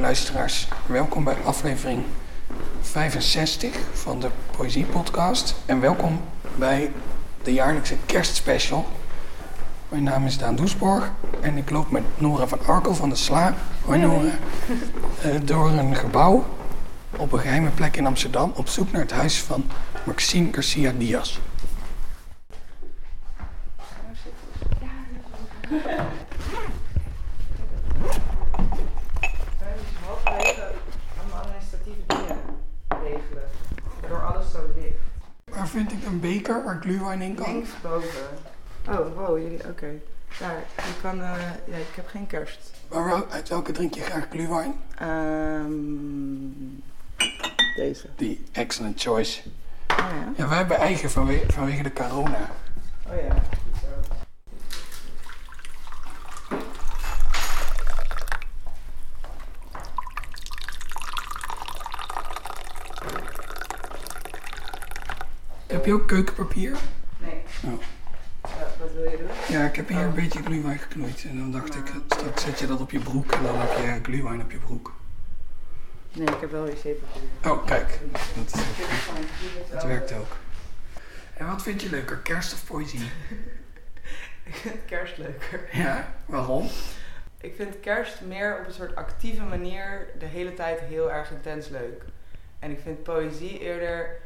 lieve 0.00 0.14
luisteraars. 0.14 0.68
Welkom 0.86 1.24
bij 1.24 1.36
aflevering 1.44 2.02
65 2.80 3.76
van 3.92 4.20
de 4.20 4.28
Poëzie 4.56 4.84
Podcast. 4.84 5.54
En 5.66 5.80
welkom 5.80 6.20
bij 6.56 6.92
de 7.42 7.52
jaarlijkse 7.52 7.96
kerstspecial. 8.06 8.86
Mijn 9.88 10.02
naam 10.02 10.26
is 10.26 10.38
Daan 10.38 10.56
Doesborg 10.56 11.10
en 11.40 11.56
ik 11.56 11.70
loop 11.70 11.90
met 11.90 12.02
Nora 12.18 12.46
van 12.46 12.66
Arkel 12.66 12.94
van 12.94 13.08
de 13.08 13.16
Sla. 13.16 13.54
Hoi 13.84 13.98
Nora. 13.98 14.30
Eh, 15.22 15.34
door 15.44 15.68
een 15.70 15.96
gebouw 15.96 16.44
op 17.16 17.32
een 17.32 17.38
geheime 17.38 17.70
plek 17.70 17.96
in 17.96 18.06
Amsterdam 18.06 18.52
op 18.54 18.68
zoek 18.68 18.92
naar 18.92 19.02
het 19.02 19.12
huis 19.12 19.40
van 19.40 19.64
Maxime 20.04 20.48
Garcia 20.52 20.92
Diaz. 20.98 21.38
Wij 29.60 29.72
dus 29.78 30.06
halverwege 30.06 30.72
allemaal 31.20 31.40
administratieve 31.40 32.00
dingen 32.06 32.38
regelen. 32.88 33.48
Waardoor 34.00 34.22
alles 34.22 34.50
zo 34.50 34.58
ligt. 34.74 34.98
Waar 35.44 35.68
vind 35.68 35.92
ik 35.92 36.04
een 36.06 36.20
beker 36.20 36.59
waar 36.70 36.80
gluwijn 36.80 37.22
in 37.22 37.34
kan? 37.34 37.52
Links 37.52 37.70
boven. 37.82 38.08
Oh, 38.88 39.16
wow, 39.16 39.38
jullie, 39.38 39.68
oké. 39.68 40.00
Daar, 40.38 40.64
je 40.76 41.00
kan, 41.02 41.22
eh, 41.22 41.32
ja, 41.66 41.76
ik 41.76 41.94
heb 41.94 42.06
geen 42.08 42.26
kerst. 42.26 42.70
Maar 42.88 43.24
uit 43.30 43.48
welke 43.48 43.72
drink 43.72 43.94
je 43.94 44.00
graag 44.00 44.26
gluwijn? 44.30 44.74
Ehm 44.98 46.78
deze. 47.80 48.06
Die 48.16 48.44
excellent 48.52 49.00
choice. 49.00 49.40
Oh 49.88 49.96
ja. 49.98 50.32
Ja, 50.36 50.48
wij 50.48 50.58
hebben 50.58 50.76
eigen 50.76 51.10
vanwege, 51.10 51.52
vanwege 51.52 51.82
de 51.82 51.92
corona. 51.92 52.50
Oh 53.08 53.16
ja. 53.28 53.34
goed 53.34 53.76
zo. 53.80 53.86
Heb 65.66 65.79
je 65.90 65.96
ook 65.96 66.06
keukenpapier? 66.08 66.76
Nee. 67.18 67.42
Oh. 67.64 67.82
Ja, 68.42 68.66
wat 68.78 68.92
wil 68.92 69.10
je 69.10 69.16
doen? 69.16 69.26
Ja, 69.58 69.64
ik 69.66 69.76
heb 69.76 69.88
hier 69.88 69.98
een 69.98 70.08
Oh. 70.08 70.14
beetje 70.14 70.42
gluwijn 70.42 70.78
geknoeid. 70.78 71.24
En 71.28 71.38
dan 71.38 71.52
dacht 71.52 71.74
ik, 71.74 71.92
straks 72.08 72.42
zet 72.42 72.58
je 72.58 72.66
dat 72.66 72.80
op 72.80 72.90
je 72.90 72.98
broek 72.98 73.32
en 73.32 73.42
dan 73.42 73.58
heb 73.60 73.76
je 73.76 74.00
gluwijn 74.02 74.40
op 74.42 74.50
je 74.50 74.58
broek. 74.58 74.92
Nee, 76.12 76.26
ik 76.26 76.40
heb 76.40 76.50
wel 76.50 76.64
wc-papier. 76.64 77.50
Oh, 77.52 77.66
kijk. 77.66 77.98
Dat, 79.70 79.84
werkt 79.84 80.12
ook. 80.12 80.36
En 81.34 81.46
wat 81.46 81.62
vind 81.62 81.82
je 81.82 81.90
leuker, 81.90 82.16
kerst 82.16 82.52
of 82.52 82.66
poëzie? 82.66 83.10
Ik 84.44 84.54
vind 84.62 84.84
kerst 84.86 85.18
leuker. 85.18 85.60
Ja, 85.72 86.14
waarom? 86.26 86.68
Ik 87.40 87.54
vind 87.56 87.80
kerst 87.80 88.20
meer 88.20 88.58
op 88.60 88.66
een 88.66 88.72
soort 88.72 88.94
actieve 88.96 89.42
manier 89.42 90.06
de 90.18 90.26
hele 90.26 90.54
tijd 90.54 90.80
heel 90.80 91.12
erg 91.12 91.30
intens 91.30 91.68
leuk. 91.68 92.04
En 92.58 92.70
ik 92.70 92.80
vind 92.82 93.02
poëzie 93.02 93.58
eerder 93.58 94.16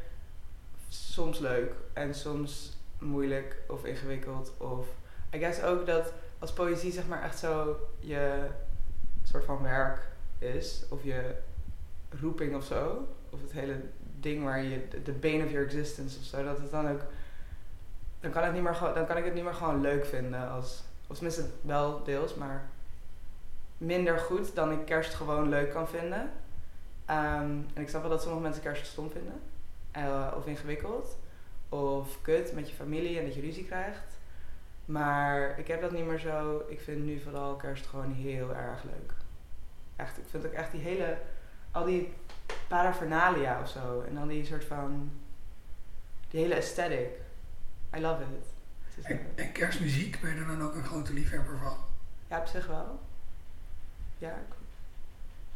soms 1.15 1.39
leuk 1.39 1.71
en 1.93 2.13
soms 2.13 2.77
moeilijk 2.99 3.57
of 3.67 3.85
ingewikkeld. 3.85 4.53
Of 4.57 4.87
I 5.33 5.39
guess 5.39 5.61
ook 5.61 5.85
dat 5.85 6.13
als 6.39 6.53
poëzie 6.53 6.91
zeg 6.91 7.07
maar 7.07 7.23
echt 7.23 7.39
zo 7.39 7.77
je 7.99 8.47
soort 9.23 9.45
van 9.45 9.61
werk 9.61 9.99
is, 10.39 10.83
of 10.89 11.03
je 11.03 11.35
roeping 12.21 12.55
of 12.55 12.63
zo, 12.65 13.07
of 13.29 13.41
het 13.41 13.51
hele 13.51 13.75
ding 14.19 14.43
waar 14.43 14.63
je 14.63 14.87
de 15.03 15.11
bane 15.11 15.43
of 15.43 15.51
your 15.51 15.65
existence 15.65 16.19
of 16.19 16.25
zo, 16.25 16.43
dat 16.43 16.57
het 16.57 16.71
dan 16.71 16.89
ook 16.89 17.01
dan 18.19 18.31
kan, 18.31 18.43
het 18.43 18.53
niet 18.53 18.63
meer, 18.63 18.77
dan 18.93 19.05
kan 19.05 19.17
ik 19.17 19.25
het 19.25 19.33
niet 19.33 19.43
meer 19.43 19.53
gewoon 19.53 19.81
leuk 19.81 20.05
vinden 20.05 20.49
als, 20.49 20.83
of 21.07 21.15
tenminste 21.15 21.45
wel 21.61 22.03
deels, 22.03 22.35
maar 22.35 22.69
minder 23.77 24.17
goed 24.17 24.55
dan 24.55 24.71
ik 24.71 24.85
kerst 24.85 25.13
gewoon 25.13 25.49
leuk 25.49 25.71
kan 25.71 25.87
vinden. 25.87 26.31
Ehm, 27.05 27.51
en 27.73 27.81
ik 27.81 27.89
snap 27.89 28.01
wel 28.01 28.11
dat 28.11 28.21
sommige 28.21 28.43
mensen 28.43 28.61
kerst 28.61 28.85
stom 28.85 29.09
vinden. 29.09 29.41
Eh, 29.95 30.33
of 30.35 30.45
ingewikkeld. 30.45 31.17
Of 31.69 32.21
kut 32.21 32.53
met 32.53 32.69
je 32.69 32.75
familie 32.75 33.19
en 33.19 33.25
dat 33.25 33.35
je 33.35 33.41
ruzie 33.41 33.65
krijgt. 33.65 34.17
Maar 34.85 35.59
ik 35.59 35.67
heb 35.67 35.81
dat 35.81 35.91
niet 35.91 36.05
meer 36.05 36.19
zo. 36.19 36.65
Ik 36.67 36.81
vind 36.81 37.05
nu 37.05 37.19
vooral 37.19 37.55
kerst 37.55 37.85
gewoon 37.85 38.13
heel 38.13 38.55
erg 38.55 38.83
leuk. 38.83 39.13
Echt, 39.95 40.17
ik 40.17 40.23
vind 40.29 40.45
ook 40.45 40.51
echt 40.51 40.71
die 40.71 40.81
hele... 40.81 41.17
Al 41.71 41.85
die 41.85 42.13
paraphernalia 42.67 43.61
of 43.61 43.69
zo. 43.69 44.01
En 44.07 44.15
dan 44.15 44.27
die 44.27 44.45
soort 44.45 44.65
van... 44.65 45.11
Die 46.29 46.41
hele 46.41 46.55
aesthetic. 46.55 47.09
I 47.95 47.99
love 47.99 48.21
it. 48.23 48.53
En, 49.05 49.19
en 49.35 49.51
kerstmuziek, 49.51 50.21
ben 50.21 50.33
je 50.33 50.39
er 50.39 50.47
dan 50.47 50.61
ook 50.61 50.75
een 50.75 50.83
grote 50.83 51.13
liefhebber 51.13 51.57
van? 51.57 51.77
Ja, 52.27 52.39
op 52.39 52.45
zich 52.45 52.67
wel. 52.67 52.99
Ja, 54.17 54.29
ik 54.29 54.64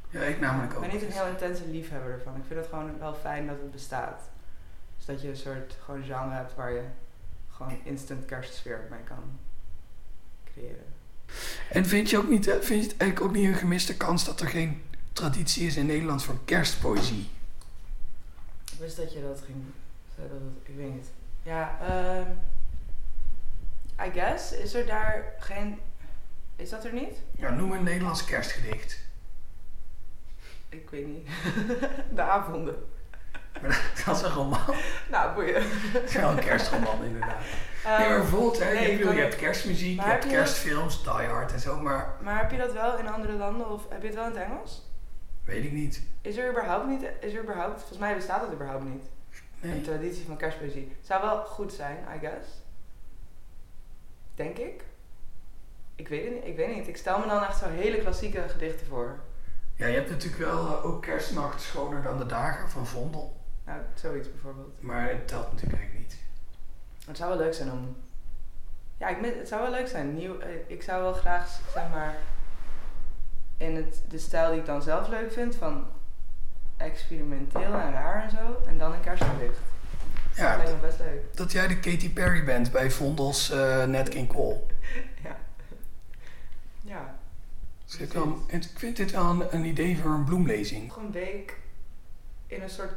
Ja, 0.09 0.21
ik 0.21 0.39
namelijk 0.39 0.71
Ik 0.71 0.77
ook. 0.77 0.83
ben 0.85 0.93
niet 0.93 1.01
een 1.03 1.11
heel 1.11 1.27
intense 1.27 1.67
liefhebber 1.67 2.11
ervan. 2.11 2.35
Ik 2.35 2.43
vind 2.47 2.59
het 2.59 2.69
gewoon 2.69 2.99
wel 2.99 3.13
fijn 3.13 3.47
dat 3.47 3.55
het 3.61 3.71
bestaat. 3.71 4.21
Dus 4.97 5.05
dat 5.05 5.21
je 5.21 5.27
een 5.29 5.37
soort 5.37 5.75
gewoon 5.83 6.03
genre 6.03 6.35
hebt 6.35 6.55
waar 6.55 6.71
je 6.71 6.83
gewoon 7.51 7.77
instant 7.83 8.25
kerstsfeer 8.25 8.79
mee 8.89 8.99
kan 9.03 9.39
creëren. 10.53 10.85
En 11.69 11.85
vind 11.85 12.09
je, 12.09 12.17
ook 12.17 12.29
niet, 12.29 12.47
eh, 12.47 12.53
vind 12.61 12.83
je 12.83 12.89
het 12.89 12.97
eigenlijk 12.97 13.21
ook 13.31 13.35
niet 13.41 13.47
een 13.47 13.55
gemiste 13.59 13.97
kans 13.97 14.25
dat 14.25 14.41
er 14.41 14.47
geen 14.47 14.81
traditie 15.13 15.67
is 15.67 15.75
in 15.77 15.85
Nederland 15.85 16.23
voor 16.23 16.35
kerstpoëzie? 16.45 17.29
Ik 18.71 18.79
wist 18.79 18.97
dat 18.97 19.13
je 19.13 19.21
dat 19.21 19.41
ging. 19.45 19.63
Dat 20.15 20.29
het- 20.29 20.67
ik 20.69 20.75
weet 20.75 20.93
niet. 20.93 21.07
Ja, 21.43 21.77
ehm 21.81 22.27
I 24.07 24.11
guess. 24.13 24.51
Is 24.53 24.73
er 24.73 24.85
daar 24.85 25.33
geen... 25.39 25.79
Is 26.55 26.69
dat 26.69 26.85
er 26.85 26.93
niet? 26.93 27.17
Ja, 27.31 27.49
noem 27.49 27.71
een 27.71 27.83
Nederlands 27.83 28.25
kerstgedicht. 28.25 28.99
Ik 30.69 30.89
weet 30.89 31.07
niet. 31.07 31.27
De 32.15 32.21
avonden. 32.21 32.75
Dat 34.05 34.15
is 34.15 34.21
een 34.21 34.31
roman. 34.33 34.59
Nou, 35.09 35.33
boeien. 35.33 35.63
Dat 35.93 36.03
is 36.03 36.13
wel 36.13 36.29
een 36.29 36.39
kerstroman 36.39 37.03
inderdaad. 37.03 37.41
Nee, 37.85 37.97
maar 37.97 38.07
Ehm, 38.07 38.19
bijvoorbeeld, 38.19 38.59
hè, 38.59 38.73
nee, 38.73 38.91
je, 38.91 38.97
bedoel, 38.97 39.11
het- 39.11 39.19
hebt 39.21 39.35
kerstmuziek, 39.35 39.95
je 39.99 40.01
heb 40.05 40.21
hebt 40.21 40.33
kerstfilms, 40.33 41.03
Die 41.03 41.11
Hard 41.11 41.53
en 41.53 41.59
zo, 41.59 41.79
maar 41.79 42.15
maar 42.21 42.37
heb 42.39 42.51
je 42.51 42.57
dat 42.57 42.73
wel 42.73 42.97
in 42.97 43.07
andere 43.07 43.33
landen 43.33 43.69
of 43.69 43.89
heb 43.89 44.01
je 44.01 44.07
het 44.07 44.15
wel 44.15 44.25
in 44.25 44.31
het 44.31 44.41
Engels? 44.43 44.81
weet 45.45 45.63
ik 45.63 45.71
niet. 45.71 46.01
Is 46.21 46.37
er 46.37 46.49
überhaupt 46.49 46.87
niet, 46.87 47.01
is 47.19 47.33
er 47.33 47.41
überhaupt, 47.41 47.77
volgens 47.79 47.97
mij 47.99 48.15
bestaat 48.15 48.41
het 48.41 48.51
überhaupt 48.51 48.83
niet. 48.83 49.03
Een 49.61 49.69
Nee. 49.69 49.81
traditie 49.81 50.25
van 50.25 50.37
kerstpoëzie. 50.37 50.95
Zou 51.01 51.21
wel 51.21 51.37
goed 51.43 51.73
zijn, 51.73 51.97
I 52.15 52.19
guess. 52.19 52.47
Denk 54.35 54.57
ik. 54.57 54.83
Ik 55.95 56.07
weet 56.07 56.23
het 56.23 56.33
niet, 56.33 56.45
ik 56.45 56.55
weet 56.55 56.75
niet. 56.75 56.87
Ik 56.87 56.97
stel 56.97 57.19
me 57.19 57.27
dan 57.27 57.43
echt 57.43 57.57
zo 57.57 57.65
hele 57.69 57.97
klassieke 57.97 58.43
gedichten 58.49 58.87
voor. 58.87 59.19
Ja, 59.79 59.87
je 59.87 59.95
hebt 59.95 60.09
natuurlijk 60.09 60.43
wel 60.43 60.67
eh, 60.67 60.85
ook 60.85 61.01
kerstnacht 61.01 61.61
schoner 61.61 62.01
dan 62.01 62.17
de 62.17 62.25
dagen 62.25 62.69
van 62.69 62.87
Vondel. 62.87 63.37
Nou, 63.65 63.79
zoiets 63.93 64.31
bijvoorbeeld. 64.31 64.81
Maar 64.81 65.09
het 65.09 65.27
telt 65.27 65.51
natuurlijk 65.51 65.79
eigenlijk 65.79 66.09
niet. 66.09 66.19
Het 67.05 67.17
zou 67.17 67.29
wel 67.29 67.39
leuk 67.39 67.53
zijn 67.53 67.71
om... 67.71 67.95
Ja, 68.97 69.07
ik, 69.07 69.35
het 69.35 69.47
zou 69.47 69.61
wel 69.61 69.71
leuk 69.71 69.87
zijn. 69.87 70.13
Nieuw, 70.13 70.39
eh, 70.39 70.49
ik 70.67 70.83
zou 70.83 71.01
wel 71.01 71.13
graag, 71.13 71.59
zeg 71.73 71.89
maar... 71.89 72.15
In 73.57 73.75
het, 73.75 74.03
de 74.07 74.17
stijl 74.17 74.49
die 74.51 74.59
ik 74.59 74.65
dan 74.65 74.81
zelf 74.81 75.07
leuk 75.07 75.31
vind, 75.31 75.55
van 75.55 75.87
experimenteel 76.77 77.73
en 77.73 77.91
raar 77.91 78.23
en 78.23 78.29
zo. 78.29 78.61
En 78.67 78.77
dan 78.77 78.93
een 78.93 79.01
kerstgedicht. 79.01 79.59
Ja, 80.35 80.55
dat 80.55 80.63
lijkt 80.63 80.81
me 80.81 80.87
best 80.87 80.99
leuk. 80.99 81.37
dat 81.37 81.51
jij 81.51 81.67
de 81.67 81.79
Katy 81.79 82.13
Perry 82.13 82.43
bent 82.43 82.71
bij 82.71 82.91
Vondels 82.91 83.53
King 84.09 84.27
Cole. 84.27 84.59
Ja. 85.23 85.29
Ja. 85.29 85.35
Dus 87.89 87.99
ik, 87.99 88.13
ik 88.47 88.79
vind 88.79 88.95
dit 88.97 89.11
wel 89.11 89.25
een, 89.29 89.55
een 89.55 89.65
idee 89.65 89.97
voor 89.97 90.11
een 90.11 90.23
bloemlezing. 90.23 90.87
Nog 90.87 90.97
een 90.97 91.11
week 91.11 91.57
in 92.47 92.61
een 92.61 92.69
soort 92.69 92.91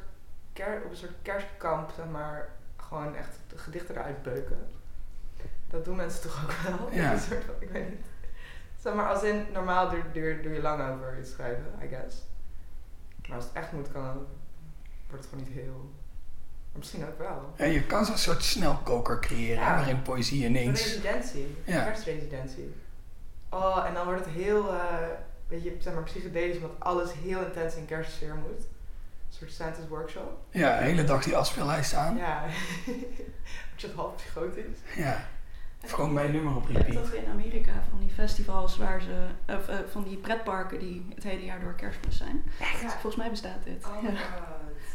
ker 0.52 0.82
op 0.84 0.90
een 0.90 0.96
soort 0.96 1.12
kerstkamp, 1.22 1.90
zeg 1.96 2.06
maar, 2.06 2.48
gewoon 2.76 3.16
echt 3.16 3.36
de 3.48 3.58
gedichten 3.58 3.94
eruit 3.94 4.22
beuken. 4.22 4.58
Dat 5.70 5.84
doen 5.84 5.96
mensen 5.96 6.22
toch 6.22 6.44
ook 6.44 6.78
wel? 6.78 6.88
Ja. 6.92 7.12
Een 7.12 7.20
soort 7.20 7.44
ik 7.58 7.68
weet 7.68 7.88
niet. 7.88 8.06
Zeg 8.80 8.94
maar, 8.94 9.08
als 9.08 9.22
in, 9.22 9.46
normaal 9.52 9.88
duur, 9.90 10.04
duur, 10.12 10.42
duur 10.42 10.54
je 10.54 10.60
lang 10.62 10.92
over 10.92 11.18
iets 11.20 11.30
schrijven, 11.30 11.64
I 11.82 11.88
guess. 11.88 12.16
Maar 13.26 13.36
als 13.36 13.44
het 13.44 13.54
echt 13.54 13.72
moet, 13.72 13.92
kan, 13.92 14.26
wordt 15.08 15.24
het 15.24 15.26
gewoon 15.28 15.44
niet 15.44 15.54
heel... 15.54 15.90
Maar 16.70 16.78
misschien 16.78 17.06
ook 17.06 17.18
wel. 17.18 17.52
Ja, 17.56 17.64
je 17.64 17.86
kan 17.86 18.04
zo'n 18.04 18.16
soort 18.16 18.42
snelkoker 18.42 19.20
creëren, 19.20 19.62
Ja. 19.62 19.74
waarin 19.74 20.02
poëzie 20.02 20.44
Een 20.44 20.50
ineens... 20.50 20.82
residentie. 20.82 21.56
Ja. 21.64 21.78
Een 21.78 21.84
kerstresidentie. 21.84 22.74
Oh, 23.52 23.84
en 23.86 23.94
dan 23.94 24.04
wordt 24.04 24.24
het 24.24 24.34
heel, 24.34 24.72
eh 24.74 24.84
weet 25.48 25.62
je, 25.62 25.76
zeg 25.80 25.94
maar, 25.94 26.02
psychedelisch, 26.02 26.56
omdat 26.56 26.70
alles 26.78 27.12
heel 27.12 27.40
intens 27.44 27.74
in 27.76 27.86
kerstsfeer 27.86 28.34
moet. 28.34 28.58
Een 28.60 29.38
soort 29.38 29.52
Santa's 29.52 29.88
workshop. 29.88 30.38
Ja, 30.50 30.78
de 30.78 30.84
hele 30.84 31.04
dag 31.04 31.22
die 31.24 31.36
afspeellijst 31.36 31.94
aan. 31.94 32.16
Ja. 32.16 32.42
Word 32.86 33.80
je 33.80 33.86
het 33.86 33.96
half 33.96 34.16
psychotisch? 34.16 34.78
Ja. 34.96 35.16
Of 35.84 35.90
gewoon 35.90 36.12
mijn 36.12 36.32
nummer 36.32 36.56
op 36.56 36.66
repeat. 36.66 36.92
toch 37.04 37.12
in 37.12 37.30
Amerika 37.30 37.72
van 37.90 37.98
die 38.00 38.10
festivals 38.10 38.76
waar 38.76 39.00
ze, 39.00 39.26
of 39.46 39.68
eh, 39.68 39.76
van 39.90 40.02
die 40.04 40.16
pretparken 40.16 40.78
die 40.78 41.06
het 41.14 41.24
hele 41.24 41.44
jaar 41.44 41.60
door 41.60 41.74
kerstmis 41.74 42.16
zijn. 42.16 42.44
Ja. 42.58 42.88
Volgens 42.88 43.16
mij 43.16 43.30
bestaat 43.30 43.64
dit. 43.64 43.86
Oh 43.86 44.02
Ja. 44.02 44.08
god. 44.08 44.46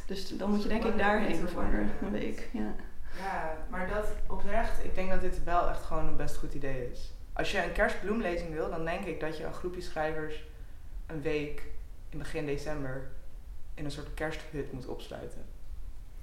Dus 0.06 0.38
dan 0.38 0.50
moet 0.50 0.64
je 0.64 0.70
denk 0.70 0.84
ik 0.86 0.98
daarheen 0.98 1.48
voor 1.48 1.64
een 2.02 2.12
week. 2.12 2.50
Ja. 2.54 2.74
Ja, 3.24 3.54
maar 3.70 3.88
dat 3.90 4.08
oprecht, 4.28 4.84
ik 4.84 4.96
denk 4.96 5.10
dat 5.10 5.22
dit 5.22 5.44
wel 5.44 5.70
echt 5.70 5.84
gewoon 5.84 6.08
een 6.08 6.16
best 6.16 6.36
goed 6.36 6.54
idee 6.54 6.92
is. 6.92 7.12
Als 7.38 7.52
je 7.52 7.64
een 7.64 7.72
kerstbloemlezing 7.72 8.54
wil, 8.54 8.70
dan 8.70 8.86
denk 8.86 9.06
ik 9.06 9.20
dat 9.20 9.38
je 9.38 9.44
een 9.44 9.54
groepje 9.54 9.82
schrijvers 9.82 10.44
een 11.06 11.22
week, 11.22 11.62
in 12.10 12.18
begin 12.18 12.46
december 12.46 13.10
in 13.74 13.86
een 13.86 13.92
soort 13.92 14.14
kersthut 14.14 14.72
moet 14.72 14.88
opsluiten. 14.88 15.46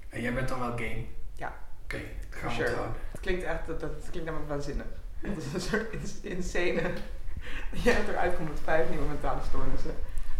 En 0.09 0.21
jij 0.21 0.33
bent 0.33 0.47
dan 0.47 0.59
wel 0.59 0.71
game? 0.71 1.05
Ja. 1.33 1.55
Oké, 1.83 1.95
okay, 1.95 2.11
gaan 2.29 2.49
we 2.49 2.55
sure. 2.55 2.67
onthouden. 2.67 2.95
Het 3.11 3.19
klinkt 3.19 3.43
echt, 3.43 3.67
dat, 3.67 3.79
dat 3.79 3.91
klinkt 4.09 4.25
namelijk 4.25 4.49
waanzinnig. 4.49 4.85
Het 5.17 5.37
is 5.37 5.53
een 5.53 5.61
soort 5.61 5.91
ins- 5.93 6.21
insane, 6.21 6.81
je 7.83 7.89
hebt 7.89 8.07
eruit 8.09 8.35
komt 8.35 8.49
met 8.49 8.59
vijf 8.59 8.89
nieuwe 8.89 9.07
mentale 9.07 9.41
stoornissen. 9.47 9.95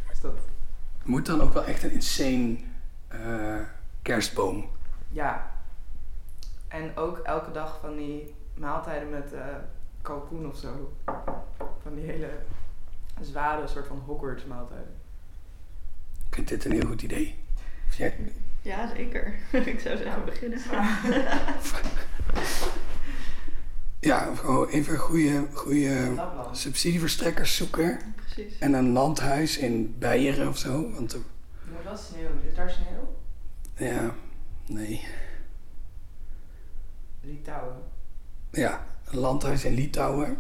Dus 0.10 0.20
dat, 0.20 0.38
Moet 1.04 1.26
dan 1.26 1.42
ook 1.42 1.54
wel 1.54 1.66
echt 1.66 1.84
een 1.84 1.92
insane 1.92 2.58
eh, 3.08 3.60
kerstboom. 4.02 4.70
ja. 5.10 5.54
En 6.68 6.98
ook 6.98 7.18
elke 7.18 7.52
dag 7.52 7.80
van 7.82 7.96
die 7.96 8.36
maaltijden 8.58 9.10
met 9.10 9.34
eh 9.34 9.46
kalkoen 10.06 10.48
of 10.48 10.58
zo. 10.58 10.94
Van 11.82 11.96
die 11.96 12.04
hele 12.06 12.30
zware 13.22 13.68
soort 13.68 13.88
van 13.88 14.00
Hogwarts 14.06 14.46
maaltijden. 14.46 14.94
Ik 16.30 16.36
vind 16.36 16.48
dit 16.48 16.66
een 16.66 16.72
heel 16.72 16.88
goed 16.88 17.02
idee. 17.02 17.36
Jij- 17.98 18.32
Ja, 18.62 18.90
zeker. 18.96 19.34
ik 19.74 19.80
zou 19.80 19.98
zeggen 19.98 20.26
beginnen. 20.26 20.60
Ja, 24.00 24.30
even 24.70 24.98
goede, 24.98 25.48
goede 25.54 26.14
subsidieverstrekkers 26.52 27.56
zoeken. 27.56 28.00
Precies. 28.16 28.58
En 28.60 28.74
een 28.74 28.90
landhuis 28.92 29.58
in 29.58 29.96
Beieren 30.00 30.48
of 30.48 30.58
zo. 30.58 30.92
Want 30.92 31.14
er- 31.14 31.20
moet 31.72 31.84
wel 31.84 31.98
sneeuw. 31.98 32.30
Is 32.50 32.56
daar 32.56 32.70
sneeuw? 32.70 33.16
ja, 33.90 34.14
nee. 34.66 35.08
Litouwen. 37.22 37.76
Ja, 38.52 38.86
landhuis 39.18 39.66
in 39.66 39.74
Litouwen. 39.74 40.38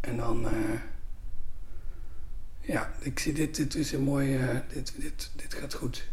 En 0.00 0.16
dan, 0.16 0.46
eh, 0.46 0.80
ja, 2.60 2.92
ik 3.00 3.18
zie 3.18 3.32
dit, 3.32 3.56
dit 3.56 3.74
is 3.74 3.92
een 3.92 4.02
mooi, 4.02 4.36
eh, 4.36 4.56
dit, 4.68 4.92
dit, 5.00 5.30
dit 5.36 5.54
gaat 5.54 5.74
goed. 5.74 6.06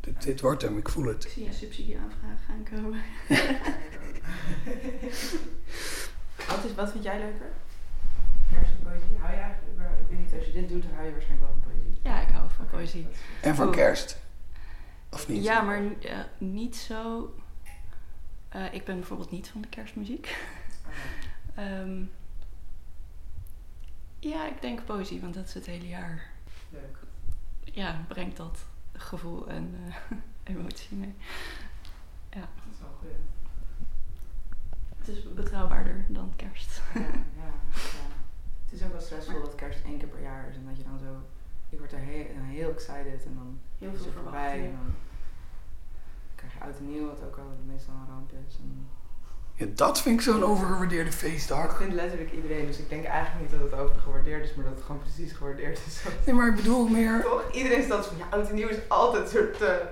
Dit, 0.00 0.22
dit 0.22 0.40
wordt 0.40 0.62
hem, 0.62 0.78
ik 0.78 0.88
voel 0.88 1.04
het. 1.06 1.24
Ik 1.24 1.30
zie 1.30 1.46
een 1.46 1.52
subsidieaanvraag 1.54 2.38
aankomen. 2.50 3.00
Wat, 6.48 6.64
is, 6.64 6.74
wat 6.74 6.90
vind 6.90 7.04
jij 7.04 7.18
leuker? 7.18 7.46
Kerst 8.52 8.70
en 8.72 8.78
poëzie? 8.82 9.16
Hou 9.18 9.32
je 9.34 9.38
eigenlijk, 9.40 9.78
ik 10.00 10.06
weet 10.08 10.18
niet, 10.18 10.32
als 10.34 10.46
je 10.46 10.52
dit 10.52 10.68
doet, 10.68 10.82
dan 10.82 10.92
hou 10.94 11.06
je 11.06 11.12
waarschijnlijk 11.12 11.48
wel 11.50 11.58
van 11.62 11.70
poëzie. 11.72 12.00
Ja, 12.02 12.20
ik 12.20 12.28
hou 12.28 12.48
van 12.56 12.66
poëzie. 12.66 13.06
En 13.42 13.54
van 13.54 13.70
kerst. 13.70 14.18
Of 15.12 15.28
niet? 15.28 15.44
Ja, 15.44 15.60
maar 15.60 15.82
eh, 16.00 16.18
niet 16.38 16.76
zo. 16.76 17.34
eh, 18.48 18.72
ik 18.74 18.84
ben 18.84 18.96
bijvoorbeeld 18.98 19.30
niet 19.30 19.48
van 19.48 19.60
de 19.60 19.68
kerstmuziek. 19.68 20.36
Ehm, 21.58 22.04
ja, 24.18 24.46
ik 24.46 24.60
denk 24.60 24.84
poëzie, 24.84 25.20
want 25.20 25.34
dat 25.34 25.46
is 25.46 25.54
het 25.54 25.66
hele 25.66 25.88
jaar. 25.88 26.30
Leuk. 26.70 26.98
Ja, 27.64 28.04
brengt 28.08 28.36
dat 28.36 28.66
gevoel 28.92 29.48
en 29.48 29.74
eh, 29.86 30.16
emotie 30.56 30.96
mee. 30.96 31.14
Dat 32.28 32.48
is 32.72 32.80
wel 32.80 32.90
goed. 32.98 33.08
Het 34.98 35.08
is 35.08 35.34
betrouwbaarder 35.34 36.04
dan 36.08 36.32
kerst. 36.36 36.80
Ja, 36.94 37.00
ja, 37.00 37.52
ja. 37.74 38.08
Het 38.64 38.72
is 38.72 38.82
ook 38.82 38.92
wel 38.92 39.00
stressvol 39.00 39.40
dat 39.40 39.54
kerst 39.54 39.84
één 39.84 39.98
keer 39.98 40.08
per 40.08 40.22
jaar 40.22 40.48
is 40.48 40.56
en 40.56 40.66
dat 40.66 40.76
je 40.76 40.82
dan 40.82 40.98
zo... 40.98 41.22
Ik 41.68 41.78
word 41.78 41.92
er 41.92 41.98
heel, 41.98 42.26
heel 42.34 42.70
excited 42.70 43.24
en 43.24 43.34
dan 43.34 43.58
Heel 43.78 43.92
is 43.92 43.96
veel 43.96 44.04
het 44.04 44.14
voorbij 44.14 44.32
verwachtingen. 44.32 44.70
en 44.70 44.76
dan 44.76 44.94
krijg 46.34 46.52
je 46.52 46.60
oud 46.60 46.78
en 46.78 46.90
nieuw, 46.90 47.06
wat 47.06 47.24
ook 47.24 47.36
al 47.36 47.58
meestal 47.66 47.94
een 47.94 48.06
ramp 48.06 48.32
is. 48.32 48.56
En 48.56 48.88
Ja, 49.58 49.66
dat 49.74 50.00
vind 50.00 50.14
ik 50.20 50.26
zo'n 50.26 50.44
overgewaardeerde 50.44 51.10
ik 51.10 51.16
feestdag. 51.16 51.76
vind 51.76 51.92
letterlijk 51.92 52.32
iedereen, 52.32 52.66
dus 52.66 52.78
ik 52.78 52.88
denk 52.88 53.04
eigenlijk 53.04 53.50
niet 53.50 53.60
dat 53.60 53.70
het 53.70 53.80
overgewaardeerd 53.80 54.44
is, 54.44 54.54
maar 54.54 54.64
dat 54.64 54.74
het 54.74 54.84
gewoon 54.84 55.00
precies 55.00 55.32
gewaardeerd 55.32 55.78
is. 55.86 56.00
Nee, 56.26 56.34
maar 56.34 56.48
ik 56.48 56.54
bedoel 56.54 56.88
meer... 56.88 57.22
Toch? 57.22 57.42
Iedereen 57.52 57.82
stelt 57.82 58.06
van, 58.06 58.16
ja, 58.16 58.24
oud 58.30 58.48
en 58.48 58.54
nieuw 58.54 58.68
is 58.68 58.76
altijd 58.88 59.22
een 59.22 59.30
soort 59.30 59.58
te, 59.58 59.82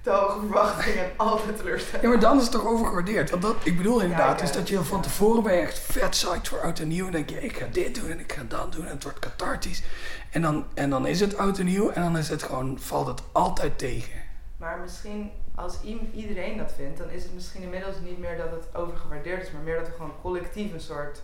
te 0.00 0.10
hoge 0.10 0.38
verwachtingen 0.40 1.04
en 1.04 1.10
altijd 1.16 1.56
teleurstellend. 1.56 2.02
Ja, 2.02 2.08
maar 2.08 2.20
dan 2.20 2.36
is 2.36 2.42
het 2.42 2.52
toch 2.52 2.66
overgewaardeerd? 2.66 3.30
Want 3.30 3.42
dat, 3.42 3.56
ik 3.62 3.76
bedoel 3.76 4.00
inderdaad, 4.00 4.38
Ja, 4.38 4.44
is 4.44 4.52
dat 4.52 4.68
je 4.68 4.84
van 4.84 5.02
tevoren 5.02 5.42
ben 5.42 5.54
je 5.54 5.60
echt 5.60 5.78
vet 5.78 6.10
psyched 6.10 6.48
voor 6.48 6.60
oud 6.60 6.78
en 6.78 6.88
nieuw. 6.88 7.06
En 7.06 7.12
denk 7.12 7.30
je, 7.30 7.42
ik 7.42 7.56
ga 7.56 7.66
dit 7.72 7.94
doen 7.94 8.10
en 8.10 8.20
ik 8.20 8.32
ga 8.32 8.42
dat 8.48 8.72
doen 8.72 8.84
en 8.84 8.94
het 8.94 9.02
wordt 9.02 9.18
cathartisch. 9.18 9.82
En 10.30 10.42
dan, 10.42 10.66
en 10.74 10.90
dan 10.90 11.06
is 11.06 11.20
het 11.20 11.38
oud 11.38 11.58
en 11.58 11.64
nieuw 11.64 11.90
en 11.90 12.02
dan 12.02 12.16
is 12.18 12.28
het 12.28 12.42
gewoon, 12.42 12.78
valt 12.80 13.06
het 13.06 13.22
altijd 13.32 13.78
tegen. 13.78 14.24
Maar 14.56 14.78
misschien 14.78 15.30
als 15.56 15.82
iedereen 16.12 16.56
dat 16.56 16.72
vindt, 16.72 16.98
dan 16.98 17.10
is 17.10 17.22
het 17.22 17.34
misschien 17.34 17.62
inmiddels 17.62 18.00
niet 18.00 18.18
meer 18.18 18.36
dat 18.36 18.50
het 18.50 18.74
overgewaardeerd 18.74 19.42
is, 19.42 19.50
maar 19.50 19.62
meer 19.62 19.76
dat 19.76 19.86
we 19.86 19.92
gewoon 19.92 20.20
collectief 20.20 20.72
een 20.72 20.80
soort, 20.80 21.22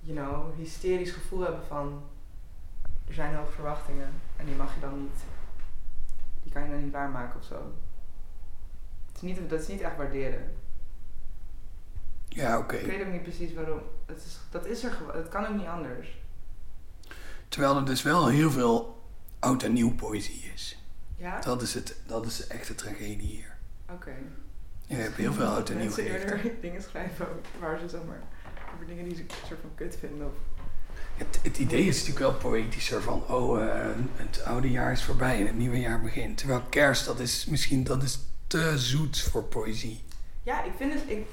you 0.00 0.18
know, 0.18 0.56
hysterisch 0.56 1.10
gevoel 1.10 1.40
hebben 1.40 1.64
van 1.66 2.02
er 3.08 3.14
zijn 3.14 3.34
hoge 3.34 3.52
verwachtingen 3.52 4.12
en 4.36 4.46
die 4.46 4.54
mag 4.54 4.74
je 4.74 4.80
dan 4.80 5.00
niet, 5.02 5.20
die 6.42 6.52
kan 6.52 6.62
je 6.62 6.70
dan 6.70 6.84
niet 6.84 6.92
waarmaken 6.92 7.40
of 7.40 7.46
zo. 7.46 7.72
Het 9.06 9.16
is 9.16 9.22
niet, 9.22 9.50
dat 9.50 9.60
is 9.60 9.68
niet 9.68 9.80
echt 9.80 9.96
waarderen. 9.96 10.54
Ja, 12.28 12.58
oké. 12.58 12.76
Ik 12.76 12.86
weet 12.86 13.06
ook 13.06 13.12
niet 13.12 13.22
precies 13.22 13.54
waarom. 13.54 13.80
Het 14.06 14.24
is, 14.24 14.38
dat 14.50 14.66
is 14.66 14.84
er 14.84 14.90
gewoon, 14.92 15.16
het 15.16 15.28
kan 15.28 15.46
ook 15.46 15.56
niet 15.56 15.66
anders. 15.66 16.18
Terwijl 17.48 17.76
er 17.76 17.84
dus 17.84 18.02
wel 18.02 18.28
heel 18.28 18.50
veel 18.50 19.02
oud 19.38 19.62
en 19.62 19.72
nieuw 19.72 19.94
poëzie 19.94 20.50
is. 20.54 20.78
Ja? 21.18 21.40
Dat 21.40 21.62
is, 21.62 21.74
het, 21.74 21.96
dat 22.06 22.26
is 22.26 22.36
de 22.36 22.44
echte 22.46 22.74
tragedie 22.74 23.20
hier. 23.20 23.56
Oké. 23.90 24.14
Je 24.86 24.94
hebt 24.94 25.16
heel 25.16 25.32
veel 25.32 25.46
oud 25.46 25.70
en 25.70 25.76
nieuw 25.76 25.84
Mensen 25.84 26.04
eerder 26.04 26.50
dingen 26.60 26.82
schrijven 26.82 27.26
waar 27.60 27.78
ze 27.78 27.88
zeg 27.88 28.04
maar 28.04 28.22
over 28.74 28.86
dingen 28.86 29.04
die 29.04 29.14
ze 29.16 29.22
een 29.22 29.46
soort 29.46 29.60
van 29.60 29.74
kut 29.74 29.96
vinden. 30.00 30.26
Of, 30.26 30.34
Het, 31.16 31.38
het 31.42 31.58
idee 31.58 31.86
is 31.86 31.98
natuurlijk 31.98 32.40
wel 32.40 32.50
poëtischer 32.50 33.02
van, 33.02 33.28
oh, 33.28 33.62
eh, 33.62 33.86
het 34.14 34.42
oude 34.44 34.70
jaar 34.70 34.92
is 34.92 35.04
voorbij 35.04 35.40
en 35.40 35.46
het 35.46 35.56
nieuwe 35.56 35.80
jaar 35.80 36.00
begint. 36.00 36.38
Terwijl 36.38 36.62
kerst, 36.68 37.06
dat 37.06 37.20
is 37.20 37.46
misschien 37.46 37.84
dat 37.84 38.02
is 38.02 38.18
te 38.46 38.78
zoet 38.78 39.20
voor 39.20 39.44
poëzie. 39.44 40.04
Ja, 40.42 40.64
ik 40.64 40.72
vind 40.76 40.92
het. 40.92 41.02
Ik, 41.06 41.26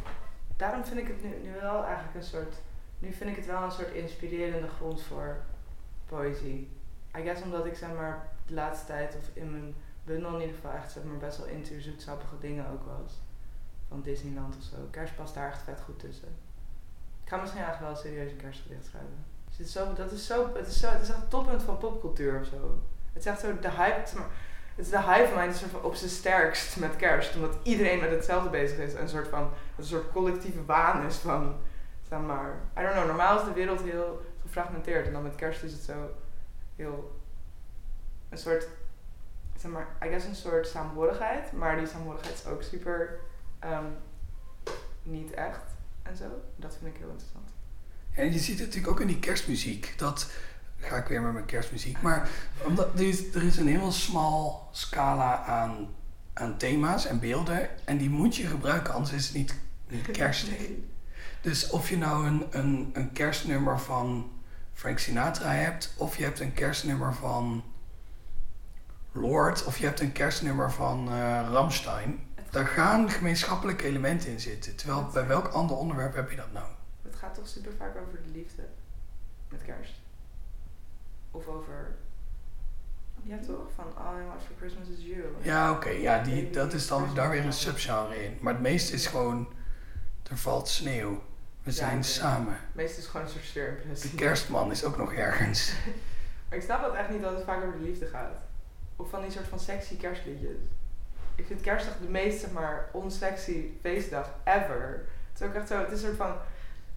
daarom 0.57 0.85
vind 0.85 0.99
ik 0.99 1.07
het 1.07 1.23
nu, 1.23 1.29
nu 1.43 1.51
wel 1.61 1.83
eigenlijk 1.83 2.15
een 2.15 2.23
soort. 2.23 2.55
Nu 2.99 3.13
vind 3.13 3.29
ik 3.29 3.35
het 3.35 3.45
wel 3.45 3.63
een 3.63 3.71
soort 3.71 3.93
inspirerende 3.93 4.67
grond 4.67 5.01
voor 5.01 5.37
poëzie. 6.05 6.69
I 7.17 7.21
guess 7.21 7.41
omdat 7.41 7.65
ik 7.65 7.75
zeg 7.75 7.89
maar 7.93 8.27
de 8.47 8.53
laatste 8.53 8.85
tijd, 8.85 9.15
of 9.15 9.29
in 9.33 9.51
mijn 9.51 9.75
bundel 10.05 10.33
in 10.33 10.39
ieder 10.39 10.55
geval, 10.55 10.71
echt 10.71 10.91
zeg 10.91 11.03
maar 11.03 11.17
best 11.17 11.37
wel 11.37 11.47
into 11.47 11.79
zoetsappige 11.79 12.37
dingen 12.39 12.69
ook 12.71 12.83
was. 12.85 13.13
Van 13.87 14.01
Disneyland 14.01 14.55
of 14.57 14.63
zo. 14.63 14.77
Kerst 14.91 15.15
past 15.15 15.33
daar 15.33 15.47
echt 15.47 15.61
vet 15.61 15.81
goed 15.85 15.99
tussen. 15.99 16.27
Ik 17.23 17.29
ga 17.31 17.37
misschien 17.37 17.63
eigenlijk 17.63 17.93
wel 17.93 18.03
serieus 18.03 18.31
een 18.31 18.37
kerstgedicht 18.37 18.85
schrijven. 18.85 19.25
Dus 19.47 19.57
het 19.57 19.67
is 19.67 19.73
zo, 19.73 19.93
dat 19.93 20.11
is 20.11 20.25
zo, 20.25 20.55
het 20.55 20.67
is 20.67 20.79
zo, 20.79 20.89
het 20.89 21.01
is 21.01 21.09
echt 21.09 21.19
het 21.19 21.29
toppunt 21.29 21.63
van 21.63 21.77
popcultuur 21.77 22.39
of 22.39 22.47
zo. 22.47 22.79
Het 23.13 23.21
is 23.23 23.25
echt 23.25 23.39
zo 23.39 23.59
de 23.59 23.71
hype, 23.71 23.99
het 24.75 24.85
is 24.85 24.89
de 24.89 25.01
hive 25.01 25.33
mind 25.35 25.55
soort 25.55 25.83
op 25.83 25.95
zijn 25.95 26.09
sterkst 26.09 26.77
met 26.77 26.95
kerst. 26.95 27.35
Omdat 27.35 27.57
iedereen 27.63 27.99
met 27.99 28.09
hetzelfde 28.09 28.49
bezig 28.49 28.77
is. 28.77 28.93
En 28.93 29.01
een 29.01 29.09
soort 29.09 29.27
van 29.27 29.49
een 29.77 29.85
soort 29.85 30.11
collectieve 30.11 30.65
waan 30.65 31.05
is 31.05 31.15
van, 31.15 31.55
zeg 32.09 32.19
maar, 32.19 32.53
I 32.77 32.81
don't 32.81 32.93
know, 32.93 33.05
normaal 33.05 33.39
is 33.39 33.45
de 33.45 33.53
wereld 33.53 33.81
heel 33.81 34.21
gefragmenteerd. 34.41 35.07
En 35.07 35.13
dan 35.13 35.23
met 35.23 35.35
kerst 35.35 35.63
is 35.63 35.71
het 35.71 35.81
zo 35.81 36.09
heel, 36.75 37.19
een 38.29 38.37
soort, 38.37 38.67
zeg 39.65 39.73
maar, 39.73 40.07
I 40.07 40.09
guess 40.09 40.25
een 40.25 40.35
soort 40.35 40.67
saamhorigheid. 40.67 41.51
Maar 41.51 41.77
die 41.77 41.87
saamhorigheid 41.87 42.33
is 42.33 42.45
ook 42.45 42.63
super 42.63 43.19
ehm, 43.59 43.85
niet 45.03 45.31
echt 45.31 45.61
en 46.03 46.15
zo. 46.15 46.25
Dat 46.55 46.77
vind 46.79 46.95
ik 46.95 46.99
heel 46.99 47.09
interessant. 47.09 47.49
En 48.11 48.33
je 48.33 48.39
ziet 48.39 48.59
het 48.59 48.67
natuurlijk 48.67 48.93
ook 48.93 48.99
in 48.99 49.07
die 49.07 49.19
kerstmuziek. 49.19 49.93
Dat 49.97 50.31
ga 50.77 50.95
ik 50.95 51.07
weer 51.07 51.21
met 51.21 51.33
mijn 51.33 51.45
kerstmuziek. 51.45 52.01
Maar 52.01 52.29
omdat 52.63 52.93
er 52.93 53.07
is, 53.07 53.33
er 53.33 53.43
is 53.43 53.57
een 53.57 53.67
heel 53.67 53.91
smal 53.91 54.69
scala 54.71 55.43
aan, 55.43 55.87
aan 56.33 56.57
thema's 56.57 57.05
en 57.05 57.19
beelden. 57.19 57.85
En 57.85 57.97
die 57.97 58.09
moet 58.09 58.35
je 58.35 58.47
gebruiken, 58.47 58.93
anders 58.93 59.13
is 59.13 59.25
het 59.25 59.35
niet, 59.35 59.55
niet 59.87 60.11
kerstig. 60.11 60.57
Dus 61.41 61.69
of 61.69 61.89
je 61.89 61.97
nou 61.97 62.27
een, 62.27 62.45
een, 62.49 62.89
een 62.93 63.11
kerstnummer 63.11 63.79
van 63.79 64.31
Frank 64.73 64.99
Sinatra 64.99 65.51
hebt, 65.51 65.93
of 65.97 66.17
je 66.17 66.23
hebt 66.23 66.39
een 66.39 66.53
kerstnummer 66.53 67.13
van 67.13 67.63
Lord, 69.15 69.63
of 69.65 69.77
je 69.77 69.85
hebt 69.85 69.99
een 69.99 70.11
kerstnummer 70.11 70.71
van 70.71 71.07
eh 71.11 71.47
Ramstein. 71.51 72.19
Daar 72.51 72.67
gaan 72.67 73.09
gemeenschappelijke 73.09 73.85
elementen 73.85 74.29
in 74.29 74.39
zitten. 74.39 74.75
Terwijl 74.75 75.09
bij 75.13 75.27
welk 75.27 75.47
ander 75.47 75.77
onderwerp 75.77 76.15
heb 76.15 76.29
je 76.29 76.35
dat 76.35 76.51
nou? 76.51 76.65
Het 77.01 77.15
gaat 77.15 77.33
toch 77.35 77.47
super 77.47 77.71
vaak 77.77 77.95
over 78.07 78.19
de 78.23 78.29
liefde 78.33 78.61
met 79.49 79.61
kerst. 79.63 79.93
Of 81.31 81.47
over. 81.47 81.95
Ja, 83.23 83.37
toch? 83.45 83.67
Van 83.75 83.85
All 84.05 84.21
I 84.21 84.25
Want 84.25 84.41
for 84.41 84.55
Christmas 84.57 84.87
is 84.87 85.05
You. 85.05 85.23
Ja, 85.41 85.71
oké. 85.71 85.89
ja, 85.89 86.23
die, 86.23 86.49
dat 86.49 86.73
is 86.73 86.87
dan 86.87 87.09
daar 87.13 87.29
weer 87.29 87.45
een 87.45 87.53
subgenre 87.53 88.23
in. 88.23 88.37
Maar 88.41 88.53
het 88.53 88.61
meeste 88.61 88.93
is 88.93 89.07
gewoon, 89.07 89.47
er 90.29 90.37
valt 90.37 90.67
sneeuw. 90.67 91.11
We 91.63 91.71
Ja, 91.71 91.77
zijn 91.77 92.03
samen. 92.03 92.57
Meestal 92.71 92.97
is 92.97 93.03
het 93.03 93.05
gewoon 93.11 93.25
een 93.25 93.31
soort 93.31 93.43
De 93.43 93.49
sfeerimpressie. 93.49 94.15
kerstman 94.15 94.71
is 94.71 94.83
ook 94.83 94.97
nog 94.97 95.13
ergens. 95.13 95.73
Maar 96.49 96.57
ik 96.57 96.63
snap 96.63 96.81
dat 96.81 96.93
echt 96.95 97.09
niet 97.09 97.21
dat 97.21 97.33
het 97.35 97.43
vaak 97.43 97.63
over 97.63 97.77
de 97.79 97.83
liefde 97.85 98.05
gaat. 98.07 98.31
Of 98.95 99.09
van 99.09 99.21
die 99.21 99.31
soort 99.31 99.47
van 99.47 99.59
sexy 99.59 99.97
kerstliedjes. 99.97 100.57
Ik 101.35 101.45
vind 101.45 101.61
kerstdag 101.61 101.97
de 101.97 102.07
meest, 102.07 102.39
zeg 102.39 102.51
maar, 102.51 102.89
onsexy 102.91 103.69
feestdag 103.81 104.29
ever. 104.43 105.05
Het 105.31 105.41
is 105.41 105.47
ook 105.47 105.53
echt 105.53 105.67
zo, 105.67 105.77
het 105.77 105.91
is 105.91 106.01
een 106.01 106.07
soort 106.07 106.17
van 106.17 106.35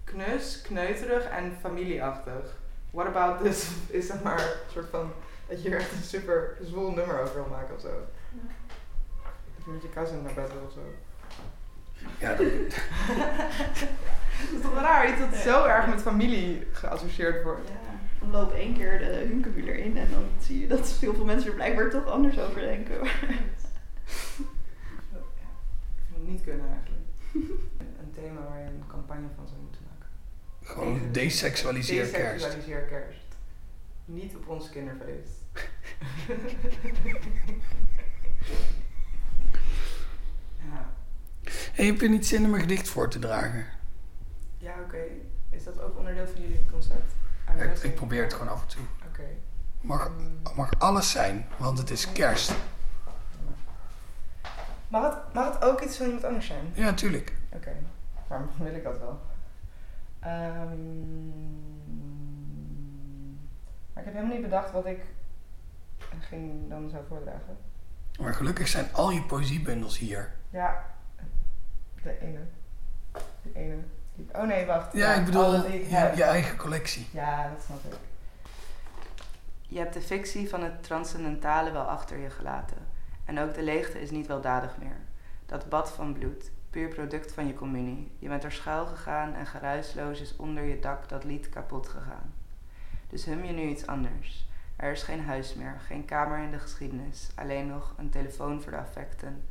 knus, 0.05 0.63
kneuterig 0.63 1.25
en 1.25 1.57
familieachtig. 1.61 2.57
What 2.91 3.07
about 3.07 3.43
this 3.43 3.71
is 3.99 4.07
zeg 4.07 4.23
maar 4.23 4.41
een 4.41 4.73
soort 4.73 4.91
van 4.91 5.13
dat 5.49 5.63
je 5.63 5.71
er 5.71 5.79
echt 5.79 5.93
een 5.93 6.03
super 6.03 6.57
zwoel 6.63 6.91
nummer 6.91 7.21
over 7.21 7.35
wil 7.35 7.49
maken 7.51 7.75
of 7.75 7.81
zo. 7.81 8.07
Dat 9.57 9.65
je 9.65 9.71
met 9.71 9.83
je 9.83 9.91
cousin 9.91 10.23
naar 10.23 10.35
bed 10.35 10.53
wil 10.53 10.63
of 10.67 10.73
zo. 10.73 10.81
Ja, 12.19 12.35
dat, 12.35 12.47
Dat 14.39 14.53
is 14.55 14.61
toch 14.63 14.75
raar, 14.75 15.11
iets 15.11 15.21
dat 15.21 15.35
zo 15.35 15.65
erg 15.65 15.87
met 15.87 16.03
familie 16.03 16.67
geassocieerd 16.73 17.43
wordt. 17.43 17.69
Ja, 17.69 17.88
loop 18.31 18.53
één 18.53 18.75
keer 18.75 18.99
de 18.99 19.05
hunkebuur 19.29 19.75
in 19.77 19.97
en 19.97 20.11
dan 20.11 20.25
zie 20.41 20.61
je 20.61 20.67
dat 20.67 20.89
heel 21.01 21.15
veel 21.15 21.25
mensen 21.25 21.49
er 21.49 21.55
blijkbaar 21.55 21.91
toch 21.91 22.07
anders 22.07 22.39
over 22.39 22.61
denken. 22.61 23.01
Ik 23.07 23.11
vind 26.07 26.21
het 26.21 26.29
niet 26.29 26.43
kunnen 26.43 26.67
eigenlijk. 26.67 27.07
Een 28.01 28.13
thema 28.15 28.41
waar 28.49 28.59
je 28.59 28.65
een 28.67 28.83
campagne 28.87 29.27
van 29.37 29.47
zou 29.49 29.61
moeten 29.61 29.81
maken. 29.91 30.09
gewoon 30.63 31.13
desexualiseer 31.13 32.07
kerst. 32.07 32.33
Desexualiseer 32.45 32.81
kerst. 32.81 33.27
Niet 34.05 34.35
op 34.37 34.49
ons 34.49 34.71
kinderfeest. 34.71 35.33
ja, 40.71 40.91
Hey, 41.73 41.87
heb 41.87 42.01
je 42.01 42.09
niet 42.09 42.27
zin 42.27 42.45
om 42.45 42.55
een 42.55 42.61
gedicht 42.61 42.89
voor 42.89 43.11
te 43.11 43.19
dragen? 43.19 43.67
ja 44.59 44.75
oké. 44.85 45.03
Is 45.51 45.65
dat 45.65 45.81
ook 45.81 45.99
onderdeel 45.99 46.27
van 46.27 46.41
jullie 46.41 46.67
concept? 46.71 47.13
Ik, 47.57 47.79
ik 47.83 47.95
probeer 47.95 48.23
het 48.23 48.33
gewoon 48.33 48.53
af 48.53 48.63
en 48.63 48.69
toe. 48.69 48.85
Oké. 49.09 49.23
Mag, 49.81 50.11
mag 50.57 50.71
alles 50.79 51.11
zijn, 51.11 51.47
want 51.57 51.79
het 51.79 51.91
is 51.91 52.13
kerst. 52.13 52.55
Mag 54.89 55.15
het, 55.15 55.35
mag 55.35 55.53
het 55.53 55.65
ook 55.65 55.81
iets 55.81 55.97
van 55.97 56.07
iemand 56.07 56.25
anders 56.25 56.47
zijn? 56.47 56.71
Ja, 56.73 56.93
tuurlijk. 56.93 57.33
Oké, 57.53 57.77
maar 58.29 58.43
wil 58.59 58.75
ik 58.75 58.85
dat 58.85 58.99
wel. 58.99 59.21
Ehm, 60.21 61.29
maar 63.93 64.03
ik 64.03 64.05
heb 64.05 64.15
helemaal 64.15 64.35
niet 64.35 64.43
bedacht 64.43 64.73
wat 64.73 64.87
ik 64.87 65.01
ging 66.21 66.69
dan 66.69 66.91
zou 66.91 67.05
voordragen. 67.09 67.57
Maar 68.21 68.35
gelukkig 68.35 68.69
zijn 68.69 68.93
al 68.93 69.11
je 69.11 69.23
poëziebundels 69.23 69.99
hier. 69.99 70.33
Ja, 70.51 70.85
de 72.03 72.19
ene. 72.21 72.41
De 73.43 73.51
ene. 73.55 73.77
Oh 74.33 74.43
nee, 74.43 74.67
wacht. 74.67 74.93
Ja, 74.93 75.15
ik 75.15 75.25
bedoel 75.25 75.63
die 75.63 75.81
ik 75.81 75.91
je, 75.91 76.13
je 76.17 76.23
eigen 76.23 76.57
collectie. 76.57 77.09
Ja, 77.13 77.51
dat 77.55 77.65
snap 77.65 77.85
ik. 77.85 77.99
Je 79.63 79.79
hebt 79.79 79.95
de 79.95 80.01
fictie 80.01 80.49
van 80.49 80.63
het 80.63 80.83
transcendentale 80.83 81.71
wel 81.71 81.83
achter 81.83 82.19
je 82.19 82.31
gelaten. 82.31 82.77
En 83.25 83.39
ook 83.39 83.55
de 83.55 83.63
leegte 83.63 84.01
is 84.01 84.11
niet 84.11 84.27
weldadig 84.27 84.77
meer. 84.79 84.97
Dat 85.47 85.69
bad 85.69 85.91
van 85.91 86.13
bloed, 86.13 86.51
puur 86.71 86.89
product 86.89 87.33
van 87.33 87.47
je 87.47 87.55
communie. 87.55 88.13
Je 88.19 88.29
bent 88.29 88.45
er 88.45 88.53
schuil 88.53 88.87
gegaan 88.87 89.35
en 89.35 89.47
geruisloos 89.47 90.21
is 90.21 90.37
onder 90.37 90.65
je 90.65 90.79
dak 90.79 91.09
dat 91.09 91.25
lied 91.25 91.49
kapot 91.49 91.89
gegaan. 91.89 92.33
Dus 93.09 93.25
hum 93.25 93.45
je 93.45 93.53
nu 93.53 93.63
iets 93.63 93.87
anders. 93.87 94.47
Er 94.77 94.93
is 94.93 95.03
geen 95.03 95.25
huis 95.25 95.55
meer, 95.55 95.81
geen 95.87 96.05
kamer 96.05 96.39
in 96.39 96.51
de 96.51 96.59
geschiedenis. 96.59 97.31
Alleen 97.35 97.67
nog 97.67 97.95
een 97.97 98.11
telefoon 98.11 98.63
voor 98.63 98.73
de 98.73 98.79
affecten. 98.79 99.45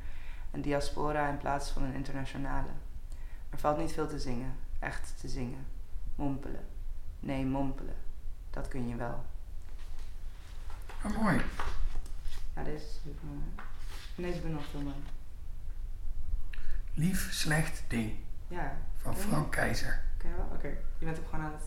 Een 0.52 0.62
diaspora 0.62 1.30
in 1.30 1.38
plaats 1.38 1.70
van 1.70 1.84
een 1.84 1.94
internationale. 1.94 2.70
Er 3.50 3.58
valt 3.58 3.78
niet 3.78 3.92
veel 3.92 4.08
te 4.08 4.20
zingen, 4.20 4.54
echt 4.80 5.14
te 5.20 5.28
zingen. 5.28 5.66
Mompelen. 6.16 6.66
Nee, 7.20 7.46
mompelen. 7.46 7.96
Dat 8.50 8.68
kun 8.68 8.88
je 8.88 8.96
wel. 8.96 9.26
Maar 11.04 11.12
mooi. 11.12 11.42
Ja, 12.56 12.64
deze 12.64 12.86
is 12.86 13.00
super 13.04 13.26
mooi. 13.26 13.40
En 14.16 14.24
deze 14.24 14.40
ben 14.40 14.50
ik 14.50 14.56
nog 14.56 14.66
veel 14.72 14.82
mooi. 14.82 14.96
Lief, 16.94 17.34
slecht 17.34 17.84
ding. 17.88 18.14
Ja, 18.48 18.78
Van 18.98 19.16
Frank 19.16 19.52
Keizer. 19.52 20.02
je 20.24 20.28
wel? 20.36 20.50
Oké, 20.54 20.68
je 20.98 21.06
bent 21.06 21.20
ook 21.20 21.30
gewoon 21.30 21.46
aan 21.46 21.52
het... 21.52 21.64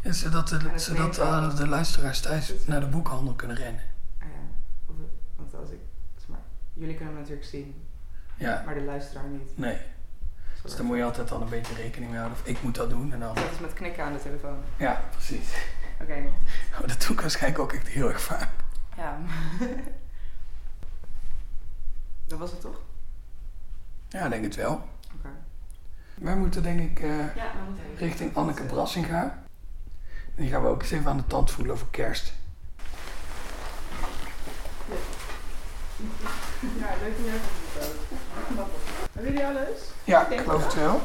Ja, 0.00 0.12
zodat 0.12 0.48
de, 0.48 0.58
het 0.68 0.82
zodat 0.82 1.56
de 1.56 1.66
luisteraars 1.68 2.20
thuis 2.20 2.66
naar 2.66 2.80
de 2.80 2.86
boekhandel 2.86 3.34
kunnen 3.34 3.56
rennen. 3.56 3.82
Ah 4.18 4.26
ja, 4.28 4.40
of, 4.86 4.94
want 5.36 5.54
als 5.54 5.70
ik... 5.70 5.78
zeg 6.16 6.28
maar, 6.28 6.40
jullie 6.74 6.94
kunnen 6.94 7.14
hem 7.14 7.22
natuurlijk 7.22 7.48
zien, 7.48 7.84
Ja, 8.36 8.62
maar 8.64 8.74
de 8.74 8.82
luisteraar 8.82 9.28
niet. 9.28 9.58
nee. 9.58 9.78
Dus 10.62 10.76
daar 10.76 10.84
moet 10.84 10.96
je 10.96 11.04
altijd 11.04 11.30
al 11.30 11.40
een 11.40 11.48
beetje 11.48 11.74
rekening 11.74 12.10
mee 12.10 12.20
houden. 12.20 12.38
Of 12.40 12.46
ik 12.46 12.62
moet 12.62 12.74
dat 12.74 12.90
doen 12.90 13.12
en 13.12 13.20
dan... 13.20 13.34
Dat 13.34 13.50
is 13.52 13.58
met 13.58 13.72
knikken 13.72 14.04
aan 14.04 14.12
de 14.12 14.22
telefoon. 14.22 14.58
Ja, 14.76 15.02
precies. 15.10 15.54
Oké. 16.00 16.14
Oh, 16.80 16.88
dat 16.88 17.00
doe 17.00 17.10
ik 17.10 17.20
waarschijnlijk 17.20 17.62
ook 17.62 17.72
echt 17.72 17.88
heel 17.88 18.08
erg 18.08 18.20
vaak. 18.20 18.48
Ja. 18.96 19.18
dat 22.28 22.38
was 22.38 22.50
het 22.50 22.60
toch? 22.60 22.80
Ja, 24.08 24.24
ik 24.24 24.30
denk 24.30 24.44
het 24.44 24.54
wel. 24.54 24.72
Oké. 25.16 25.28
Wij 26.14 26.36
moeten 26.36 26.62
denk 26.62 26.80
ik 26.80 27.00
eh, 27.00 27.18
Ja, 27.18 27.32
we 27.34 27.64
moeten 27.66 27.84
richting 27.96 28.36
Anneke 28.36 28.62
Brassinga. 28.62 29.22
En 30.36 30.42
die 30.42 30.50
gaan 30.50 30.62
we 30.62 30.68
ook 30.68 30.82
eens 30.82 30.90
even 30.90 31.10
aan 31.10 31.16
de 31.16 31.26
tand 31.26 31.50
voelen 31.50 31.74
over 31.74 31.86
kerst. 31.90 32.32
Ja, 36.78 36.88
leuk 37.02 37.16
om 37.18 37.24
jou 37.24 37.38
te. 37.72 37.90
Hebben 39.22 39.40
jullie 39.40 39.56
alles? 39.58 39.78
Ja, 40.04 40.28
Ik 40.28 40.40
geloof 40.40 40.64
het 40.64 40.74
wel. 40.74 41.00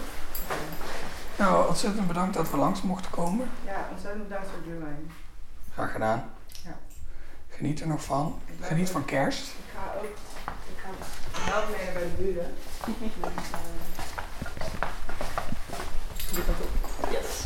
Nou, 1.38 1.67
ontzettend 1.67 2.07
bedankt 2.07 2.33
dat 2.33 2.51
we 2.51 2.57
langs 2.57 2.81
mochten 2.81 3.12
komen. 3.12 3.50
Ja, 3.65 3.88
ontzettend 3.91 4.27
bedankt 4.27 4.47
voor 4.50 4.62
Drewline. 4.62 5.05
Graag 5.74 5.91
gedaan. 5.91 6.24
Ja. 6.63 6.77
Geniet 7.50 7.81
er 7.81 7.88
nog 7.88 8.03
van. 8.03 8.39
Geniet 8.62 8.89
van 8.89 9.05
kerst. 9.05 9.47
Ik 9.47 9.53
ga 9.75 9.97
ook... 9.97 10.03
Ik 10.03 10.77
ga 11.33 11.51
helpen 11.51 11.75
mee 11.77 11.93
bij 11.93 12.01
de 12.01 12.24
buren. 12.24 12.53
Yes. 17.12 17.45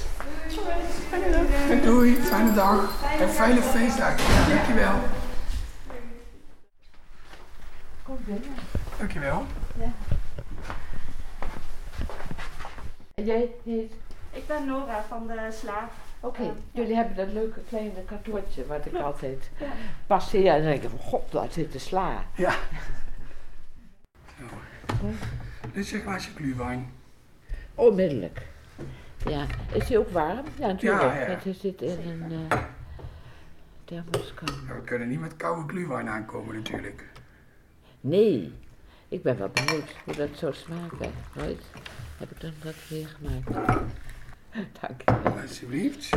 Doei, 1.83 2.15
fijne 2.15 2.53
dag. 2.53 3.03
En 3.19 3.29
fijne 3.29 3.61
feestdagen. 3.61 4.33
Ja, 4.33 4.55
dankjewel. 4.55 4.95
Kom 8.03 8.17
binnen. 8.25 8.53
Dankjewel. 8.97 9.45
En 9.79 9.93
jij 13.25 13.49
heet? 13.63 13.91
Ik 14.31 14.47
ben 14.47 14.65
Nora 14.65 15.03
van 15.07 15.27
de 15.27 15.47
Sla. 15.51 15.89
Oké, 16.19 16.41
Ja. 16.43 16.53
jullie 16.71 16.95
hebben 16.95 17.15
dat 17.15 17.27
leuke 17.33 17.59
kleine 17.69 18.03
kantoortje 18.05 18.65
wat 18.67 18.85
ik 18.85 18.91
Ja. 18.91 18.99
altijd 18.99 19.49
Ja. 19.59 19.67
passeer 20.07 20.53
en 20.53 20.61
dan 20.61 20.71
denk 20.71 20.83
ik, 20.83 20.89
god, 20.99 21.31
daar 21.31 21.51
zit 21.51 21.71
de 21.71 21.79
sla. 21.79 22.23
Ja. 22.35 22.51
Zo. 24.37 25.07
Dit 25.73 25.85
is 25.85 25.91
een 25.91 26.01
glaasje 26.01 26.31
gluwijn. 26.35 26.91
Onmiddellijk. 27.75 28.41
Ja, 29.25 29.45
is 29.73 29.87
die 29.87 29.97
ook 29.99 30.09
warm? 30.09 30.45
Ja, 30.57 30.67
natuurlijk. 30.67 31.01
Ja, 31.01 31.19
ja. 31.19 31.27
Want 31.27 31.43
hij 31.43 31.53
zit 31.53 31.81
in 31.81 31.99
een 32.09 32.47
eh 32.49 32.57
thermoskan. 33.85 34.47
Ja, 34.67 34.73
we 34.75 34.81
kunnen 34.81 35.07
niet 35.09 35.19
met 35.19 35.35
koude 35.37 35.67
gluwijn 35.73 36.09
aankomen 36.09 36.55
natuurlijk. 36.55 37.09
Nee, 38.01 38.53
ik 39.07 39.23
ben 39.23 39.37
wel 39.37 39.49
benieuwd 39.49 39.95
hoe 40.05 40.15
dat 40.15 40.29
zo 40.37 40.51
smaakt. 40.51 40.99
Hè. 40.99 41.09
Nooit 41.41 41.61
heb 42.21 42.31
ik 42.31 42.41
dan 42.41 42.53
dat 42.63 42.87
weer 42.89 43.07
gemaakt. 43.07 43.53
Dank 44.81 45.01
je. 45.05 45.41
Alsjeblieft. 45.41 46.09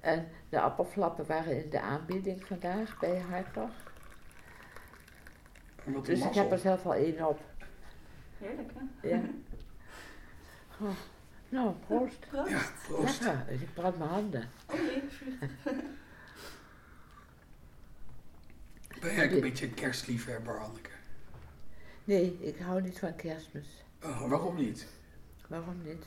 En 0.00 0.28
de 0.48 0.60
appelflappen 0.60 1.26
waren 1.26 1.64
in 1.64 1.70
de 1.70 1.80
aanbieding 1.80 2.46
vandaag 2.46 2.98
bij 2.98 3.20
Hartog. 3.20 3.70
Dus 6.02 6.20
ik 6.20 6.34
heb 6.34 6.52
er 6.52 6.58
zelf 6.58 6.86
al 6.86 6.94
één 6.94 7.28
op. 7.28 7.40
Heerlijk, 8.38 8.72
hè? 8.74 9.08
Ja. 9.08 9.20
Oh, 10.80 10.96
nou, 11.48 11.74
proost. 11.86 12.26
Ja, 12.48 12.62
proost. 12.86 13.24
Ja, 13.24 13.44
ik 13.48 13.74
brand 13.74 13.98
mijn 13.98 14.10
handen. 14.10 14.48
Oh 14.66 14.76
jee. 14.76 15.02
Ben 19.00 19.14
jij 19.14 19.32
een 19.32 19.40
beetje 19.40 19.66
een 19.66 19.74
kerstliefhebber, 19.74 20.58
Anneke? 20.58 20.90
Nee, 22.04 22.38
ik 22.40 22.58
hou 22.58 22.82
niet 22.82 22.98
van 22.98 23.16
kerstmis. 23.16 23.84
Oh, 24.02 24.28
waarom 24.28 24.56
niet? 24.56 24.86
Waarom 25.48 25.82
niet? 25.82 26.06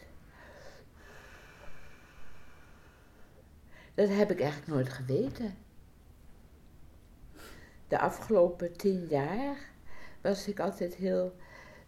Dat 3.93 4.10
heb 4.10 4.31
ik 4.31 4.39
eigenlijk 4.39 4.72
nooit 4.72 4.89
geweten. 4.89 5.58
De 7.88 8.00
afgelopen 8.00 8.77
tien 8.77 9.05
jaar 9.05 9.58
was 10.22 10.48
ik 10.48 10.60
altijd 10.60 10.96
heel 10.96 11.36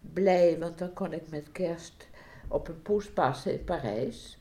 blij, 0.00 0.58
want 0.58 0.78
dan 0.78 0.92
kon 0.92 1.12
ik 1.12 1.28
met 1.28 1.52
kerst 1.52 2.08
op 2.48 2.68
een 2.68 2.82
poes 2.82 3.10
passen 3.10 3.52
in 3.52 3.64
Parijs. 3.64 4.38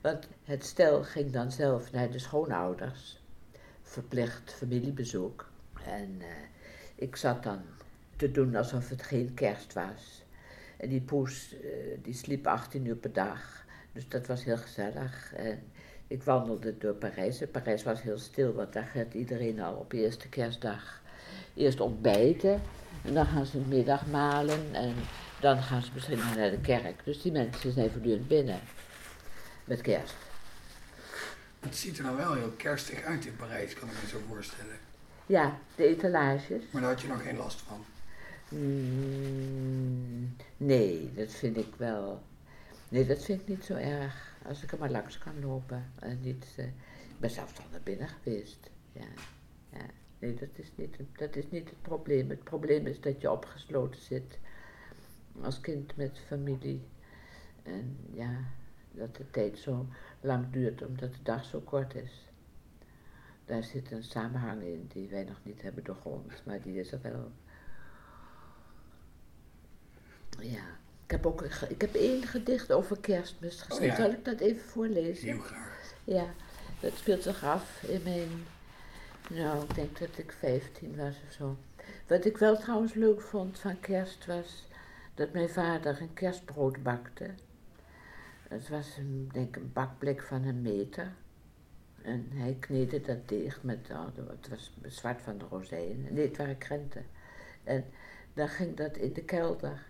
Want 0.00 0.28
het 0.44 0.64
stel 0.64 1.04
ging 1.04 1.30
dan 1.30 1.52
zelf 1.52 1.92
naar 1.92 2.10
de 2.10 2.18
schoonouders, 2.18 3.22
verplicht 3.82 4.52
familiebezoek. 4.52 5.50
En 5.84 6.16
eh, 6.20 6.26
ik 6.94 7.16
zat 7.16 7.42
dan 7.42 7.62
te 8.16 8.30
doen 8.30 8.54
alsof 8.54 8.88
het 8.88 9.02
geen 9.02 9.34
kerst 9.34 9.72
was. 9.72 10.19
En 10.80 10.88
die 10.88 11.00
poes, 11.00 11.54
eh, 11.62 11.68
die 12.02 12.14
sliep 12.14 12.46
18 12.46 12.86
uur 12.86 12.96
per 12.96 13.12
dag. 13.12 13.64
Dus 13.92 14.08
dat 14.08 14.26
was 14.26 14.44
heel 14.44 14.56
gezellig. 14.56 15.32
En 15.34 15.62
ik 16.06 16.22
wandelde 16.22 16.78
door 16.78 16.94
Parijs. 16.94 17.40
En 17.40 17.50
Parijs 17.50 17.82
was 17.82 18.02
heel 18.02 18.18
stil, 18.18 18.52
want 18.52 18.72
daar 18.72 18.90
gaat 18.94 19.14
iedereen 19.14 19.60
al 19.60 19.74
op 19.74 19.92
eerste 19.92 20.28
kerstdag 20.28 21.02
eerst 21.54 21.80
ontbijten. 21.80 22.62
En 23.04 23.14
dan 23.14 23.26
gaan 23.26 23.46
ze 23.46 23.58
middag 23.58 24.06
malen. 24.06 24.74
En 24.74 24.94
dan 25.40 25.62
gaan 25.62 25.82
ze 25.82 25.90
misschien 25.94 26.18
naar 26.36 26.50
de 26.50 26.60
kerk. 26.60 27.04
Dus 27.04 27.22
die 27.22 27.32
mensen 27.32 27.72
zijn 27.72 27.90
voortdurend 27.90 28.28
binnen. 28.28 28.60
Met 29.64 29.80
kerst. 29.80 30.14
Het 31.60 31.76
ziet 31.76 31.98
er 31.98 32.04
dan 32.04 32.16
wel 32.16 32.34
heel 32.34 32.52
kerstig 32.56 33.02
uit 33.02 33.26
in 33.26 33.36
Parijs, 33.36 33.74
kan 33.74 33.88
ik 33.88 33.94
me 34.02 34.08
zo 34.08 34.18
voorstellen. 34.28 34.76
Ja, 35.26 35.58
de 35.74 35.86
etalages. 35.86 36.62
Maar 36.70 36.82
daar 36.82 36.90
had 36.90 37.00
je 37.00 37.08
nog 37.08 37.22
geen 37.22 37.36
last 37.36 37.60
van. 37.60 37.84
Mm, 38.50 40.36
nee, 40.56 41.12
dat 41.12 41.30
vind 41.30 41.56
ik 41.56 41.74
wel. 41.76 42.22
Nee, 42.88 43.06
dat 43.06 43.24
vind 43.24 43.40
ik 43.40 43.48
niet 43.48 43.64
zo 43.64 43.74
erg. 43.74 44.38
Als 44.46 44.62
ik 44.62 44.72
er 44.72 44.78
maar 44.78 44.90
langs 44.90 45.18
kan 45.18 45.40
lopen. 45.40 45.92
En 45.98 46.20
niet, 46.20 46.54
eh, 46.56 46.66
ik 46.66 47.18
ben 47.18 47.30
zelfs 47.30 47.58
al 47.58 47.64
naar 47.70 47.80
binnen 47.82 48.08
geweest. 48.08 48.70
Ja, 48.92 49.08
ja. 49.72 49.86
Nee, 50.18 50.34
dat 50.34 50.48
is, 50.52 50.72
niet, 50.74 50.96
dat 51.16 51.36
is 51.36 51.50
niet 51.50 51.68
het 51.68 51.82
probleem. 51.82 52.30
Het 52.30 52.44
probleem 52.44 52.86
is 52.86 53.00
dat 53.00 53.20
je 53.20 53.30
opgesloten 53.30 54.00
zit. 54.00 54.38
Als 55.42 55.60
kind 55.60 55.96
met 55.96 56.18
familie. 56.18 56.82
En 57.62 57.96
ja, 58.12 58.44
dat 58.92 59.16
de 59.16 59.30
tijd 59.30 59.58
zo 59.58 59.86
lang 60.20 60.50
duurt 60.50 60.86
omdat 60.86 61.12
de 61.12 61.22
dag 61.22 61.44
zo 61.44 61.60
kort 61.60 61.94
is. 61.94 62.28
Daar 63.44 63.64
zit 63.64 63.90
een 63.90 64.02
samenhang 64.02 64.62
in 64.62 64.86
die 64.92 65.08
wij 65.08 65.24
nog 65.24 65.40
niet 65.42 65.62
hebben 65.62 65.84
doorgrond, 65.84 66.42
maar 66.46 66.62
die 66.62 66.80
is 66.80 66.92
er 66.92 67.00
wel. 67.02 67.32
Ja, 70.40 70.78
ik 71.04 71.10
heb 71.10 71.26
ook 71.26 71.42
ik 71.68 71.80
heb 71.80 71.94
één 71.94 72.22
gedicht 72.22 72.72
over 72.72 73.00
kerstmis 73.00 73.60
geschreven. 73.60 73.92
Oh 73.92 73.98
ja. 73.98 74.04
Zal 74.04 74.12
ik 74.12 74.24
dat 74.24 74.40
even 74.40 74.62
voorlezen? 74.62 75.28
Heel 75.28 75.40
graag. 75.40 75.94
Ja, 76.04 76.26
dat 76.80 76.92
speelt 76.96 77.22
zich 77.22 77.44
af 77.44 77.82
in 77.82 78.02
mijn. 78.02 78.28
Nou, 79.30 79.62
ik 79.62 79.74
denk 79.74 79.98
dat 79.98 80.18
ik 80.18 80.32
15 80.32 80.96
was 80.96 81.14
of 81.26 81.32
zo. 81.32 81.56
Wat 82.06 82.24
ik 82.24 82.38
wel 82.38 82.58
trouwens 82.58 82.94
leuk 82.94 83.20
vond 83.20 83.58
van 83.58 83.80
kerst 83.80 84.26
was 84.26 84.66
dat 85.14 85.32
mijn 85.32 85.48
vader 85.48 86.00
een 86.00 86.14
kerstbrood 86.14 86.82
bakte. 86.82 87.30
Het 88.48 88.68
was 88.68 88.96
een, 88.96 89.28
denk 89.32 89.56
een 89.56 89.70
bakblik 89.72 90.22
van 90.22 90.44
een 90.44 90.62
meter. 90.62 91.12
En 92.02 92.26
hij 92.34 92.56
kneedde 92.60 93.00
dat 93.00 93.28
deeg 93.28 93.62
met, 93.62 93.88
oh, 93.90 94.06
het 94.28 94.48
was 94.48 94.72
zwart 94.86 95.22
van 95.22 95.38
de 95.38 95.44
rozijnen. 95.50 96.14
Nee, 96.14 96.26
het 96.26 96.36
waren 96.36 96.58
krenten. 96.58 97.06
En 97.64 97.84
dan 98.34 98.48
ging 98.48 98.76
dat 98.76 98.96
in 98.96 99.12
de 99.12 99.22
kelder. 99.22 99.86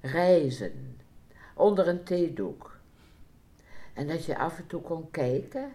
Reizen, 0.00 1.00
onder 1.54 1.88
een 1.88 2.04
theedoek. 2.04 2.78
En 3.94 4.06
dat 4.06 4.24
je 4.24 4.38
af 4.38 4.58
en 4.58 4.66
toe 4.66 4.80
kon 4.80 5.10
kijken 5.10 5.72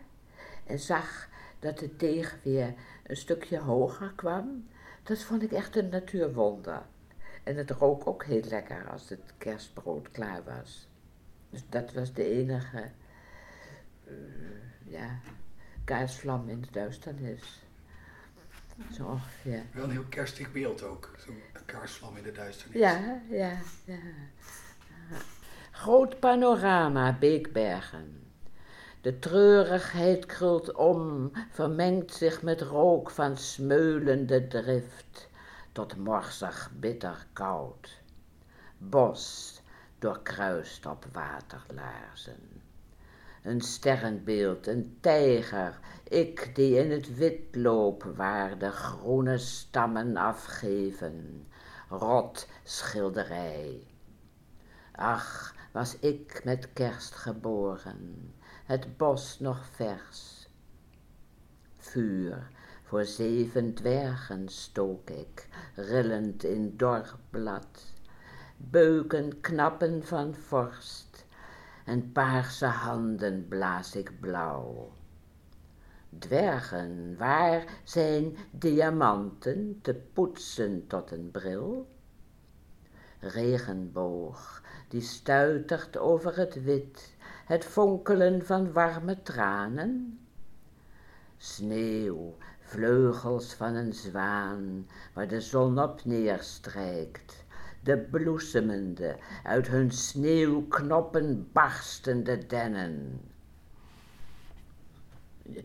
en 0.65 0.79
zag 0.79 1.29
dat 1.59 1.79
de 1.79 1.95
deeg 1.95 2.37
weer 2.43 2.73
een 3.03 3.17
stukje 3.17 3.59
hoger 3.59 4.13
kwam, 4.15 4.67
dat 5.03 5.23
vond 5.23 5.43
ik 5.43 5.51
echt 5.51 5.75
een 5.75 5.89
natuurwonder. 5.89 6.81
En 7.43 7.55
het 7.55 7.71
rook 7.71 8.07
ook 8.07 8.23
heel 8.23 8.43
lekker 8.43 8.89
als 8.89 9.09
het 9.09 9.33
kerstbrood 9.37 10.11
klaar 10.11 10.43
was. 10.43 10.87
Dus 11.49 11.63
dat 11.69 11.93
was 11.93 12.13
de 12.13 12.29
enige 12.29 12.91
eh, 14.03 14.13
ja, 14.83 15.19
kaarsvlam 15.83 16.49
in 16.49 16.61
de 16.61 16.71
duisternis. 16.71 17.63
Zo 18.91 19.05
ongeveer. 19.05 19.63
Wel 19.71 19.83
een 19.83 19.91
heel 19.91 20.05
kerstig 20.09 20.51
beeld 20.51 20.83
ook. 20.83 21.15
Zo'n 21.17 21.41
kaarsvlam 21.73 22.17
in 22.17 22.23
de 22.23 22.31
duisternis. 22.31 22.79
Ja, 22.79 23.21
ja, 23.29 23.51
ja. 23.85 23.97
Groot 25.71 26.19
panorama, 26.19 27.17
Beekbergen. 27.19 28.31
De 29.01 29.19
treurigheid 29.19 30.25
krult 30.25 30.73
om, 30.73 31.31
vermengt 31.51 32.13
zich 32.13 32.41
met 32.41 32.61
rook 32.61 33.09
van 33.09 33.37
smeulende 33.37 34.47
drift, 34.47 35.29
tot 35.71 35.97
morsig 35.97 36.71
bitter 36.79 37.25
koud. 37.33 38.01
Bos 38.77 39.61
doorkruist 39.99 40.85
op 40.85 41.05
waterlaarzen. 41.11 42.61
Een 43.43 43.61
sterrenbeeld, 43.61 44.67
een 44.67 44.97
tijger, 45.01 45.79
ik 46.03 46.55
die 46.55 46.77
in 46.77 46.91
het 46.91 47.15
wit 47.15 47.55
loop 47.55 48.03
waar 48.15 48.57
de 48.57 48.71
groene 48.71 49.37
stammen 49.37 50.17
afgeven, 50.17 51.47
rot 51.97 52.47
schilderij. 52.63 53.87
Ach, 54.91 55.55
was 55.71 55.99
ik 55.99 56.41
met 56.43 56.73
kerst 56.73 57.15
geboren, 57.15 58.33
het 58.65 58.97
bos 58.97 59.39
nog 59.39 59.65
vers. 59.65 60.47
Vuur 61.77 62.47
voor 62.83 63.05
zeven 63.05 63.73
dwergen 63.73 64.49
stook 64.49 65.09
ik, 65.09 65.47
rillend 65.75 66.43
in 66.43 66.77
dor 66.77 67.15
blad. 67.29 67.93
Beuken 68.57 69.41
knappen 69.41 70.05
van 70.05 70.35
vorst 70.35 71.25
en 71.85 72.11
paarse 72.11 72.65
handen 72.65 73.47
blaas 73.47 73.95
ik 73.95 74.19
blauw. 74.19 74.91
Dwergen, 76.19 77.17
waar 77.17 77.63
zijn 77.83 78.35
diamanten 78.51 79.79
te 79.81 79.93
poetsen 80.13 80.87
tot 80.87 81.11
een 81.11 81.31
bril? 81.31 81.87
Regenboog, 83.19 84.61
die 84.89 85.01
stuitert 85.01 85.97
over 85.97 86.37
het 86.37 86.63
wit, 86.63 87.15
het 87.45 87.65
fonkelen 87.65 88.45
van 88.45 88.71
warme 88.71 89.21
tranen? 89.21 90.19
Sneeuw, 91.37 92.37
vleugels 92.59 93.53
van 93.53 93.75
een 93.75 93.93
zwaan, 93.93 94.87
waar 95.13 95.27
de 95.27 95.41
zon 95.41 95.79
op 95.79 96.05
neerstrijkt, 96.05 97.45
de 97.83 97.97
bloesemende, 97.97 99.15
uit 99.43 99.67
hun 99.67 99.91
sneeuwknoppen 99.91 101.49
barstende 101.51 102.45
dennen. 102.45 103.21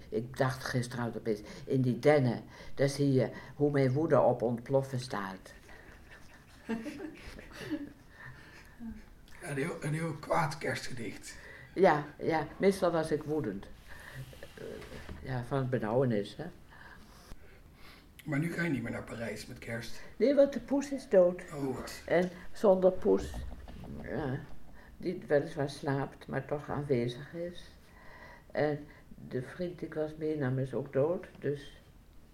Ik 0.09 0.37
dacht 0.37 0.65
gisteravond 0.65 1.17
opeens, 1.17 1.41
in 1.65 1.83
die 1.83 1.99
dennen, 1.99 2.43
daar 2.75 2.89
zie 2.89 3.13
je 3.13 3.31
hoe 3.55 3.71
mijn 3.71 3.93
woede 3.93 4.21
op 4.21 4.43
ontploffen 4.43 5.01
staat. 5.01 5.53
Een 9.43 9.57
heel, 9.57 9.77
een 9.81 9.95
heel 9.95 10.13
kwaad 10.13 10.59
kerstgedicht. 10.59 11.35
Ja, 11.75 12.05
ja, 12.19 12.47
meestal 12.57 12.91
was 12.91 13.11
ik 13.11 13.23
woedend. 13.23 13.67
Eh, 14.55 14.65
ja, 15.23 15.45
van 15.45 15.69
benauwenis, 15.69 16.37
hè. 16.37 16.45
Maar 18.25 18.39
nu 18.39 18.53
ga 18.53 18.63
je 18.63 18.71
niet 18.71 18.83
meer 18.83 18.93
naar 18.93 19.03
Parijs 19.03 19.47
met 19.47 19.59
kerst. 19.59 20.01
Nee, 20.17 20.35
want 20.35 20.53
de 20.53 20.61
poes 20.61 20.93
is 20.93 21.09
dood. 21.09 21.43
Oh. 21.55 21.79
En 22.07 22.31
zonder 22.53 22.93
poes, 22.93 23.33
ja, 24.03 24.41
die 24.97 25.23
weliswaar 25.27 25.71
slaapt, 25.71 26.27
maar 26.27 26.45
toch 26.45 26.69
aanwezig 26.69 27.35
is. 27.35 27.71
En 28.53 28.87
de 29.29 29.43
vriend 29.43 29.79
die 29.79 29.89
ik 29.89 29.95
was 29.95 30.17
meenam 30.17 30.59
is 30.59 30.75
ook 30.75 30.93
dood, 30.93 31.27
dus 31.39 31.83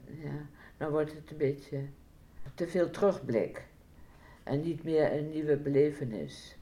ja, 0.05 0.47
dan 0.77 0.91
wordt 0.91 1.15
het 1.15 1.31
een 1.31 1.37
beetje 1.37 1.81
te 2.55 2.69
veel 2.69 2.91
terugblik. 2.91 3.65
En 4.43 4.61
niet 4.61 4.85
meer 4.85 5.13
een 5.13 5.31
nieuwe 5.31 5.57
belevenis. 5.57 6.57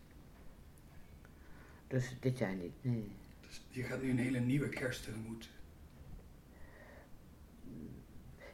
Dus 1.87 2.16
dit 2.20 2.38
jaar 2.38 2.54
niet, 2.54 2.72
nee. 2.80 3.12
Dus 3.40 3.62
je 3.68 3.82
gaat 3.82 4.02
nu 4.02 4.11
een 4.11 4.18
hele 4.18 4.40
nieuwe 4.40 4.68
kerst 4.68 5.04
tegemoet. 5.04 5.50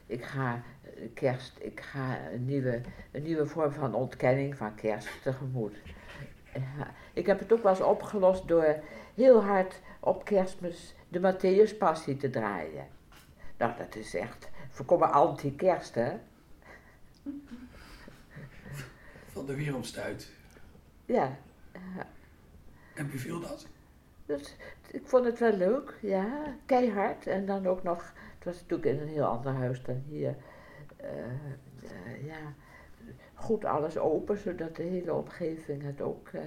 Ik 0.05 0.23
ga 0.23 0.63
eh, 0.83 1.07
kerst, 1.13 1.57
ik 1.61 1.79
ga 1.79 2.31
een 2.31 2.45
nieuwe, 2.45 2.81
een 3.11 3.23
nieuwe 3.23 3.45
vorm 3.45 3.71
van 3.71 3.93
ontkenning 3.93 4.57
van 4.57 4.75
kerst 4.75 5.09
tegemoet. 5.23 5.75
Ja, 6.53 6.93
ik 7.13 7.25
heb 7.25 7.39
het 7.39 7.53
ook 7.53 7.63
wel 7.63 7.71
eens 7.71 7.81
opgelost 7.81 8.47
door 8.47 8.83
heel 9.15 9.43
hard 9.43 9.81
op 9.99 10.25
kerstmis 10.25 10.95
de 11.09 11.19
Matthäus 11.19 11.77
Passie 11.77 12.17
te 12.17 12.29
draaien. 12.29 12.87
Nou, 13.57 13.77
dat 13.77 13.95
is 13.95 14.13
echt 14.13 14.49
voorkomen 14.69 15.11
anti-kerst, 15.11 15.95
hè? 15.95 16.17
Van 19.31 19.45
de 19.45 19.55
wereldstuit. 19.55 20.31
Ja. 21.05 21.37
En 22.93 23.09
beviel 23.09 23.39
dat? 23.39 23.67
Dus 24.25 24.55
ik 24.91 25.01
vond 25.05 25.25
het 25.25 25.39
wel 25.39 25.53
leuk, 25.53 25.97
ja, 26.01 26.55
keihard. 26.65 27.27
En 27.27 27.45
dan 27.45 27.67
ook 27.67 27.83
nog, 27.83 28.13
het 28.35 28.45
was 28.45 28.61
natuurlijk 28.61 28.89
in 28.89 28.99
een 29.01 29.13
heel 29.13 29.25
ander 29.25 29.53
huis 29.53 29.83
dan 29.83 30.03
hier. 30.07 30.35
eh, 30.97 31.09
eh, 31.83 32.25
ja, 32.25 32.53
goed 33.33 33.65
alles 33.65 33.97
open, 33.97 34.37
zodat 34.37 34.75
de 34.75 34.83
hele 34.83 35.13
omgeving 35.13 35.83
het 35.83 36.01
ook 36.01 36.27
eh, 36.27 36.41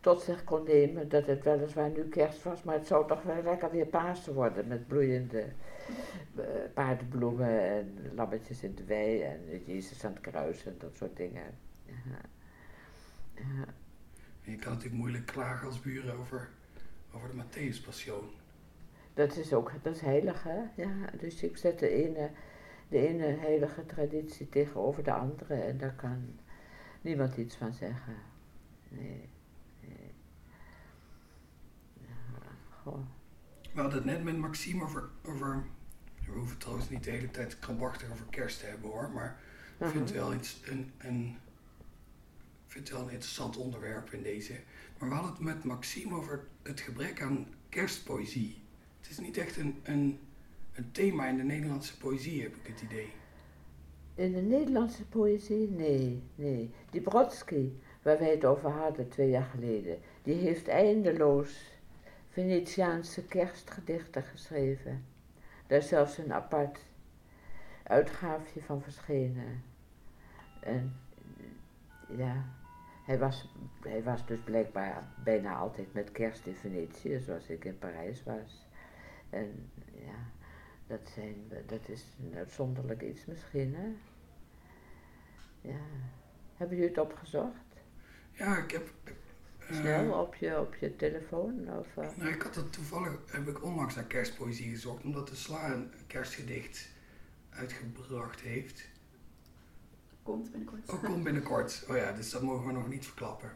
tot 0.00 0.22
zich 0.22 0.44
kon 0.44 0.64
nemen. 0.64 1.08
Dat 1.08 1.26
het 1.26 1.44
weliswaar 1.44 1.90
nu 1.90 2.08
kerst 2.08 2.42
was, 2.42 2.62
maar 2.62 2.74
het 2.74 2.86
zou 2.86 3.08
toch 3.08 3.22
wel 3.22 3.42
lekker 3.42 3.70
weer 3.70 3.86
Pasen 3.86 4.34
worden 4.34 4.66
met 4.66 4.86
bloeiende 4.86 5.44
eh, 6.36 6.44
paardenbloemen 6.74 7.60
en 7.60 8.10
lammetjes 8.14 8.62
in 8.62 8.74
de 8.74 8.84
wei 8.84 9.22
en 9.22 9.40
Jezus 9.66 10.04
aan 10.04 10.12
het 10.12 10.20
kruis 10.20 10.66
en 10.66 10.74
dat 10.78 10.96
soort 10.96 11.16
dingen. 11.16 11.58
Ja. 11.84 12.20
Je 14.42 14.56
kan 14.56 14.72
natuurlijk 14.72 15.00
moeilijk 15.00 15.26
klagen 15.26 15.66
als 15.66 15.80
buren 15.80 16.18
over, 16.18 16.48
over 17.14 17.28
de 17.28 17.36
Matthäus 17.36 17.84
Passion. 17.84 18.30
Dat 19.14 19.36
is 19.36 19.52
ook, 19.52 19.72
dat 19.82 19.94
is 19.94 20.00
heilig, 20.00 20.42
hè? 20.42 20.82
Ja, 20.82 21.10
dus 21.18 21.42
ik 21.42 21.56
zet 21.56 21.78
de 21.78 21.88
ene, 21.88 22.30
de 22.88 23.08
ene 23.08 23.24
heilige 23.24 23.86
traditie 23.86 24.48
tegenover 24.48 25.04
de 25.04 25.12
andere 25.12 25.54
en 25.54 25.78
daar 25.78 25.94
kan 25.94 26.38
niemand 27.00 27.36
iets 27.36 27.56
van 27.56 27.72
zeggen. 27.72 28.14
Nee. 28.88 29.28
We 33.72 33.80
hadden 33.80 33.98
het 33.98 34.04
net 34.04 34.24
met 34.24 34.36
Maxime 34.36 34.82
over, 34.82 35.08
over 35.26 35.64
We 36.26 36.32
hoeven 36.32 36.58
trouwens 36.58 36.88
niet 36.88 37.04
de 37.04 37.10
hele 37.10 37.30
tijd 37.30 37.58
krampachtig 37.58 38.10
over 38.10 38.26
kerst 38.30 38.60
te 38.60 38.66
hebben 38.66 38.90
hoor, 38.90 39.10
maar 39.10 39.40
ik 39.78 39.86
vind 39.86 40.08
het 40.08 40.12
wel 40.12 40.34
iets, 40.34 40.60
een, 40.64 40.92
een, 40.98 41.36
vind 42.66 42.88
het 42.88 42.96
wel 42.96 43.06
een 43.06 43.12
interessant 43.12 43.56
onderwerp 43.56 44.12
in 44.12 44.22
deze. 44.22 44.52
Maar 44.98 45.08
we 45.08 45.14
hadden 45.14 45.32
het 45.32 45.42
met 45.42 45.64
Maxime 45.64 46.14
over 46.14 46.46
het 46.62 46.80
gebrek 46.80 47.22
aan 47.22 47.46
kerstpoëzie. 47.68 48.62
Het 49.00 49.10
is 49.10 49.18
niet 49.18 49.36
echt 49.36 49.56
een, 49.56 49.80
een, 49.82 50.18
een 50.72 50.92
thema 50.92 51.26
in 51.26 51.36
de 51.36 51.42
Nederlandse 51.42 51.96
poëzie, 51.96 52.42
heb 52.42 52.56
ik 52.56 52.66
het 52.66 52.80
idee. 52.80 53.12
In 54.14 54.32
de 54.32 54.40
Nederlandse 54.40 55.04
poëzie? 55.04 55.70
Nee, 55.70 56.22
nee. 56.34 56.70
Die 56.90 57.00
Brodsky, 57.00 57.72
waar 58.02 58.18
wij 58.18 58.30
het 58.30 58.44
over 58.44 58.70
hadden 58.70 59.08
twee 59.08 59.30
jaar 59.30 59.50
geleden, 59.54 59.98
die 60.22 60.34
heeft 60.34 60.68
eindeloos 60.68 61.77
Venetiaanse 62.38 63.24
kerstgedichten 63.24 64.22
geschreven. 64.22 65.04
Daar 65.66 65.78
is 65.78 65.88
zelfs 65.88 66.18
een 66.18 66.32
apart 66.32 66.80
uitgaafje 67.82 68.62
van 68.62 68.82
verschenen. 68.82 69.62
En 70.60 70.96
ja, 72.16 72.44
hij 73.04 73.18
was, 73.18 73.54
hij 73.82 74.02
was 74.02 74.26
dus 74.26 74.38
blijkbaar 74.44 75.08
bijna 75.24 75.54
altijd 75.54 75.92
met 75.94 76.12
kerst 76.12 76.46
in 76.46 76.54
Venetië, 76.54 77.20
zoals 77.20 77.48
ik 77.48 77.64
in 77.64 77.78
Parijs 77.78 78.22
was. 78.22 78.66
En 79.30 79.70
ja, 79.94 80.30
dat, 80.86 81.08
zijn, 81.14 81.34
dat 81.66 81.88
is 81.88 82.04
een 82.22 82.36
uitzonderlijk 82.36 83.02
iets 83.02 83.24
misschien, 83.26 83.74
hè? 83.74 83.96
Ja. 85.60 85.80
Hebben 86.56 86.76
jullie 86.76 86.90
het 86.90 87.00
opgezocht? 87.04 87.82
Ja, 88.32 88.56
ik 88.56 88.70
heb... 88.70 88.90
Snel 89.70 90.12
op 90.12 90.34
je, 90.34 90.60
op 90.60 90.74
je 90.74 90.96
telefoon? 90.96 91.68
Of, 91.78 91.96
eh? 91.96 92.08
Nou, 92.16 92.30
ik 92.30 92.42
had 92.42 92.54
het 92.54 92.72
toevallig, 92.72 93.12
heb 93.26 93.48
ik 93.48 93.64
onlangs 93.64 93.94
naar 93.94 94.04
kerstpoëzie 94.04 94.70
gezocht, 94.70 95.04
omdat 95.04 95.28
de 95.28 95.36
Sla 95.36 95.72
een 95.72 95.92
kerstgedicht 96.06 96.88
uitgebracht 97.50 98.40
heeft. 98.40 98.88
Komt 100.22 100.50
binnenkort. 100.50 100.90
Ook 100.90 101.04
komt 101.04 101.24
binnenkort. 101.24 101.84
Oh 101.88 101.96
ja, 101.96 102.12
dus 102.12 102.30
dat 102.30 102.42
mogen 102.42 102.66
we 102.66 102.72
nog 102.72 102.88
niet 102.88 103.06
verklappen. 103.06 103.50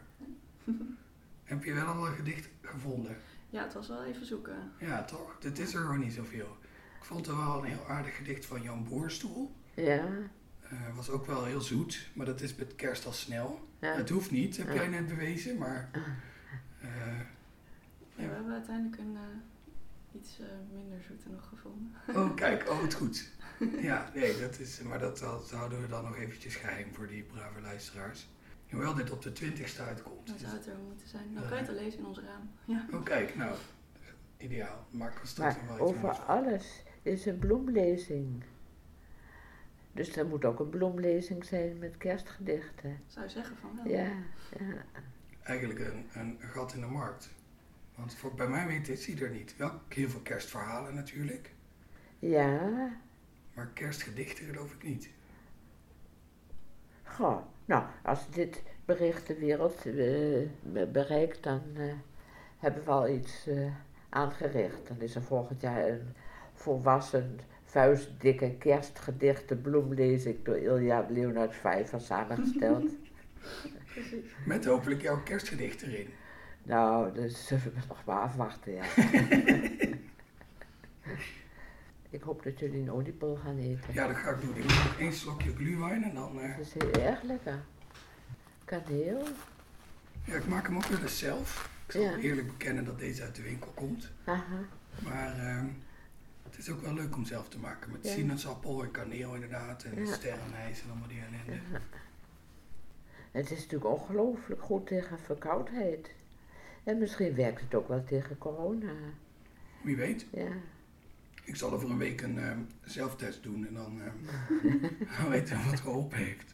Heb 1.43 1.63
je 1.63 1.73
wel 1.73 1.85
al 1.85 2.07
een 2.07 2.13
gedicht 2.13 2.49
gevonden? 2.61 3.17
Ja, 3.49 3.63
het 3.63 3.73
was 3.73 3.87
wel 3.87 4.03
even 4.03 4.25
zoeken. 4.25 4.71
Ja, 4.79 5.03
toch? 5.03 5.37
Dit 5.39 5.59
is 5.59 5.73
er 5.73 5.79
gewoon 5.79 5.99
niet 5.99 6.13
zoveel. 6.13 6.57
Ik 6.99 7.03
vond 7.05 7.27
er 7.27 7.37
wel 7.37 7.57
een 7.57 7.69
heel 7.69 7.87
aardig 7.87 8.15
gedicht 8.15 8.45
van 8.45 8.61
Jan 8.61 8.83
Boerstoel. 8.83 9.51
Ja, 9.73 10.09
Eh 10.73 10.95
was 10.95 11.09
ook 11.09 11.25
wel 11.25 11.45
heel 11.45 11.61
zoet, 11.61 12.07
maar 12.13 12.25
dat 12.25 12.41
is 12.41 12.55
met 12.55 12.75
kerst 12.75 13.05
al 13.05 13.11
snel. 13.11 13.67
ja. 13.79 13.95
Het 13.95 14.09
hoeft 14.09 14.31
niet, 14.31 14.57
heb 14.57 14.73
jij 14.73 14.87
net 14.87 15.07
bewezen, 15.07 15.57
maar... 15.57 15.89
eh, 16.81 17.19
Ja, 18.15 18.27
we 18.27 18.33
hebben 18.33 18.53
uiteindelijk 18.53 19.01
een 19.01 19.15
eh, 19.15 20.19
iets 20.21 20.39
eh, 20.39 20.45
minder 20.73 21.01
zoete 21.07 21.29
nog 21.29 21.49
gevonden. 21.49 21.91
oh, 22.15 22.35
kijk, 22.43 22.69
oh, 22.69 22.81
het 22.81 22.93
goed. 22.93 23.31
Ja, 23.81 24.11
nee, 24.13 24.39
dat 24.39 24.59
is... 24.59 24.81
Maar 24.81 24.99
dat, 24.99 25.17
dat 25.17 25.51
houden 25.51 25.81
we 25.81 25.87
dan 25.87 26.03
nog 26.03 26.17
eventjes 26.17 26.55
geheim 26.55 26.93
voor 26.93 27.07
die 27.07 27.23
brave 27.23 27.61
luisteraars. 27.61 28.27
Hoewel 28.69 28.93
dit 28.93 29.11
op 29.11 29.21
de 29.21 29.31
twintigste 29.31 29.81
uitkomt. 29.81 30.27
Dan 30.27 30.35
Dus- 30.35 30.45
zou 30.45 30.57
het 30.57 30.67
er 30.67 30.77
moeten 30.87 31.07
zijn. 31.07 31.33
Dan 31.33 31.43
kan 31.43 31.51
je 31.51 31.63
het 31.63 31.69
al 31.69 31.75
lezen 31.75 31.99
in 31.99 32.05
ons 32.05 32.19
raam. 32.19 32.49
Ja. 32.75 32.85
Oh, 32.93 33.03
kijk, 33.03 33.35
nou, 33.35 33.55
ideaal. 34.37 34.87
Er 34.91 34.97
Maar 34.97 35.21
wel 35.31 35.73
iets 35.73 35.79
over 35.79 36.09
alles 36.09 36.83
is 37.01 37.25
een 37.25 37.39
bloemlezing. 37.39 38.43
Dus 39.93 40.15
er 40.15 40.25
moet 40.27 40.45
ook 40.45 40.59
een 40.59 40.69
bloemlezing 40.69 41.45
zijn 41.45 41.77
met 41.79 41.97
kerstgedichten. 41.97 42.99
Zou 43.07 43.25
je 43.25 43.31
zeggen 43.31 43.55
van 43.57 43.69
wel. 43.75 43.93
Ja, 43.93 44.11
ja. 44.59 44.85
Eigenlijk 45.43 45.79
een, 45.79 46.05
een 46.13 46.37
gat 46.39 46.73
in 46.73 46.79
de 46.81 46.87
markt. 46.87 47.29
Want 47.95 48.13
voor, 48.15 48.33
bij 48.33 48.47
mij 48.47 48.67
weet 48.67 48.87
is 48.89 49.05
die 49.05 49.23
er 49.23 49.29
niet. 49.29 49.57
Wel 49.57 49.71
heel 49.87 50.09
veel 50.09 50.19
kerstverhalen 50.19 50.95
natuurlijk. 50.95 51.51
Ja, 52.19 52.69
Maar 53.53 53.67
kerstgedichten 53.73 54.45
geloof 54.45 54.73
ik 54.73 54.83
niet. 54.83 55.09
goh. 57.03 57.37
Nou, 57.65 57.83
als 58.03 58.29
dit 58.29 58.63
bericht 58.85 59.27
de 59.27 59.35
wereld 59.39 59.75
eh, 59.85 59.93
be- 60.61 60.89
bereikt, 60.91 61.43
dan 61.43 61.61
eh, 61.75 61.93
hebben 62.57 62.83
we 62.83 62.91
al 62.91 63.09
iets 63.09 63.47
eh, 63.47 63.71
aangericht. 64.09 64.87
Dan 64.87 65.01
is 65.01 65.15
er 65.15 65.23
volgend 65.23 65.61
jaar 65.61 65.87
een 65.89 66.13
volwassen, 66.53 67.39
vuistdikke 67.73 68.55
kerstgedichten 68.59 69.61
bloemlezing 69.61 70.43
door 70.43 70.57
Ilja 70.57 71.05
Leonard 71.09 71.55
Vijver 71.55 72.01
samengesteld. 72.01 72.91
Met 74.45 74.65
hopelijk 74.65 75.01
jouw 75.01 75.23
kerstgedicht 75.23 75.81
erin. 75.81 76.07
Nou, 76.63 77.13
dat 77.13 77.31
zullen 77.31 77.63
we 77.63 77.71
nog 77.87 78.05
maar 78.05 78.19
afwachten, 78.19 78.73
ja. 78.73 78.83
ik 82.09 82.21
hoop 82.21 82.43
dat 82.43 82.59
jullie 82.59 82.81
een 82.81 82.91
oliebol 82.91 83.35
gaan 83.43 83.57
eten. 83.57 83.93
Ja, 83.93 84.07
dat 84.07 84.15
ga 84.15 84.29
ik 84.29 84.41
doen. 84.41 84.55
Ik 84.55 84.67
doe 84.67 84.77
nog 84.83 84.99
één 84.99 85.13
slokje 85.13 85.55
glühwein 85.55 86.03
en 86.03 86.15
dan... 86.15 86.39
eh, 86.39 86.57
Dat 86.57 86.65
is 86.65 86.73
heel 86.73 86.91
erg 87.03 87.21
lekker. 87.23 87.59
Kaneel. 88.65 89.27
ja, 90.25 90.35
ik 90.35 90.47
maak 90.47 90.67
hem 90.67 90.75
ook 90.75 90.85
wel 90.85 90.99
eens 91.01 91.17
zelf. 91.19 91.69
Ik 91.85 91.91
zal 91.91 92.01
Ja. 92.01 92.15
eerlijk 92.17 92.47
bekennen 92.47 92.85
dat 92.85 92.99
deze 92.99 93.23
uit 93.23 93.35
de 93.35 93.41
winkel 93.41 93.71
komt. 93.75 94.11
Aha. 94.25 94.59
Maar 95.03 95.37
ehm, 95.39 95.65
het 96.55 96.61
is 96.67 96.69
ook 96.69 96.81
wel 96.81 96.93
leuk 96.93 97.15
om 97.15 97.25
zelf 97.25 97.49
te 97.49 97.59
maken. 97.59 97.91
Met 97.91 98.03
Ja. 98.05 98.11
sinaasappel 98.11 98.83
en 98.83 98.91
kaneel 98.91 99.33
inderdaad. 99.33 99.83
En 99.83 100.05
Ja. 100.05 100.13
sterrenijs 100.13 100.81
en 100.81 100.89
allemaal 100.89 101.07
die 101.07 101.19
ellende. 101.21 101.61
Het 103.31 103.51
is 103.51 103.57
natuurlijk 103.59 103.85
ongelooflijk 103.91 104.61
goed 104.61 104.87
tegen 104.87 105.19
verkoudheid. 105.19 106.13
En 106.83 106.97
misschien 106.97 107.35
werkt 107.35 107.61
het 107.61 107.73
ook 107.75 107.87
wel 107.87 108.03
tegen 108.03 108.37
corona. 108.37 108.93
Wie 109.81 109.95
weet. 109.95 110.25
Ja. 110.31 110.51
Ik 111.43 111.55
zal 111.55 111.71
over 111.73 111.89
een 111.89 111.97
week 111.97 112.21
een 112.21 112.37
ehm, 112.39 112.59
zelftest 112.83 113.43
doen 113.43 113.67
en 113.67 113.73
dan 113.73 114.01
ehm, 114.01 114.17
gaan 115.13 115.25
we 115.25 115.29
weten 115.31 115.65
wat 115.65 115.79
geholpen 115.79 116.17
heeft. 116.17 116.53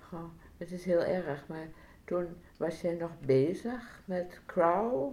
Goh, 0.00 0.30
het 0.56 0.70
is 0.72 0.84
heel 0.84 1.02
erg, 1.04 1.46
maar 1.46 1.66
toen 2.04 2.26
was 2.56 2.80
jij 2.80 2.94
nog 2.94 3.10
bezig 3.20 4.00
met 4.04 4.40
Crow. 4.46 5.12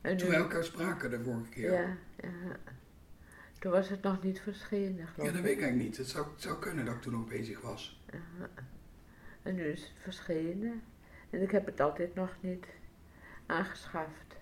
En 0.00 0.16
Toen 0.16 0.28
we 0.28 0.34
elkaar 0.34 0.64
spraken 0.64 1.10
de 1.10 1.20
vorige 1.22 1.50
keer. 1.50 1.72
ja, 1.72 1.96
ja. 2.22 2.56
Toen 3.58 3.72
was 3.72 3.88
het 3.88 4.02
nog 4.02 4.22
niet 4.22 4.40
verschenen, 4.40 5.06
geloof 5.06 5.26
Ja, 5.28 5.32
dat 5.32 5.34
ik. 5.34 5.42
weet 5.42 5.52
ik 5.56 5.60
eigenlijk 5.62 5.88
niet. 5.88 5.96
Het 5.96 6.08
zou, 6.08 6.26
zou 6.36 6.58
kunnen 6.58 6.84
dat 6.84 6.94
ik 6.94 7.00
toen 7.00 7.16
ook 7.16 7.28
bezig 7.28 7.60
was. 7.60 8.02
En 9.42 9.54
nu 9.54 9.62
is 9.64 9.80
het 9.82 9.92
verschenen. 10.02 10.82
En 11.30 11.42
ik 11.42 11.50
heb 11.50 11.66
het 11.66 11.80
altijd 11.80 12.14
nog 12.14 12.36
niet 12.40 12.66
aangeschaft. 13.46 14.34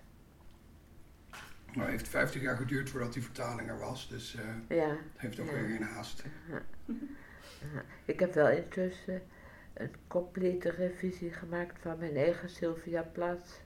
Maar 1.73 1.83
het 1.85 1.89
heeft 1.89 2.07
50 2.07 2.41
jaar 2.41 2.57
geduurd 2.57 2.89
voordat 2.89 3.13
die 3.13 3.23
vertaling 3.23 3.69
er 3.69 3.79
was. 3.79 4.09
Dus 4.09 4.35
eh, 4.35 4.77
Ja, 4.77 4.89
het 4.89 4.97
heeft 5.21 5.39
ook 5.39 5.45
Ja. 5.47 5.53
weer 5.53 5.67
geen 5.67 5.81
haast. 5.83 6.23
ik 8.05 8.19
heb 8.19 8.33
wel 8.33 8.49
intussen 8.49 9.21
een 9.73 9.91
complete 10.07 10.69
revisie 10.69 11.31
gemaakt 11.33 11.79
van 11.81 11.97
mijn 11.97 12.15
eigen 12.15 12.49
Sylvia 12.49 13.01
Plath 13.01 13.61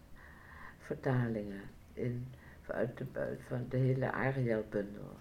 vertalingen. 0.79 1.61
In, 1.93 2.27
uit 2.67 2.97
de, 2.97 3.37
van 3.47 3.65
de 3.69 3.77
hele 3.77 4.11
Ariel-bundel. 4.11 5.17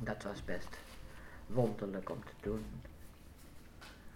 Dat 0.00 0.22
was 0.22 0.44
best 0.44 0.78
wonderlijk 1.46 2.10
om 2.10 2.24
te 2.24 2.32
doen. 2.40 2.64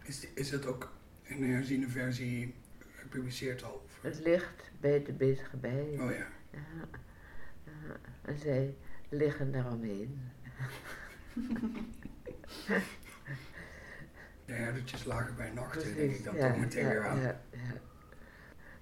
Is, 0.03 0.27
is 0.35 0.51
het 0.51 0.67
ook 0.67 0.93
in 1.23 1.43
een 1.43 1.51
herziene 1.51 1.89
versie 1.89 2.55
gepubliceerd 2.95 3.63
al? 3.63 3.83
Of- 3.85 3.99
Het 4.03 4.19
ligt 4.19 4.71
bij 4.81 5.03
de 5.03 5.13
bezige 5.13 5.57
bij. 5.57 5.97
Oh 6.01 6.11
ja. 6.11 6.27
Ja, 6.51 6.61
ja. 6.77 7.97
En 8.23 8.39
zij 8.39 8.75
liggen 9.09 9.53
daaromheen. 9.53 10.21
De 14.45 14.53
herdertjes 14.57 15.05
lagen 15.05 15.37
bij 15.37 15.51
nachten, 15.51 15.95
denk 15.95 16.13
ik 16.15 16.25
dan 16.25 16.35
ja, 16.37 16.49
toch 16.49 16.59
meteen 16.61 16.85
ja, 16.85 16.89
weer 16.91 17.07
aan. 17.07 17.21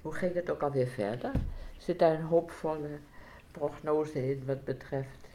Hoe 0.00 0.14
ging 0.14 0.34
het 0.34 0.50
ook 0.50 0.62
alweer 0.62 0.86
verder? 0.86 1.32
Zit 1.78 1.98
daar 1.98 2.14
een 2.14 2.22
hoopvolle 2.22 2.98
prognose 3.50 4.30
in 4.30 4.42
wat 4.46 4.64
betreft 4.64 5.26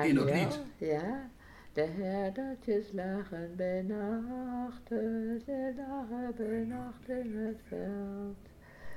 In 0.00 0.14
dat 0.14 0.30
Ariel? 0.30 0.34
lied? 0.34 0.58
Ja. 0.78 1.28
De 1.72 1.86
herdertjes 1.98 2.86
lagen 2.92 3.52
bij 3.56 3.82
nachten, 3.82 5.42
ze 5.44 5.72
lagen 5.76 6.34
bij 6.36 6.64
nacht 6.68 7.08
in 7.08 7.36
het 7.46 7.60
veld. 7.68 8.36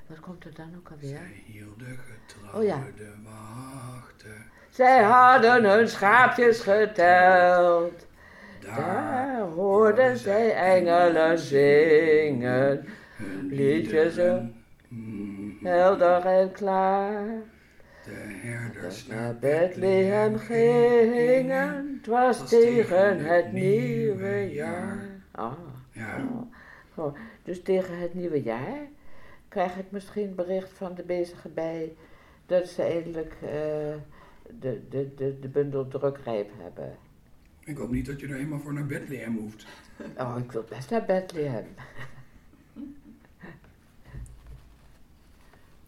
Wat 0.07 0.19
komt 0.19 0.43
er 0.45 0.53
dan 0.53 0.73
ook 0.77 0.89
alweer? 0.91 1.09
Zij 1.17 1.43
hielden 1.45 1.97
getrouw 1.97 2.59
Oh 2.61 2.65
ja. 2.67 2.79
wachten. 3.23 4.45
Zij 4.69 5.03
hadden 5.03 5.63
hun 5.63 5.87
schaapjes 5.87 6.59
geteld. 6.59 8.05
Daar 8.59 8.75
Daar 8.75 9.39
hoorden 9.41 10.17
zij 10.17 10.53
engelen 10.55 11.39
zingen, 11.39 12.85
liedjes 13.49 14.15
liederen. 14.15 14.56
Helder 15.67 16.25
en 16.25 16.51
klaar. 16.51 17.27
De 18.03 18.39
herders 18.41 19.07
Naar 19.07 19.35
Bethlehem 19.35 20.37
gingen, 20.37 21.93
het 21.97 22.07
was 22.07 22.49
tegen 22.49 23.25
het 23.25 23.51
nieuwe 23.51 24.53
jaar. 24.53 25.09
Ah, 25.31 25.51
Ja, 25.91 26.17
oh. 26.17 27.05
Oh, 27.05 27.17
dus 27.43 27.61
tegen 27.61 27.99
het 27.99 28.13
nieuwe 28.13 28.41
jaar 28.41 28.87
krijg 29.47 29.77
ik 29.77 29.91
misschien 29.91 30.35
bericht 30.35 30.71
van 30.73 30.95
de 30.95 31.03
bezige 31.03 31.49
bij 31.49 31.93
dat 32.45 32.67
ze 32.67 32.83
eindelijk 32.83 33.33
eh, 33.41 33.49
de, 34.59 34.81
de, 34.89 35.13
de, 35.15 35.39
de 35.39 35.47
bundel 35.47 35.87
drukrijp 35.87 36.51
hebben. 36.61 36.97
Ik 37.63 37.77
hoop 37.77 37.91
niet 37.91 38.05
dat 38.05 38.19
je 38.19 38.27
er 38.27 38.39
eenmaal 38.39 38.59
voor 38.59 38.73
naar 38.73 38.85
Bethlehem 38.85 39.37
hoeft. 39.37 39.65
Oh, 40.17 40.35
ik 40.43 40.51
wil 40.51 40.65
best 40.69 40.89
naar 40.89 41.05
Bethlehem. 41.05 41.65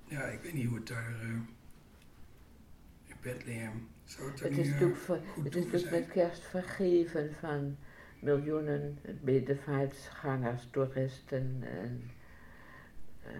Ja, 0.09 0.23
ik 0.23 0.41
weet 0.41 0.53
niet 0.53 0.65
hoe 0.65 0.77
het 0.77 0.87
daar 0.87 1.19
eh, 1.21 1.27
in 3.05 3.15
Bethlehem 3.21 3.87
zou 4.03 4.29
het 4.31 4.39
Het 4.39 4.57
is 4.57 4.67
eh, 4.67 4.79
natuurlijk, 4.79 5.07
het 5.43 5.55
is 5.55 5.63
natuurlijk 5.63 5.91
met 5.91 6.07
kerst 6.07 6.41
vergeven 6.45 7.33
van 7.39 7.77
miljoenen 8.21 8.99
bedevaartsgangers, 9.21 10.67
toeristen 10.71 11.57
en 11.61 12.11
eh, 13.23 13.31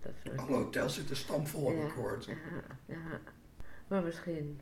dat 0.00 0.12
soort 0.24 0.38
Alle 0.38 0.56
hotels 0.56 0.94
zitten 0.94 1.16
stampvol, 1.16 1.68
heb 1.68 1.76
Ja. 1.78 1.84
ik 1.84 1.90
gehoord. 1.92 2.24
Ja, 2.24 2.34
ja. 2.86 3.20
Maar 3.88 4.02
misschien 4.02 4.60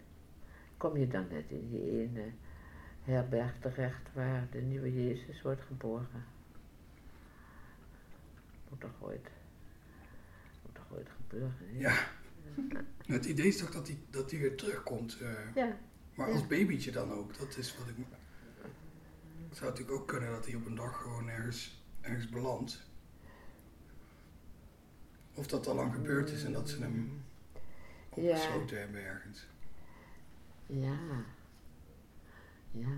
kom 0.76 0.96
je 0.96 1.08
dan 1.08 1.26
net 1.30 1.44
in 1.50 1.70
die 1.70 1.90
ene 1.90 2.30
herberg 3.02 3.58
terecht 3.58 4.12
waar 4.12 4.46
de 4.50 4.60
nieuwe 4.60 5.04
Jezus 5.04 5.42
wordt 5.42 5.62
geboren. 5.62 6.24
Moet 8.68 8.80
toch 8.80 8.90
ooit, 9.00 9.30
moet 10.62 10.74
toch 10.74 10.86
ooit 10.92 11.08
Ja. 11.72 11.94
Het 13.06 13.24
idee 13.24 13.46
is 13.46 13.56
toch 13.56 13.70
dat 13.70 13.86
hij 13.86 13.98
dat 14.10 14.30
die 14.30 14.38
weer 14.38 14.56
terugkomt. 14.56 15.18
eh, 15.20 15.54
Ja, 15.54 15.76
maar 16.14 16.28
Ja. 16.28 16.32
als 16.34 16.46
babytje 16.46 16.90
dan 16.90 17.12
ook. 17.12 17.38
Dat 17.38 17.56
is 17.56 17.76
wat 17.78 17.88
ik... 17.88 17.94
Het 19.48 19.56
zou 19.58 19.70
natuurlijk 19.70 19.98
ook 20.00 20.08
kunnen 20.08 20.30
dat 20.30 20.46
hij 20.46 20.54
op 20.54 20.66
een 20.66 20.74
dag 20.74 21.02
gewoon 21.02 21.28
ergens, 21.28 21.82
ergens 22.00 22.28
belandt. 22.28 22.88
Of 25.34 25.46
dat 25.46 25.66
al 25.66 25.74
lang 25.74 25.94
gebeurd 25.94 26.30
is 26.30 26.44
en 26.44 26.52
dat 26.52 26.68
ze 26.68 26.80
hem 26.80 27.22
Ja. 28.14 28.20
opgesloten 28.30 28.78
hebben 28.80 29.04
ergens. 29.04 29.46
ja, 30.66 30.98
ja. 32.70 32.96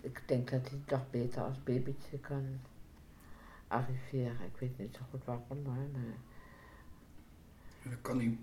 Ik 0.00 0.22
denk 0.26 0.50
dat 0.50 0.68
hij 0.70 0.78
toch 0.84 1.10
beter 1.10 1.42
als 1.42 1.62
babytje 1.64 2.18
kan 2.18 2.60
arriveren. 3.68 4.46
Ik 4.46 4.56
weet 4.58 4.78
niet 4.78 4.94
zo 4.94 5.00
goed 5.10 5.24
waarom, 5.24 5.64
hoor, 5.64 5.88
maar... 5.92 6.16
Dan 7.82 8.00
kan 8.00 8.18
hij, 8.18 8.38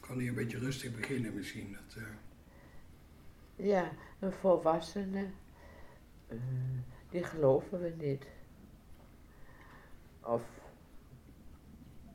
kan 0.00 0.16
hij 0.16 0.28
een 0.28 0.34
beetje 0.34 0.58
rustig 0.58 0.94
beginnen 0.94 1.34
misschien. 1.34 1.72
Dat, 1.72 2.02
eh, 2.02 3.66
Ja, 3.66 3.90
een 4.18 4.32
volwassene, 4.32 5.30
eh, 6.26 6.38
die 7.10 7.24
geloven 7.24 7.80
we 7.80 7.94
niet. 7.98 8.26
Of 10.20 10.42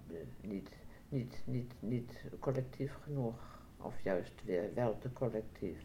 eh, 0.08 0.16
niet, 0.42 0.70
niet, 1.10 1.42
niet, 1.46 1.74
niet 1.80 2.24
collectief 2.40 2.94
genoeg, 3.04 3.60
of 3.78 4.04
juist 4.04 4.44
weer 4.44 4.74
wel 4.74 4.98
te 4.98 5.14
collectief. 5.14 5.82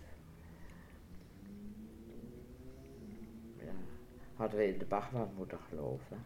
Ja, 3.57 3.73
hadden 4.35 4.59
we 4.59 4.67
in 4.73 4.79
de 4.79 4.85
Bhagwan 4.85 5.33
moeten 5.37 5.59
geloven. 5.69 6.25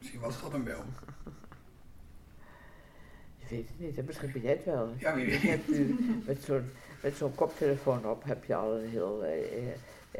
Misschien 0.00 0.20
was 0.20 0.42
dat 0.42 0.52
hem 0.52 0.64
wel. 0.64 0.84
Je 3.36 3.46
weet 3.56 3.68
het 3.68 3.78
niet, 3.80 3.96
hè, 3.96 4.02
misschien 4.02 4.32
ben 4.32 4.42
jij 4.42 4.50
het 4.52 4.64
wel. 4.64 4.94
Ja, 4.98 5.14
wie 5.14 5.24
Je 5.24 5.30
weet. 5.30 5.42
hebt 5.42 5.68
nu 5.68 5.96
met 7.02 7.16
zo'n 7.16 7.34
koptelefoon 7.34 8.06
op 8.06 8.24
heb 8.24 8.44
je 8.44 8.54
al 8.54 8.78
een 8.78 8.88
heel 8.88 9.24
eh, 9.24 9.42
eh, 9.58 9.74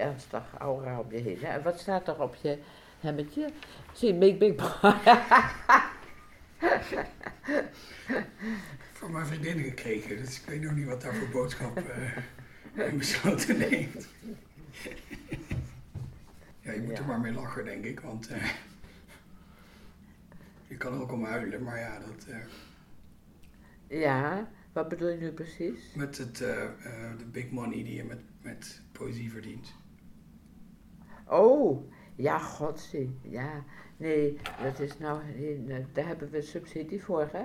ernstig 0.06 0.42
aura 0.58 0.98
om 1.00 1.06
je 1.12 1.18
heen. 1.18 1.38
hè. 1.40 1.46
En 1.46 1.62
wat 1.62 1.78
staat 1.80 2.08
er 2.08 2.20
op 2.22 2.34
je 2.34 2.58
hemmetje? 3.00 3.50
Zie, 3.92 4.14
Big 4.14 4.38
Big 4.38 4.80
Van 8.92 9.12
mijn 9.12 9.26
vriendin 9.26 9.58
gekregen. 9.62 10.16
Dus 10.16 10.40
ik 10.40 10.46
weet 10.46 10.60
nog 10.62 10.72
niet 10.74 10.86
wat 10.86 11.00
daar 11.02 11.14
voor 11.14 11.28
boodschap 11.28 11.76
eh 11.78 12.16
in 12.88 12.98
besloten 12.98 13.58
neemt. 13.58 14.08
ja, 16.60 16.72
je 16.72 16.80
moet 16.80 16.98
er 16.98 17.04
maar 17.06 17.20
mee 17.20 17.32
lachen, 17.32 17.64
denk 17.64 17.84
ik. 17.84 18.00
Want 18.00 18.28
eh, 18.28 18.44
je 20.70 20.76
kan 20.76 20.92
er 20.94 21.00
ook 21.00 21.12
om 21.12 21.24
huilen. 21.24 21.62
Maar 21.62 21.78
ja, 21.78 21.98
dat, 21.98 22.26
eh, 22.28 22.38
Ja, 24.00 24.50
wat 24.72 24.88
bedoel 24.88 25.08
je 25.08 25.16
nu 25.16 25.32
precies? 25.32 25.94
met 25.94 26.18
het, 26.18 26.40
eh, 26.40 26.64
eh, 26.64 27.18
de 27.18 27.24
big 27.24 27.50
money 27.50 27.82
die 27.84 27.94
je 27.94 28.04
met, 28.04 28.20
met 28.42 28.82
poëzie 28.92 29.30
verdient. 29.30 29.72
Oh, 31.26 31.90
ja, 32.14 32.38
godzie, 32.38 33.18
ja. 33.22 33.64
Nee, 33.96 34.38
dat 34.62 34.78
is 34.80 34.98
nou, 34.98 35.20
daar 35.92 36.06
hebben 36.06 36.30
we 36.30 36.42
subsidie 36.42 37.02
voor, 37.02 37.28
hè? 37.32 37.44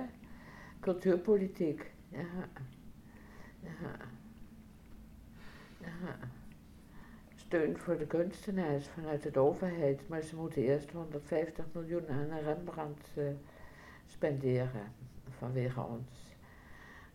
Cultuurpolitiek, 0.80 1.90
ja. 2.08 2.48
Ja. 3.60 3.96
ja. 5.80 6.18
Steun 7.46 7.78
voor 7.78 7.98
de 7.98 8.06
kunstenaars 8.06 8.86
vanuit 8.88 9.32
de 9.32 9.38
overheid, 9.38 10.08
maar 10.08 10.22
ze 10.22 10.36
moeten 10.36 10.62
eerst 10.62 10.90
150 10.90 11.64
miljoen 11.72 12.08
aan 12.08 12.38
Rembrandt 12.38 13.08
eh, 13.14 13.24
spenderen 14.06 14.92
vanwege 15.38 15.80
ons 15.80 16.10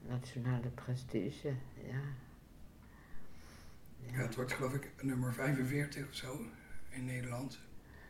nationale 0.08 0.68
prestige, 0.68 1.54
ja. 1.76 2.02
Ja, 4.12 4.18
het 4.18 4.36
wordt 4.36 4.52
geloof 4.54 4.74
ik 4.74 4.92
nummer 5.02 5.34
45 5.34 6.08
of 6.08 6.14
zo 6.16 6.40
in 6.90 7.06
Nederland. 7.06 7.60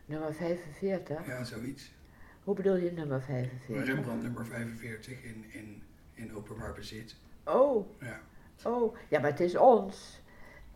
Nummer 0.05 0.33
45? 0.33 1.27
Ja, 1.27 1.43
zoiets. 1.43 1.91
Hoe 2.43 2.55
bedoel 2.55 2.75
je 2.75 2.91
nummer 2.91 3.21
45? 3.21 3.85
Rembrandt 3.85 4.23
nummer 4.23 4.45
45 4.45 5.23
in, 5.23 5.45
in, 5.51 5.83
in 6.13 6.35
openbaar 6.35 6.73
bezit. 6.73 7.15
Oh, 7.43 7.99
Ja, 7.99 8.19
oh, 8.63 8.97
ja, 9.07 9.19
maar 9.19 9.29
het 9.29 9.39
is 9.39 9.55
ons. 9.55 10.20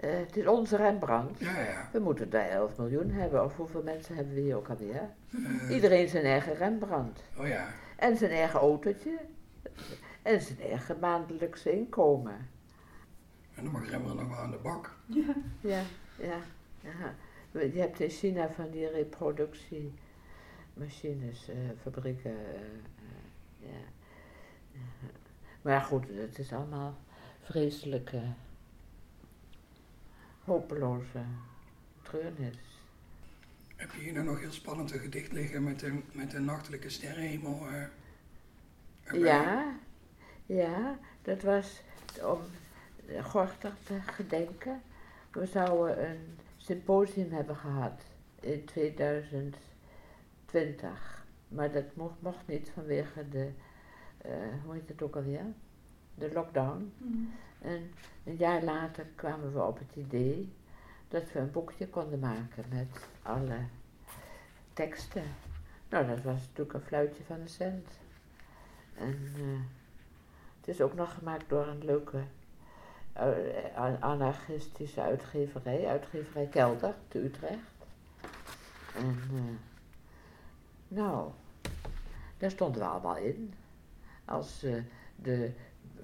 Eh, 0.06 0.18
het 0.18 0.38
is 0.38 0.48
onze 0.48 0.76
Rembrandt. 0.78 1.40
ja, 1.40 1.60
ja. 1.60 1.90
We 1.92 2.00
moeten 2.00 2.30
daar 2.30 2.50
11 2.50 2.78
miljoen 2.78 3.10
hebben. 3.12 3.44
Of 3.44 3.56
hoeveel 3.56 3.84
mensen 3.84 4.16
hebben 4.16 4.34
we 4.34 4.40
hier 4.40 4.56
ook 4.56 4.70
alweer? 4.70 5.10
Eh, 5.32 5.70
Iedereen 5.76 6.10
zijn 6.10 6.24
eigen 6.26 6.56
Rembrandt. 6.56 7.24
oh 7.38 7.48
ja, 7.48 7.68
En 7.98 8.18
zijn 8.18 8.32
eigen 8.32 8.60
autootje. 8.60 9.18
En 10.22 10.42
zijn 10.42 10.60
eigen 10.62 11.00
maandelijkse 11.00 11.72
inkomen. 11.72 12.50
en 13.56 13.64
dan 13.64 13.72
mag 13.72 13.90
Rembrandt 13.90 14.22
nog 14.22 14.30
wel 14.30 14.38
aan 14.38 14.52
de 14.52 14.58
bak. 14.58 14.96
Ja, 15.06 15.34
ja, 15.62 15.82
ja. 16.18 16.38
Je 17.52 17.80
hebt 17.80 18.00
in 18.00 18.10
China 18.10 18.50
van 18.50 18.70
die 18.72 18.88
reproductiemachines, 18.90 21.50
eh, 21.50 21.56
fabrieken. 21.82 22.32
eh, 22.32 22.56
eh, 22.56 22.62
ja. 23.60 23.78
Ja. 24.72 24.80
Maar 25.62 25.82
goed, 25.82 26.06
het 26.14 26.40
is 26.40 26.54
allemaal 26.54 26.98
vreselijke, 27.42 28.22
hopeloze 30.46 31.22
treurnis. 32.02 32.58
Heb 33.76 33.92
je 33.92 34.02
hier 34.02 34.14
nou 34.14 34.26
nog 34.26 34.40
heel 34.40 34.52
spannend 34.52 34.92
een 34.92 35.00
gedicht 35.00 35.32
liggen 35.32 35.64
met 35.64 35.82
een, 35.82 36.04
met 36.12 36.34
een 36.34 36.46
nachtelijke 36.46 36.90
sterrenhemel? 36.90 37.68
eh? 37.68 37.84
Ja, 39.14 39.76
ja, 40.46 41.00
dat 41.22 41.42
was 41.42 41.82
om 42.24 42.40
Gorter 43.24 43.74
te 43.84 44.00
gedenken. 44.06 44.82
We 45.32 45.46
zouden 45.46 46.10
een 46.10 46.38
symposium 46.58 47.32
hebben 47.32 47.56
gehad 47.56 48.02
in 48.42 48.66
2020. 48.66 51.26
Maar 51.48 51.72
dat 51.72 51.96
mocht, 51.96 52.22
mocht 52.22 52.48
niet 52.48 52.72
vanwege 52.74 53.30
de, 53.30 53.52
eh, 54.18 54.32
hoe 54.64 54.74
heet 54.74 54.88
het 54.88 55.02
ook 55.02 55.16
alweer? 55.16 55.46
De 56.16 56.32
lockdown. 56.34 56.94
En 57.66 57.92
een 58.24 58.36
jaar 58.36 58.64
later 58.64 59.06
kwamen 59.16 59.54
we 59.54 59.64
op 59.64 59.80
het 59.80 59.96
idee 59.96 60.54
dat 61.08 61.32
we 61.32 61.40
een 61.40 61.52
boekje 61.52 61.88
konden 61.88 62.20
maken 62.20 62.66
met 62.70 63.08
alle 63.22 63.58
teksten. 64.74 65.24
Nou, 65.90 66.08
dat 66.08 66.22
was 66.22 66.40
natuurlijk 66.40 66.74
een 66.74 66.88
fluitje 66.88 67.24
van 67.24 67.40
een 67.40 67.48
cent. 67.48 67.88
En 68.98 69.32
eh, 69.36 69.60
het 70.60 70.68
is 70.68 70.82
ook 70.82 70.94
nog 70.94 71.14
gemaakt 71.14 71.50
door 71.50 71.68
een 71.68 71.86
leuke 71.86 72.24
eh, 73.14 74.00
anarchistische 74.00 75.02
uitgeverij, 75.02 75.88
uitgeverij 75.88 76.48
Kelder 76.48 76.96
te 77.08 77.24
Utrecht. 77.24 77.86
En 78.96 79.20
eh, 79.34 79.58
nou, 80.88 81.32
daar 82.38 82.52
stonden 82.52 82.82
we 82.82 82.88
allemaal 82.88 83.18
in. 83.18 83.54
Als 84.26 84.66
de 85.16 85.52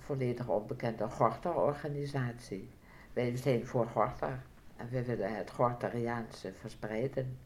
volledig 0.02 0.48
onbekende 0.48 1.10
Gorter-organisatie. 1.10 2.70
Wij 3.14 3.38
zijn 3.38 3.68
voor 3.68 3.88
Gorter 3.88 4.44
en 4.78 4.90
we 4.90 5.04
willen 5.04 5.36
het 5.36 5.52
Gorteriaanse 5.52 6.54
verspreiden. 6.54 7.40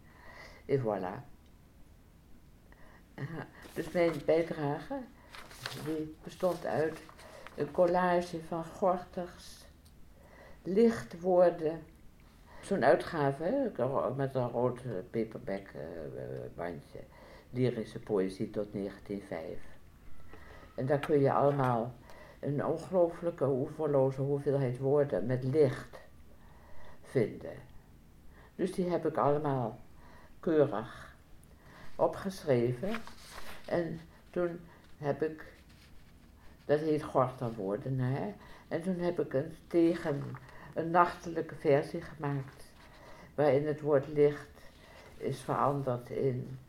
En 0.65 0.79
voilà. 0.79 1.33
Dus 3.73 3.91
mijn 3.91 4.11
bijdrage 4.25 4.99
die 5.85 6.15
bestond 6.23 6.65
uit 6.65 6.99
een 7.55 7.71
collage 7.71 8.39
van 8.47 8.65
Gorters 8.65 9.65
lichtwoorden. 10.63 11.81
Zo'n 12.61 12.83
uitgave 12.83 13.71
met 14.15 14.35
een 14.35 14.49
rood 14.49 14.77
eh, 14.77 14.91
paperback 15.11 15.67
eh, 15.67 15.81
bandje. 16.55 16.99
Lyrische 17.49 17.99
poëzie 17.99 18.49
tot 18.49 18.73
1905. 18.73 19.59
En 20.75 20.85
daar 20.85 20.99
kun 20.99 21.19
je 21.19 21.31
allemaal 21.31 21.93
een 22.45 22.65
ongelooflijke, 22.65 23.47
oeverloze 23.47 24.21
hoeveelheid 24.21 24.77
woorden 24.77 25.25
met 25.25 25.43
licht 25.43 25.97
vinden. 27.01 27.53
Dus 28.55 28.71
die 28.71 28.89
heb 28.89 29.05
ik 29.05 29.17
allemaal 29.17 29.79
keurig 30.39 31.15
opgeschreven. 31.95 33.01
En 33.65 33.99
toen 34.29 34.59
heb 34.97 35.23
ik, 35.23 35.43
dat 36.65 36.79
heet 36.79 37.03
Gorterwoorden, 37.03 37.99
hè. 37.99 38.33
En 38.67 38.81
toen 38.81 38.99
heb 38.99 39.19
ik 39.19 39.33
een 39.33 39.55
tegen 39.67 40.23
een 40.73 40.91
nachtelijke 40.91 41.55
versie 41.55 42.01
gemaakt. 42.01 42.63
Waarin 43.35 43.67
het 43.67 43.81
woord 43.81 44.07
licht 44.07 44.61
is 45.17 45.41
veranderd 45.41 46.09
in 46.09 46.59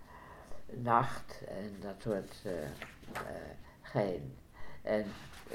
nacht 0.66 1.42
en 1.48 1.76
dat 1.80 1.94
soort 1.98 2.42
uh, 2.46 2.52
uh, 2.52 3.30
gein. 3.82 4.34
En 4.82 5.04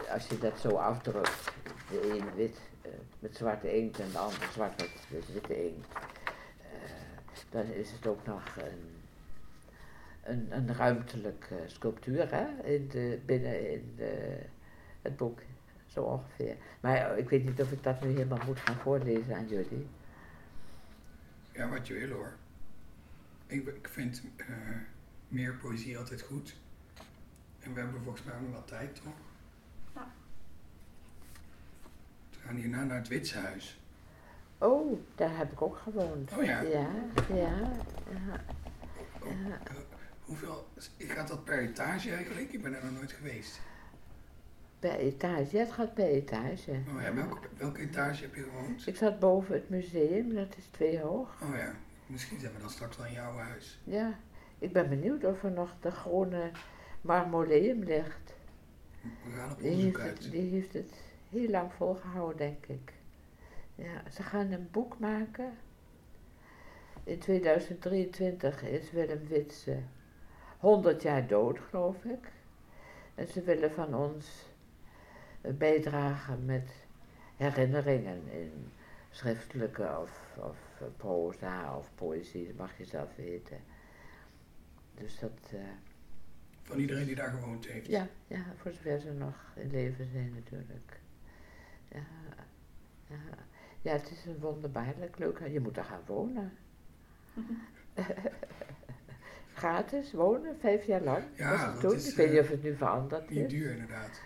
als 0.09 0.27
je 0.27 0.37
dat 0.37 0.59
zo 0.59 0.69
afdrukt, 0.69 1.51
de 1.89 2.09
een 2.09 2.35
wit 2.35 2.57
uh, 2.85 2.91
met 3.19 3.35
zwarte 3.35 3.77
inkt 3.77 3.99
en 3.99 4.11
de 4.11 4.17
ander 4.17 4.49
zwart 4.51 4.77
met, 5.09 5.27
witte 5.33 5.65
inkt, 5.65 5.87
dan 7.49 7.65
is 7.65 7.91
het 7.91 8.07
ook 8.07 8.25
nog 8.25 8.55
een, 8.55 9.03
een, 10.23 10.47
een 10.51 10.75
ruimtelijke 10.75 11.55
sculptuur 11.65 12.31
hè? 12.31 12.63
In 12.63 12.87
de, 12.87 13.19
binnen 13.25 13.71
in 13.71 13.93
de, 13.95 14.39
het 15.01 15.17
boek, 15.17 15.39
zo 15.85 16.03
ongeveer. 16.03 16.55
Maar 16.79 17.17
ik 17.17 17.29
weet 17.29 17.43
niet 17.43 17.61
of 17.61 17.71
ik 17.71 17.83
dat 17.83 18.01
nu 18.01 18.07
helemaal 18.07 18.45
moet 18.45 18.59
gaan 18.59 18.75
voorlezen 18.75 19.35
aan 19.35 19.47
jullie. 19.47 19.87
Ja, 21.51 21.69
wat 21.69 21.87
je 21.87 21.93
wil 21.93 22.09
hoor. 22.09 22.33
Ik, 23.47 23.67
ik 23.67 23.87
vind 23.87 24.21
meer 25.27 25.53
poëzie 25.53 25.97
altijd 25.97 26.21
goed. 26.21 26.55
En 27.59 27.73
we 27.73 27.79
hebben 27.79 28.01
volgens 28.03 28.23
mij 28.23 28.39
nog 28.39 28.51
wat 28.51 28.67
tijd, 28.67 28.95
toch? 28.95 29.13
Ja. 29.95 30.11
We 32.29 32.30
gaan 32.45 32.55
hierna 32.55 32.83
naar 32.83 32.97
het 32.97 33.07
Witse 33.07 33.37
Huis. 33.37 33.79
Oh, 34.57 34.99
daar 35.15 35.37
heb 35.37 35.51
ik 35.51 35.61
ook 35.61 35.77
gewoond. 35.77 36.31
Oh 36.37 36.43
ja? 36.43 36.61
Ja, 36.61 36.87
ja. 37.29 37.35
ja. 38.09 38.41
Oh, 39.23 39.31
uh, 39.31 39.55
hoeveel, 40.21 40.67
gaat 40.97 41.27
dat 41.27 41.43
per 41.43 41.59
etage 41.59 42.13
eigenlijk? 42.13 42.53
Ik 42.53 42.61
ben 42.61 42.75
er 42.75 42.83
nog 42.83 42.93
nooit 42.93 43.11
geweest. 43.11 43.59
Per 44.79 44.95
etage, 44.95 45.57
ja, 45.57 45.59
het 45.63 45.71
gaat 45.71 45.93
per 45.93 46.05
etage. 46.07 46.71
Oh 46.95 47.01
ja, 47.01 47.13
welke, 47.13 47.37
welke 47.57 47.81
etage 47.81 48.21
heb 48.23 48.35
je 48.35 48.43
gewoond? 48.43 48.87
Ik 48.87 48.95
zat 48.95 49.19
boven 49.19 49.53
het 49.53 49.69
museum, 49.69 50.33
dat 50.33 50.57
is 50.57 50.65
twee 50.71 50.99
hoog. 50.99 51.35
Oh 51.41 51.55
ja, 51.55 51.73
misschien 52.05 52.39
zijn 52.39 52.53
we 52.53 52.59
dan 52.59 52.69
straks 52.69 52.97
wel 52.97 53.05
in 53.05 53.13
jouw 53.13 53.37
huis. 53.37 53.79
Ja, 53.83 54.13
ik 54.59 54.73
ben 54.73 54.89
benieuwd 54.89 55.23
of 55.23 55.43
er 55.43 55.51
nog 55.51 55.75
de 55.81 55.91
groene 55.91 56.51
marmoleum 57.01 57.83
ligt. 57.83 58.33
We 59.01 59.31
gaan 59.35 59.51
op 59.51 59.59
Die 59.59 59.69
onderzoek 59.71 59.97
heeft, 59.97 60.09
uit. 60.09 60.23
het, 60.23 60.31
die 60.31 60.49
heeft 60.51 60.73
het 60.73 60.93
heel 61.31 61.49
lang 61.49 61.73
volgehouden, 61.73 62.37
denk 62.37 62.65
ik. 62.65 62.93
Ja, 63.75 64.09
ze 64.11 64.23
gaan 64.23 64.51
een 64.51 64.67
boek 64.71 64.99
maken. 64.99 65.57
In 67.03 67.19
2023 67.19 68.63
is 68.63 68.91
Willem 68.91 69.27
Witse 69.27 69.77
100 70.57 71.01
jaar 71.01 71.27
dood, 71.27 71.59
geloof 71.59 72.03
ik. 72.03 72.31
En 73.15 73.27
ze 73.27 73.41
willen 73.41 73.71
van 73.71 73.95
ons 73.95 74.49
bijdragen 75.41 76.45
met 76.45 76.69
herinneringen 77.35 78.31
in 78.31 78.71
schriftelijke 79.09 79.97
of, 80.01 80.37
of 80.37 80.57
proza 80.97 81.77
of 81.77 81.91
poëzie, 81.95 82.47
dat 82.47 82.55
mag 82.55 82.77
je 82.77 82.85
zelf 82.85 83.15
weten. 83.15 83.57
Dus 84.95 85.19
dat. 85.19 85.51
Uh, 85.53 85.59
van 86.61 86.79
iedereen 86.79 87.05
die 87.05 87.15
daar 87.15 87.31
gewoond 87.31 87.67
heeft? 87.67 87.87
Ja, 87.87 88.07
ja, 88.27 88.45
voor 88.55 88.71
zover 88.71 88.99
ze 88.99 89.11
nog 89.11 89.35
in 89.55 89.71
leven 89.71 90.07
zijn 90.11 90.33
natuurlijk. 90.33 91.00
Ja, 91.91 91.99
ja. 93.07 93.15
ja 93.81 93.91
het 93.91 94.11
is 94.11 94.25
een 94.25 94.39
wonderbaarlijk 94.39 95.17
leuk. 95.17 95.39
Je 95.51 95.59
moet 95.59 95.77
er 95.77 95.83
gaan 95.83 96.01
wonen. 96.05 96.53
Gratis 99.53 100.13
wonen, 100.13 100.55
vijf 100.59 100.85
jaar 100.85 101.01
lang. 101.01 101.23
Ja, 101.35 101.51
was 101.51 101.61
het 101.61 101.71
dat 101.71 101.81
toen. 101.81 101.93
is, 101.99 102.09
Ik 102.09 102.15
weet 102.15 102.27
niet 102.27 102.35
uh, 102.37 102.41
of 102.43 102.49
het 102.49 102.63
nu 102.63 102.75
veranderd 102.75 103.29
Niet 103.29 103.39
is. 103.43 103.49
duur 103.49 103.71
inderdaad. 103.71 104.21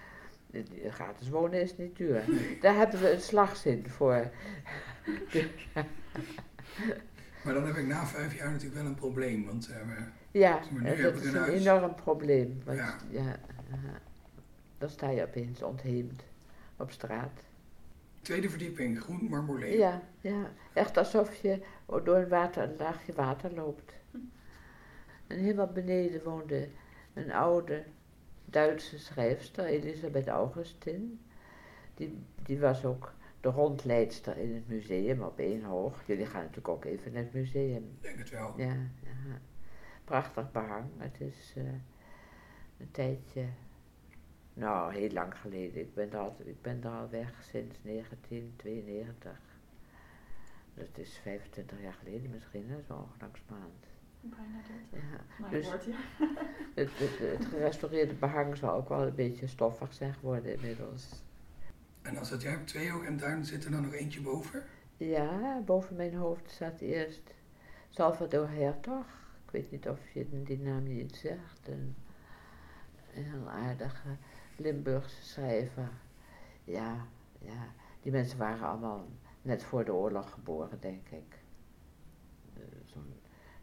Gratis 0.90 1.30
wonen 1.30 1.62
is 1.62 1.78
niet 1.78 1.96
duur. 1.96 2.24
Nee. 2.28 2.58
Daar 2.62 2.76
hebben 2.76 3.00
we 3.02 3.12
een 3.12 3.22
slagzin 3.22 3.90
voor. 3.90 4.30
Maar 7.44 7.54
dan 7.54 7.66
heb 7.66 7.76
ik 7.76 7.88
na 7.88 8.06
vijf 8.06 8.38
jaar 8.38 8.52
natuurlijk 8.52 8.76
wel 8.82 8.86
een 8.86 8.96
probleem, 8.96 9.46
want 9.46 9.70
uh, 9.70 9.76
Ja, 10.32 10.60
nu 10.72 10.88
heb 10.88 11.02
dat 11.14 11.24
is 11.24 11.34
een 11.34 11.36
huis. 11.40 11.66
enorm 11.66 11.96
probleem. 11.96 12.62
Want 12.64 12.78
Ja. 12.78 12.96
ja. 13.10 13.22
aha. 13.74 14.00
dan 14.78 14.90
sta 14.90 15.10
je 15.10 15.24
opeens 15.24 15.62
ontheemd 15.64 16.24
op 16.78 16.92
straat. 16.92 17.45
Tweede 18.26 18.50
verdieping, 18.50 19.02
groen 19.02 19.28
marmoleum. 19.30 19.78
Ja, 19.78 20.02
ja, 20.22 20.52
echt 20.74 20.98
alsof 20.98 21.36
je 21.36 21.62
door 21.86 22.16
een, 22.16 22.28
water, 22.28 22.64
een 22.64 22.76
laagje 22.78 23.14
water 23.14 23.54
loopt. 23.54 23.94
En 25.28 25.38
helemaal 25.38 25.72
beneden 25.72 26.24
woonde 26.24 26.70
een 27.14 27.32
oude 27.32 27.84
Duitse 28.46 29.00
schrijfster, 29.00 29.66
Elisabeth 29.66 30.28
Augustin. 30.28 31.20
Die, 31.94 32.18
die 32.44 32.60
was 32.60 32.86
ook 32.86 33.14
de 33.42 33.50
rondleidster 33.50 34.38
in 34.38 34.54
het 34.54 34.68
museum 34.68 35.22
op 35.22 35.40
één 35.40 35.64
hoog. 35.64 36.04
Jullie 36.06 36.26
gaan 36.26 36.42
natuurlijk 36.42 36.68
ook 36.68 36.86
even 36.86 37.12
naar 37.12 37.24
het 37.24 37.34
museum. 37.34 37.84
Ik 37.84 38.02
denk 38.02 38.18
het 38.18 38.30
wel. 38.30 38.54
Ja, 38.58 38.74
ja. 39.04 39.40
prachtig 40.04 40.52
behang. 40.52 40.86
Het 40.98 41.22
is 41.22 41.54
eh, 41.56 41.64
een 42.78 42.92
tijdje, 42.92 43.46
nou 44.56 44.94
heel 44.94 45.10
lang 45.12 45.38
geleden. 45.38 45.82
Ik 45.82 45.94
ben, 45.94 46.12
er 46.12 46.18
al, 46.18 46.36
ik 46.44 46.62
ben 46.62 46.84
er 46.84 46.90
al 46.90 47.10
weg 47.10 47.44
sinds 47.44 47.78
1992. 47.82 49.32
Dat 50.74 50.98
is 50.98 51.18
25 51.22 51.82
jaar 51.82 51.94
geleden 51.94 52.30
misschien, 52.30 52.70
hè, 52.70 52.82
zo 52.88 53.08
langzamerhand. 53.20 53.86
Bijna 54.22 54.62
30. 54.92 55.10
Ja. 55.10 55.20
Maar 55.40 55.50
Dus- 55.50 55.72
het 55.72 55.86
wordt 55.86 55.86
ja. 55.86 56.28
Het, 56.76 56.90
het, 57.00 57.40
het 57.40 57.46
gerestaureerde 57.46 58.14
behang 58.14 58.58
zal 58.58 58.74
ook 58.74 58.90
wel 58.90 59.08
een 59.08 59.16
beetje 59.16 59.48
stoffig 59.48 59.94
zijn 59.94 60.14
geworden 60.14 60.54
inmiddels. 60.54 61.24
En 62.02 62.18
als 62.18 62.30
dat 62.30 62.42
jij 62.42 62.52
hebt 62.52 62.68
twee 62.68 62.92
ogen 62.94 63.08
en 63.08 63.18
daar 63.18 63.46
zit 63.46 63.66
er 63.66 63.72
dan 63.72 63.82
nog 63.82 63.94
eentje 63.94 64.22
boven? 64.22 64.64
Ja, 64.98 65.62
boven 65.66 65.96
mijn 65.96 66.16
hoofd 66.16 66.50
staat 66.52 66.80
eerst 66.82 67.34
Salvador 67.90 68.50
Hertog. 68.50 69.06
Ik 69.46 69.52
weet 69.52 69.72
niet 69.72 69.90
of 69.90 70.00
je 70.14 70.44
die 70.44 70.60
naam 70.60 70.88
je 70.88 71.04
iets 71.04 71.20
zegt. 71.20 71.68
Een 71.68 71.96
heel 73.12 73.50
aardige 73.50 74.10
Limburgse 74.56 75.24
schrijver. 75.24 75.90
Ja, 76.64 77.06
ja, 77.40 77.68
die 78.02 78.12
mensen 78.12 78.38
waren 78.38 78.68
allemaal 78.68 79.06
net 79.42 79.64
voor 79.64 79.86
de 79.86 79.94
oorlog 79.94 80.32
geboren, 80.32 80.80
denk 80.80 81.10
ik. 81.10 81.40
Eh, 82.54 82.62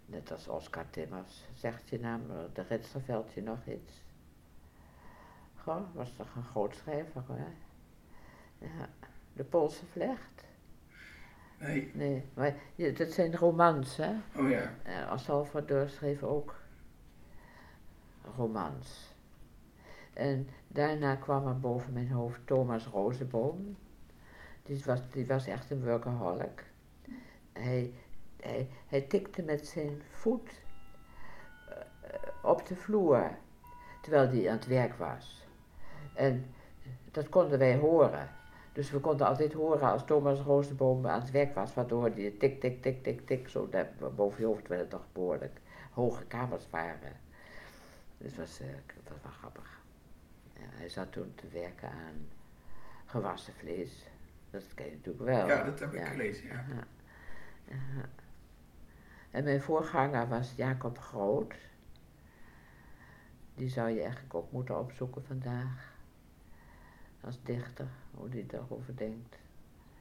net 0.07 0.33
als 0.33 0.49
Oscar 0.49 0.91
Timmers. 0.91 1.45
Zegt 1.53 1.89
je 1.89 2.01
naam, 2.01 2.31
eh, 2.31 2.37
de 2.53 2.63
Ritserveld 2.63 3.33
je 3.33 3.43
nog 3.43 3.67
iets? 3.67 4.03
Goh, 5.57 5.95
was 5.95 6.13
toch 6.17 6.35
een 6.37 6.45
groot 6.45 6.75
schrijver, 6.75 7.23
hoor. 7.27 7.53
Ja, 8.59 8.89
de 9.33 9.45
Poolse 9.45 9.87
vlecht. 9.87 10.45
Nee. 11.59 11.91
Nee, 11.95 12.25
maar 12.35 12.55
dat 12.97 13.11
zijn 13.11 13.37
romans, 13.37 13.97
hè? 13.97 14.13
Oh 14.37 14.51
ja. 14.51 14.75
En 14.83 15.19
Salvador 15.19 15.89
schreef 15.89 16.23
ook 16.23 16.55
romans. 18.37 19.12
En 20.13 20.49
daarna 20.69 21.15
kwam 21.15 21.47
er 21.47 21.59
boven 21.59 21.93
mijn 21.93 22.11
hoofd 22.11 22.41
Thomas 22.45 22.87
Rozenboom. 22.87 23.77
Die 24.63 24.83
was, 24.85 25.01
die 25.11 25.27
was 25.27 25.47
echt 25.47 25.71
een 25.71 25.85
workaholic. 25.85 26.65
Hij, 27.53 27.93
hij, 28.43 28.69
hij 28.87 29.01
tikte 29.01 29.43
met 29.43 29.67
zijn 29.67 30.03
voet 30.11 30.51
eh, 31.69 31.77
op 32.43 32.67
de 32.67 32.77
vloer, 32.77 33.31
terwijl 34.03 34.29
hij 34.29 34.49
aan 34.49 34.57
het 34.57 34.67
werk 34.67 34.95
was. 34.95 35.47
En 36.15 36.55
dat 37.11 37.29
konden 37.29 37.59
wij 37.59 37.77
horen. 37.77 38.29
Dus 38.73 38.91
we 38.91 39.01
konden 39.01 39.27
altijd 39.27 39.53
horen 39.53 39.91
als 39.91 40.05
Thomas 40.05 40.41
Rozenboom 40.41 41.07
aan 41.07 41.21
het 41.21 41.31
werk 41.31 41.55
was, 41.55 41.75
waardoor 41.75 42.15
die 42.15 42.37
tik, 42.37 42.61
tik, 42.61 42.83
tik, 42.83 43.03
tik, 43.03 43.27
tik, 43.27 43.49
zo 43.49 43.69
boven 44.17 44.41
je 44.41 44.47
hoofd 44.47 44.69
werden 44.69 44.89
toch 44.89 45.05
behoorlijk 45.13 45.61
hoge 45.93 46.25
kamers 46.25 46.71
waren. 46.71 47.13
Dus 48.19 48.33
eh, 48.33 48.67
dat 49.05 49.09
was 49.09 49.23
wel 49.23 49.33
grappig. 49.33 49.82
Hij 50.73 50.89
zat 50.89 51.13
toen 51.13 51.35
te 51.35 51.49
werken 51.49 51.91
aan 51.91 52.29
gewassen 53.07 53.55
vlees. 53.55 54.07
Dat 54.51 54.75
ken 54.75 54.87
je 54.87 54.93
natuurlijk 54.93 55.25
wel. 55.25 55.47
Ja, 55.47 55.65
dat 55.65 55.79
heb 55.79 55.95
ik 55.95 56.05
gelezen, 56.05 56.47
ja. 56.47 56.65
Ja. 56.69 56.87
Ja. 57.65 58.09
En 59.31 59.45
mijn 59.45 59.63
voorganger 59.63 60.29
was 60.29 60.53
Jacob 60.57 60.99
Groot. 60.99 61.55
Die 63.55 63.69
zou 63.69 63.91
je 63.91 64.01
eigenlijk 64.03 64.35
ook 64.35 64.53
moeten 64.53 64.79
opzoeken 64.79 65.25
vandaag. 65.25 65.93
Als 67.21 67.43
dichter, 67.43 67.89
hoe 68.11 68.29
die 68.29 68.47
daarover 68.47 68.97
denkt. 68.97 69.37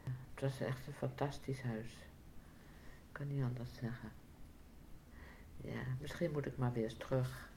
Het 0.03 0.41
was 0.41 0.59
echt 0.59 0.87
een 0.87 0.93
fantastisch 0.93 1.61
huis. 1.61 1.91
Ik 3.07 3.11
kan 3.11 3.27
niet 3.27 3.43
anders 3.43 3.73
zeggen. 3.73 4.11
Ja, 5.57 5.81
misschien 5.99 6.31
moet 6.31 6.45
ik 6.45 6.57
maar 6.57 6.73
weer 6.73 6.83
eens 6.83 6.97
terug. 6.97 7.50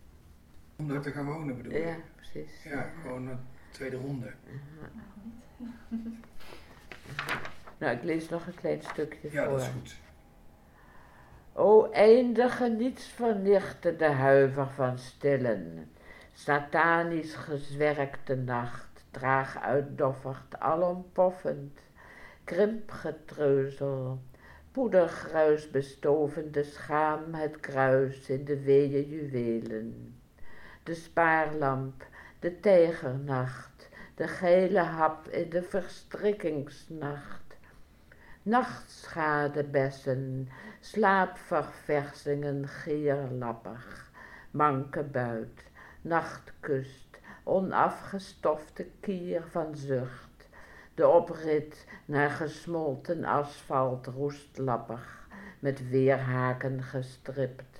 Om 0.76 0.88
daar 0.88 1.00
te 1.00 1.10
gaan 1.10 1.24
wonen 1.24 1.56
bedoel 1.56 1.72
je? 1.72 1.78
Ja, 1.78 1.96
precies. 2.16 2.62
Ja, 2.62 2.82
gewoon 3.02 3.28
een 3.28 3.38
tweede 3.70 3.96
ronde. 3.96 4.32
Nou, 7.78 7.96
ik 7.96 8.02
lees 8.02 8.28
nog 8.28 8.46
een 8.46 8.54
klein 8.54 8.82
stukje 8.82 9.28
Ja, 9.30 9.44
voor. 9.44 9.52
dat 9.52 9.60
is 9.60 9.68
goed. 9.68 9.96
O 11.52 11.90
eindige 11.90 12.68
niets 12.68 13.06
vernichte 13.06 13.96
de 13.96 14.04
huiver 14.10 14.68
van 14.68 14.98
stillen. 14.98 15.90
Satanisch 16.32 17.34
gezwerkte 17.34 18.34
nacht, 18.34 19.04
traag 19.10 19.60
uitdoffert, 19.60 20.58
alontpoffend. 20.58 21.78
Krimpgetreuzel, 22.44 24.22
poedergruis 24.70 25.70
bestovende 25.70 26.62
schaam 26.62 27.34
het 27.34 27.60
kruis 27.60 28.28
in 28.28 28.44
de 28.44 28.60
weeë 28.60 29.08
juwelen. 29.08 30.18
De 30.84 30.94
spaarlamp, 30.94 32.06
de 32.38 32.60
tijgernacht, 32.60 33.88
de 34.14 34.28
gele 34.28 34.78
hap 34.78 35.28
in 35.28 35.50
de 35.50 35.62
verstrikkingsnacht. 35.62 37.56
Nachtschade-bessen, 38.42 40.48
slaapverversingen 40.80 42.68
gierlappig, 42.68 44.10
manke 44.50 45.02
buit, 45.02 45.62
nachtkust, 46.02 47.18
onafgestofte 47.44 48.86
kier 49.00 49.42
van 49.50 49.76
zucht, 49.76 50.48
de 50.94 51.08
oprit 51.08 51.86
naar 52.04 52.30
gesmolten 52.30 53.24
asfalt 53.24 54.06
roestlappig, 54.06 55.28
met 55.58 55.88
weerhaken 55.88 56.82
gestript, 56.82 57.73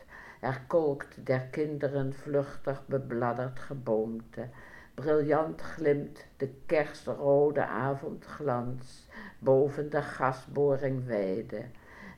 er 0.45 0.61
kolkt 0.67 1.15
der 1.29 1.41
kinderen 1.57 2.13
vluchtig 2.13 2.81
bebladderd 2.93 3.59
geboomte, 3.69 4.49
briljant 4.95 5.63
glimt 5.63 6.25
de 6.43 6.49
kerstrode 6.67 7.65
avondglans 7.67 9.09
boven 9.39 9.91
de 9.91 10.03
gasboringweide, 10.03 11.65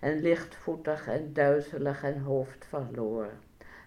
en 0.01 0.19
lichtvoetig 0.21 1.07
en 1.09 1.33
duizelig 1.33 2.03
en 2.03 2.21
hoofdverloor. 2.21 3.31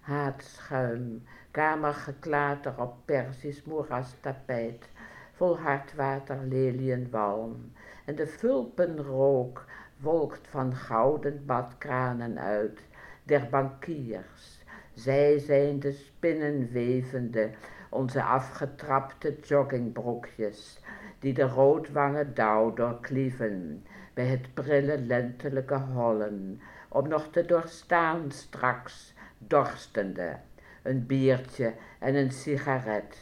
Haatschuim, 0.02 1.24
kamergeklater 1.52 2.82
op 2.82 2.96
persisch 3.06 3.64
moerastapijt, 3.64 4.90
vol 5.32 5.58
hartwater 5.60 6.44
lelienwalm, 6.44 7.72
en 8.06 8.16
de 8.16 8.28
vulpenrook 8.28 9.66
wolkt 9.98 10.48
van 10.48 10.76
gouden 10.76 11.46
badkranen 11.46 12.38
uit, 12.38 12.88
der 13.30 13.48
bankiers. 13.50 14.64
Zij 14.94 15.40
zijn 15.40 15.80
de 15.80 15.92
spinnen 15.92 16.72
wevende, 16.72 17.50
onze 17.90 18.24
afgetrapte 18.24 19.38
joggingbroekjes, 19.42 20.80
die 21.20 21.34
de 21.34 21.44
roodwangen 21.44 22.34
dauw 22.34 22.74
doorklieven, 22.74 23.86
bij 24.14 24.26
het 24.26 24.54
prille 24.54 24.98
lentelijke 24.98 25.78
hollen, 25.78 26.62
om 26.88 27.08
nog 27.08 27.28
te 27.32 27.46
doorstaan 27.46 28.32
straks, 28.32 29.14
dorstende, 29.38 30.38
een 30.84 31.06
biertje 31.06 31.74
en 32.00 32.16
een 32.16 32.32
sigaret. 32.32 33.18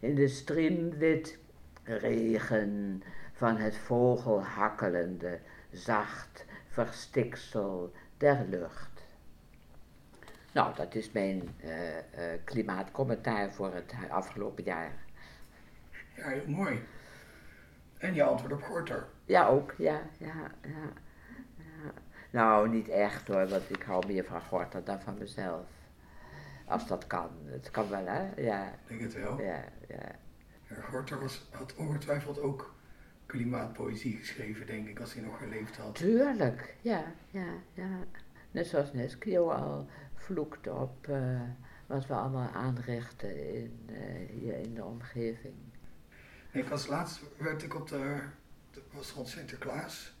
In 0.00 0.14
de 0.14 0.28
striemwit 0.28 1.38
regen 1.82 3.02
van 3.32 3.56
het 3.56 3.76
vogelhakkelende, 3.76 5.38
zacht 5.70 6.44
verstiksel 6.66 7.92
der 8.18 8.44
lucht. 8.48 8.95
Nou, 10.56 10.74
dat 10.74 10.94
is 10.94 11.12
mijn 11.12 11.48
eh, 11.60 11.98
eh, 11.98 12.40
klimaatcommentaar 12.44 13.52
voor 13.52 13.74
het 13.74 13.94
afgelopen 14.10 14.64
jaar. 14.64 14.92
Ja, 16.14 16.28
heel 16.28 16.48
mooi. 16.48 16.84
En 17.98 18.14
je 18.14 18.22
antwoord 18.22 18.52
op 18.52 18.62
Gorter. 18.62 19.06
Ja, 19.24 19.46
ook, 19.46 19.74
ja, 19.78 20.00
ja, 20.18 20.50
ja, 20.62 20.92
ja. 21.56 21.92
Nou, 22.30 22.68
niet 22.68 22.88
echt 22.88 23.28
hoor, 23.28 23.48
want 23.48 23.70
ik 23.70 23.82
hou 23.82 24.06
meer 24.06 24.24
van 24.24 24.40
Gorter 24.40 24.84
dan 24.84 25.00
van 25.00 25.18
mezelf. 25.18 25.66
Als 26.66 26.86
dat 26.86 27.06
kan. 27.06 27.30
Het 27.44 27.70
kan 27.70 27.88
wel, 27.88 28.06
hè? 28.06 28.42
Ja, 28.42 28.66
Ik 28.66 28.88
denk 28.88 29.00
het 29.00 29.14
wel. 29.14 29.40
ja, 29.40 29.64
ja. 29.88 30.14
Ja, 30.68 30.80
Gorter 30.80 31.20
was, 31.20 31.48
had 31.50 31.74
ongetwijfeld 31.74 32.40
ook 32.40 32.74
klimaatpoëzie 33.26 34.16
geschreven, 34.16 34.66
denk 34.66 34.88
ik, 34.88 35.00
als 35.00 35.14
hij 35.14 35.22
nog 35.22 35.38
geleefd 35.38 35.76
had. 35.76 35.94
Tuurlijk, 35.94 36.76
ja, 36.80 37.04
ja, 37.30 37.46
ja. 37.72 37.88
Net 38.50 38.66
zoals 38.66 38.92
Neskio 38.92 39.48
al 39.50 39.86
vloekt 40.26 40.66
op 40.66 41.08
eh, 41.08 41.40
wat 41.86 42.06
we 42.06 42.14
allemaal 42.14 42.50
aanrichten 42.50 43.54
in, 43.54 43.80
eh, 43.86 44.40
hier 44.40 44.58
in 44.58 44.74
de 44.74 44.84
omgeving. 44.84 45.54
Ik 46.50 46.68
was 46.68 46.86
laatst, 46.86 47.20
werd 47.36 47.62
ik 47.62 47.74
op 47.74 47.88
de, 47.88 48.20
was 48.90 49.10
rond 49.10 49.28
Sinterklaas, 49.28 50.14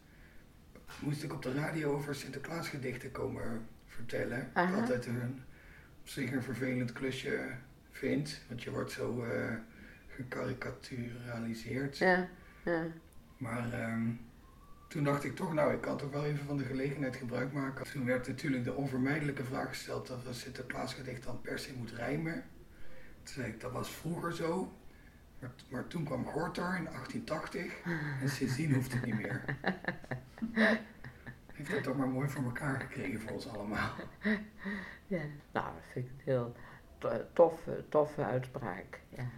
moest 1.00 1.22
ik 1.22 1.32
op 1.32 1.42
de 1.42 1.52
radio 1.52 1.92
over 1.94 2.14
Sinterklaasgedichten 2.14 3.10
komen 3.10 3.66
vertellen. 3.86 4.50
Aha. 4.52 4.72
ik 4.72 4.80
altijd 4.80 5.06
een, 5.06 5.42
op 6.00 6.08
zich 6.08 6.32
een 6.32 6.42
vervelend 6.42 6.92
klusje 6.92 7.50
vind, 7.90 8.40
want 8.48 8.62
je 8.62 8.70
wordt 8.70 8.92
zo 8.92 9.24
eh 9.24 9.54
gekarikaturaliseerd. 10.16 11.98
Ja, 11.98 12.28
ja. 12.64 12.86
Maar 13.36 13.72
ehm, 13.72 14.10
toen 14.96 15.04
dacht 15.04 15.24
ik 15.24 15.36
toch, 15.36 15.54
nou, 15.54 15.72
ik 15.74 15.80
kan 15.80 15.96
toch 15.96 16.10
wel 16.10 16.24
even 16.24 16.44
van 16.46 16.56
de 16.56 16.64
gelegenheid 16.64 17.16
gebruik 17.16 17.52
maken. 17.52 17.84
Toen 17.92 18.04
werd 18.04 18.28
natuurlijk 18.28 18.64
de 18.64 18.74
onvermijdelijke 18.74 19.44
vraag 19.44 19.68
gesteld 19.68 20.06
dat 20.06 20.26
een 20.26 20.34
Sinterklaasgedicht 20.34 21.24
dan 21.24 21.40
per 21.40 21.58
se 21.58 21.74
moet 21.76 21.90
rijmen. 21.92 22.44
Toen 23.22 23.34
zei 23.34 23.48
ik, 23.48 23.60
dat 23.60 23.72
was 23.72 23.90
vroeger 23.90 24.34
zo. 24.34 24.72
Maar, 25.68 25.86
toen 25.86 26.04
kwam 26.04 26.24
Gorter 26.24 26.76
in 26.76 26.84
1880 26.84 27.82
en 28.20 28.28
sindsdien 28.28 28.74
hoeft 28.74 28.92
het 28.92 29.04
niet 29.04 29.14
meer. 29.20 29.44
Heeft 31.52 31.72
het 31.72 31.82
toch 31.82 31.96
maar 31.96 32.08
mooi 32.08 32.28
voor 32.28 32.44
elkaar 32.44 32.80
gekregen 32.80 33.20
voor 33.20 33.30
ons 33.30 33.48
allemaal. 33.48 33.94
ja. 35.06 35.22
Nou, 35.52 35.66
dat 35.74 35.84
vind 35.92 36.06
ik 36.06 36.12
een 36.12 36.22
heel 36.24 36.56
to- 36.98 37.26
toffe, 37.32 37.84
toffe 37.88 38.24
uitspraak. 38.24 39.00
Ja. 39.08 39.28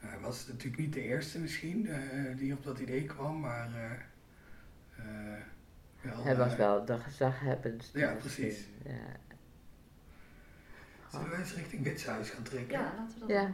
Hij 0.00 0.18
was 0.20 0.46
natuurlijk 0.46 0.82
niet 0.82 0.92
de 0.92 1.02
eerste 1.02 1.38
misschien 1.38 1.86
eh, 1.88 1.98
die 2.36 2.52
op 2.52 2.64
dat 2.64 2.78
idee 2.78 3.04
kwam, 3.04 3.40
maar 3.40 3.68
eh, 3.74 3.90
eh, 5.04 5.40
wel... 6.00 6.24
Hij 6.24 6.36
was 6.36 6.56
wel 6.56 6.84
de 6.84 6.98
gezaghebbendste. 6.98 7.98
Ja, 7.98 8.12
misschien. 8.22 8.44
precies. 8.44 8.66
Ja. 8.84 8.92
Zullen 11.10 11.30
we 11.30 11.36
eens 11.36 11.54
richting 11.54 11.82
Witshuis 11.84 12.30
gaan 12.30 12.42
trekken? 12.42 12.78
Ja, 12.78 12.92
laten 12.98 13.14
we 13.14 13.20
dat 13.20 13.28
ja. 13.28 13.52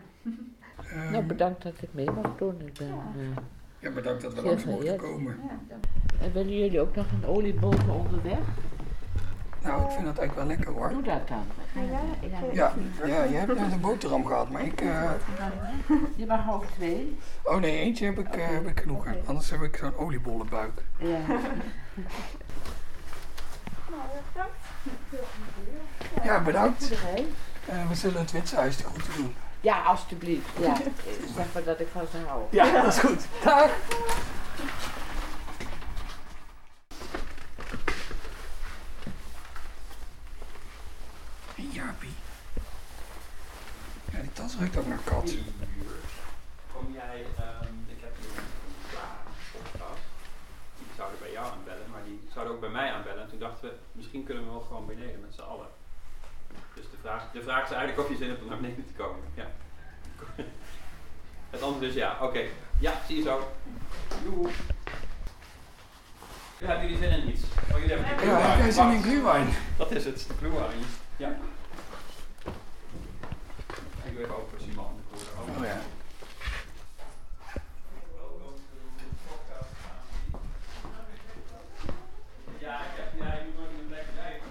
Ehm, 0.90 1.10
Nou, 1.12 1.24
bedankt 1.24 1.62
dat 1.62 1.82
ik 1.82 1.94
mee 1.94 2.10
mag 2.10 2.36
doen. 2.36 2.60
Ik 2.60 2.72
ben, 2.72 2.86
Ja. 2.86 3.12
eh, 3.16 3.36
Ja, 3.78 3.90
bedankt 3.90 4.22
dat 4.22 4.34
we 4.34 4.42
langs 4.42 4.64
mochten 4.64 4.96
komen. 4.96 5.38
Ja. 5.68 5.76
en 6.20 6.32
willen 6.32 6.58
jullie 6.58 6.80
ook 6.80 6.94
nog 6.94 7.12
een 7.12 7.24
oliebollen 7.24 7.88
onderweg? 7.90 8.38
Nou, 9.62 9.82
ik 9.84 9.90
vind 9.90 10.04
dat 10.04 10.18
eigenlijk 10.18 10.34
wel 10.34 10.46
lekker 10.46 10.72
hoor. 10.72 10.88
Doe 10.88 11.02
dat 11.02 11.28
dan. 11.28 11.46
Ja, 12.52 12.72
ja 13.06 13.22
je 13.22 13.34
hebt 13.36 13.58
net 13.58 13.72
een 13.72 13.80
boterham 13.80 14.26
gehad, 14.26 14.50
maar 14.50 14.62
ik... 14.62 14.80
eh, 14.80 15.10
Je 16.16 16.26
mag 16.26 16.50
ook 16.52 16.64
twee. 16.74 17.18
oh 17.42 17.56
nee, 17.56 17.78
eentje 17.78 18.04
heb 18.04 18.18
ik, 18.18 18.36
eh, 18.36 18.46
heb 18.48 18.66
ik 18.66 18.80
genoeg 18.80 19.06
aan. 19.06 19.16
Anders 19.26 19.50
heb 19.50 19.62
ik 19.62 19.76
zo'n 19.76 19.96
oliebollenbuik. 19.96 20.82
Ja. 20.98 21.18
Ja, 26.24 26.40
bedankt. 26.40 26.90
Eh, 27.66 27.88
we 27.88 27.94
zullen 27.94 28.20
het 28.20 28.32
Witshuis 28.32 28.76
de 28.76 28.82
groeten 28.84 29.12
doen. 29.16 29.34
Ja, 29.60 29.82
alstublieft. 29.82 30.48
Ja. 30.60 30.74
Zeg 31.36 31.46
maar 31.54 31.64
dat 31.64 31.80
ik 31.80 31.88
van 31.92 32.02
ze 32.10 32.16
hou. 32.26 32.42
Ja, 32.50 32.82
dat 32.82 32.92
is 32.92 32.98
goed. 32.98 33.26
Dag. 33.44 33.70
Jaapie. 41.56 42.14
Ja, 44.12 44.20
die 44.20 44.32
tas 44.32 44.56
ruikt 44.56 44.76
ook 44.76 44.86
naar 44.86 44.98
kat. 45.04 45.34
Kom 46.72 46.92
jij, 46.92 47.26
ehm, 47.36 47.74
ik 47.86 48.00
heb 48.00 48.16
hier 48.20 48.38
een 48.38 48.90
klaar. 48.90 49.96
Die 50.78 50.86
zouden 50.96 51.18
bij 51.18 51.32
jou 51.32 51.52
aanbellen, 51.52 51.90
maar 51.90 52.04
die 52.04 52.28
zouden 52.32 52.54
ook 52.54 52.60
bij 52.60 52.68
mij 52.68 52.92
aanbellen. 52.92 53.22
En 53.22 53.28
toen 53.28 53.38
dachten 53.38 53.68
we, 53.68 53.74
misschien 53.92 54.24
kunnen 54.24 54.44
we 54.44 54.50
wel 54.50 54.60
gewoon 54.60 54.86
beneden 54.86 55.20
met 55.20 55.34
z'n 55.34 55.40
allen. 55.40 55.68
Dus 56.74 56.84
de 56.90 56.96
vraag, 57.00 57.22
de 57.32 57.42
vraag 57.42 57.64
is 57.64 57.70
eigenlijk 57.70 57.98
of 57.98 58.08
je 58.08 58.16
zin 58.16 58.28
hebt 58.28 58.42
om 58.42 58.48
naar 58.48 58.60
beneden 58.60 58.86
te 58.86 58.92
komen. 58.92 59.24
Ja. 59.34 59.46
Het 61.50 61.62
antwoord 61.62 61.88
is 61.88 61.94
ja, 61.94 62.18
oké. 62.20 62.44
Ja, 62.78 62.92
zie 63.06 63.16
je 63.16 63.22
zo. 63.22 63.52
Ja, 66.58 66.66
hebben 66.66 66.88
jullie 66.88 67.08
zin 67.08 67.22
in 67.22 67.28
iets? 67.28 67.42
Oh, 67.72 67.78
jullie 67.78 67.94
hebben 67.94 68.26
Ja, 68.26 68.38
heb 68.38 68.58
jij 68.58 68.70
zin 68.70 68.90
in 68.90 69.02
glühwein? 69.02 69.48
Dat 69.76 69.90
is 69.90 70.04
het, 70.04 70.26
de 70.28 70.34
glühwein. 70.38 70.78
Ja. 71.18 71.28
Ik 74.04 74.12
wil 74.12 74.22
even 74.22 74.36
over 74.36 74.60
Simon. 74.60 75.00
Oh 75.38 75.64
ja. 75.64 75.80
Ja, 82.58 82.80
ik 82.80 82.90
heb 82.92 83.12
ja, 83.18 83.32
ik 83.32 83.44
moet 83.56 83.66
een 83.80 83.90
lekker 83.90 84.14
tijd. 84.14 84.42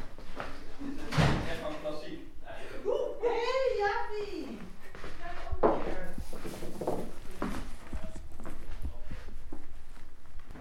Dit 0.78 1.00
is 1.10 1.50
echt 1.50 1.60
van 1.62 1.74
klassiek. 1.82 2.20
Oeh, 2.86 3.22
hey 3.22 3.78
jannie 3.78 4.60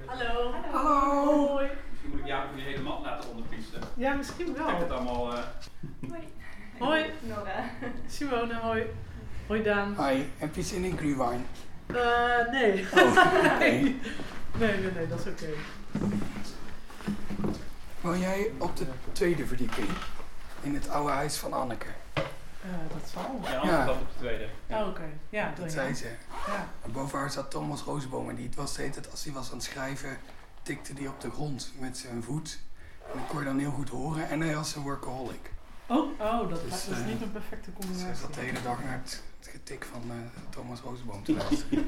Hallo. 0.05 0.52
Hallo. 0.52 0.72
Hallo. 0.72 1.61
Misschien 1.90 2.11
moet 2.11 2.20
ik 2.20 2.26
Jacob 2.26 2.50
hele 2.55 2.68
helemaal 2.70 3.02
laten 3.02 3.30
onderpissen. 3.30 3.80
Ja, 3.94 4.14
misschien 4.14 4.55
wel. 4.55 4.68
Ik 4.68 4.70
heb 4.70 4.80
het 4.80 4.90
allemaal. 4.90 5.32
Eh, 5.32 5.42
Hoi. 6.09 6.20
Hoi, 6.78 7.11
Nora. 7.20 7.64
Simone, 8.09 8.55
hoi. 8.55 8.87
Hoi 9.47 9.62
Daan. 9.62 9.95
Hi, 10.09 10.22
heb 10.39 10.55
je 10.55 10.62
zin 10.62 10.85
in 10.85 10.97
glühwein? 10.99 11.47
Eh, 11.87 12.51
nee. 12.51 12.87
Oh, 12.95 13.35
nee. 13.59 14.01
Nee, 14.59 14.78
nee, 14.80 14.91
nee, 14.95 15.07
dat 15.09 15.18
is 15.20 15.26
oké. 15.26 15.47
Woon 18.01 18.18
jij 18.18 18.51
op 18.59 18.76
de 18.76 18.87
tweede 19.12 19.47
verdieping? 19.47 19.89
In 20.62 20.74
het 20.74 20.89
oude 20.89 21.12
huis 21.12 21.37
van 21.37 21.53
Anneke? 21.53 21.87
Eh, 22.14 22.70
dat 22.93 23.11
zal. 23.12 23.41
Ja, 23.43 23.57
anders 23.59 23.76
Ja. 23.87 23.91
op 23.91 23.99
de 23.99 24.18
tweede. 24.18 24.47
Oh, 24.70 24.89
oké. 24.89 25.03
Ja, 25.28 25.53
Dat 25.57 25.64
ja. 25.64 25.70
zei 25.70 25.95
ze. 25.95 26.09
Ja. 26.47 26.68
En 26.85 26.93
boven 26.93 27.18
haar 27.18 27.30
zat 27.30 27.51
Thomas 27.51 27.82
Roosboom 27.82 28.28
en 28.28 28.35
die 28.37 28.51
was 28.57 28.72
tijd, 28.72 29.11
als 29.11 29.24
hij 29.24 29.32
was 29.32 29.49
aan 29.51 29.57
het 29.57 29.64
schrijven, 29.64 30.16
tikte 30.62 30.93
hij 30.97 31.07
op 31.07 31.20
de 31.20 31.30
grond 31.30 31.72
met 31.78 31.99
zijn 31.99 32.22
voet. 32.22 32.59
En 33.12 33.18
dat 33.18 33.28
kon 33.28 33.39
je 33.39 33.45
dan 33.45 33.59
heel 33.59 33.70
goed 33.70 33.89
horen. 33.89 34.28
En 34.28 34.41
hij 34.41 34.55
was 34.55 34.74
een 34.74 34.82
workaholic. 34.82 35.51
Oh, 35.87 36.20
oh 36.20 36.49
dat, 36.49 36.61
Dus, 36.62 36.70
dat 36.87 36.97
is 36.97 37.03
eh, 37.03 37.07
niet 37.07 37.22
een 37.22 37.32
perfecte 37.32 37.70
Dus 37.76 37.87
combinatie. 37.87 38.14
zat 38.22 38.35
de 38.35 38.41
hele 38.41 38.62
dag 38.62 38.85
naar 38.85 39.01
het, 39.03 39.22
het 39.39 39.49
getik 39.49 39.85
van 39.93 40.03
eh, 40.11 40.16
Thomas 40.51 40.80
Roosboom 40.80 41.24
te 41.24 41.32
luisteren. 41.35 41.87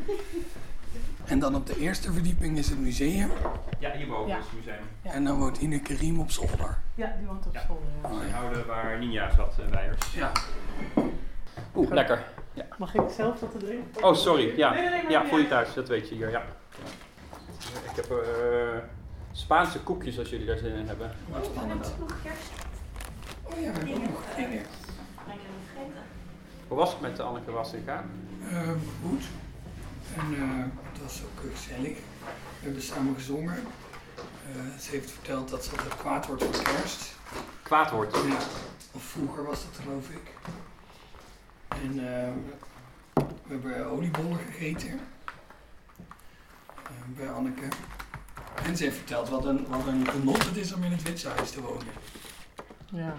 en 1.25 1.39
dan 1.39 1.55
op 1.55 1.67
de 1.67 1.79
eerste 1.79 2.13
verdieping 2.13 2.59
is 2.59 2.69
het 2.69 2.79
museum. 2.79 3.31
Ja, 3.79 3.91
hierboven 3.93 4.29
Ja. 4.29 4.39
is 4.39 4.45
het 4.45 4.55
museum. 4.55 4.85
Ja. 5.03 5.11
En 5.13 5.25
dan 5.25 5.39
woont 5.39 5.59
Ineke 5.59 5.95
Riem 5.95 6.21
op 6.21 6.31
zolder. 6.31 6.79
Ja, 6.95 7.15
die 7.19 7.27
woont 7.27 7.47
op 7.47 7.55
Ja. 7.55 7.61
school. 7.61 7.83
Ja. 8.03 8.09
Oh, 8.11 8.43
oude 8.43 8.65
waar 8.65 8.99
Ninja 8.99 9.31
zat, 9.35 9.55
uh, 9.61 9.67
Weijers. 9.67 10.13
ja. 10.15 10.33
Oeh, 11.75 11.91
lekker. 11.91 12.25
Mag 12.79 12.95
ik 12.95 13.03
zelf 13.17 13.41
wat 13.41 13.51
te 13.53 13.59
drinken? 13.59 14.05
Oh, 14.05 14.15
sorry. 14.15 14.57
Ja, 14.57 14.71
Nee, 14.73 14.81
nee, 14.81 14.91
nee, 14.91 14.99
maakt 15.03 15.13
ja 15.13 15.27
voel 15.27 15.39
je 15.39 15.49
thuis. 15.49 15.75
Dat 15.75 15.89
weet 15.89 16.09
je 16.09 16.15
hier, 16.15 16.31
ja. 16.31 16.43
Ik 17.91 17.97
heb 17.97 18.11
eh, 18.11 18.79
Spaanse 19.33 19.81
koekjes 19.81 20.19
als 20.19 20.29
jullie 20.31 20.47
daar 20.47 20.59
zin 20.59 20.75
in 20.75 20.87
hebben. 20.87 21.11
Wat 21.29 21.45
spannend. 21.45 21.95
Oh 23.51 23.61
ja, 23.61 23.71
ook 23.71 24.03
nog 24.03 24.35
dingen. 24.37 24.61
Ik. 24.61 24.67
Hoe 26.69 26.77
was 26.77 26.91
het 26.91 27.01
met 27.01 27.17
de 27.17 27.23
Anneke 27.23 27.51
Wassinga? 27.51 28.05
Eh, 28.51 28.71
goed. 29.03 29.25
En 30.17 30.35
eh, 30.35 30.65
het 30.93 31.03
was 31.03 31.23
ook 31.23 31.45
eh, 31.45 31.57
gezellig. 31.57 31.97
We 32.59 32.65
hebben 32.65 32.83
samen 32.83 33.15
gezongen. 33.15 33.57
Eh, 34.17 34.79
ze 34.81 34.91
heeft 34.91 35.11
verteld 35.11 35.49
dat 35.49 35.65
ze 35.65 35.71
altijd 35.71 35.97
kwaad 35.97 36.27
wordt 36.27 36.45
voor 36.45 36.63
kerst. 36.63 37.15
Kwaad 37.63 37.91
wordt. 37.91 38.17
Ja, 38.17 38.37
of 38.93 39.03
vroeger 39.03 39.45
was 39.45 39.65
dat 39.65 39.81
geloof 39.83 40.09
ik. 40.09 40.33
En 41.69 41.95
we 43.43 43.55
hebben 43.55 43.87
oliebollen 43.87 44.39
gegeten. 44.39 45.01
Bij 47.17 47.31
Anneke. 47.31 47.69
En 48.63 48.77
ze 48.77 48.85
heeft 48.85 48.97
verteld 48.97 49.29
wat 49.29 49.45
een, 49.45 49.67
wat 49.69 49.87
een 49.87 50.09
genot 50.09 50.45
het 50.45 50.57
is 50.57 50.73
om 50.73 50.83
in 50.83 50.93
het 50.93 51.03
Witse 51.03 51.29
huis 51.29 51.51
te 51.51 51.61
wonen. 51.61 51.87
Ja. 52.87 53.17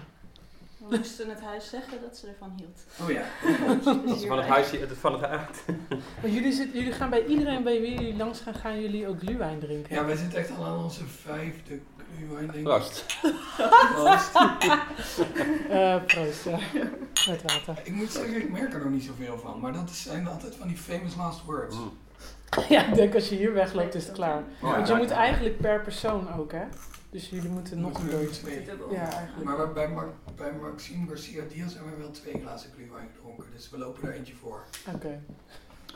Moesten 0.90 1.28
het 1.28 1.40
huis 1.40 1.68
zeggen 1.68 2.00
dat 2.02 2.16
ze 2.16 2.26
ervan 2.26 2.52
hield. 2.56 2.80
Oh 3.02 3.10
ja. 3.10 3.22
Dat 4.04 4.16
is 4.16 4.26
van 4.26 4.38
het 4.38 4.46
huis, 4.46 4.66
van 5.00 5.12
het 5.12 5.22
huis. 5.22 5.56
Maar 6.22 6.30
jullie, 6.30 6.52
zit, 6.52 6.72
jullie 6.72 6.92
gaan 6.92 7.10
bij 7.10 7.24
iedereen 7.24 7.62
bij 7.62 7.80
wie 7.80 7.94
jullie 7.94 8.16
langs 8.16 8.40
gaan, 8.40 8.54
gaan 8.54 8.80
jullie 8.80 9.08
ook 9.08 9.18
glühwein 9.18 9.58
drinken? 9.58 9.94
Ja, 9.94 10.04
wij 10.04 10.16
zitten 10.16 10.38
echt 10.38 10.50
al 10.56 10.64
aan 10.64 10.78
onze 10.84 11.06
vijfde 11.06 11.80
glühwein, 12.16 12.46
denk 12.46 12.54
ik. 12.54 12.62
Proost. 12.62 13.04
Proost. 13.94 14.30
Eh, 15.68 16.04
proost, 16.04 16.44
ja. 16.44 16.58
Met 17.28 17.42
water. 17.42 17.82
Ik 17.84 17.92
moet 17.92 18.10
zeggen, 18.10 18.36
ik 18.36 18.50
merk 18.50 18.74
er 18.74 18.80
nog 18.80 18.90
niet 18.90 19.04
zoveel 19.04 19.38
van. 19.38 19.60
Maar 19.60 19.72
dat 19.72 19.90
zijn 19.90 20.28
altijd 20.28 20.54
van 20.54 20.68
die 20.68 20.76
famous 20.76 21.16
last 21.16 21.44
words. 21.44 21.76
Mm. 21.76 21.92
Ja, 22.68 22.86
ik 22.86 22.94
denk 22.94 23.14
als 23.14 23.28
je 23.28 23.34
hier 23.34 23.52
wegloopt 23.52 23.94
is 23.94 24.06
het 24.06 24.14
klaar. 24.14 24.42
Ja. 24.62 24.70
Want 24.70 24.88
je 24.88 24.94
moet 24.94 25.10
eigenlijk 25.10 25.60
per 25.60 25.80
persoon 25.80 26.32
ook, 26.38 26.52
hè? 26.52 26.64
Dus 27.10 27.28
jullie 27.30 27.50
moeten 27.50 27.80
nog 27.80 27.98
een 27.98 28.06
beetje. 28.06 28.40
twee. 28.40 28.64
Ja, 28.90 29.12
eigenlijk. 29.12 29.44
Maar 29.44 29.56
bij- 29.56 29.72
bij, 29.72 29.88
Mar 29.88 30.08
bij 30.36 30.52
Maxime 30.52 31.06
Garcia 31.08 31.42
Diaz 31.48 31.74
hebben 31.74 31.92
we 31.92 31.98
wel 31.98 32.10
twee 32.10 32.40
glazen 32.40 32.70
glühwein 32.74 33.08
gedronken. 33.14 33.44
Dus 33.54 33.70
we 33.70 33.78
lopen 33.78 34.08
er 34.08 34.14
eentje 34.14 34.34
voor. 34.34 34.64
Oké. 34.94 35.20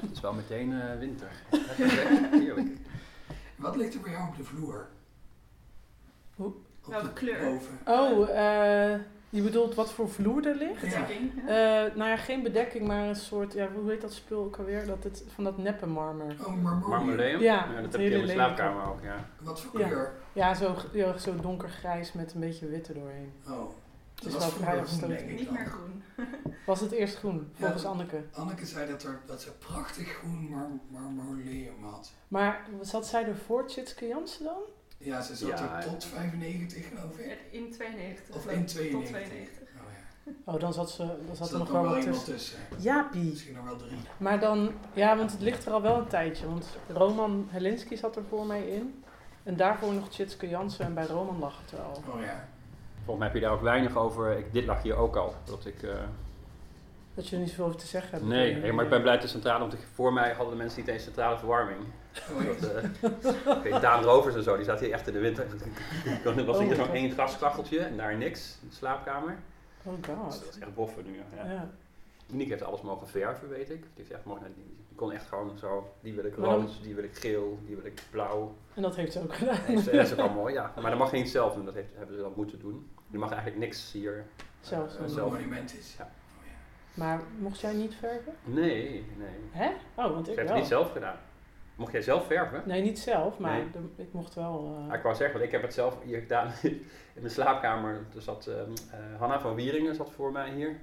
Het 0.00 0.10
is 0.12 0.20
wel 0.20 0.32
meteen 0.32 0.72
eh, 0.80 0.98
winter. 0.98 1.28
Heerlijk. 2.30 2.68
Wat 3.56 3.76
ligt 3.76 3.94
er 3.94 4.00
bij 4.00 4.12
jou 4.12 4.28
op 4.28 4.36
de 4.36 4.44
vloer? 4.44 4.86
Hoe? 6.34 6.46
Op 6.84 6.90
Welke 6.90 7.06
de- 7.06 7.12
kleur? 7.12 7.44
Boven. 7.44 7.78
Oh, 7.84 8.28
eh, 8.30 8.98
je 9.30 9.42
bedoelt 9.42 9.74
wat 9.74 9.92
voor 9.92 10.08
vloer 10.10 10.46
er 10.46 10.54
ligt? 10.56 10.80
Ja. 10.80 11.00
Bedekking. 11.00 11.32
Eh, 11.38 11.54
nou 11.96 12.04
ja, 12.10 12.16
geen 12.16 12.42
bedekking, 12.42 12.86
maar 12.86 13.08
een 13.08 13.16
soort, 13.16 13.52
ja, 13.52 13.68
hoe 13.74 13.90
heet 13.90 14.00
dat 14.00 14.12
spul 14.12 14.44
ook 14.44 14.56
alweer? 14.56 14.86
Dat 14.86 15.04
het, 15.04 15.24
van 15.34 15.44
dat 15.44 15.58
neppe 15.58 15.86
marmer. 15.86 16.34
Oh, 16.40 16.46
marmoleum. 16.62 16.88
Marmoleum? 16.88 17.40
Ja, 17.40 17.66
dat 17.66 17.82
het 17.82 17.92
heb 17.92 18.00
je 18.00 18.06
in 18.06 18.10
lelijke. 18.12 18.32
slaapkamer 18.32 18.86
ook, 18.86 19.02
ja. 19.02 19.28
Wat 19.40 19.60
voor 19.60 19.80
Ja. 19.80 19.86
kleur? 19.88 20.12
Ja, 20.32 20.54
zo, 20.54 20.76
ja, 20.92 21.18
zo 21.18 21.36
donkergrijs 21.36 22.12
met 22.12 22.34
een 22.34 22.40
beetje 22.40 22.66
wit 22.66 22.88
erdoorheen. 22.88 23.32
Oh. 23.48 23.68
Het 24.14 24.32
Dat 24.32 24.40
is 24.40 24.46
was 24.48 24.58
wel 24.58 24.84
vrij 25.06 25.24
Niet 25.26 25.50
meer 25.50 25.66
groen. 25.66 26.02
Was 26.66 26.80
het 26.80 26.90
eerst 26.90 27.16
groen, 27.16 27.50
volgens 27.54 27.82
Ja. 27.82 27.88
Anneke. 27.88 28.22
Anneke 28.32 28.66
zei 28.66 28.90
dat, 28.90 29.02
er, 29.02 29.20
dat 29.26 29.42
ze 29.42 29.50
prachtig 29.52 30.08
groen 30.08 30.48
mar 30.50 30.68
marmoleum 30.90 31.84
had. 31.84 32.12
Maar 32.28 32.66
zat 32.80 33.06
zij 33.06 33.24
er 33.26 33.36
voor 33.36 33.66
Tjitske 33.66 34.06
Jansen 34.06 34.44
dan? 34.44 34.58
Ja, 34.98 35.20
ze 35.20 35.36
zat 35.36 35.48
Ja, 35.48 35.78
er 35.78 35.84
ja. 35.86 35.90
tot 35.90 36.04
95 36.04 36.88
geloof 36.88 37.18
ik. 37.18 37.38
In 37.50 37.70
92. 37.70 38.36
Of 38.36 38.46
in 38.46 38.58
ik. 38.60 38.66
92. 38.66 39.00
Tot 39.00 39.06
92. 39.06 39.58
Oh 39.62 39.92
ja. 40.24 40.52
Oh, 40.52 40.60
dan 40.60 40.72
zat, 40.72 40.90
ze, 40.90 41.06
dan 41.26 41.36
zat 41.36 41.48
Zat 41.48 41.52
er 41.52 41.58
nog 41.58 41.70
wel 41.70 41.84
wat 41.84 42.02
tussen. 42.02 42.24
tussen. 42.24 42.58
Jaapie. 42.78 43.22
Misschien 43.30 43.54
nog 43.54 43.64
wel 43.64 43.76
drie. 43.76 43.98
Maar 44.16 44.40
dan, 44.40 44.72
ja, 44.92 45.16
want 45.16 45.32
het 45.32 45.40
ligt 45.40 45.66
er 45.66 45.72
al 45.72 45.82
wel 45.82 45.98
een 45.98 46.08
tijdje. 46.08 46.46
Want 46.46 46.66
Roman 46.88 47.46
Helinski 47.50 47.96
zat 47.96 48.16
er 48.16 48.24
voor 48.28 48.46
mij 48.46 48.68
in. 48.68 49.01
En 49.42 49.56
daarvoor 49.56 49.92
nog 49.92 50.08
Tjitske 50.08 50.48
Jansen 50.48 50.84
en 50.84 50.94
bij 50.94 51.06
Roman 51.06 51.38
lag 51.38 51.60
het 51.62 51.70
wel. 51.70 52.02
Oh 52.14 52.20
ja. 52.22 52.48
Volgens 53.04 53.16
mij 53.18 53.26
heb 53.26 53.34
je 53.34 53.40
daar 53.42 53.52
ook 53.52 53.62
weinig 53.62 53.96
over. 53.96 54.38
Ik, 54.38 54.52
dit 54.52 54.64
lag 54.66 54.82
hier 54.82 54.94
ook 54.96 55.16
al. 55.16 55.34
Dat 55.44 55.66
ik, 55.66 55.82
eh, 55.82 55.94
Dat 57.14 57.28
je 57.28 57.34
er 57.36 57.40
niet 57.42 57.50
zoveel 57.50 57.64
over 57.64 57.78
te 57.78 57.86
zeggen 57.86 58.10
hebt. 58.10 58.24
nee, 58.24 58.56
nee, 58.56 58.72
maar 58.72 58.84
ik 58.84 58.90
ben 58.90 59.00
blij 59.02 59.12
dat 59.12 59.22
de 59.22 59.28
centrale, 59.28 59.58
want 59.58 59.76
voor 59.94 60.12
mij 60.12 60.32
hadden 60.32 60.50
de 60.50 60.62
mensen 60.62 60.80
niet 60.80 60.88
eens 60.88 61.02
centrale 61.02 61.38
verwarming. 61.38 61.78
Oh. 62.32 62.46
Dat, 62.60 62.70
eh, 62.74 62.84
ik 63.56 63.62
weet, 63.72 63.80
Daan 63.80 64.02
Rovers 64.02 64.34
en 64.34 64.42
zo, 64.42 64.56
die 64.56 64.64
zaten 64.64 64.84
hier 64.84 64.94
echt 64.94 65.06
in 65.06 65.12
de 65.12 65.18
winter. 65.18 65.46
Dan 66.24 66.44
was 66.46 66.56
Oh, 66.56 66.62
hier 66.62 66.74
zo'n 66.74 66.84
oké. 66.84 66.92
één 66.92 67.10
gaskacheltje 67.10 67.78
en 67.80 67.96
daar 67.96 68.16
niks 68.16 68.58
in 68.62 68.68
de 68.68 68.74
slaapkamer. 68.74 69.36
Oh 69.82 69.92
Dus 69.96 70.06
god. 70.06 70.30
dat 70.44 70.48
is 70.54 70.58
echt 70.58 70.74
boffen 70.74 71.04
nu. 71.06 71.20
Ja. 71.36 71.44
Ja. 71.52 71.68
Uniek 72.32 72.48
heeft 72.48 72.62
alles 72.62 72.80
mogen 72.80 73.08
verven, 73.08 73.48
weet 73.48 73.70
ik. 73.70 73.80
Die, 73.82 73.90
heeft 73.96 74.10
echt 74.10 74.24
mogen, 74.24 74.52
die 74.54 74.76
kon 75.02 75.12
echt 75.12 75.26
gewoon 75.28 75.58
zo, 75.58 75.92
die 76.00 76.14
wil 76.14 76.24
ik 76.24 76.34
rood, 76.36 76.82
die 76.82 76.94
wil 76.94 77.04
ik 77.04 77.14
geel, 77.16 77.58
die 77.66 77.76
wil 77.76 77.84
ik 77.84 78.02
blauw. 78.10 78.54
En 78.74 78.82
dat 78.82 78.96
heeft 78.96 79.12
ze 79.12 79.22
ook 79.22 79.34
gedaan. 79.34 79.58
Dat 79.66 79.76
is, 79.78 79.84
dat 79.84 79.94
is 79.94 80.18
ook 80.18 80.34
mooi, 80.42 80.54
ja. 80.54 80.72
Maar 80.80 80.90
dat 80.90 80.98
mag 80.98 81.10
je 81.10 81.16
niet 81.16 81.30
zelf 81.30 81.54
doen, 81.54 81.64
dat 81.64 81.74
heeft, 81.74 81.88
hebben 81.96 82.16
ze 82.16 82.22
dan 82.22 82.32
moeten 82.36 82.58
doen. 82.58 82.90
Je 83.10 83.18
mag 83.18 83.30
eigenlijk 83.30 83.60
niks 83.60 83.92
hier 83.92 84.24
Zelfs 84.60 84.92
eh, 84.92 84.98
doen. 84.98 85.08
Een 85.08 85.14
zelf. 85.14 85.30
monument 85.32 85.74
is. 85.78 85.94
Ja. 85.98 86.04
Oh, 86.04 86.44
ja. 86.46 86.52
Maar 86.94 87.20
mocht 87.38 87.60
jij 87.60 87.72
niet 87.72 87.94
verven? 87.94 88.34
Nee, 88.44 89.04
nee. 89.18 89.38
Hè? 89.50 89.68
Oh, 89.94 90.12
want 90.12 90.28
Ik 90.28 90.38
het 90.38 90.54
niet 90.54 90.66
zelf 90.66 90.92
gedaan. 90.92 91.16
Mocht 91.76 91.92
jij 91.92 92.02
zelf 92.02 92.26
verven? 92.26 92.62
Nee, 92.66 92.82
niet 92.82 92.98
zelf, 92.98 93.38
maar 93.38 93.56
Nee. 93.58 93.70
de- 93.70 94.02
ik 94.02 94.12
mocht 94.12 94.34
wel. 94.34 94.76
eh, 94.84 94.88
Ah, 94.90 94.96
ik 94.96 95.02
wou 95.02 95.14
zeggen, 95.14 95.34
want 95.38 95.46
ik 95.46 95.52
heb 95.52 95.62
het 95.62 95.74
zelf 95.74 95.96
hier 96.04 96.20
gedaan 96.20 96.52
in 96.62 96.86
mijn 97.20 97.30
slaapkamer. 97.30 98.06
Er 98.14 98.22
zat 98.22 98.46
ehm, 98.46 98.70
eh, 98.90 99.18
Hanna 99.18 99.40
van 99.40 99.54
Wieringen 99.54 99.94
zat 99.94 100.10
voor 100.10 100.32
mij 100.32 100.50
hier. 100.50 100.80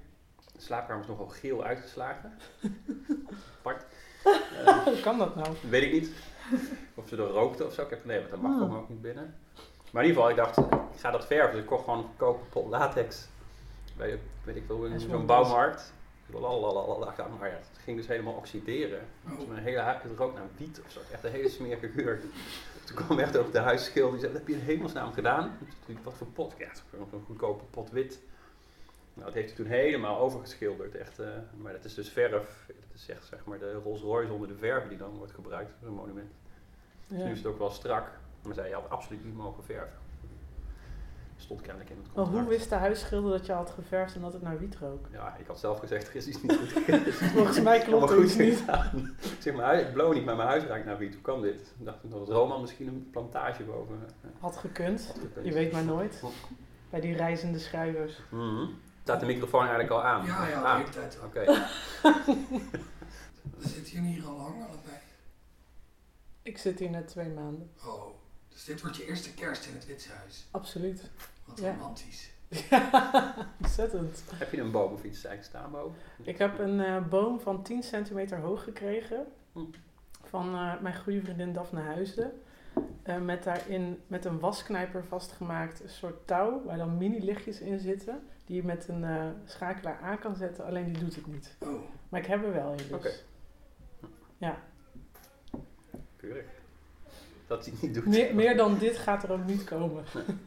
De 0.53 0.61
slaapkamer 0.65 1.01
is 1.03 1.07
nogal 1.09 1.27
geel 1.27 1.63
uitgeslagen. 1.63 2.33
Apart. 3.59 3.85
Hoe 4.85 4.99
kan 5.01 5.17
dat 5.17 5.35
nou? 5.35 5.47
weet 5.69 5.83
ik 5.83 5.91
niet. 5.91 6.11
Of 6.95 7.07
ze 7.07 7.15
er 7.15 7.21
rookte 7.23 7.65
of 7.65 7.73
zo. 7.73 7.81
Ik 7.81 7.89
heb 7.89 8.05
nee, 8.05 8.17
want 8.19 8.29
dat 8.31 8.41
mag 8.41 8.51
Ah. 8.51 8.57
gewoon 8.57 8.77
ook 8.77 8.89
niet 8.89 9.01
binnen. 9.01 9.35
Maar 9.91 10.03
in 10.03 10.09
ieder 10.09 10.23
geval, 10.23 10.29
ik 10.29 10.35
dacht, 10.55 10.57
ik 10.93 10.99
ga 10.99 11.11
dat 11.11 11.25
verven. 11.25 11.51
Dus 11.51 11.61
ik 11.61 11.67
kocht 11.67 11.83
gewoon 11.83 11.99
een 11.99 12.05
goedkope 12.05 12.43
pot 12.49 12.69
latex. 12.69 13.27
Bij, 13.97 14.19
weet 14.43 14.55
ik 14.55 14.63
veel, 14.67 14.85
in 14.85 14.99
zo'n 14.99 15.25
bouwmarkt. 15.25 15.93
Lalalala, 16.33 17.13
Maar 17.39 17.49
ja, 17.49 17.55
het 17.55 17.79
ging 17.83 17.97
dus 17.97 18.07
helemaal 18.07 18.33
oxideren. 18.33 18.99
Dus 19.37 19.45
mijn 19.45 19.63
hele 19.63 19.79
het 19.81 20.17
rook 20.17 20.33
naar 20.33 20.43
wiet 20.57 20.81
of 20.85 20.91
zo. 20.91 20.99
Echt 21.11 21.23
een 21.23 21.31
hele 21.31 21.49
smerige 21.49 21.87
geur. 21.89 22.21
Toen 22.83 22.95
kwam 22.95 23.19
echt 23.19 23.37
ook 23.37 23.51
de 23.51 23.59
huisschil 23.59 24.09
die 24.11 24.19
zei, 24.19 24.31
wat 24.31 24.41
heb 24.41 24.49
je 24.49 24.55
in 24.55 24.65
hemelsnaam 24.65 25.13
gedaan? 25.13 25.57
Wat 26.03 26.13
voor 26.13 26.27
pot? 26.27 26.53
Ja, 26.57 26.67
een 27.13 27.23
goedkope 27.25 27.63
pot 27.63 27.91
wit. 27.91 28.19
Nou, 29.19 29.31
dat 29.31 29.33
heeft 29.41 29.47
hij 29.47 29.65
toen 29.65 29.73
helemaal 29.73 30.19
overgeschilderd. 30.19 30.95
Echt, 30.95 31.19
eh, 31.19 31.27
maar 31.57 31.73
dat 31.73 31.85
is 31.85 31.93
dus 31.93 32.09
verf. 32.09 32.65
Dat 32.67 32.75
is 32.95 33.09
echt 33.09 33.25
zeg 33.25 33.45
maar 33.45 33.59
de 33.59 33.73
Rolls 33.73 34.01
Royce 34.01 34.33
onder 34.33 34.47
de 34.47 34.55
verf 34.55 34.87
die 34.87 34.97
dan 34.97 35.17
wordt 35.17 35.31
gebruikt 35.33 35.71
voor 35.79 35.87
een 35.87 35.93
monument. 35.93 36.31
Dus 37.07 37.17
nu 37.23 37.31
is 37.31 37.37
het 37.37 37.47
ook 37.47 37.57
wel 37.57 37.69
strak. 37.69 38.07
Maar 38.43 38.53
zij 38.53 38.71
had 38.71 38.89
absoluut 38.89 39.25
niet 39.25 39.35
mogen 39.35 39.63
verven. 39.63 39.97
Stond 41.37 41.61
kennelijk 41.61 41.89
in 41.89 41.95
het 41.97 42.05
Maar 42.05 42.15
contract. 42.15 42.39
hoe 42.47 42.49
wist 42.57 42.69
de 42.69 42.75
huisschilder 42.75 43.31
dat 43.31 43.45
je 43.45 43.51
had 43.51 43.69
geverfd 43.69 44.15
en 44.15 44.21
dat 44.21 44.33
het 44.33 44.41
naar 44.41 44.59
wiet 44.59 44.75
rook? 44.77 45.05
Ja, 45.11 45.35
ik 45.39 45.47
had 45.47 45.59
zelf 45.59 45.79
gezegd, 45.79 46.07
er 46.07 46.15
is 46.15 46.27
iets 46.27 46.41
niet 46.41 46.53
goed. 46.57 46.69
Volgens 47.35 47.61
mij 47.61 47.79
klopt 47.79 48.11
iets 48.11 48.35
niet. 48.35 48.59
Ik 49.35 49.35
zeg, 49.39 49.53
mijn 49.53 49.65
huis, 49.65 49.81
ik 49.87 49.93
blow 49.93 50.13
niet, 50.13 50.25
maar 50.25 50.35
mijn 50.35 50.47
huis 50.47 50.63
ruikt 50.63 50.85
naar 50.85 50.97
wiet. 50.97 51.13
Hoe 51.13 51.21
kan 51.21 51.41
dit? 51.41 51.59
Ik 51.79 51.85
dacht 51.85 51.97
dat 52.01 52.19
het 52.19 52.29
Roman 52.29 52.61
misschien 52.61 52.87
een 52.87 53.07
plantage 53.11 53.63
boven 53.63 53.95
eh, 54.21 54.29
Had 54.39 54.57
gekund. 54.57 55.07
had 55.07 55.19
gekund. 55.19 55.45
Je 55.45 55.53
weet 55.53 55.71
maar 55.71 55.83
nooit. 55.85 56.23
Bij 56.89 56.99
die 57.01 57.15
reizende 57.15 57.59
schrijvers. 57.59 58.19
Mhm. 58.29 58.65
Staat 59.09 59.21
de 59.21 59.25
microfoon 59.27 59.59
eigenlijk 59.61 59.89
al 59.91 60.03
aan? 60.03 60.25
Ja, 60.25 60.47
ja, 60.47 60.59
de 60.59 60.65
Ah, 60.67 60.77
hele 60.77 60.89
tijd. 60.89 61.19
Oké. 61.25 61.39
We 63.57 63.67
zitten 63.67 64.03
hier 64.03 64.25
al 64.25 64.35
lang 64.37 64.55
allebei. 64.55 64.97
Ik 66.41 66.57
zit 66.57 66.79
hier 66.79 66.89
net 66.89 67.07
twee 67.07 67.29
maanden. 67.29 67.71
Oh, 67.85 68.05
dus 68.49 68.63
dit 68.63 68.81
wordt 68.81 68.97
je 68.97 69.05
eerste 69.05 69.33
kerst 69.33 69.65
in 69.65 69.73
het 69.73 69.85
Witshuis. 69.85 70.47
Absoluut. 70.51 71.09
Wat 71.45 71.59
Ja. 71.59 71.71
romantisch. 71.71 72.31
Ja, 72.69 73.33
ontzettend. 73.61 74.23
Heb 74.33 74.51
je 74.51 74.61
een 74.61 74.71
boom 74.71 74.93
of 74.93 75.03
iets 75.03 75.25
eigenlijk 75.25 75.43
staan 75.43 75.71
boven? 75.71 75.97
Ik 76.23 76.37
heb 76.37 76.59
een 76.59 76.79
eh, 76.79 77.07
boom 77.07 77.39
van 77.39 77.63
10 77.63 77.83
centimeter 77.83 78.39
hoog 78.39 78.63
gekregen. 78.63 79.25
Hm. 79.53 79.59
Van 80.23 80.55
eh, 80.55 80.79
mijn 80.81 80.97
goede 80.97 81.21
vriendin 81.21 81.53
Daphne 81.53 81.81
Huisden. 81.81 82.41
Eh, 83.03 83.17
met 83.17 83.43
daarin 83.43 84.01
met 84.07 84.25
een 84.25 84.39
wasknijper 84.39 85.03
vastgemaakt 85.05 85.83
een 85.83 85.89
soort 85.89 86.27
touw 86.27 86.63
waar 86.65 86.77
dan 86.77 86.97
mini 86.97 87.23
lichtjes 87.23 87.59
in 87.59 87.79
zitten. 87.79 88.27
Die 88.49 88.57
je 88.57 88.63
met 88.63 88.87
een 88.87 89.03
eh, 89.03 89.25
schakelaar 89.45 89.99
aan 90.03 90.19
kan 90.19 90.35
zetten, 90.35 90.65
alleen 90.65 90.85
die 90.93 91.03
doet 91.03 91.15
het 91.15 91.27
niet. 91.27 91.55
Oh, 91.59 91.69
Maar 92.09 92.19
ik 92.19 92.25
heb 92.25 92.43
er 92.43 92.53
wel 92.53 92.71
in 92.71 92.77
dus. 92.77 92.91
Oké. 92.91 93.09
Ja, 94.37 94.57
Keurig. 96.15 96.45
Dat 97.47 97.63
hij 97.65 97.73
het 97.73 97.81
niet 97.81 97.93
doet. 97.93 98.05
meer, 98.05 98.35
meer 98.35 98.57
dan 98.57 98.77
dit 98.77 98.97
gaat 98.97 99.23
er 99.23 99.31
ook 99.31 99.45
niet 99.45 99.63
komen. 99.63 100.03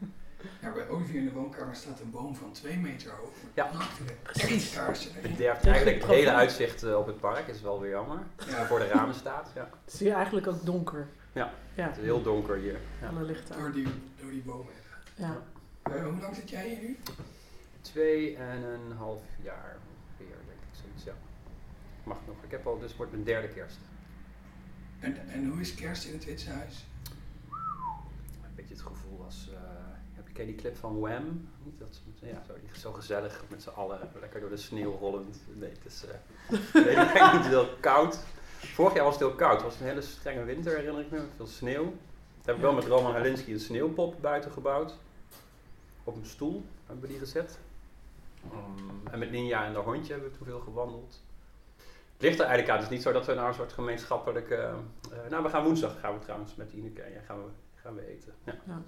ja, 0.61 0.71
bij 0.73 0.87
Olivier 0.89 1.19
in 1.19 1.25
de 1.25 1.31
woonkamer 1.31 1.75
staat 1.75 1.99
een 1.99 2.11
boom 2.11 2.35
van 2.35 2.51
2 2.51 2.77
meter 2.77 3.11
hoog. 3.11 3.29
Ja. 3.53 3.69
Precies. 4.23 4.75
Het 5.13 5.37
derft 5.37 5.63
Ja, 5.63 5.71
eigenlijk 5.71 6.01
het 6.01 6.09
hele 6.11 6.31
uitzicht 6.31 6.83
eh, 6.83 6.97
op 6.97 7.05
het 7.07 7.19
park. 7.19 7.47
is 7.47 7.61
wel 7.61 7.79
weer 7.79 7.89
jammer. 7.91 8.19
Ja, 8.47 8.65
Voor 8.65 8.79
de 8.79 8.87
ramen 8.87 9.15
staat. 9.15 9.51
Ja. 9.55 9.69
Het 9.85 9.93
is 9.93 9.99
hier 9.99 10.13
eigenlijk 10.13 10.47
ook 10.47 10.65
donker. 10.65 11.07
Ja. 11.33 11.51
Ja, 11.75 11.87
Het 11.87 11.97
is 11.97 12.03
heel 12.03 12.21
donker 12.21 12.55
hier. 12.55 12.77
Ja. 13.01 13.07
alle 13.07 13.23
lichten 13.23 13.57
door 13.59 13.71
die, 13.71 13.87
door 14.21 14.31
die 14.31 14.41
bomen. 14.41 14.73
Ja. 15.15 15.37
Eh, 15.83 16.03
hoe 16.03 16.21
lang 16.21 16.35
zit 16.35 16.49
jij 16.49 16.67
hier 16.67 16.79
nu? 16.81 16.97
Twee 17.83 18.35
en 18.35 18.63
een 18.63 18.91
half 18.97 19.21
jaar 19.41 19.77
ongeveer, 19.95 20.35
denk 20.45 20.59
ik. 20.59 20.79
Zoiets, 20.81 21.03
ja. 21.03 21.13
Mag 22.03 22.17
nog. 22.27 22.35
Ik 22.43 22.51
heb 22.51 22.67
al, 22.67 22.77
dus 22.79 22.87
het 22.87 22.97
wordt 22.97 23.11
mijn 23.11 23.23
derde 23.23 23.47
kerst. 23.47 23.77
En, 24.99 25.27
en 25.27 25.49
hoe 25.49 25.61
is 25.61 25.75
kerst 25.75 26.05
in 26.05 26.13
het 26.13 26.25
Witshuis? 26.25 26.85
Een 28.43 28.55
beetje 28.55 28.73
het 28.73 28.83
gevoel 28.83 29.23
als... 29.23 29.49
eh 29.53 29.59
heb 30.13 30.27
je 30.27 30.33
ken 30.33 30.45
die 30.45 30.55
clip 30.55 30.75
van 30.75 30.99
Wham? 30.99 31.49
Niet 31.63 31.79
dat 31.79 32.01
ja, 32.19 32.43
zo, 32.47 32.53
zo 32.79 32.91
gezellig 32.91 33.43
met 33.47 33.63
z'n 33.63 33.69
allen. 33.69 33.99
Lekker 34.19 34.39
door 34.39 34.49
de 34.49 34.57
sneeuw 34.57 34.97
rollend. 34.97 35.37
Nee, 35.53 35.69
het 35.69 35.85
is... 35.85 36.05
eh 36.05 36.15
nee, 36.85 37.05
ik 37.05 37.13
denk 37.13 37.33
niet 37.33 37.45
heel 37.45 37.69
koud. 37.79 38.19
Vorig 38.57 38.93
jaar 38.93 39.03
was 39.03 39.13
het 39.13 39.23
heel 39.23 39.35
koud. 39.35 39.53
Het 39.53 39.63
was 39.63 39.79
een 39.79 39.85
hele 39.85 40.01
strenge 40.01 40.43
winter, 40.43 40.75
herinner 40.75 41.01
ik 41.01 41.11
me. 41.11 41.17
met 41.17 41.27
Veel 41.35 41.47
sneeuw. 41.47 41.83
Toen 41.83 41.95
heb 42.41 42.55
ik 42.55 42.61
wel 42.61 42.73
met 42.73 42.85
Roman 42.85 43.11
Halinski 43.11 43.53
een 43.53 43.59
sneeuwpop 43.59 44.21
buiten 44.21 44.51
gebouwd. 44.51 44.97
Op 46.03 46.15
een 46.15 46.25
stoel 46.25 46.65
hebben 46.85 47.01
we 47.05 47.11
die 47.11 47.19
gezet. 47.19 47.59
Um, 48.51 49.07
en 49.11 49.19
met 49.19 49.31
Ninja 49.31 49.65
en 49.65 49.73
de 49.73 49.79
hondje 49.79 50.11
hebben 50.13 50.31
we 50.31 50.37
toen 50.37 50.47
veel 50.47 50.59
gewandeld. 50.59 51.21
Het 52.13 52.21
ligt 52.21 52.39
er 52.39 52.45
eigenlijk 52.45 52.69
aan. 52.69 52.75
Het 52.83 52.85
is 52.85 52.91
niet 52.95 53.01
zo 53.05 53.11
dat 53.11 53.25
we 53.25 53.33
nou 53.33 53.47
een 53.47 53.53
soort 53.53 53.73
gemeenschappelijke... 53.73 54.55
eh, 54.55 55.29
nou, 55.29 55.43
we 55.43 55.49
gaan 55.49 55.63
woensdag 55.63 55.99
gaan 55.99 56.13
we 56.13 56.19
trouwens 56.19 56.55
met 56.55 56.71
Ineke 56.71 57.01
en 57.01 57.11
jij 57.11 57.23
gaan 57.23 57.37
we, 57.43 57.49
gaan 57.75 57.95
we 57.95 58.07
eten. 58.07 58.33
Ja. 58.43 58.55
Ja. 58.67 58.81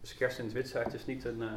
Dus 0.00 0.14
kerst 0.14 0.38
in 0.38 0.44
het 0.44 0.52
Witshuis 0.54 0.94
is 0.94 1.06
niet 1.06 1.24
een... 1.24 1.42
eh, 1.42 1.48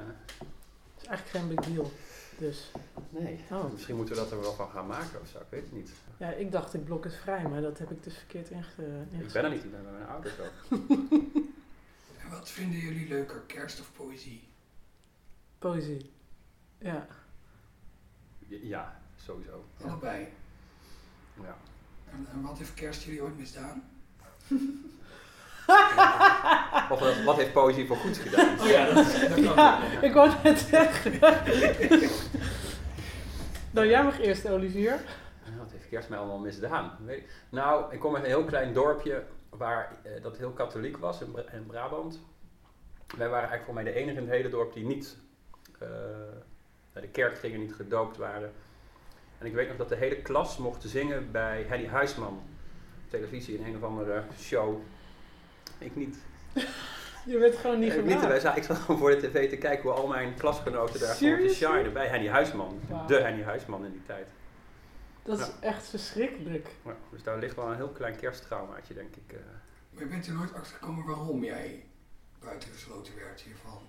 Het 0.93 1.01
is 1.01 1.07
eigenlijk 1.07 1.37
geen 1.37 1.55
big 1.55 1.65
deal. 1.73 1.91
Dus 2.37 2.71
nee, 3.09 3.39
Oh. 3.51 3.71
misschien 3.71 3.95
moeten 3.95 4.15
we 4.15 4.21
dat 4.21 4.31
er 4.31 4.41
wel 4.41 4.53
van 4.53 4.69
gaan 4.69 4.87
maken 4.87 5.21
of 5.21 5.27
zo. 5.27 5.37
Ik 5.37 5.45
weet 5.49 5.61
het 5.63 5.71
niet. 5.71 5.91
ja, 6.17 6.29
ik 6.29 6.51
dacht 6.51 6.73
ik 6.73 6.83
blok 6.85 7.03
het 7.03 7.15
vrij, 7.15 7.43
maar 7.47 7.61
dat 7.61 7.77
heb 7.77 7.91
ik 7.91 8.03
dus 8.03 8.17
verkeerd 8.17 8.49
inge 8.49 8.65
Ik 9.19 9.31
ben 9.31 9.43
er 9.43 9.49
niet, 9.49 9.63
ik 9.63 9.71
ben 9.71 9.83
bij 9.83 9.91
mijn 9.91 10.07
ouders 10.07 10.33
ook. 10.39 10.79
En 12.23 12.29
wat 12.29 12.49
vinden 12.49 12.79
jullie 12.79 13.07
leuker, 13.07 13.39
kerst 13.47 13.79
of 13.79 13.91
poëzie? 13.97 14.43
Poëzie. 15.59 16.11
Ja. 16.81 17.07
Ja, 18.47 18.99
sowieso. 19.15 19.65
Allebei. 19.85 20.27
Ja. 21.41 21.55
En, 22.11 22.27
en 22.33 22.41
wat 22.41 22.57
heeft 22.57 22.73
kerst 22.73 23.03
jullie 23.03 23.21
ooit 23.23 23.37
misdaan? 23.37 23.83
Of 26.89 26.99
wat, 26.99 27.23
wat 27.23 27.35
heeft 27.37 27.53
poëzie 27.53 27.87
voor 27.87 27.95
goeds 27.97 28.19
gedaan? 28.19 28.59
Oh 28.59 28.65
ja, 28.65 28.85
dat, 28.85 28.95
dat 28.95 29.33
kan 29.33 29.43
Ja, 29.43 30.01
ik 30.01 30.13
wou 30.13 30.31
net 30.43 30.59
zeggen. 30.59 31.19
nou, 33.71 33.87
jij 33.87 34.03
mag 34.03 34.19
eerst, 34.19 34.47
Olivier. 34.49 34.99
Wat 35.57 35.71
heeft 35.71 35.87
kerst 35.89 36.09
mij 36.09 36.17
allemaal 36.17 36.39
misdaan? 36.39 36.97
Weet 37.05 37.17
ik. 37.17 37.29
Nou, 37.49 37.93
ik 37.93 37.99
kom 37.99 38.15
uit 38.15 38.23
een 38.23 38.29
heel 38.29 38.45
klein 38.45 38.73
dorpje 38.73 39.23
waar 39.49 39.95
eh, 40.03 40.23
dat 40.23 40.37
heel 40.37 40.51
katholiek 40.51 40.97
was 40.97 41.21
in, 41.21 41.31
Bra- 41.31 41.51
in 41.51 41.65
Brabant. 41.65 42.19
Wij 43.17 43.29
waren 43.29 43.49
eigenlijk 43.49 43.63
voor 43.65 43.73
mij 43.73 43.83
de 43.83 43.93
enige 43.93 44.17
in 44.17 44.23
het 44.23 44.35
hele 44.35 44.49
dorp 44.49 44.73
die 44.73 44.85
niet 44.85 45.17
eh, 45.79 45.87
de 46.93 47.07
kerk 47.07 47.37
gingen, 47.37 47.59
niet 47.59 47.73
gedoopt 47.73 48.17
waren. 48.17 48.51
En 49.37 49.45
ik 49.45 49.53
weet 49.53 49.67
nog 49.67 49.77
dat 49.77 49.89
de 49.89 49.95
hele 49.95 50.21
klas 50.21 50.57
mocht 50.57 50.83
zingen 50.87 51.31
bij 51.31 51.63
Henny 51.67 51.87
Huisman 51.87 52.27
op 52.33 53.09
televisie 53.09 53.57
in 53.57 53.65
een 53.65 53.75
of 53.75 53.83
andere 53.83 54.23
show. 54.39 54.81
Ik 55.77 55.95
niet. 55.95 56.17
Je 57.25 57.37
bent 57.39 57.55
gewoon 57.55 57.79
niet 57.79 57.93
ik, 57.95 58.05
niet 58.05 58.19
za- 58.41 58.55
ik 58.55 58.63
zat 58.63 58.77
gewoon 58.77 58.99
voor 58.99 59.09
de 59.09 59.17
tv 59.17 59.49
te 59.49 59.57
kijken 59.57 59.83
hoe 59.89 59.91
al 59.99 60.07
mijn 60.07 60.33
klasgenoten 60.35 60.99
daar 60.99 61.15
gewoon 61.15 61.37
te 61.47 61.53
shinen 61.53 61.93
bij 61.93 62.07
Henny 62.07 62.27
Huisman. 62.29 62.79
De 63.07 63.15
Henny 63.21 63.43
Huisman 63.43 63.85
in 63.85 63.91
die 63.91 64.05
tijd. 64.05 64.27
Dat 65.23 65.39
is 65.39 65.45
Ja. 65.45 65.51
echt 65.67 65.87
verschrikkelijk. 65.87 66.67
Ja, 66.85 66.95
dus 67.11 67.23
daar 67.23 67.37
ligt 67.39 67.55
wel 67.55 67.67
een 67.67 67.75
heel 67.75 67.89
klein 67.89 68.15
kersttraumaatje, 68.15 68.93
denk 68.93 69.15
ik. 69.15 69.33
eh. 69.33 69.39
Maar 69.89 70.03
je 70.03 70.09
bent 70.09 70.27
er 70.27 70.33
nooit 70.33 70.53
achter 70.53 70.73
gekomen 70.77 71.05
waarom 71.05 71.43
jij 71.43 71.85
buitengesloten 72.39 73.15
werd 73.15 73.41
hiervan? 73.41 73.79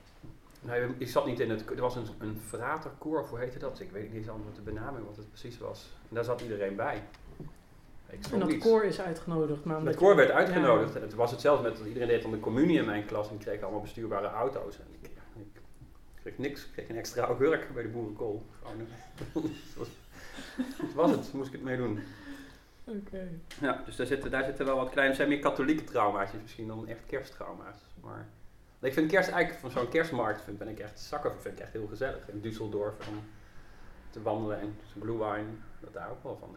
Nou, 0.62 0.94
ik 0.98 1.08
zat 1.08 1.26
niet 1.26 1.40
in 1.40 1.50
het. 1.50 1.70
Er 1.70 1.80
was 1.80 1.96
een, 1.96 2.06
een 2.18 2.40
fraterkoor, 2.46 3.20
of 3.20 3.30
hoe 3.30 3.38
heette 3.38 3.58
dat? 3.58 3.80
Ik 3.80 3.90
weet 3.90 4.02
niet 4.02 4.14
eens 4.14 4.28
allemaal 4.28 4.52
de 4.54 4.60
benaming, 4.60 5.06
wat 5.06 5.16
het 5.16 5.28
precies 5.28 5.58
was. 5.58 5.90
En 6.08 6.14
daar 6.14 6.24
zat 6.24 6.40
iedereen 6.40 6.76
bij. 6.76 7.02
Ik 8.08 8.26
En 8.26 8.38
dat 8.38 8.50
iets. 8.50 8.64
koor 8.64 8.84
is 8.84 9.00
uitgenodigd. 9.00 9.64
Maar 9.64 9.74
Het 9.76 9.84
omdat 9.84 10.00
koor 10.00 10.16
werd 10.16 10.30
uitgenodigd. 10.30 10.94
En 10.94 11.02
het 11.02 11.14
was 11.14 11.30
hetzelfde 11.30 11.68
met 11.68 11.76
dat 11.76 11.86
iedereen 11.86 12.08
deed 12.08 12.22
dan 12.22 12.30
de 12.30 12.40
communie 12.40 12.78
in 12.78 12.84
mijn 12.84 13.06
klas 13.06 13.30
en 13.30 13.38
kregen 13.38 13.62
allemaal 13.62 13.80
bestuurbare 13.80 14.26
auto's. 14.26 14.78
En 14.78 14.86
ik, 15.00 15.10
ik 15.36 15.62
kreeg 16.22 16.38
niks, 16.38 16.64
ik 16.64 16.72
kreeg 16.72 16.88
een 16.88 16.96
extra 16.96 17.24
augurk 17.24 17.74
bij 17.74 17.82
de 17.82 17.88
boerenkool. 17.88 18.46
Eh, 18.62 18.70
dat 19.34 19.42
was, 19.76 19.88
dat 20.78 20.92
was 20.94 21.10
het, 21.10 21.32
moest 21.32 21.46
ik 21.46 21.52
het 21.52 21.62
mee 21.62 21.76
doen. 21.76 21.94
Ja. 21.94 22.02
Oké. 22.92 23.28
Ja, 23.60 23.82
dus 23.84 23.96
daar 23.96 24.06
zitten, 24.06 24.30
daar 24.30 24.44
zitten 24.44 24.66
wel 24.66 24.76
wat 24.76 24.90
kleine, 24.90 25.14
zijn 25.14 25.28
meer 25.28 25.38
katholieke 25.38 25.84
traumaatjes 25.84 26.40
misschien 26.42 26.66
dan 26.66 26.88
echt 26.88 27.06
kersttrauma's. 27.06 27.76
Maar 28.00 28.28
ik 28.89 28.93
vind 28.93 29.11
kerst 29.11 29.28
eigenlijk, 29.28 29.61
van 29.61 29.70
zo'n 29.70 29.89
kerstmarkt 29.89 30.43
vind, 30.43 30.59
ben 30.59 30.68
ik 30.68 30.78
echt 30.78 31.01
zakken 31.01 31.41
vind 31.41 31.55
ik 31.55 31.61
echt 31.61 31.72
heel 31.72 31.87
gezellig. 31.87 32.28
In 32.28 32.41
Düsseldorf 32.41 33.09
om 33.09 33.24
te 34.11 34.22
wandelen 34.22 34.61
en 34.61 34.76
blue 34.99 35.18
wine, 35.18 35.49
dat 35.80 35.93
daar 35.93 36.11
ook 36.11 36.22
wel 36.22 36.37
van. 36.37 36.57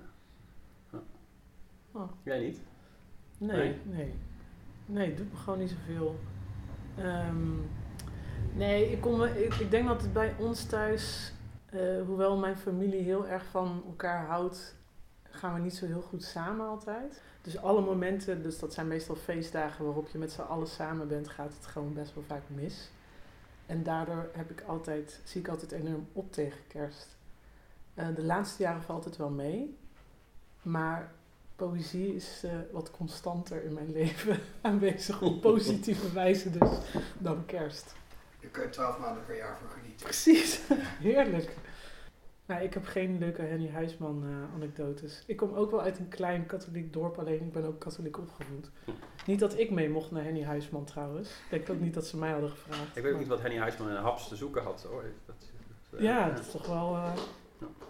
Ja. 0.91 0.99
Oh. 1.91 2.11
Jij 2.23 2.39
niet? 2.39 2.61
Nee, 3.37 3.57
Nee? 3.57 3.79
nee. 3.83 4.13
Nee, 4.85 5.07
het 5.07 5.17
doet 5.17 5.31
me 5.31 5.37
gewoon 5.37 5.59
niet 5.59 5.69
zoveel. 5.69 6.19
Ehm, 6.97 7.53
nee, 8.53 8.91
ik, 8.91 9.01
kom, 9.01 9.23
ik, 9.23 9.53
ik 9.53 9.71
denk 9.71 9.87
dat 9.87 10.01
het 10.01 10.13
bij 10.13 10.35
ons 10.39 10.65
thuis, 10.65 11.33
eh, 11.65 12.01
hoewel 12.05 12.37
mijn 12.37 12.57
familie 12.57 13.01
heel 13.01 13.27
erg 13.27 13.45
van 13.45 13.83
elkaar 13.85 14.25
houdt, 14.25 14.75
gaan 15.23 15.53
we 15.53 15.59
niet 15.59 15.75
zo 15.75 15.85
heel 15.85 16.01
goed 16.01 16.23
samen 16.23 16.67
altijd. 16.67 17.21
Dus 17.45 17.57
alle 17.57 17.81
momenten, 17.81 18.43
dus 18.43 18.59
dat 18.59 18.73
zijn 18.73 18.87
meestal 18.87 19.15
feestdagen 19.15 19.85
waarop 19.85 20.07
je 20.07 20.17
met 20.17 20.31
z'n 20.31 20.41
allen 20.41 20.67
samen 20.67 21.07
bent, 21.07 21.27
gaat 21.27 21.53
het 21.53 21.65
gewoon 21.65 21.93
best 21.93 22.13
wel 22.13 22.23
vaak 22.27 22.41
mis. 22.47 22.89
En 23.65 23.83
daardoor 23.83 24.29
heb 24.33 24.51
ik 24.51 24.61
altijd, 24.61 25.19
zie 25.23 25.41
ik 25.41 25.47
altijd 25.47 25.71
enorm 25.71 26.07
op 26.13 26.31
tegen 26.31 26.59
kerst. 26.67 27.17
Eh, 27.93 28.07
de 28.15 28.23
laatste 28.23 28.63
jaren 28.63 28.81
valt 28.81 29.05
het 29.05 29.17
wel 29.17 29.29
mee. 29.29 29.77
Maar 30.61 31.11
poëzie 31.55 32.15
is 32.15 32.41
eh, 32.43 32.51
wat 32.71 32.91
constanter 32.91 33.63
in 33.63 33.73
mijn 33.73 33.91
leven 34.01 34.39
aanwezig 34.61 35.21
op 35.21 35.41
positieve 35.41 36.11
wijze 36.21 36.49
dus 36.49 36.69
dan 37.17 37.45
kerst. 37.45 37.93
Daar 38.41 38.51
kun 38.51 38.63
je 38.63 38.69
twaalf 38.69 38.99
maanden 38.99 39.25
per 39.25 39.37
jaar 39.37 39.57
voor 39.57 39.69
genieten. 39.69 40.05
Precies, 40.05 40.61
heerlijk. 41.09 41.55
Nou, 42.45 42.61
ik 42.63 42.73
heb 42.73 42.85
geen 42.85 43.17
leuke 43.17 43.41
Henny 43.41 43.69
Huisman 43.69 44.23
eh, 44.23 44.53
anekdotes. 44.55 45.23
Ik 45.25 45.37
kom 45.37 45.53
ook 45.53 45.71
wel 45.71 45.81
uit 45.81 45.99
een 45.99 46.07
klein 46.07 46.45
katholiek 46.45 46.93
dorp, 46.93 47.17
alleen 47.19 47.41
ik 47.41 47.51
ben 47.51 47.65
ook 47.65 47.79
katholiek 47.79 48.17
opgevoed. 48.17 48.69
Niet 49.25 49.39
dat 49.39 49.57
ik 49.59 49.71
mee 49.71 49.89
mocht 49.89 50.11
naar 50.11 50.23
Henny 50.23 50.43
Huisman 50.43 50.85
trouwens. 50.85 51.29
Ik 51.29 51.49
denk 51.49 51.69
ook 51.69 51.79
niet 51.79 51.93
dat 51.93 52.05
ze 52.07 52.17
mij 52.17 52.31
hadden 52.31 52.49
gevraagd. 52.49 52.97
Ik 52.97 53.03
weet 53.03 53.13
ook 53.13 53.19
niet 53.19 53.27
wat 53.27 53.41
Henny 53.41 53.57
Huisman 53.57 53.89
in 53.89 53.95
Haps 53.95 54.27
te 54.27 54.35
zoeken 54.35 54.63
had 54.63 54.85
hoor. 54.89 55.03
Dat, 55.25 55.35
dat, 55.89 56.01
Ja, 56.01 56.29
dat 56.29 56.39
is 56.39 56.51
toch 56.51 56.67
wel 56.67 56.95
eh, 56.95 57.11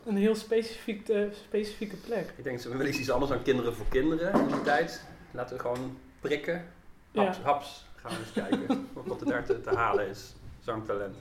een 0.06 0.18
heel 0.18 0.36
specifiek, 0.36 1.10
eh, 1.10 1.22
specifieke 1.34 1.96
plek. 1.96 2.34
Ik 2.38 2.44
denk, 2.44 2.60
ze 2.60 2.70
willen 2.78 2.88
iets 2.88 3.10
anders 3.12 3.32
dan 3.32 3.42
kinderen 3.42 3.74
voor 3.76 3.86
kinderen 3.90 4.34
in 4.42 4.48
die 4.48 4.62
tijd. 4.62 5.06
Laten 5.32 5.56
we 5.56 5.62
gewoon 5.62 5.98
prikken. 6.20 6.66
Haps, 7.14 7.38
Ja. 7.38 7.44
haps. 7.44 7.86
Gaan 7.96 8.12
we 8.12 8.18
eens 8.20 8.32
kijken 8.32 8.88
wat 9.08 9.22
er 9.22 9.28
daar 9.28 9.46
te, 9.46 9.62
te 9.62 9.76
halen 9.76 10.08
is. 10.08 10.36
Zangtalent. 10.60 11.16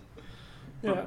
Ja. 0.80 1.06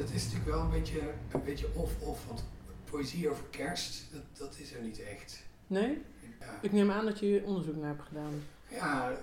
Het 0.00 0.10
is 0.14 0.24
natuurlijk 0.24 0.50
wel 0.50 0.60
een 0.60 0.70
beetje, 0.70 1.00
een 1.32 1.44
beetje 1.44 1.74
of-of, 1.74 2.26
want 2.26 2.44
poëzie 2.84 3.30
over 3.30 3.44
kerst, 3.50 4.12
dat, 4.12 4.22
dat 4.32 4.58
is 4.58 4.74
er 4.74 4.82
niet 4.82 5.02
echt. 5.02 5.42
Nee? 5.66 6.02
Ja, 6.40 6.58
Ik 6.62 6.72
neem 6.72 6.90
aan 6.90 7.04
dat 7.04 7.18
je 7.18 7.42
onderzoek 7.44 7.76
naar 7.76 7.88
hebt 7.88 8.02
gedaan. 8.02 8.32
ja 8.68 9.08
ik, 9.10 9.18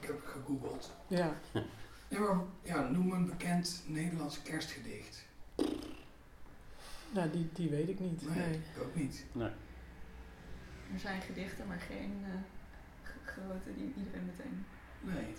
ik 0.00 0.06
heb 0.06 0.20
gegoogeld. 0.24 0.92
Ja. 1.06 1.34
Ja, 2.10 2.18
maar 2.20 2.40
ja, 2.62 2.88
noem 2.88 3.12
een 3.12 3.26
bekend 3.26 3.82
Nederlands 3.86 4.42
kerstgedicht. 4.42 5.24
Nou, 7.10 7.30
die, 7.30 7.48
die 7.52 7.68
weet 7.70 7.88
ik 7.88 8.00
niet. 8.00 8.28
Nee, 8.28 8.46
Nee. 8.46 8.54
ik 8.54 8.82
ook 8.82 8.94
niet. 8.94 9.24
Er 10.92 10.98
zijn 11.00 11.20
gedichten, 11.22 11.66
maar 11.66 11.80
geen 11.80 12.24
eh, 12.24 13.10
grote 13.24 13.74
die 13.76 13.92
iedereen 13.96 14.24
meteen 14.26 14.64
Nee. 15.00 15.34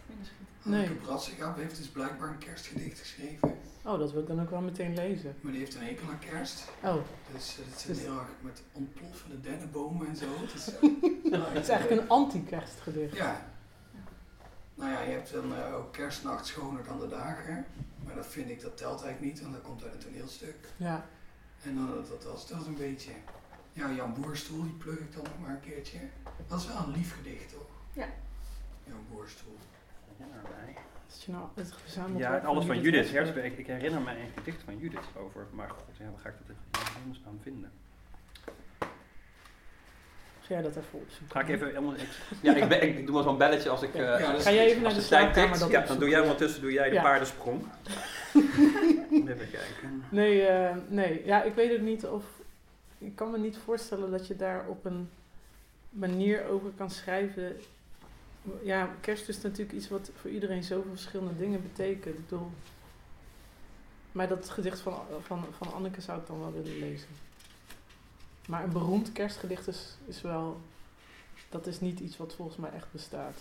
Nee. 0.64 0.86
Anneke 0.86 0.93
Brassegap 1.01 1.55
heeft 1.57 1.78
dus 1.78 1.88
blijkbaar 1.88 2.30
een 2.30 2.38
kerstgedicht 2.38 2.99
geschreven. 2.99 3.57
Oh, 3.84 3.99
dat 3.99 4.12
wil 4.12 4.22
ik 4.22 4.28
dan 4.28 4.41
ook 4.41 4.49
wel 4.49 4.62
meteen 4.62 4.93
lezen. 4.95 5.36
Maar 5.41 5.51
die 5.51 5.62
heeft 5.62 5.76
een 5.76 5.82
hekel 5.84 6.10
aan 6.10 6.20
kerst. 6.20 6.64
Oh, 6.84 6.95
Dus 7.34 7.57
eh, 7.60 7.66
het 7.72 7.80
zijn 7.80 7.93
Dus- 7.93 8.03
heel 8.03 8.18
erg 8.20 8.28
met 8.41 8.62
ontploffende 8.72 9.41
dennenbomen 9.41 10.07
en 10.07 10.16
zo. 10.16 10.26
Het 10.41 10.53
is, 10.53 10.66
het 11.32 11.64
is 11.64 11.70
eigenlijk 11.70 12.01
een 12.01 12.10
anti-kerstgedicht. 12.10 13.16
Ja. 13.16 13.47
Nou 14.76 14.91
ja, 14.91 15.01
je 15.01 15.12
hebt 15.12 15.32
dan 15.32 15.55
eh, 15.55 15.76
ook 15.76 15.93
kerstnacht 15.93 16.45
schoner 16.45 16.84
dan 16.84 16.99
de 16.99 17.07
dagen. 17.07 17.66
Maar 18.05 18.16
dat 18.16 18.28
vind 18.28 18.49
ik, 18.49 18.62
dat 18.62 18.78
telt 18.78 19.03
eigenlijk 19.03 19.34
niet, 19.34 19.41
want 19.41 19.53
dat 19.53 19.62
komt 19.64 19.84
uit 19.84 19.93
een 19.93 19.99
toneelstuk. 19.99 20.55
Ja. 20.78 21.05
En 21.64 21.76
dan, 21.76 21.88
dat, 21.88 22.07
dat 22.07 22.24
was 22.24 22.47
dat 22.47 22.66
een 22.66 22.78
beetje. 22.78 23.12
Ja, 23.74 23.91
Jan 23.91 24.14
Boerstoel, 24.22 24.64
die 24.64 24.72
plug 24.74 24.99
ik 24.99 25.14
dan 25.14 25.24
nog 25.24 25.39
maar 25.41 25.49
een 25.49 25.60
keertje. 25.60 25.99
Dat 26.47 26.60
is 26.60 26.68
wel 26.68 26.78
een 26.78 26.91
lief 26.91 27.16
gedicht, 27.16 27.49
toch? 27.51 27.68
Ja. 27.93 28.07
Boerstoel. 29.11 29.57
Herinner 30.17 30.41
mij. 30.63 30.75
Is 31.17 31.25
je 31.25 31.31
nou 31.31 31.45
het 31.55 31.73
verzameld 31.81 32.19
Ja, 32.19 32.37
alles 32.37 32.65
van 32.65 32.81
Judith? 32.81 33.11
Herzberg. 33.11 33.45
Ik, 33.45 33.57
ik 33.57 33.67
herinner 33.67 34.01
mij 34.01 34.15
een 34.15 34.31
gedicht 34.37 34.61
van 34.65 34.77
Judith 34.77 35.05
over. 35.17 35.45
Maar 35.51 35.69
god, 35.69 35.83
ja, 35.97 36.05
waar 36.11 36.19
ga 36.21 36.29
ik 36.29 36.35
dat 36.47 36.49
in 36.49 37.01
hemelsnaam 37.01 37.39
vinden? 37.43 37.71
Ga 40.41 40.55
jij 40.55 40.61
dat 40.61 40.75
even 40.75 40.99
opzoeken? 40.99 41.31
Ga 41.35 41.39
ik 41.41 41.49
even... 41.49 41.67
helemaal- 41.67 41.93
ik- 41.93 42.19
Ja, 42.41 42.55
ik, 42.55 42.67
ben, 42.69 42.81
ik 42.97 43.05
doe 43.05 43.15
wel 43.15 43.23
zo'n 43.23 43.37
belletje 43.37 43.69
als 43.69 43.81
ik... 43.81 43.93
eh, 43.95 44.01
Ja, 44.19 44.39
Ga 44.39 44.51
jij 44.51 44.65
even 44.65 44.81
naar 44.81 44.91
de 44.91 44.97
de 44.97 45.01
slaapkamer 45.03 45.59
dat 45.59 45.67
ja, 45.67 45.73
dan 45.73 45.79
opzoeken? 45.81 45.99
doe 45.99 46.09
jij 46.09 46.19
ondertussen 46.21 46.61
doe 46.61 46.71
jij 46.71 46.89
de 46.89 46.95
Ja. 46.95 47.01
paardensprong. 47.01 47.61
even 49.31 49.49
kijken. 49.51 50.03
Nee, 50.09 50.45
eh, 50.47 50.75
nee. 50.87 51.25
Ja, 51.25 51.43
ik 51.43 51.53
weet 51.55 51.71
het 51.71 51.81
niet 51.81 52.05
of... 52.05 52.23
Ik 52.97 53.15
kan 53.15 53.31
me 53.31 53.37
niet 53.37 53.57
voorstellen 53.57 54.11
dat 54.11 54.27
je 54.27 54.35
daar 54.35 54.67
op 54.67 54.85
een 54.85 55.09
manier 55.89 56.45
over 56.45 56.69
kan 56.77 56.89
schrijven. 56.89 57.59
Ja, 58.61 58.95
kerst 59.01 59.29
is 59.29 59.41
natuurlijk 59.41 59.71
iets 59.71 59.89
wat 59.89 60.11
voor 60.21 60.29
iedereen 60.29 60.63
zoveel 60.63 60.91
verschillende 60.91 61.37
dingen 61.37 61.61
betekent. 61.61 62.05
Ik 62.05 62.29
bedoel... 62.29 62.51
Maar 64.11 64.27
dat 64.27 64.49
gedicht 64.49 64.79
van, 64.79 65.01
van, 65.21 65.45
van 65.57 65.73
Anneke 65.73 66.01
zou 66.01 66.19
ik 66.19 66.27
dan 66.27 66.39
wel 66.39 66.53
willen 66.53 66.79
lezen. 66.79 67.07
Maar 68.47 68.63
een 68.63 68.71
beroemd 68.71 69.11
kerstgedicht 69.11 69.67
is, 69.67 69.97
is 70.07 70.21
wel... 70.21 70.61
Dat 71.49 71.67
is 71.67 71.79
niet 71.79 71.99
iets 71.99 72.17
wat 72.17 72.35
volgens 72.35 72.57
mij 72.57 72.71
echt 72.71 72.91
bestaat. 72.91 73.37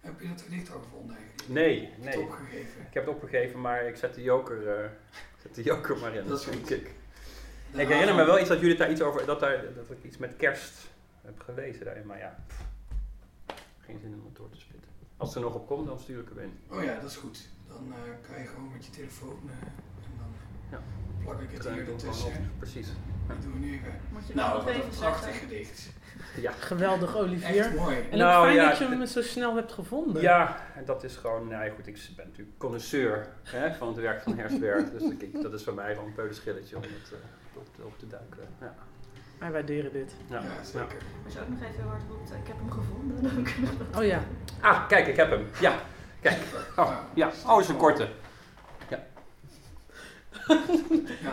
Heb 0.00 0.20
je 0.20 0.28
dat 0.28 0.42
gedicht 0.42 0.72
al 0.72 0.80
gevonden? 0.80 1.16
Nee, 1.46 1.90
nee. 1.98 2.08
het 2.08 2.16
opgegeven? 2.16 2.80
Ik 2.80 2.94
heb 2.94 3.06
het 3.06 3.14
opgegeven, 3.14 3.60
maar 3.60 3.86
ik 3.86 3.96
zet 3.96 4.14
de 4.14 4.22
joker, 4.22 4.68
eh, 4.68 4.90
zet 5.42 5.54
de 5.54 5.62
joker 5.62 5.98
maar 5.98 6.14
in. 6.14 6.26
Dat 6.26 6.40
is 6.40 6.46
goed. 6.46 6.70
ik. 6.70 6.90
Ik 7.72 7.88
herinner 7.88 8.14
me 8.14 8.24
wel 8.24 8.38
iets 8.38 8.48
dat 8.48 8.60
jullie 8.60 8.76
daar 8.76 8.90
iets 8.90 9.00
over, 9.00 9.26
dat, 9.26 9.40
daar, 9.40 9.64
dat 9.74 9.90
ik 9.90 10.04
iets 10.04 10.16
met 10.16 10.36
kerst 10.36 10.74
heb 11.22 11.40
gelezen 11.40 11.84
daarin, 11.84 12.06
maar 12.06 12.18
ja, 12.18 12.44
pff, 12.46 12.62
geen 13.88 13.98
zin 14.02 14.14
om 14.14 14.24
het 14.24 14.36
door 14.36 14.50
te 14.50 14.58
spitten. 14.58 14.90
Als 15.16 15.34
er 15.34 15.40
nog 15.40 15.54
op 15.54 15.66
komt, 15.66 15.86
dan 15.86 15.98
stuur 15.98 16.20
ik 16.20 16.28
hem 16.28 16.38
in. 16.38 16.52
Oh 16.76 16.82
ja, 16.84 16.94
dat 17.00 17.10
is 17.10 17.16
goed. 17.16 17.48
Dan 17.68 17.92
eh, 17.92 18.28
kan 18.30 18.42
je 18.42 18.46
gewoon 18.48 18.72
met 18.72 18.84
je 18.84 18.90
telefoon 18.90 19.40
eh, 19.46 19.66
en 20.06 20.14
dan 20.18 20.30
Ja. 20.70 20.80
plak 21.24 21.40
ik 21.40 21.50
het 21.50 21.68
hier 21.68 21.88
ertussen. 21.88 22.50
Precies. 22.58 22.88
Dat 23.28 23.42
doen 23.42 23.52
we 23.52 23.58
nu 23.58 23.72
even. 23.74 24.00
Moet 24.12 24.26
je 24.26 24.34
Nou, 24.34 24.54
nog 24.54 24.64
wat 24.64 24.74
even 24.74 24.84
een 24.90 24.96
prachtig 24.98 25.24
zeggen? 25.32 25.48
gedicht. 25.48 25.90
Ja. 26.36 26.50
Geweldig, 26.52 27.16
Olivier. 27.16 27.56
Echt 27.64 27.74
mooi. 27.74 27.96
En 28.10 28.18
Nou, 28.18 28.44
fijn 28.44 28.56
ja, 28.56 28.68
dat 28.68 28.78
je 28.78 28.88
hem 28.88 29.06
zo 29.06 29.22
snel 29.22 29.54
hebt 29.54 29.72
gevonden. 29.72 30.22
Ja, 30.22 30.60
en 30.76 30.84
dat 30.84 31.04
is 31.04 31.16
gewoon, 31.16 31.48
nou 31.48 31.64
ja, 31.64 31.74
goed, 31.74 31.86
ik 31.86 31.98
ben 32.16 32.26
natuurlijk 32.26 32.58
connoisseur 32.58 33.28
hè, 33.42 33.74
van 33.74 33.88
het 33.88 33.96
werk 33.96 34.22
van 34.22 34.38
Hersberg, 34.38 34.90
dus 34.90 35.02
ik, 35.02 35.42
dat 35.42 35.52
is 35.52 35.62
voor 35.64 35.74
mij 35.74 35.92
gewoon 35.94 36.08
een 36.08 36.14
peulenschilletje 36.14 36.76
om 36.76 36.82
het 36.82 37.12
eh, 37.12 37.58
op, 37.58 37.66
te, 37.76 37.82
op 37.84 37.98
te 37.98 38.06
duiken. 38.06 38.38
Ja, 38.60 38.74
Wij 39.38 39.50
waarderen 39.50 39.92
dit. 39.92 40.12
ja, 40.28 40.42
zeker. 40.64 40.96
Als 41.24 41.34
je 41.34 41.40
ook 41.40 41.48
nog 41.48 41.58
even 41.62 41.74
heel 41.80 41.88
hard 41.88 42.02
roept, 42.08 42.30
ik 42.30 42.46
heb 42.46 42.56
hem 42.58 42.70
gevonden, 42.70 43.22
dan 43.22 43.42
kunnen 43.44 43.78
we 43.78 43.84
dat 43.90 44.00
Oh 44.00 44.06
ja. 44.06 44.22
Ah, 44.60 44.88
kijk, 44.88 45.06
ik 45.06 45.16
heb 45.16 45.30
hem. 45.30 45.46
Ja, 45.60 45.78
kijk. 46.20 46.38
Oh, 46.76 46.96
ja. 47.14 47.30
Oh, 47.46 47.60
is 47.60 47.68
een 47.68 47.76
korte. 47.76 48.08
Ja, 48.88 49.04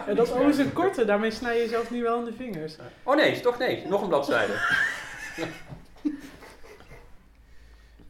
En 0.08 0.16
dat 0.16 0.28
niks 0.28 0.40
O 0.40 0.48
is 0.48 0.58
een 0.58 0.74
korte, 0.74 1.06
daarmee 1.06 1.32
snij 1.32 1.56
je 1.56 1.62
jezelf 1.62 1.92
nu 1.92 2.04
wel 2.04 2.20
in 2.20 2.26
de 2.26 2.34
vingers. 2.34 2.76
Oh 3.04 3.16
nee, 3.16 3.32
is 3.32 3.42
toch 3.42 3.58
nee. 3.58 3.88
Nog 3.88 4.02
een 4.02 4.08
bladzijde. 4.08 4.54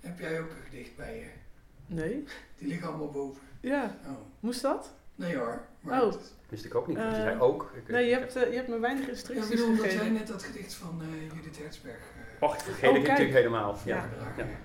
Heb 0.01 0.19
jij 0.19 0.39
ook 0.41 0.49
een 0.49 0.63
gedicht 0.63 0.95
bij 0.95 1.15
je? 1.15 1.25
Nee? 1.85 2.23
Die 2.57 2.67
liggen 2.67 2.87
allemaal 2.87 3.11
boven. 3.11 3.41
Ja. 3.59 3.95
Oh. 4.05 4.11
Moest 4.39 4.61
dat? 4.61 4.93
Nee 5.15 5.35
hoor. 5.37 5.61
Maar 5.79 6.01
Oh. 6.03 6.11
het- 6.11 6.33
Wist 6.49 6.65
ik 6.65 6.75
ook 6.75 6.87
niet. 6.87 6.97
je 6.97 7.03
Eh, 7.03 7.11
zei 7.13 7.39
ook. 7.39 7.71
Ik, 7.75 7.87
Nee, 7.87 8.05
je 8.05 8.11
ik- 8.11 8.19
hebt, 8.19 8.35
eh, 8.35 8.49
je 8.49 8.55
hebt 8.55 8.67
me 8.67 8.79
weinig 8.79 9.03
Ja, 9.05 9.09
instructies 9.11 9.49
ik 9.49 9.55
bedoel 9.55 9.75
dat 9.75 9.83
jij 9.85 9.91
gegeven. 9.91 10.13
net 10.13 10.27
dat 10.27 10.43
gedicht 10.43 10.73
van 10.73 11.01
eh, 11.01 11.35
Judith 11.35 11.57
Herzberg 11.57 11.99
Och, 12.39 12.53
ik 12.55 12.59
vergeet 12.61 12.89
Oh, 12.89 12.95
ik 12.95 13.03
kijk. 13.03 13.07
natuurlijk 13.17 13.37
helemaal. 13.37 13.77
Ja. 13.85 14.09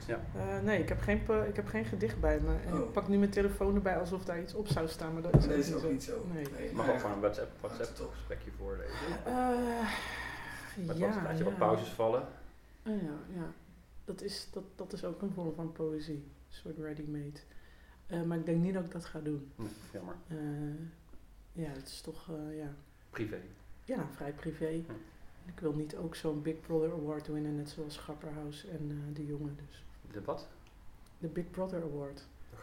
Ja. 0.06 0.20
Eh, 0.36 0.60
nee, 0.62 0.80
ik 0.80 0.88
heb, 0.88 1.00
geen, 1.00 1.20
ik 1.48 1.56
heb 1.56 1.66
geen 1.66 1.84
gedicht 1.84 2.20
bij 2.20 2.40
me. 2.40 2.54
En 2.66 2.72
Oh. 2.72 2.78
ik 2.78 2.92
pak 2.92 3.08
nu 3.08 3.18
mijn 3.18 3.30
telefoon 3.30 3.74
erbij 3.74 3.98
alsof 3.98 4.24
daar 4.24 4.40
iets 4.40 4.54
op 4.54 4.68
zou 4.68 4.88
staan, 4.88 5.12
maar 5.12 5.22
dat 5.22 5.34
is 5.34 5.40
dat 5.44 5.52
ook 5.52 5.58
is 5.58 5.66
niet 5.66 5.74
ook 5.74 5.80
zo. 5.82 5.90
niet 5.90 6.02
zo. 6.02 6.26
Nee. 6.32 6.46
Nee, 6.58 6.68
Je 6.68 6.74
mag 6.74 6.90
ook 6.90 6.96
gewoon 7.00 7.12
een 7.14 7.20
WhatsApp, 7.20 7.50
WhatsApp 7.60 8.10
gesprekje 8.12 8.50
voorlezen. 8.58 8.94
Eh, 9.24 9.48
Met 10.86 10.96
ja, 10.98 11.06
wat, 11.06 11.22
laat 11.22 11.32
je 11.38 11.44
ja. 11.44 11.50
wat 11.50 11.58
pauzes 11.58 11.88
vallen. 11.88 12.20
Oh 12.86 13.02
ja, 13.02 13.34
ja. 13.34 13.52
Dat 14.04 14.22
is, 14.22 14.48
dat, 14.52 14.62
dat 14.76 14.92
is 14.92 15.04
ook 15.04 15.22
een 15.22 15.32
vorm 15.34 15.52
van 15.54 15.72
poëzie. 15.72 16.14
Een 16.14 16.56
soort 16.62 16.78
ready-made. 16.78 17.40
Eh, 18.10 18.22
maar 18.22 18.38
ik 18.38 18.46
denk 18.46 18.62
niet 18.62 18.74
dat 18.74 18.84
ik 18.84 18.90
dat 18.90 19.04
ga 19.04 19.20
doen. 19.20 19.52
Hm, 19.56 19.62
jammer. 19.92 20.14
Eh, 20.28 20.36
ja, 21.52 21.68
het 21.70 21.88
is 21.88 22.00
toch 22.00 22.30
eh, 22.30 22.58
ja, 22.58 22.74
Privé. 23.10 23.40
ja, 23.84 24.06
vrij 24.10 24.32
privé. 24.32 24.84
Ik 25.46 25.60
wil 25.60 25.72
niet 25.72 25.96
ook 25.96 26.14
zo'n 26.14 26.42
Big 26.42 26.60
Brother 26.60 26.92
Award 26.92 27.26
winnen, 27.26 27.56
net 27.56 27.68
zoals 27.68 27.98
Grapperhaus 27.98 28.66
en 28.66 29.10
de 29.12 29.26
jongen 29.26 29.58
dus. 29.66 29.84
De 30.12 30.24
wat? 30.24 30.48
De 31.18 31.28
Big 31.28 31.50
Brother 31.50 31.82
Award. 31.82 32.26
De. 32.50 32.56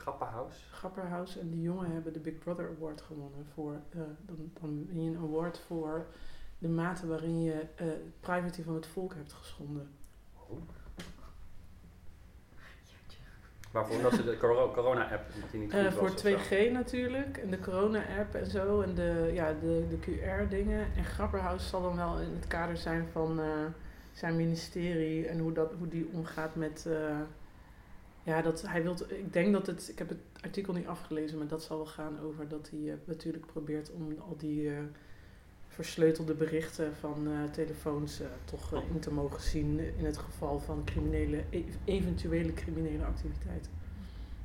Grapperhaus 0.72 1.38
en 1.38 1.50
de 1.50 1.62
jongen 1.62 1.92
hebben 1.92 2.14
de 2.14 2.20
Big 2.20 2.38
Brother 2.38 2.70
Award 2.70 3.02
gewonnen. 3.02 3.46
Voor, 3.54 3.82
dan, 4.26 4.52
dan 4.62 4.88
win 4.88 5.04
je 5.04 5.10
een 5.10 5.18
award 5.18 5.60
voor 5.60 6.06
de 6.58 6.68
mate 6.68 7.08
waarin 7.08 7.42
je 7.42 7.66
privacy 8.20 8.64
van 8.64 8.76
het 8.76 8.88
volk 8.88 9.14
hebt 9.14 9.34
geschonden. 9.34 9.90
Oh. 10.34 10.58
Waarvoor? 13.78 14.02
Dat 14.02 14.14
ze 14.14 14.24
de 14.24 14.38
coro- 14.38 14.72
corona-app 14.74 15.22
niet 15.54 15.72
goed 15.72 15.80
Eh, 15.80 15.92
voor 15.92 16.10
of 16.10 16.20
zo. 16.20 16.28
2G 16.38 16.72
natuurlijk, 16.72 17.38
en 17.38 17.50
de 17.50 17.60
corona-app 17.60 18.36
en 18.36 18.46
zo, 18.50 18.82
en 18.82 18.96
de, 18.96 19.30
ja, 19.34 19.54
de, 19.62 19.86
de 19.90 19.98
QR-dingen. 20.00 20.86
En 20.96 21.04
Grapperhaus 21.06 21.70
zal 21.70 21.82
dan 21.82 21.96
wel 21.96 22.20
in 22.20 22.34
het 22.36 22.48
kader 22.48 22.78
zijn 22.78 23.08
van 23.12 23.40
eh, 23.40 23.46
zijn 24.14 24.36
ministerie 24.36 25.28
en 25.28 25.40
hoe, 25.40 25.52
dat, 25.52 25.74
hoe 25.78 25.88
die 25.88 26.10
omgaat 26.14 26.56
met... 26.56 26.86
eh, 26.90 27.20
ja, 28.24 28.42
dat 28.42 28.62
hij 28.68 28.84
wil. 28.84 28.96
Ik 29.08 29.34
denk 29.34 29.54
dat 29.54 29.68
het. 29.68 29.90
Ik 29.92 29.98
heb 29.98 30.10
het 30.10 30.18
artikel 30.42 30.74
niet 30.74 30.88
afgelezen, 30.88 31.38
maar 31.38 31.48
dat 31.48 31.64
zal 31.64 31.78
wel 31.78 31.86
gaan 31.86 32.20
over 32.20 32.48
dat 32.48 32.70
hij 32.72 32.98
natuurlijk 33.06 33.46
probeert 33.46 33.92
om 33.92 34.16
al 34.20 34.36
die 34.38 34.72
versleutelde 35.82 36.34
berichten 36.34 36.94
van 37.00 37.28
eh, 37.28 37.52
telefoons 37.54 38.20
eh, 38.22 38.28
toch 38.46 38.74
eh, 38.74 38.80
in 38.94 39.00
te 39.00 39.12
mogen 39.14 39.42
zien 39.42 39.80
in 39.98 40.06
het 40.06 40.18
geval 40.18 40.60
van 40.60 40.82
criminele, 40.86 41.44
e- 41.50 41.64
eventuele 41.86 42.54
criminele 42.54 43.04
activiteiten. 43.06 43.72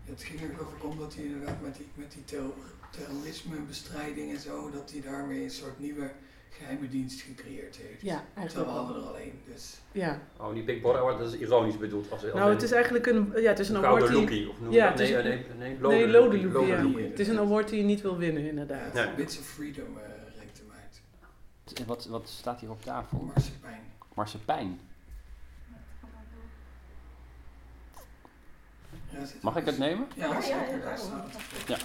Het 0.05 0.23
ging 0.23 0.41
er 0.41 0.47
ik 0.51 0.85
om 0.91 0.99
dat 0.99 1.15
hij 1.15 1.25
inderdaad 1.25 1.61
met 1.63 1.77
die, 1.77 1.87
met 1.95 2.13
die 2.13 2.25
terror- 2.25 2.71
terrorismebestrijding 2.91 4.31
en 4.35 4.41
zo, 4.41 4.71
dat 4.71 4.91
hij 4.93 5.01
daarmee 5.01 5.43
een 5.43 5.51
soort 5.51 5.79
nieuwe 5.81 6.11
geheime 6.51 6.89
dienst 6.89 7.21
gecreëerd 7.21 7.77
heeft. 7.77 8.03
Ja, 8.03 8.17
Terwijl 8.17 8.25
eigenlijk. 8.37 8.69
we 8.69 8.75
wel. 8.75 8.85
hadden 8.85 9.03
er 9.03 9.09
alleen. 9.09 9.33
Dus 9.53 9.77
Ja, 9.93 10.21
Oh, 10.39 10.55
die 10.55 10.63
Big 10.63 10.81
Brother 10.81 11.01
Award, 11.01 11.19
dat 11.19 11.33
is 11.33 11.39
ironisch 11.41 11.79
bedoeld. 11.79 12.11
Als, 12.11 12.23
als 12.25 12.33
nou, 12.33 12.53
het 12.53 12.63
is 12.63 12.73
eigenlijk 12.73 13.07
een, 13.07 13.33
ja, 13.37 13.49
het 13.49 13.59
is 13.59 13.69
een 13.69 13.77
een 13.77 13.85
award 13.85 14.07
die, 14.07 14.17
lookie. 14.21 14.49
Of 14.51 14.61
noem 14.61 14.71
je 14.71 14.77
Ja, 14.77 14.91
dat? 14.91 14.99
het 14.99 15.09
is 15.09 15.15
nee, 15.15 15.19
een- 15.25 15.29
nee, 15.29 15.45
nee, 15.59 15.69
nee, 15.69 15.79
lode 15.81 16.09
lode 16.09 16.37
lookie, 16.37 16.49
lookie, 16.53 16.73
ja. 16.73 16.83
lookie. 16.83 17.05
Het 17.07 17.19
is 17.19 17.29
een 17.29 17.39
award 17.39 17.69
die 17.69 17.79
je 17.79 17.85
niet 17.85 18.01
wil 18.01 18.19
winnen, 18.19 18.43
inderdaad. 18.49 18.95
ja. 18.95 19.15
Bits 19.17 19.39
of 19.39 19.45
Freedom 19.45 19.99
Wat, 21.87 22.05
wat 22.07 22.29
staat 22.29 22.61
hier 22.61 22.71
op 22.71 22.83
tafel? 22.83 23.19
Marsepein. 23.19 23.81
Marsepein. 24.15 24.81
Mag 29.43 29.57
ik 29.57 29.65
het 29.67 29.79
nemen? 29.79 30.09
Ja, 30.17 30.27
Ja, 30.27 30.33
ja, 30.35 30.41
zeker. 30.41 30.71
ja, 30.71 30.79
daar 30.79 30.91
ja. 30.91 30.97
staat 30.97 31.33
het. 31.33 31.69
Ja. 31.69 31.77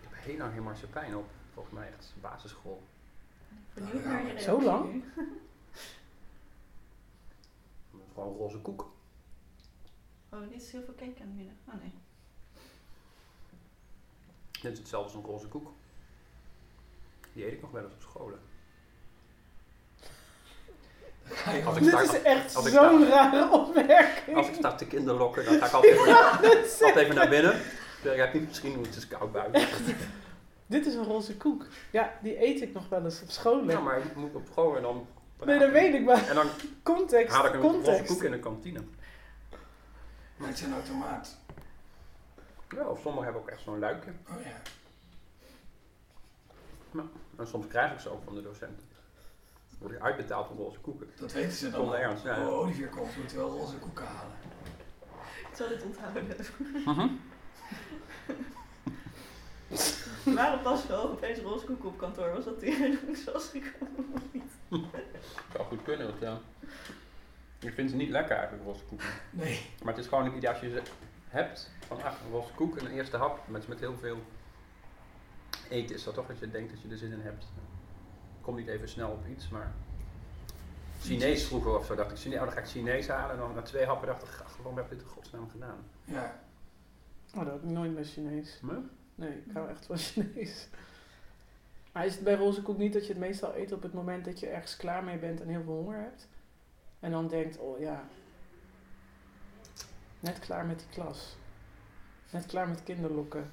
Ik 0.00 0.08
heb 0.08 0.12
heel 0.14 0.36
lang 0.38 0.52
geen 0.52 0.62
marsepein 0.62 1.16
op. 1.16 1.30
Volgens 1.54 1.74
mij 1.74 1.88
echt 1.92 2.14
basisschool. 2.20 2.82
Benieuwd 3.74 4.04
naar 4.04 4.26
je 4.26 4.40
Zo 4.40 4.62
lang? 4.62 5.04
Gewoon 8.14 8.36
roze 8.42 8.58
koek. 8.58 8.90
Oh, 10.28 10.40
dit 10.40 10.62
is 10.62 10.72
heel 10.72 10.82
veel 10.82 10.94
cake 10.94 11.20
aan 11.22 11.26
het 11.26 11.34
midden. 11.36 11.56
Oh 11.64 11.74
nee. 11.74 11.92
Dit 14.60 14.72
is 14.72 14.78
hetzelfde 14.78 15.14
als 15.16 15.24
een 15.24 15.30
roze 15.30 15.48
koek. 15.48 15.72
Die 17.38 17.46
eet 17.46 17.52
ik 17.52 17.60
nog 17.60 17.70
wel 17.70 17.82
eens 17.82 17.92
op 17.92 18.02
scholen. 18.02 18.38
Je 21.22 21.62
Als 21.64 21.76
ik 21.76 21.82
Dit 21.82 22.00
is 22.00 22.22
echt 22.22 22.56
als 22.56 22.66
ik 22.66 22.72
zo'n 22.72 23.08
rare 23.08 23.50
opmerking. 23.50 24.36
Als 24.36 24.48
ik 24.48 24.54
sta 24.54 24.74
te 24.74 24.86
kinderlokken, 24.86 25.44
dan 25.44 25.58
ga 25.58 25.66
ik 25.66 25.72
altijd 25.78 25.92
even, 25.92 26.16
altijd 26.16 26.96
even 26.96 27.14
naar 27.14 27.28
binnen. 27.28 27.60
Dan 28.02 28.16
heb 28.16 28.34
ik 28.34 28.46
misschien 28.46 28.74
hoe 28.74 28.84
het 28.84 28.96
is 28.96 29.08
koud 29.08 29.32
buiten. 29.32 29.68
Dit 30.66 30.86
is 30.86 30.94
een 30.94 31.04
roze 31.04 31.36
koek. 31.36 31.66
Ja, 31.90 32.18
die 32.22 32.44
eet 32.44 32.60
ik 32.62 32.72
nog 32.72 32.88
wel 32.88 33.04
eens 33.04 33.22
op 33.22 33.30
scholen. 33.30 33.68
Ja, 33.68 33.80
maar 33.80 33.98
ik 33.98 34.16
moet 34.16 34.34
op 34.34 34.46
school 34.50 34.76
en 34.76 34.82
dan 34.82 35.06
Nee, 35.44 35.58
dat 35.58 35.70
weet 35.70 35.94
ik 35.94 36.04
maar. 36.04 36.28
En 36.28 36.34
dan 36.34 36.46
Context, 36.82 37.34
haal 37.34 37.46
ik 37.46 37.52
een 37.52 37.60
roze 37.60 37.74
context. 37.74 38.06
koek 38.06 38.22
in 38.22 38.30
de 38.30 38.38
kantine. 38.38 38.80
Maar 40.36 40.48
het 40.48 40.58
is 40.58 40.64
een 40.64 40.72
automaat. 40.72 41.36
Ja, 42.68 42.84
of 42.84 43.00
sommigen 43.00 43.24
hebben 43.24 43.42
ook 43.42 43.48
echt 43.48 43.62
zo'n 43.62 43.78
luikje. 43.78 44.10
Oh 44.28 44.42
ja. 44.44 44.50
En 47.36 47.46
soms 47.46 47.66
krijg 47.66 47.92
ik 47.92 47.98
ze 47.98 48.08
ook 48.08 48.22
van 48.24 48.34
de 48.34 48.42
docenten. 48.42 48.86
Word 49.78 49.92
ik 49.92 50.00
uitbetaald 50.00 50.46
voor 50.46 50.56
roze 50.56 50.78
koeken. 50.78 51.10
Dat 51.20 51.32
weten 51.32 51.52
ze 51.52 51.70
dan 51.70 51.80
Zonder 51.80 51.98
ernst, 52.00 52.24
ja. 52.24 52.46
Oh, 52.46 52.58
Olivier 52.58 52.88
komt, 52.88 53.16
moet 53.16 53.32
wel 53.32 53.50
roze 53.50 53.76
koeken 53.76 54.06
halen. 54.06 54.36
Ik 55.50 55.56
zal 55.56 55.68
dit 55.68 55.82
onthouden. 55.82 56.26
Mhm. 56.84 57.08
Waarom 60.34 60.62
pas 60.62 60.86
wel 60.86 61.10
opeens 61.10 61.38
roze 61.38 61.66
koek 61.66 61.84
op 61.84 61.98
kantoor? 61.98 62.32
Was 62.32 62.44
dat 62.44 62.60
die 62.60 62.76
reden 62.76 63.16
zoals 63.16 63.48
gekomen 63.48 64.06
of 64.14 64.20
niet? 64.32 64.52
Zou 65.52 65.64
goed 65.64 65.82
kunnen, 65.82 66.06
want 66.06 66.20
ja. 66.20 66.38
Ik 67.58 67.72
vind 67.74 67.90
ze 67.90 67.96
niet 67.96 68.10
lekker 68.10 68.36
eigenlijk, 68.36 68.66
roze 68.66 68.84
koeken. 68.84 69.08
Nee. 69.30 69.60
Maar 69.82 69.94
het 69.94 70.02
is 70.02 70.08
gewoon 70.08 70.24
een 70.24 70.36
idee 70.36 70.50
als 70.50 70.60
je 70.60 70.70
ze 70.70 70.82
hebt, 71.28 71.70
van 71.86 71.98
een 71.98 72.30
roze 72.30 72.52
koek 72.54 72.76
en 72.76 72.86
een 72.86 72.92
eerste 72.92 73.16
hap 73.16 73.48
met, 73.48 73.68
met 73.68 73.80
heel 73.80 73.96
veel 73.96 74.22
eten, 75.68 75.94
is 75.96 76.04
dat 76.04 76.14
toch 76.14 76.26
dat 76.26 76.38
je 76.38 76.50
denkt 76.50 76.70
dat 76.70 76.82
je 76.82 76.88
er 76.88 76.96
zin 76.96 77.12
in 77.12 77.20
hebt. 77.20 77.44
Ik 78.38 78.44
kom 78.44 78.56
niet 78.56 78.68
even 78.68 78.88
snel 78.88 79.10
op 79.10 79.26
iets, 79.26 79.48
maar 79.48 79.72
Chinees 81.00 81.46
vroeger 81.46 81.78
of 81.78 81.86
zo 81.86 81.94
dacht 81.94 82.10
ik, 82.10 82.16
Chinees, 82.16 82.38
oh, 82.38 82.44
dan 82.44 82.54
ga 82.54 82.60
ik 82.60 82.66
Chinees 82.66 83.08
halen 83.08 83.30
en 83.30 83.40
dan 83.40 83.54
na 83.54 83.62
twee 83.62 83.84
happen 83.84 84.06
dacht 84.06 84.22
ik, 84.22 84.28
ach, 84.44 84.56
waarom 84.56 84.76
heb 84.76 84.84
ik 84.84 84.90
dit 84.90 85.00
in 85.00 85.06
godsnaam 85.06 85.50
gedaan? 85.50 85.78
Ja. 86.04 86.40
Oh, 87.34 87.44
dat 87.44 87.52
heb 87.52 87.62
ik 87.62 87.70
nooit 87.70 87.94
met 87.94 88.08
Chinees. 88.08 88.60
Huh? 88.60 88.76
Nee, 89.14 89.42
ik 89.46 89.52
hou 89.52 89.68
echt 89.68 89.86
van 89.86 89.96
Chinees. 89.98 90.68
Maar 91.92 92.06
is 92.06 92.14
het 92.14 92.24
bij 92.24 92.34
roze 92.34 92.62
koek 92.62 92.78
niet 92.78 92.92
dat 92.92 93.06
je 93.06 93.12
het 93.12 93.20
meestal 93.20 93.56
eet 93.56 93.72
op 93.72 93.82
het 93.82 93.92
moment 93.92 94.24
dat 94.24 94.40
je 94.40 94.48
ergens 94.48 94.76
klaar 94.76 95.04
mee 95.04 95.18
bent 95.18 95.40
en 95.40 95.48
heel 95.48 95.62
veel 95.62 95.74
honger 95.74 95.98
hebt? 95.98 96.28
En 97.00 97.10
dan 97.10 97.28
denkt, 97.28 97.58
oh 97.58 97.80
ja, 97.80 98.08
net 100.20 100.38
klaar 100.38 100.66
met 100.66 100.78
die 100.78 100.88
klas. 100.88 101.36
Net 102.30 102.46
klaar 102.46 102.68
met 102.68 102.82
kinderlokken. 102.82 103.50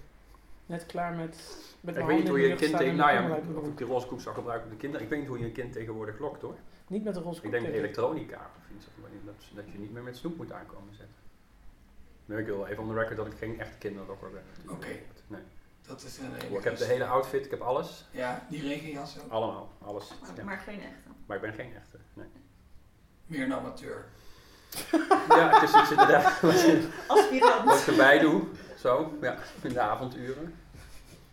Net 0.65 0.85
klaar 0.85 1.13
met, 1.13 1.57
met 1.81 1.95
Ik 1.97 2.05
weet 2.05 2.17
niet 2.17 2.27
hoe 2.27 2.39
je 2.39 2.45
de 2.45 2.51
een 2.51 2.57
kind 2.57 2.71
tegen, 2.77 2.87
en 2.91 2.95
nou 2.95 3.11
ja, 3.11 3.37
of 3.55 3.67
ik 3.67 3.77
die 3.77 3.87
roze 3.87 4.07
koek 4.07 4.21
zou 4.21 4.35
gebruiken 4.35 4.65
op 4.67 4.71
de 4.73 4.77
kinderen. 4.79 5.05
Ik 5.05 5.11
weet 5.11 5.19
niet 5.19 5.27
hoe 5.29 5.39
je 5.39 5.45
een 5.45 5.51
kind 5.51 5.73
tegenwoordig 5.73 6.19
lokt 6.19 6.41
hoor. 6.41 6.55
Niet 6.87 7.03
met 7.03 7.15
een 7.15 7.21
roze 7.21 7.35
Ik 7.37 7.41
koek. 7.43 7.51
denk 7.51 7.63
denk 7.63 7.75
ik. 7.75 7.81
elektronica 7.83 8.35
of 8.57 8.75
iets, 8.77 8.85
of 8.85 9.09
dat, 9.25 9.35
dat 9.55 9.71
je 9.71 9.77
niet 9.79 9.91
meer 9.91 10.03
met 10.03 10.17
snoep 10.17 10.37
moet 10.37 10.51
aankomen 10.51 10.93
zetten. 10.95 11.15
Maar 12.25 12.39
ik 12.39 12.45
wil 12.45 12.65
even 12.65 12.83
on 12.83 12.89
the 12.89 12.95
record 12.99 13.17
dat 13.17 13.25
ik 13.25 13.33
geen 13.37 13.59
echte 13.59 13.77
kinderlokker 13.77 14.29
ben. 14.31 14.43
Oké. 14.73 14.87
Nee. 15.27 15.41
Dat 15.87 16.03
is 16.03 16.17
een 16.17 16.55
Ik 16.57 16.63
heb 16.63 16.77
de 16.77 16.85
hele 16.85 17.05
outfit, 17.05 17.45
ik 17.45 17.51
heb 17.51 17.61
alles. 17.61 18.05
Ja, 18.11 18.45
die 18.49 18.61
regenjas 18.61 19.17
ook. 19.23 19.31
Allemaal, 19.31 19.69
alles. 19.81 20.11
Ja. 20.37 20.43
Maar 20.43 20.57
geen 20.57 20.79
echte. 20.79 21.09
Maar 21.25 21.35
ik 21.35 21.41
ben 21.41 21.53
geen 21.53 21.73
echte. 21.75 21.97
Nee. 22.13 22.27
Meer 23.25 23.43
een 23.43 23.53
amateur. 23.53 24.05
Ja, 25.29 25.59
het 25.59 25.69
is 25.69 25.75
iets 25.81 25.89
inderdaad 25.91 26.41
wat, 26.41 26.61
je- 26.61 26.89
Aspirant. 27.07 27.63
wat 27.65 27.79
ik 27.79 27.87
erbij 27.87 28.19
doe. 28.19 28.41
Zo, 28.77 29.17
ja, 29.21 29.37
in 29.61 29.73
de 29.73 29.79
avonduren. 29.79 30.55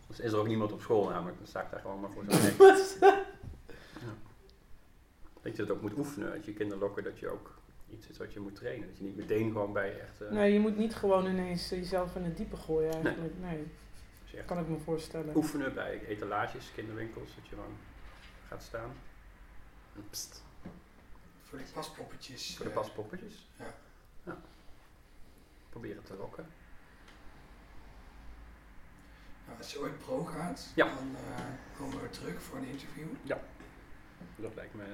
Dus 0.07 0.21
is 0.21 0.33
er 0.33 0.39
ook 0.39 0.47
niemand 0.47 0.73
op 0.73 0.81
school 0.81 1.09
namelijk, 1.09 1.39
dan 1.39 1.47
sta 1.47 1.63
ik 1.63 1.71
daar 1.71 1.81
gewoon 1.81 2.01
maar 2.01 2.11
voor 2.11 2.25
zo'n 2.29 2.41
is 2.77 2.99
dat? 2.99 3.15
Dat 5.43 5.57
je 5.57 5.63
het 5.63 5.71
ook 5.71 5.81
moet 5.81 5.99
oefenen, 5.99 6.33
dat 6.33 6.45
je 6.45 6.53
kinderlokken, 6.53 7.05
dat 7.05 7.19
je 7.19 7.29
ook 7.29 7.59
iets 7.91 8.07
is 8.09 8.19
wat 8.19 8.33
je 8.33 8.41
moet 8.41 8.55
trainen. 8.57 8.89
Dat 8.89 8.99
je 8.99 9.05
niet 9.05 9.17
meteen 9.17 9.47
gewoon 9.53 9.73
bij 9.73 10.01
echt... 10.01 10.21
eh, 10.21 10.31
Nee, 10.31 10.53
je 10.53 10.59
moet 10.61 10.77
niet 10.77 10.95
gewoon 10.95 11.27
ineens 11.27 11.69
jezelf 11.69 12.17
in 12.17 12.25
het 12.25 12.37
diepe 12.37 12.57
gooien 12.57 12.93
eigenlijk. 12.93 13.35
Nee, 13.41 13.67
je 14.25 14.37
echt 14.37 14.47
kan 14.47 14.59
ik 14.59 14.69
me 14.69 14.79
voorstellen. 14.79 15.37
oefenen 15.37 15.75
bij 15.75 16.07
etalages, 16.07 16.71
kinderwinkels, 16.75 17.35
dat 17.35 17.49
je 17.49 17.55
gewoon 17.55 17.77
gaat 18.49 18.63
staan. 18.63 18.93
En 19.97 20.05
pst, 20.11 20.43
Voor 21.43 21.59
de 21.59 21.65
paspoppetjes. 21.75 22.57
voor 22.57 22.65
de 22.65 22.71
eh, 22.71 22.77
paspoppetjes. 22.77 23.49
Ja. 23.59 23.75
ja. 24.25 24.41
Proberen 25.71 26.03
te 26.03 26.15
lokken. 26.17 26.47
Nou, 29.47 29.59
als 29.59 29.73
je 29.73 29.81
ooit 29.81 29.99
pro 29.99 30.25
gaat, 30.25 30.69
Ja. 30.75 30.85
dan 30.87 31.17
eh, 31.37 31.45
komen 31.79 32.01
we 32.03 32.11
terug 32.11 32.43
voor 32.43 32.59
een 32.59 32.65
interview. 32.67 33.07
Dat 34.37 34.55
lijkt 34.55 34.75
me... 34.75 34.83
eh, 34.83 34.89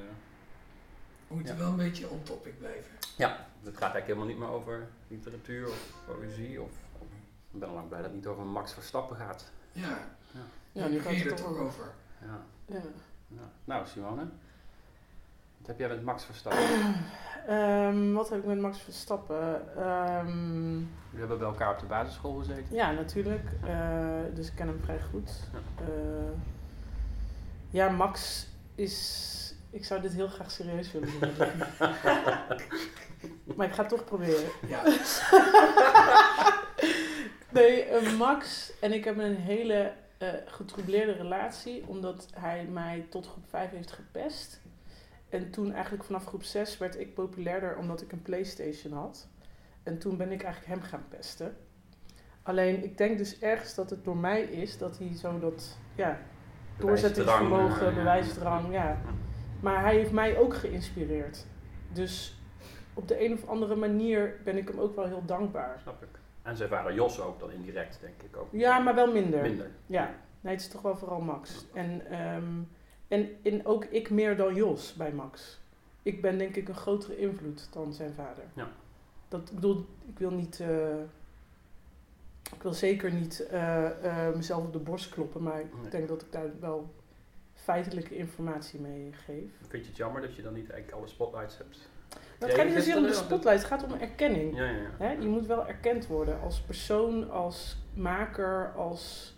We 1.29 1.35
moeten 1.35 1.55
Ja. 1.55 1.61
wel 1.61 1.71
een 1.71 1.77
beetje 1.77 2.09
on 2.09 2.23
topic 2.23 2.59
blijven. 2.59 2.91
Ja, 3.17 3.29
het 3.63 3.77
gaat 3.77 3.93
eigenlijk 3.93 4.07
helemaal 4.07 4.27
niet 4.27 4.39
meer 4.39 4.49
over 4.49 4.89
literatuur 5.09 5.69
of 5.69 5.93
poëzie. 6.07 6.63
Of, 6.63 6.71
ik 7.53 7.59
ben 7.61 7.69
al 7.69 7.75
lang 7.75 7.89
blij 7.89 8.01
dat 8.01 8.07
het 8.11 8.17
niet 8.19 8.27
over 8.27 8.45
Max 8.45 8.73
Verstappen 8.73 9.17
gaat. 9.17 9.51
Ja, 9.73 9.99
Ja, 10.73 10.89
nu 10.89 10.95
gaat 11.01 11.03
ga 11.05 11.11
je 11.11 11.17
het 11.23 11.31
er 11.31 11.37
toch 11.37 11.47
over. 11.47 11.63
over. 11.63 11.93
Ja. 12.21 12.41
Ja. 12.67 12.83
ja. 13.27 13.51
Nou, 13.65 13.87
Simone. 13.87 14.27
Heb 15.69 15.79
jij 15.79 15.89
met 15.89 16.03
Max 16.03 16.25
Verstappen? 16.25 16.65
Ehm, 17.49 18.13
wat 18.13 18.29
heb 18.29 18.39
ik 18.39 18.45
met 18.45 18.59
Max 18.59 18.79
Verstappen? 18.81 19.77
Ehm, 19.77 20.77
We 21.11 21.19
hebben 21.19 21.39
bij 21.39 21.47
elkaar 21.47 21.73
op 21.73 21.79
de 21.79 21.87
basisschool 21.87 22.35
gezeten. 22.35 22.65
ja, 22.71 22.91
natuurlijk. 22.91 23.51
Eh, 23.67 24.19
dus 24.35 24.47
ik 24.49 24.55
ken 24.55 24.67
hem 24.67 24.81
vrij 24.85 25.01
goed. 25.11 25.31
Ja. 25.53 25.59
Eh, 25.85 26.31
ja, 27.71 27.89
Max 27.89 28.47
is... 28.75 29.55
Ik 29.71 29.85
zou 29.85 30.01
dit 30.01 30.13
heel 30.13 30.29
graag 30.29 30.51
serieus 30.51 30.93
willen 30.93 31.09
doen. 31.21 31.31
maar 33.57 33.67
ik 33.67 33.73
ga 33.73 33.81
het 33.81 33.89
toch 33.89 34.05
proberen. 34.05 34.49
Ja, 34.67 34.83
Nee, 37.51 37.83
eh, 37.85 38.19
Max 38.19 38.73
en 38.81 38.93
ik 38.93 39.05
hebben 39.05 39.25
een 39.25 39.37
hele 39.37 39.93
eh 40.19 40.29
getroubleerde 40.47 41.13
relatie, 41.13 41.85
omdat 41.87 42.27
hij 42.35 42.65
mij 42.65 43.07
tot 43.11 43.27
groep 43.27 43.45
5 43.49 43.71
heeft 43.71 43.91
gepest. 43.93 44.61
En 45.29 45.51
toen 45.51 45.73
eigenlijk 45.73 46.05
vanaf 46.05 46.25
groep 46.25 46.43
6 46.43 46.79
werd 46.79 46.99
ik 46.99 47.15
populairder 47.15 47.77
omdat 47.77 48.03
ik 48.03 48.13
een 48.13 48.23
Playstation 48.23 48.93
had. 48.93 49.29
En 49.83 49.99
toen 49.99 50.17
ben 50.17 50.33
ik 50.33 50.43
eigenlijk 50.43 50.75
hem 50.75 50.91
gaan 50.91 51.05
pesten. 51.09 51.57
Alleen 52.43 52.85
ik 52.85 52.99
denk 52.99 53.19
dus 53.19 53.39
ergens 53.39 53.75
dat 53.75 53.91
het 53.91 54.05
door 54.05 54.17
mij 54.17 54.43
is 54.43 54.79
dat 54.79 54.99
hij 54.99 55.15
zo 55.17 55.39
dat 55.39 55.79
ja, 55.95 56.19
doorzettingsvermogen, 56.79 57.95
Bewijsdrang, 57.95 57.95
eh, 57.95 57.97
ja. 57.97 58.03
bewijsdrang, 58.03 58.73
ja. 58.73 58.99
Maar 59.61 59.83
hij 59.83 59.95
heeft 59.95 60.13
mij 60.13 60.39
ook 60.39 60.55
geïnspireerd. 60.55 61.47
Dus 61.93 62.41
op 62.95 63.09
de 63.09 63.25
een 63.25 63.33
of 63.33 63.49
andere 63.49 63.77
manier 63.77 64.41
ben 64.45 64.57
ik 64.57 64.69
hem 64.69 64.79
ook 64.79 64.97
wel 64.97 65.07
heel 65.07 65.25
dankbaar. 65.25 65.79
Snap 65.83 66.03
ik. 66.03 66.09
En 66.43 66.57
zijn 66.57 66.69
vader 66.69 66.95
Jos 66.95 67.21
ook 67.21 67.41
dan 67.41 67.51
indirect, 67.51 67.99
denk 68.01 68.23
ik 68.23 68.37
ook. 68.37 68.49
Ja, 68.51 68.79
maar 68.79 68.95
wel 68.95 69.13
minder. 69.13 69.43
Minder. 69.43 69.71
Ja, 69.87 70.15
nee, 70.41 70.53
het 70.53 70.63
is 70.63 70.69
toch 70.69 70.83
wel 70.83 70.97
vooral 70.97 71.21
Max. 71.21 71.67
En, 71.75 72.07
ehm, 72.11 72.45
en, 73.09 73.29
en 73.43 73.67
ook 73.67 73.85
ik 73.85 74.11
meer 74.11 74.37
dan 74.37 74.55
Jos 74.55 74.95
bij 74.95 75.13
Max. 75.13 75.59
Ik 76.03 76.23
ben 76.23 76.39
denk 76.39 76.57
ik 76.57 76.69
een 76.69 76.75
grotere 76.75 77.19
invloed 77.19 77.69
dan 77.73 77.93
zijn 77.93 78.15
vader. 78.15 78.45
Ja. 78.55 78.69
Dat, 79.29 79.49
ik 79.49 79.55
bedoel, 79.55 79.87
ik 80.07 80.19
wil 80.19 80.31
niet... 80.31 80.61
eh, 80.61 81.01
ik 82.55 82.63
wil 82.63 82.73
zeker 82.73 83.13
niet 83.13 83.47
eh, 83.47 84.27
eh, 84.27 84.35
mezelf 84.35 84.65
op 84.65 84.73
de 84.73 84.79
borst 84.79 85.09
kloppen, 85.09 85.43
maar 85.43 85.61
ik 85.61 85.91
denk 85.91 86.09
dat 86.09 86.23
ik 86.23 86.33
daar 86.33 86.51
wel 86.61 86.95
feitelijke 87.55 88.17
informatie 88.17 88.81
mee 88.81 89.13
geef. 89.13 89.51
Vind 89.69 89.83
je 89.83 89.89
het 89.89 89.97
jammer 89.97 90.21
dat 90.21 90.37
je 90.37 90.43
dan 90.43 90.53
niet 90.53 90.71
eigenlijk 90.71 91.01
alle 91.01 91.09
spotlights 91.09 91.59
hebt? 91.59 91.89
Het 92.39 92.55
gaat 92.55 92.65
niet 92.65 92.75
zozeer 92.75 92.97
om 92.97 93.03
de 93.03 93.13
spotlight, 93.13 93.59
het 93.59 93.65
gaat 93.65 93.83
om 93.83 93.93
erkenning. 93.93 94.57
Ja, 94.57 94.65
ja, 94.65 94.71
ja. 94.71 94.91
Hè? 94.99 95.13
Je 95.13 95.27
moet 95.27 95.47
wel 95.47 95.67
erkend 95.67 96.07
worden 96.07 96.41
als 96.41 96.61
persoon, 96.61 97.31
als 97.31 97.77
maker, 97.95 98.73
als. 98.77 99.35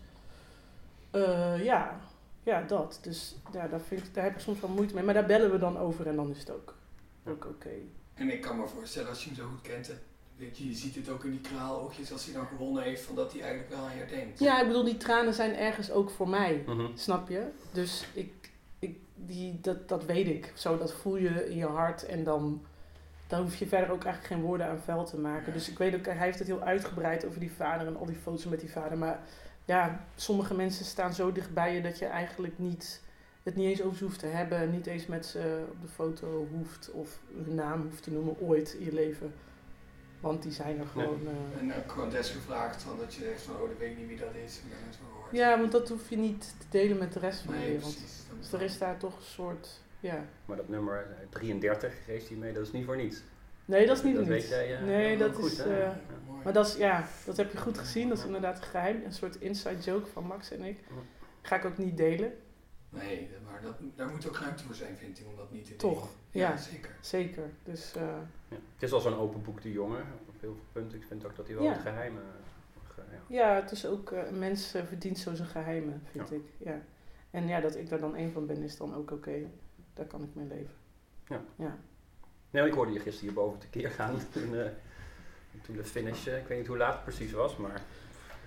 ja, 1.63 2.01
ja, 2.43 2.63
dat. 2.63 2.99
Dus 3.03 3.37
ja, 3.53 3.69
daar, 3.69 3.81
vind 3.81 4.07
ik, 4.07 4.15
daar 4.15 4.25
heb 4.25 4.35
ik 4.35 4.41
soms 4.41 4.61
wel 4.61 4.71
moeite 4.71 4.95
mee. 4.95 5.05
Maar 5.05 5.15
daar 5.15 5.27
bellen 5.27 5.51
we 5.51 5.59
dan 5.59 5.79
over 5.79 6.07
en 6.07 6.17
dan 6.17 6.31
is 6.31 6.39
het 6.39 6.51
ook, 6.51 6.75
ook 7.27 7.45
oké. 7.45 7.71
en 8.15 8.33
ik 8.33 8.41
kan 8.41 8.57
me 8.57 8.67
voorstellen 8.67 9.09
als 9.09 9.25
je 9.25 9.27
hem 9.27 9.39
zo 9.39 9.47
goed 9.47 9.61
kent, 9.61 9.91
weet 10.41 10.59
je, 10.59 10.69
je 10.69 10.75
ziet 10.75 10.95
het 10.95 11.09
ook 11.09 11.25
in 11.25 11.31
die 11.31 11.41
kraaloogjes 11.41 12.13
als 12.13 12.25
hij 12.25 12.35
dan 12.35 12.47
gewonnen 12.47 12.83
heeft, 12.83 13.03
van 13.03 13.15
dat 13.15 13.33
hij 13.33 13.41
eigenlijk 13.41 13.71
wel 13.71 13.85
aan 13.85 13.97
je 13.97 14.07
denkt. 14.07 14.39
Ja, 14.39 14.61
ik 14.61 14.67
bedoel, 14.67 14.85
die 14.85 14.97
tranen 14.97 15.35
zijn 15.35 15.57
ergens 15.57 15.91
ook 15.91 16.11
voor 16.11 16.29
mij. 16.29 16.63
Mhm. 16.67 16.87
Snap 16.95 17.29
je? 17.29 17.47
Dus 17.73 18.07
ik, 18.13 18.51
ik, 18.79 18.99
die, 19.15 19.61
dat, 19.61 19.89
dat 19.89 20.05
weet 20.05 20.27
ik. 20.27 20.53
Zo, 20.55 20.79
dat 20.79 20.93
voel 20.93 21.17
je 21.17 21.51
in 21.51 21.57
je 21.57 21.67
hart 21.67 22.07
en 22.07 22.25
dan, 22.25 22.65
dan 23.27 23.43
hoef 23.43 23.57
je 23.57 23.67
verder 23.67 23.91
ook 23.91 24.05
eigenlijk 24.05 24.35
geen 24.35 24.43
woorden 24.43 24.67
aan 24.67 24.81
vuil 24.81 25.05
te 25.05 25.19
maken. 25.19 25.53
Dus 25.53 25.69
ik 25.71 25.79
weet 25.79 25.95
ook, 25.95 26.05
hij 26.05 26.17
heeft 26.17 26.39
het 26.39 26.49
heel 26.49 26.63
uitgebreid 26.63 27.27
over 27.27 27.41
die 27.41 27.53
vader 27.53 27.87
en 27.87 27.97
al 27.97 28.07
die 28.07 28.17
foto's 28.23 28.45
met 28.45 28.61
die 28.61 28.71
vader. 28.71 28.99
Maar 28.99 29.21
ja, 29.71 30.05
sommige 30.15 30.55
mensen 30.55 30.85
staan 30.85 31.15
zo 31.15 31.33
dichtbij 31.33 31.75
je 31.75 31.83
dat 31.83 31.99
je 31.99 32.07
eigenlijk 32.07 32.59
niet, 32.59 33.01
het 33.43 33.57
niet 33.57 33.67
eens 33.69 33.83
over 33.83 33.97
ze 33.99 34.05
hoeft 34.05 34.19
te 34.19 34.27
hebben. 34.27 34.71
Niet 34.71 34.87
eens 34.87 35.07
met 35.07 35.27
ze 35.27 35.65
op 35.71 35.83
de 35.83 35.89
foto 35.89 36.49
hoeft 36.53 36.91
of 36.91 37.19
hun 37.45 37.55
naam 37.55 37.83
hoeft 37.83 38.03
te 38.03 38.11
noemen 38.11 38.41
ooit 38.41 38.73
in 38.79 38.85
je 38.85 38.93
leven. 38.93 39.33
Want 40.21 40.43
die 40.43 40.53
zijn 40.53 40.79
er 40.79 40.87
gewoon... 40.87 41.21
eh, 41.27 41.61
En 41.61 41.75
ook 41.85 41.91
gewoon 41.93 42.11
desgevraagd, 42.11 42.83
van 42.83 42.99
dat 42.99 43.15
je 43.15 43.21
zegt 43.25 43.43
van, 43.43 43.57
oh, 43.61 43.71
ik 43.71 43.79
weet 43.79 43.99
niet 43.99 44.09
wie 44.09 44.17
dat 44.19 44.35
is, 44.47 44.61
gehoord. 45.09 45.33
ja, 45.33 45.59
want 45.59 45.73
dat 45.73 45.89
hoef 45.89 46.11
je 46.11 46.17
niet 46.17 46.55
te 46.59 46.67
delen 46.69 46.99
met 46.99 47.13
de 47.13 47.19
rest 47.19 47.41
van 47.41 47.53
de 47.53 47.59
nee, 47.59 47.67
wereld. 47.71 47.95
precies. 47.97 48.23
Dat 48.29 48.39
Dus 48.41 48.53
er 48.53 48.63
is 48.63 48.79
daar 48.79 48.97
toch 48.97 49.17
een 49.17 49.25
soort, 49.25 49.81
ja... 50.01 50.25
Maar 50.45 50.57
dat 50.57 50.69
nummer 50.69 50.97
eh, 50.99 51.27
33 51.31 51.95
race 52.07 52.27
hij 52.29 52.37
mee, 52.37 52.53
dat 52.53 52.67
is 52.67 52.73
niet 52.73 52.85
voor 52.85 52.97
niets. 52.97 53.23
Nee, 53.65 53.87
dat 53.87 53.97
is 53.97 54.03
niet 54.03 54.15
Dat 54.15 54.23
voor 54.25 54.33
weet 54.33 54.43
niets. 54.43 54.55
jij, 54.55 54.77
eh, 54.77 54.83
nee, 54.85 55.17
dat 55.19 55.35
goed, 55.35 55.51
is... 55.53 55.59
eh, 55.59 55.79
Ja. 55.79 56.01
Mooi. 56.43 56.45
maar 56.45 56.53
dat 56.53 56.67
is, 56.67 56.77
ja, 56.77 57.05
dat 57.27 57.37
heb 57.37 57.53
je 57.53 57.59
goed 57.59 57.79
gezien. 57.79 58.09
Dat 58.09 58.19
is 58.19 58.25
inderdaad 58.25 58.61
geheim. 58.63 59.03
Een 59.05 59.13
soort 59.13 59.37
inside 59.37 59.79
joke 59.81 60.07
van 60.07 60.25
Max 60.27 60.51
en 60.51 60.63
ik. 60.65 60.79
Ga 61.43 61.57
ik 61.57 61.65
ook 61.65 61.79
niet 61.79 61.97
delen. 61.97 62.33
Nee, 62.89 63.29
maar 63.51 63.63
dat, 63.63 63.75
daar 63.97 64.09
moet 64.09 64.29
ook 64.29 64.37
ruimte 64.37 64.65
voor 64.65 64.75
zijn, 64.75 64.97
vind 64.97 65.19
ik, 65.21 65.27
om 65.27 65.37
dat 65.37 65.51
niet 65.53 65.67
te 65.67 65.77
Toch, 65.77 66.09
ja. 66.31 66.57
zeker. 66.57 66.91
Zeker. 67.01 67.51
Dus 67.65 67.95
eh, 67.95 68.03
Ja. 68.49 68.57
Het 68.75 68.83
is 68.83 68.91
wel 68.91 69.01
zo'n 69.01 69.15
open 69.19 69.43
boek, 69.43 69.63
die 69.63 69.73
jongen, 69.73 70.01
op 70.29 70.35
heel 70.41 70.55
veel 70.55 70.65
punten. 70.73 70.99
Ik 70.99 71.05
vind 71.07 71.25
ook 71.25 71.37
dat 71.37 71.47
hij 71.47 71.57
wel 71.57 71.65
Ja. 71.65 71.73
het 71.73 71.81
geheimen... 71.81 72.23
ge- 72.89 73.03
ja. 73.29 73.49
ja, 73.55 73.61
het 73.61 73.71
is 73.71 73.87
ook, 73.87 74.11
eh, 74.13 74.27
een 74.27 74.39
mens 74.39 74.75
eh, 74.75 74.83
verdient 74.85 75.19
zo 75.19 75.35
zijn 75.35 75.49
geheimen, 75.49 76.03
vind 76.11 76.29
Ja. 76.29 76.35
ik. 76.37 76.43
Ja. 76.59 76.81
En 77.31 77.47
ja, 77.49 77.61
dat 77.61 77.77
ik 77.77 77.89
daar 77.89 77.99
dan 78.01 78.17
één 78.17 78.33
van 78.33 78.47
ben, 78.47 78.63
is 78.63 78.77
dan 78.77 78.95
ook 78.95 79.11
oké. 79.11 79.51
Daar 79.95 80.07
kan 80.07 80.23
ik 80.23 80.29
mee 80.35 80.47
leven. 80.47 80.75
Ja. 81.29 81.41
Ja. 81.57 81.77
Nee, 82.51 82.67
ik 82.67 82.73
hoorde 82.73 82.93
je 82.93 83.01
gisteren 83.01 83.29
hierboven 83.33 83.59
tekeer 83.59 83.91
gaan. 83.91 84.15
toen, 84.33 84.55
eh, 84.57 84.67
toen 85.63 85.77
de 85.77 85.85
finish, 85.85 86.27
eh, 86.27 86.37
ik 86.39 86.47
weet 86.47 86.59
niet 86.59 86.67
hoe 86.67 86.77
laat 86.77 86.93
het 86.93 87.03
precies 87.05 87.33
was, 87.33 87.57
maar 87.57 87.83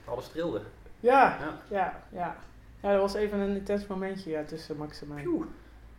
alles 0.05 0.27
trilde. 0.27 0.61
Ja, 0.99 1.37
Ja. 1.39 1.61
ja, 1.69 2.03
ja. 2.11 2.37
Ja, 2.81 2.91
dat 2.91 3.01
was 3.01 3.13
even 3.13 3.39
een 3.39 3.55
intens 3.55 3.87
momentje 3.87 4.29
ja, 4.29 4.43
tussen 4.43 4.77
Max 4.77 5.01
en 5.01 5.07
mij. 5.07 5.21
Pjoe. 5.21 5.45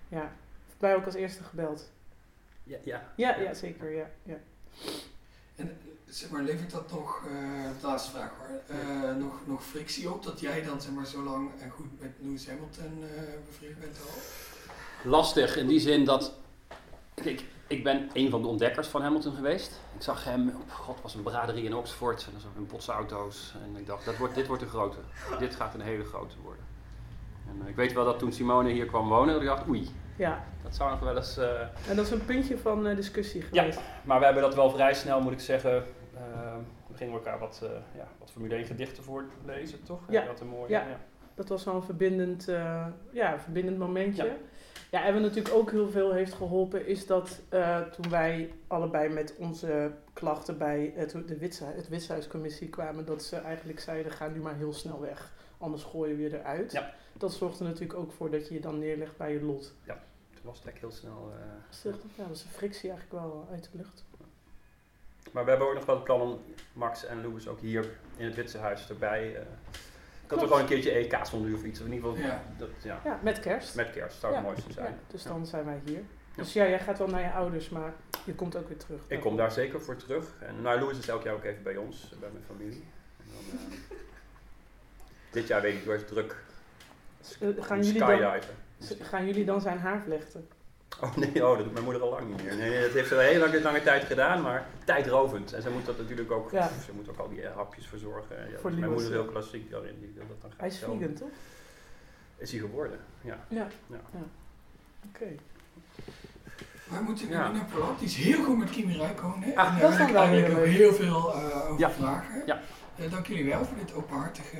Ja. 0.09 0.33
Mij 0.79 0.95
ook 0.95 1.05
als 1.05 1.15
eerste 1.15 1.43
gebeld. 1.43 1.91
Ja, 2.65 2.79
ja. 2.83 3.13
Ja, 3.17 3.37
ja 3.37 3.55
zeker. 3.55 3.91
Ja, 3.95 4.11
ja. 4.23 4.37
En 5.57 5.77
zeg 6.09 6.31
maar, 6.31 6.43
levert 6.43 6.71
dat 6.71 6.91
nog, 6.91 7.25
eh 7.27 7.81
de 7.81 7.87
laatste 7.87 8.11
vraag 8.11 8.31
hoor, 8.39 8.77
eh, 8.79 9.17
nog, 9.17 9.47
nog 9.47 9.65
frictie 9.65 10.11
op 10.11 10.23
dat 10.23 10.41
jij 10.41 10.63
dan 10.63 10.81
zeg 10.81 10.93
maar 10.93 11.07
zo 11.07 11.23
lang 11.23 11.51
en 11.61 11.71
goed 11.71 12.01
met 12.01 12.11
Lewis 12.21 12.49
Hamilton 12.49 13.03
eh 13.17 13.23
bevriend 13.47 13.79
bent 13.81 13.97
al? 14.01 14.21
Lastig 15.11 15.57
in 15.57 15.67
die 15.67 15.81
zin 15.81 16.05
dat. 16.05 16.35
Kijk, 17.15 17.45
ik 17.67 17.85
ben 17.85 18.11
een 18.13 18.31
van 18.31 18.43
de 18.43 18.49
ontdekkers 18.49 18.89
van 18.89 19.03
Hamilton 19.03 19.35
geweest. 19.35 19.81
Ik 19.97 20.03
zag 20.03 20.25
hem, 20.25 20.49
oh 20.49 20.75
god, 20.75 21.01
was 21.03 21.15
een 21.15 21.23
braderie 21.23 21.65
in 21.65 21.75
Oxford. 21.75 22.25
En 22.25 22.33
dan 22.33 22.41
zag 22.41 22.51
ik 22.51 22.57
een 22.57 22.67
botse 22.67 22.93
auto's. 22.93 23.55
En 23.65 23.77
ik 23.81 23.87
dacht, 23.87 24.05
dat 24.05 24.17
wordt, 24.17 24.35
dit 24.35 24.47
wordt 24.47 24.63
een 24.63 24.69
grote. 24.69 24.97
Dit 25.39 25.55
gaat 25.55 25.75
een 25.75 25.81
hele 25.81 26.05
grote 26.05 26.35
worden. 26.43 26.65
En 27.49 27.63
eh, 27.63 27.69
ik 27.69 27.77
weet 27.77 27.93
wel 27.93 28.05
dat 28.05 28.19
toen 28.19 28.33
Simone 28.33 28.71
hier 28.71 28.87
kwam 28.87 29.09
wonen, 29.09 29.41
ik 29.41 29.47
dacht, 29.47 29.69
oei, 29.69 29.89
ja. 30.17 30.45
dat 30.63 30.75
zou 30.75 30.91
nog 30.91 31.01
wel 31.01 31.17
eens. 31.17 31.37
eh, 31.37 31.61
En 31.89 31.97
dat 31.97 32.05
is 32.07 32.11
een 32.11 32.25
puntje 32.25 32.59
van 32.59 32.87
eh, 32.87 32.97
discussie 32.97 33.43
geweest. 33.43 33.81
Maar 34.05 34.19
we 34.19 34.25
hebben 34.25 34.43
dat 34.43 34.55
wel 34.55 34.71
vrij 34.71 34.95
snel, 34.95 35.21
moet 35.21 35.33
ik 35.33 35.41
zeggen. 35.41 35.85
eh, 36.15 36.23
we 36.87 36.97
gingen 36.97 37.15
elkaar 37.15 37.39
wat, 37.39 37.63
ja, 37.97 38.07
wat 38.19 38.31
Formule 38.31 38.55
1 38.55 38.65
gedichten 38.65 39.03
voorlezen, 39.05 39.83
toch? 39.83 40.01
Ja. 40.09 40.25
Dat 40.25 40.41
een 40.41 40.47
mooie, 40.47 40.71
Ja. 40.71 40.81
ja. 40.81 40.99
Dat 41.35 41.49
was 41.49 41.65
wel 41.65 41.75
een 41.75 41.83
verbindend, 41.83 42.45
ja, 43.13 43.33
een 43.33 43.41
verbindend 43.41 43.79
momentje. 43.79 44.25
Ja. 44.25 44.33
Ja. 45.01 45.05
en 45.05 45.13
wat 45.13 45.23
natuurlijk 45.23 45.55
ook 45.55 45.71
heel 45.71 45.91
veel 45.91 46.13
heeft 46.13 46.33
geholpen, 46.33 46.87
is 46.87 47.07
dat 47.07 47.41
eh, 47.49 47.81
toen 47.81 48.11
wij 48.11 48.55
allebei 48.67 49.09
met 49.09 49.35
onze 49.39 49.93
klachten 50.13 50.59
bij 50.59 50.93
het, 50.97 51.11
de 51.27 51.39
Witse, 51.39 51.65
het 51.65 51.89
Witshuiscommissie 51.89 52.69
kwamen, 52.69 53.05
dat 53.05 53.23
ze 53.23 53.37
eigenlijk 53.37 53.81
zeiden: 53.81 54.13
ga 54.13 54.29
nu 54.29 54.41
maar 54.41 54.55
heel 54.57 54.73
snel 54.73 55.01
weg, 55.01 55.33
anders 55.59 55.83
gooien 55.83 56.17
we 56.17 56.23
je 56.23 56.39
eruit. 56.39 56.73
Ja. 56.73 56.95
Dat 57.13 57.33
zorgde 57.33 57.65
natuurlijk 57.65 57.99
ook 57.99 58.13
voor 58.13 58.31
dat 58.31 58.49
je 58.49 58.55
je 58.55 58.61
dan 58.61 58.79
neerlegt 58.79 59.17
bij 59.17 59.33
je 59.33 59.43
lot. 59.43 59.73
Toen 60.35 60.43
was 60.43 60.61
het 60.65 60.79
heel 60.79 60.91
snel. 60.91 61.33
eh, 61.33 61.47
Dus 61.69 61.83
ja, 62.17 62.27
dat 62.27 62.37
is 62.37 62.43
een 62.45 62.51
frictie 62.51 62.91
eigenlijk 62.91 63.23
wel 63.25 63.49
uit 63.51 63.69
de 63.73 63.79
lucht. 63.79 64.05
Maar 65.33 65.45
we 65.45 65.51
hebben 65.51 65.69
ook 65.69 65.75
nog 65.75 65.85
wel 65.87 65.95
het 65.95 66.05
plan 66.05 66.21
om 66.21 66.39
Max 66.73 67.05
en 67.07 67.23
Louis 67.23 67.49
ook 67.49 67.61
hier 67.61 67.99
in 68.17 68.25
het 68.27 68.35
Witse 68.35 68.59
Huis 68.59 68.89
erbij. 68.89 69.37
eh 69.37 69.43
ik 70.25 70.31
had 70.31 70.39
Klopt. 70.39 70.43
ook 70.43 70.49
wel 70.49 70.59
een 70.59 70.67
keertje 70.67 70.91
EK 70.91 71.27
zonder 71.27 71.55
of 71.55 71.65
iets. 71.65 71.81
Of 71.81 71.87
in 71.87 71.93
ieder 71.93 72.11
geval, 72.11 72.25
Ja. 72.27 72.43
dat, 72.59 72.69
ja, 72.83 73.01
Ja, 73.05 73.19
met 73.23 73.41
kerst. 73.41 73.75
met 73.75 73.91
kerst 73.91 74.21
zou 74.21 74.35
het 74.35 74.43
mooiste 74.45 74.73
zijn. 74.73 74.87
Ja, 74.93 74.99
dus 75.07 75.23
Ja. 75.23 75.29
dan 75.29 75.47
zijn 75.47 75.65
wij 75.65 75.81
hier. 75.85 76.03
Dus 76.37 76.53
ja, 76.53 76.69
jij 76.69 76.81
gaat 76.81 76.99
wel 76.99 77.09
naar 77.09 77.21
je 77.21 77.31
ouders, 77.31 77.69
maar 77.69 77.93
je 78.25 78.35
komt 78.35 78.57
ook 78.57 78.69
weer 78.69 78.77
terug. 78.77 79.01
Ik 79.07 79.21
kom 79.21 79.37
daar 79.37 79.53
zeker 79.53 79.81
voor 79.81 79.97
terug. 79.97 80.25
En 80.41 80.63
nou, 80.63 80.81
Louis 80.81 80.99
is 80.99 81.09
elk 81.09 81.23
jaar 81.23 81.35
ook 81.35 81.45
even 81.45 81.63
bij 81.63 81.77
ons, 81.77 82.15
bij 82.21 82.29
mijn 82.33 82.45
familie. 82.45 82.85
En 83.19 83.25
dan, 83.33 83.59
eh, 83.61 83.97
dit 85.33 85.47
jaar 85.47 85.61
weet 85.63 85.75
ik, 85.75 85.85
wordt 85.85 86.09
druk. 86.09 86.37
Eh, 87.41 87.49
gaan, 87.59 87.83
jullie 87.83 87.99
dan, 87.99 88.09
Skydiven. 88.79 89.05
gaan 89.07 89.27
jullie 89.27 89.45
dan 89.45 89.61
zijn 89.61 89.79
haar 89.79 90.03
vlechten? 90.03 90.49
Oh 91.01 91.17
nee, 91.17 91.47
oh, 91.47 91.57
dat 91.57 91.65
doet 91.65 91.73
mijn 91.73 91.85
moeder 91.85 92.03
al 92.03 92.11
lang 92.11 92.29
niet 92.29 92.43
meer. 92.45 92.57
Nee, 92.57 92.71
nee, 92.71 92.81
dat 92.83 92.91
heeft 92.93 93.09
ze 93.09 93.15
wel 93.15 93.25
heel 93.25 93.41
lange, 93.41 93.63
lange 93.63 93.83
tijd 93.83 94.05
gedaan, 94.05 94.43
maar 94.43 94.67
tijdrovend. 94.85 95.53
En 95.53 95.63
ze 95.63 95.71
moet 95.71 95.87
dat 95.87 95.99
natuurlijk 95.99 96.31
ook, 96.31 96.51
Ja. 96.51 96.69
ze 96.85 96.93
moet 96.93 97.09
ook 97.09 97.19
al 97.19 97.29
die 97.29 97.43
eh, 97.43 97.55
hapjes 97.57 97.87
verzorgen. 97.87 98.37
Ja, 98.51 98.59
Voor 98.59 98.71
mijn 98.73 98.85
moeder 98.91 99.07
is 99.07 99.13
heel 99.13 99.25
klassiek 99.25 99.71
daarin, 99.71 99.97
die 100.01 100.13
wil 100.15 100.25
dat 100.29 100.41
dan 100.41 100.51
graag 100.51 100.61
Hij 100.61 100.69
is 100.69 100.79
zelf. 100.79 100.99
vegan, 100.99 101.15
toch? 101.15 101.29
Is 102.37 102.51
hij 102.51 102.61
geworden, 102.61 102.99
ja. 103.21 103.39
Ja. 103.49 103.67
Ja. 103.87 104.01
Oké. 105.09 105.27
Wij 106.91 107.01
moeten 107.03 107.27
nu 107.27 107.33
Ja. 107.33 107.51
naar 107.53 107.67
is 108.01 108.17
heel 108.17 108.45
goed 108.45 108.59
met 108.59 108.71
Kimi 108.71 108.97
Räikkönen. 108.97 109.55
Ah, 109.57 109.67
en 109.67 109.73
daar 109.73 109.81
dat 109.81 109.91
is 109.91 109.97
wil 109.97 109.99
dan 109.99 110.07
ik 110.07 110.13
wel 110.13 110.23
eigenlijk 110.23 110.59
ook 110.61 110.65
heel 110.67 110.93
veel 110.93 111.35
eh, 111.35 111.71
over 111.71 111.79
Ja. 111.79 111.91
vragen. 111.91 112.43
Ja. 112.47 112.61
Eh, 112.97 113.11
dank 113.11 113.27
jullie 113.27 113.45
wel 113.45 113.65
voor 113.65 113.77
dit 113.77 113.95
openhartige 113.95 114.59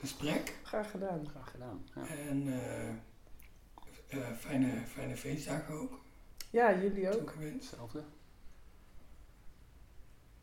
gesprek. 0.00 0.54
Graag 0.62 0.90
gedaan. 0.90 1.28
Graag 1.30 1.50
gedaan. 1.50 1.84
Ja. 1.94 2.02
En 2.28 2.60
fijne, 4.36 4.86
fijne 4.86 5.16
feestdagen 5.16 5.74
ook. 5.74 6.00
Ja, 6.50 6.74
jullie 6.80 7.20
ook. 7.20 7.34
Hetzelfde. 7.38 8.02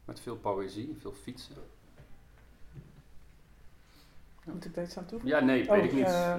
Met 0.06 0.20
veel 0.20 0.38
poëzie, 0.38 0.98
veel 1.00 1.14
fietsen. 1.14 1.56
Moet 4.46 4.66
ik 4.66 4.74
daar 4.74 4.84
iets 4.84 4.98
aan 4.98 5.06
toevoegen? 5.06 5.40
Ja, 5.40 5.46
nee, 5.46 5.60
weet 5.60 5.70
Oh, 5.70 5.84
ik 5.86 5.94
niet. 5.94 6.06
eh, 6.06 6.36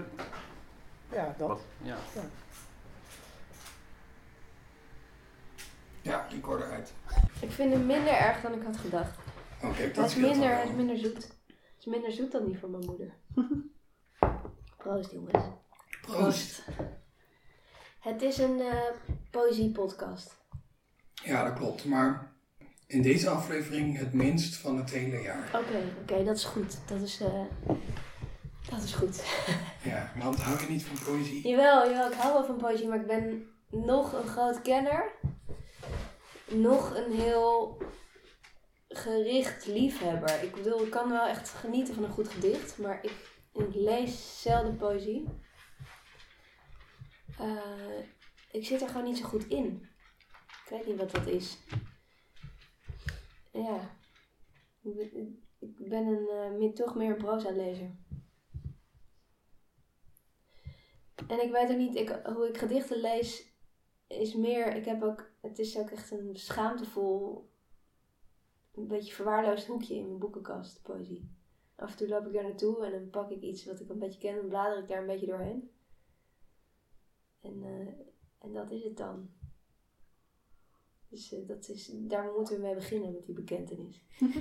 Ja, 1.12 1.34
dat. 1.38 1.48
Wat? 1.48 1.60
Ja. 1.82 1.96
Ja, 6.02 6.26
recorder 6.30 6.70
uit. 6.70 6.92
Ik 7.40 7.50
vind 7.50 7.72
hem 7.72 7.86
minder 7.86 8.12
erg 8.14 8.40
dan 8.40 8.52
ik 8.54 8.62
had 8.62 8.76
gedacht. 8.76 9.18
Oké, 9.62 9.90
dat 9.92 10.06
is 10.06 10.16
minder, 10.16 10.48
hij 10.54 10.64
is 10.68 10.74
minder 10.74 10.98
zoet. 10.98 11.26
Hij 11.46 11.56
is 11.78 11.84
minder 11.86 12.12
zoet 12.12 12.32
dan 12.32 12.44
die 12.44 12.58
van 12.58 12.70
mijn 12.70 12.84
moeder. 12.84 13.14
Proost 14.78 15.10
jongens. 15.10 15.44
Proost. 16.00 16.64
Het 18.04 18.22
is 18.22 18.38
een 18.38 18.60
eh 18.60 18.78
poëziepodcast. 19.30 20.36
Ja, 21.14 21.44
dat 21.44 21.58
klopt. 21.58 21.84
Maar 21.84 22.32
in 22.86 23.02
deze 23.02 23.28
aflevering 23.28 23.98
het 23.98 24.12
minst 24.12 24.56
van 24.56 24.76
het 24.76 24.90
hele 24.90 25.22
jaar. 25.22 25.46
Oké, 25.46 25.82
oké, 26.02 26.24
dat 26.24 26.36
is 26.36 26.44
goed. 26.44 26.78
Dat 26.86 27.00
is, 27.00 27.20
eh, 27.20 27.44
dat 28.70 28.82
is 28.82 28.92
goed. 28.92 29.22
Ja, 29.82 30.12
want 30.18 30.36
hou 30.36 30.60
je 30.60 30.66
niet 30.68 30.84
van 30.84 31.14
poëzie? 31.14 31.48
Jawel, 31.48 31.90
jawel, 31.90 32.10
ik 32.10 32.18
hou 32.18 32.32
wel 32.32 32.44
van 32.44 32.56
poëzie, 32.56 32.88
maar 32.88 33.00
ik 33.00 33.06
ben 33.06 33.46
nog 33.70 34.12
een 34.12 34.28
groot 34.28 34.62
kenner. 34.62 35.12
Nog 36.50 36.96
een 36.96 37.12
heel 37.12 37.78
gericht 38.88 39.66
liefhebber. 39.66 40.42
Ik 40.42 40.54
bedoel, 40.54 40.82
ik 40.82 40.90
kan 40.90 41.10
wel 41.10 41.26
echt 41.26 41.48
genieten 41.48 41.94
van 41.94 42.04
een 42.04 42.10
goed 42.10 42.28
gedicht, 42.28 42.78
maar 42.78 42.98
ik, 43.02 43.12
ik 43.52 43.74
lees 43.74 44.42
zelden 44.42 44.76
poëzie. 44.76 45.28
Eh, 47.38 47.98
ik 48.52 48.64
zit 48.64 48.80
er 48.80 48.88
gewoon 48.88 49.04
niet 49.04 49.18
zo 49.18 49.24
goed 49.24 49.46
in. 49.46 49.88
Ik 50.64 50.70
weet 50.70 50.86
niet 50.86 50.96
wat 50.96 51.10
dat 51.10 51.26
is. 51.26 51.58
Ja. 53.52 53.96
Ik 55.58 55.88
ben, 55.88 56.06
een, 56.06 56.60
eh, 56.60 56.72
toch 56.72 56.94
meer 56.94 57.10
een 57.10 57.16
proza-lezer. 57.16 57.96
En 61.28 61.42
ik 61.42 61.52
weet 61.52 61.70
ook 61.70 61.76
niet, 61.76 61.94
ik, 61.94 62.08
hoe 62.24 62.48
ik 62.48 62.58
gedichten 62.58 63.00
lees, 63.00 63.52
is 64.06 64.34
meer, 64.34 64.76
ik 64.76 64.84
heb 64.84 65.02
ook, 65.02 65.30
het 65.40 65.58
is 65.58 65.78
ook 65.78 65.90
echt 65.90 66.10
een 66.10 66.36
schaamtevol, 66.36 67.48
een 68.74 68.86
beetje 68.86 69.14
verwaarloosd 69.14 69.66
hoekje 69.66 69.94
in 69.94 70.06
mijn 70.06 70.18
boekenkast, 70.18 70.82
poëzie. 70.82 71.30
Af 71.76 71.90
en 71.90 71.96
toe 71.96 72.08
loop 72.08 72.26
ik 72.26 72.32
daar 72.32 72.42
naartoe 72.42 72.84
en 72.84 72.90
dan 72.90 73.10
pak 73.10 73.30
ik 73.30 73.42
iets 73.42 73.64
wat 73.64 73.80
ik 73.80 73.88
een 73.88 73.98
beetje 73.98 74.20
ken 74.20 74.38
en 74.38 74.48
blader 74.48 74.78
ik 74.78 74.88
daar 74.88 75.00
een 75.00 75.06
beetje 75.06 75.26
doorheen. 75.26 75.73
En, 77.44 77.62
eh, 77.62 77.94
en 78.38 78.52
dat 78.52 78.70
is 78.70 78.84
het 78.84 78.96
dan. 78.96 79.30
Dus 81.08 81.32
eh, 81.32 81.46
dat 81.46 81.68
is, 81.68 81.90
daar 81.92 82.32
moeten 82.36 82.56
we 82.56 82.62
mee 82.62 82.74
beginnen 82.74 83.12
met 83.12 83.26
die 83.26 83.34
bekentenis. 83.34 84.04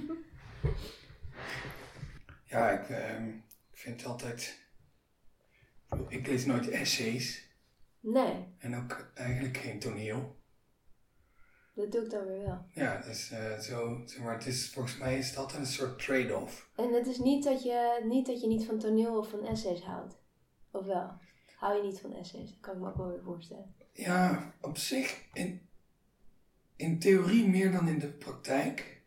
Ja, 2.46 2.70
ik, 2.70 2.90
ehm, 2.90 3.32
vind 3.72 4.02
het 4.02 4.10
altijd... 4.10 4.62
Ik 6.08 6.28
lees 6.28 6.46
nooit 6.46 6.70
essays. 6.70 7.52
Nee, 8.00 8.46
En 8.58 8.76
ook 8.76 9.12
eigenlijk 9.14 9.58
geen 9.58 9.80
toneel. 9.80 10.36
dat 11.74 11.92
doe 11.92 12.04
ik 12.04 12.10
dan 12.10 12.26
weer 12.26 12.42
wel. 12.42 12.66
Ja, 12.72 13.02
dus 13.02 13.32
eh, 13.32 13.60
zo, 13.60 14.02
zeg 14.06 14.24
maar, 14.24 14.34
het 14.34 14.46
is, 14.46 14.70
volgens 14.70 14.98
mij 14.98 15.18
is 15.18 15.38
altijd 15.38 15.60
een 15.60 15.66
soort 15.68 16.00
trade-off. 16.00 16.70
En 16.76 16.94
het 16.94 17.08
is 17.08 17.18
niet 17.20 17.44
dat, 17.44 17.64
je, 17.64 18.02
niet 18.04 18.26
dat 18.26 18.42
je 18.42 18.48
niet 18.48 18.66
van 18.66 18.80
toneel 18.80 19.18
of 19.18 19.30
van 19.30 19.46
essays 19.46 19.82
houdt. 19.82 20.18
Of 20.72 20.86
wel? 20.86 21.12
Hou 21.64 21.76
je 21.76 21.84
niet 21.84 22.00
van 22.00 22.14
essays? 22.16 22.50
Dat 22.50 22.60
kan 22.60 22.74
ik 22.74 22.80
me 22.80 22.88
ook 22.88 22.98
wel 22.98 23.08
weer 23.08 23.24
voorstellen. 23.24 23.76
Ja, 23.92 24.54
op 24.62 24.78
zich 24.78 25.24
in, 25.34 25.62
in 26.76 27.00
theorie 27.00 27.48
meer 27.50 27.72
dan 27.72 27.88
in 27.88 28.00
de 28.00 28.12
praktijk. 28.12 29.02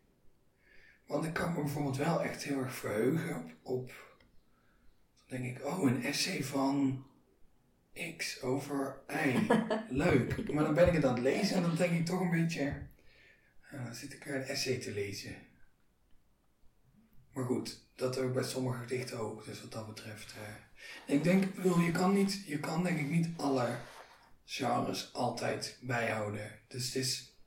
Want 1.05 1.25
ik 1.25 1.33
kan 1.33 1.53
me 1.53 1.61
bijvoorbeeld 1.61 1.97
wel 1.97 2.23
echt 2.23 2.43
heel 2.43 2.59
erg 2.59 2.73
verheugen 2.73 3.35
op, 3.35 3.51
op 3.61 3.91
dan 5.27 5.41
denk 5.41 5.57
ik, 5.57 5.65
oh, 5.65 5.83
een 5.83 6.03
essay 6.03 6.43
van 6.43 7.05
X 8.17 8.41
over 8.41 9.01
Y. 9.07 9.47
Leuk. 10.03 10.51
Maar 10.53 10.63
dan 10.63 10.73
ben 10.73 10.87
ik 10.87 10.93
het 10.93 11.05
aan 11.05 11.13
het 11.13 11.23
lezen 11.23 11.55
en 11.55 11.61
dan 11.61 11.75
denk 11.75 11.91
ik 11.91 12.05
toch 12.05 12.19
een 12.19 12.29
beetje, 12.29 12.87
ah, 13.71 13.85
dan 13.85 13.95
zit 13.95 14.13
ik 14.13 14.23
weer 14.23 14.35
een 14.35 14.41
essay 14.41 14.77
te 14.77 14.91
lezen. 14.91 15.35
Maar 17.37 17.45
goed, 17.45 17.85
dat 17.95 18.17
ik 18.17 18.33
bij 18.33 18.43
sommige 18.43 18.77
gedichten 18.77 19.19
ook. 19.19 19.45
Dus 19.45 19.61
wat 19.61 19.71
dat 19.71 19.87
betreft. 19.87 20.33
eh, 20.33 21.15
ik 21.15 21.23
denk, 21.23 21.43
je 21.63 21.91
kan, 21.91 22.13
niet, 22.13 22.43
je 22.45 22.59
kan 22.59 22.83
denk 22.83 22.99
ik 22.99 23.09
niet 23.09 23.29
alle 23.37 23.67
genres 24.45 25.13
altijd 25.13 25.79
bijhouden. 25.81 26.51
Dus 26.67 26.85
het 26.85 26.95
is 26.95 27.37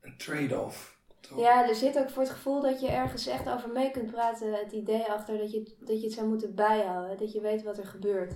een 0.00 0.16
trade-off. 0.16 1.00
Ja, 1.36 1.68
er 1.68 1.74
zit 1.74 1.98
ook 1.98 2.10
voor 2.10 2.22
het 2.22 2.32
gevoel 2.32 2.60
dat 2.60 2.80
je 2.80 2.88
ergens 2.88 3.26
echt 3.26 3.48
over 3.48 3.68
mee 3.68 3.90
kunt 3.90 4.10
praten. 4.10 4.58
Het 4.58 4.72
idee 4.72 5.04
achter 5.04 5.38
dat 5.38 5.52
je, 5.52 5.76
dat 5.80 6.00
je 6.00 6.06
het 6.06 6.14
zou 6.14 6.28
moeten 6.28 6.54
bijhouden. 6.54 7.18
Dat 7.18 7.32
je 7.32 7.40
weet 7.40 7.62
wat 7.62 7.78
er 7.78 7.86
gebeurt. 7.86 8.34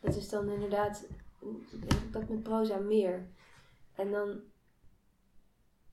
Dat 0.00 0.16
is 0.16 0.28
dan 0.28 0.48
inderdaad, 0.50 1.06
dat 2.10 2.28
met 2.28 2.42
proza 2.42 2.76
meer. 2.78 3.28
En 3.94 4.10
dan, 4.10 4.40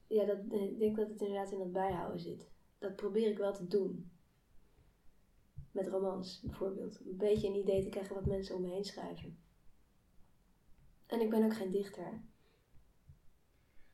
ja, 0.07 0.25
dat, 0.25 0.37
ik 0.51 0.79
denk 0.79 0.95
dat 0.95 1.09
het 1.09 1.21
inderdaad 1.21 1.51
in 1.51 1.59
dat 1.59 1.71
bijhouden 1.71 2.19
zit. 2.19 2.53
Dat 2.77 2.95
probeer 2.95 3.29
ik 3.29 3.37
wel 3.37 3.53
te 3.53 3.67
doen. 3.67 4.11
Met 5.71 5.87
romans 5.87 6.41
bijvoorbeeld. 6.41 6.99
Een 6.99 7.17
beetje 7.17 7.47
een 7.47 7.55
idee 7.55 7.83
te 7.83 7.89
krijgen 7.89 8.15
wat 8.15 8.25
mensen 8.25 8.55
om 8.55 8.61
me 8.61 8.69
heen 8.69 8.85
schrijven. 8.85 9.39
En 11.05 11.21
ik 11.21 11.29
ben 11.29 11.43
ook 11.43 11.55
geen 11.55 11.71
dichter. 11.71 12.21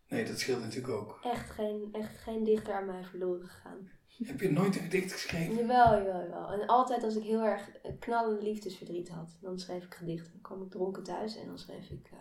Nee, 0.07 0.25
dat 0.25 0.39
scheelt 0.39 0.61
natuurlijk 0.61 0.93
ook. 0.93 1.19
Echt 1.23 1.49
geen, 1.49 1.89
echt 1.91 2.17
geen 2.17 2.43
dichter 2.43 2.73
aan 2.73 2.85
mij 2.85 3.03
verloren 3.03 3.47
gegaan. 3.47 3.89
Heb 4.17 4.39
je 4.39 4.51
nooit 4.51 4.75
een 4.75 4.81
gedicht 4.81 5.11
geschreven? 5.11 5.55
Jawel, 5.55 5.97
jawel, 5.97 6.21
jawel. 6.21 6.51
En 6.51 6.67
altijd 6.67 7.03
als 7.03 7.15
ik 7.15 7.23
heel 7.23 7.41
erg 7.41 7.71
knallende 7.99 8.43
liefdesverdriet 8.43 9.09
had, 9.09 9.37
dan 9.41 9.59
schreef 9.59 9.83
ik 9.83 9.93
gedichten. 9.93 10.31
Dan 10.31 10.41
kwam 10.41 10.61
ik 10.61 10.71
dronken 10.71 11.03
thuis 11.03 11.35
en 11.35 11.45
dan 11.45 11.59
schreef 11.59 11.89
ik 11.89 12.09
eh 12.11 12.19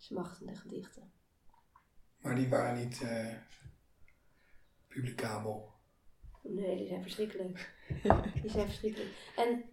smachtende 0.00 0.56
gedichten. 0.56 1.12
Maar 2.20 2.34
die 2.34 2.48
waren 2.48 2.78
niet 2.84 3.02
eh, 3.02 3.36
publicabel. 4.90 5.68
Nee, 6.42 6.76
die 6.76 6.86
zijn 6.86 7.02
verschrikkelijk. 7.02 7.74
die 8.42 8.50
zijn 8.50 8.66
verschrikkelijk. 8.66 9.32
En, 9.36 9.64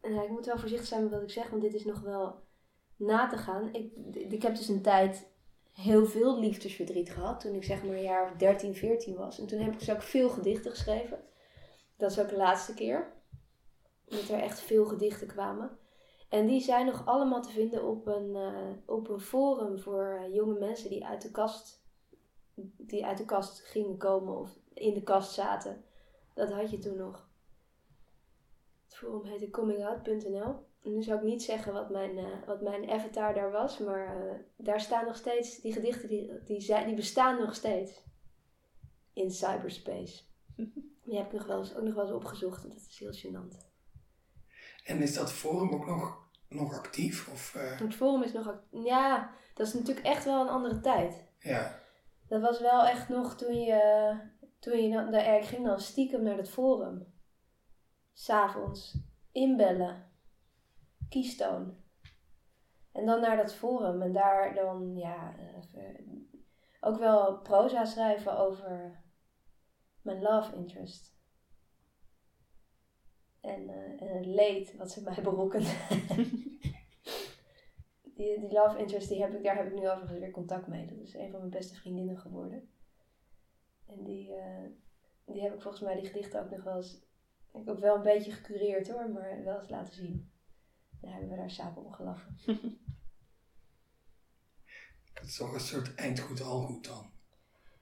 ik 0.00 0.28
moet 0.28 0.46
wel 0.46 0.58
voorzichtig 0.58 0.88
zijn 0.88 1.02
met 1.02 1.12
wat 1.12 1.22
ik 1.22 1.30
zeg, 1.30 1.50
want 1.50 1.62
dit 1.62 1.74
is 1.74 1.84
nog 1.84 2.00
wel 2.00 2.42
na 2.96 3.28
te 3.28 3.36
gaan. 3.36 3.74
Ik, 3.74 3.92
ik 4.12 4.42
heb 4.42 4.56
dus 4.56 4.68
een 4.68 4.82
tijd 4.82 5.26
heel 5.72 6.06
veel 6.06 6.40
liefdesverdriet 6.40 7.10
gehad, 7.10 7.40
toen 7.40 7.54
ik 7.54 7.64
zeg 7.64 7.82
maar 7.82 7.94
een 7.94 8.02
jaar 8.02 8.24
of 8.24 8.36
13, 8.36 8.74
14 8.74 9.14
was. 9.14 9.38
En 9.38 9.46
toen 9.46 9.60
heb 9.60 9.72
ik 9.72 9.78
dus 9.78 9.90
ook 9.90 10.02
veel 10.02 10.28
gedichten 10.28 10.70
geschreven. 10.70 11.24
Dat 11.96 12.10
is 12.10 12.20
ook 12.20 12.28
de 12.28 12.36
laatste 12.36 12.74
keer. 12.74 13.12
Dat 14.04 14.28
er 14.28 14.38
echt 14.38 14.60
veel 14.60 14.84
gedichten 14.84 15.26
kwamen. 15.26 15.78
En 16.28 16.46
die 16.46 16.60
zijn 16.60 16.86
nog 16.86 17.06
allemaal 17.06 17.42
te 17.42 17.50
vinden 17.50 17.84
op 17.84 18.06
een, 18.06 18.36
eh, 18.36 18.70
op 18.86 19.08
een 19.08 19.20
forum 19.20 19.78
voor 19.78 20.18
eh, 20.20 20.34
jonge 20.34 20.58
mensen 20.58 20.90
die 20.90 21.06
uit 21.06 21.22
de 21.22 21.30
kast 21.30 21.85
die 22.76 23.06
uit 23.06 23.18
de 23.18 23.24
kast 23.24 23.60
gingen 23.60 23.96
komen 23.96 24.38
of 24.38 24.58
in 24.74 24.94
de 24.94 25.02
kast 25.02 25.32
zaten. 25.32 25.84
Dat 26.34 26.52
had 26.52 26.70
je 26.70 26.78
toen 26.78 26.96
nog. 26.96 27.28
Het 28.86 28.96
forum 28.96 29.24
heette 29.24 29.50
comingout.nl. 29.50 30.64
En 30.82 30.92
nu 30.94 31.02
zou 31.02 31.18
ik 31.18 31.24
niet 31.24 31.42
zeggen 31.42 31.72
wat 31.72 31.90
mijn, 31.90 32.18
eh, 32.18 32.46
wat 32.46 32.62
mijn 32.62 32.90
avatar 32.90 33.34
daar 33.34 33.50
was, 33.50 33.78
maar 33.78 34.28
eh, 34.28 34.34
daar 34.56 34.80
staan 34.80 35.04
nog 35.04 35.16
steeds, 35.16 35.60
die 35.60 35.72
gedichten 35.72 36.08
die, 36.08 36.32
die, 36.44 36.60
zijn, 36.60 36.86
die 36.86 36.94
bestaan 36.96 37.38
nog 37.38 37.54
steeds 37.54 38.02
in 39.12 39.30
cyberspace. 39.30 40.22
Die 41.06 41.16
heb 41.16 41.26
ik 41.26 41.32
nog 41.32 41.46
wel 41.46 41.58
eens, 41.58 41.76
ook 41.76 41.82
nog 41.84 41.94
wel 41.94 42.04
eens 42.04 42.14
opgezocht 42.14 42.62
en 42.62 42.68
dat 42.68 42.78
is 42.90 42.98
heel 42.98 43.12
gênant. 43.14 43.56
En 44.84 45.02
is 45.02 45.14
dat 45.14 45.32
forum 45.32 45.72
ook 45.72 45.86
nog, 45.86 46.18
nog 46.48 46.74
actief? 46.74 47.28
Of, 47.32 47.54
eh, 47.54 47.78
Het 47.78 47.94
forum 47.94 48.22
is 48.22 48.32
nog, 48.32 48.48
act- 48.48 48.66
ja, 48.70 49.34
dat 49.54 49.66
is 49.66 49.72
natuurlijk 49.74 50.06
echt 50.06 50.24
wel 50.24 50.40
een 50.40 50.48
andere 50.48 50.80
tijd. 50.80 51.24
ja, 51.38 51.82
Dat 52.28 52.40
was 52.40 52.60
wel 52.60 52.86
echt 52.86 53.08
nog 53.08 53.36
toen 53.36 53.60
je, 53.60 54.12
toen 54.58 54.78
je 54.78 55.08
daar, 55.10 55.36
ik 55.36 55.44
ging 55.44 55.64
dan 55.66 55.80
stiekem 55.80 56.22
naar 56.22 56.36
het 56.36 56.50
forum. 56.50 57.14
S'avonds, 58.12 58.98
inbellen, 59.32 60.12
kiestoon. 61.08 61.84
En 62.92 63.06
dan 63.06 63.20
naar 63.20 63.36
dat 63.36 63.54
forum 63.54 64.02
en 64.02 64.12
daar 64.12 64.54
dan, 64.54 64.96
ja, 64.96 65.34
ook 66.80 66.98
wel 66.98 67.38
proza 67.38 67.84
schrijven 67.84 68.38
over 68.38 69.04
mijn 70.02 70.22
love 70.22 70.56
interest. 70.56 71.14
En, 73.40 73.68
eh, 73.68 74.02
en 74.02 74.16
het 74.16 74.26
leed 74.26 74.76
wat 74.76 74.90
ze 74.90 75.02
mij 75.02 75.22
berokkende. 75.22 75.74
die, 78.16 78.40
die 78.40 78.52
love 78.52 78.78
interest, 78.78 79.08
die 79.08 79.20
heb 79.20 79.34
ik, 79.34 79.42
daar 79.42 79.56
heb 79.56 79.66
ik 79.66 79.74
nu 79.74 79.88
overigens 79.88 80.18
weer 80.18 80.30
contact 80.30 80.66
mee. 80.66 80.86
Dat 80.86 80.98
is 80.98 81.14
een 81.14 81.30
van 81.30 81.38
mijn 81.38 81.50
beste 81.50 81.74
vriendinnen 81.74 82.18
geworden. 82.18 82.68
En 83.86 84.04
die, 84.04 84.34
eh, 84.34 84.64
die 85.24 85.42
heb 85.42 85.54
ik 85.54 85.60
volgens 85.60 85.82
mij 85.82 85.94
die 85.94 86.06
gedichten 86.06 86.40
ook 86.40 86.50
nog 86.50 86.62
wel 86.62 86.76
eens... 86.76 86.94
Ik 87.52 87.64
heb 87.64 87.68
ook 87.68 87.78
wel 87.78 87.94
een 87.94 88.02
beetje 88.02 88.32
gecureerd 88.32 88.90
hoor, 88.90 89.10
maar 89.10 89.44
wel 89.44 89.58
eens 89.58 89.68
laten 89.68 89.94
zien. 89.94 90.30
Daar 91.00 91.10
hebben 91.12 91.30
we 91.30 91.36
daar 91.36 91.50
samen 91.50 91.84
om 91.84 91.92
gelachen. 91.92 92.36
het 95.14 95.24
is 95.26 95.36
toch 95.36 95.52
een 95.52 95.60
soort 95.60 95.94
eindgoed 95.94 96.40
al 96.40 96.60
goed 96.60 96.84
dan. 96.84 97.10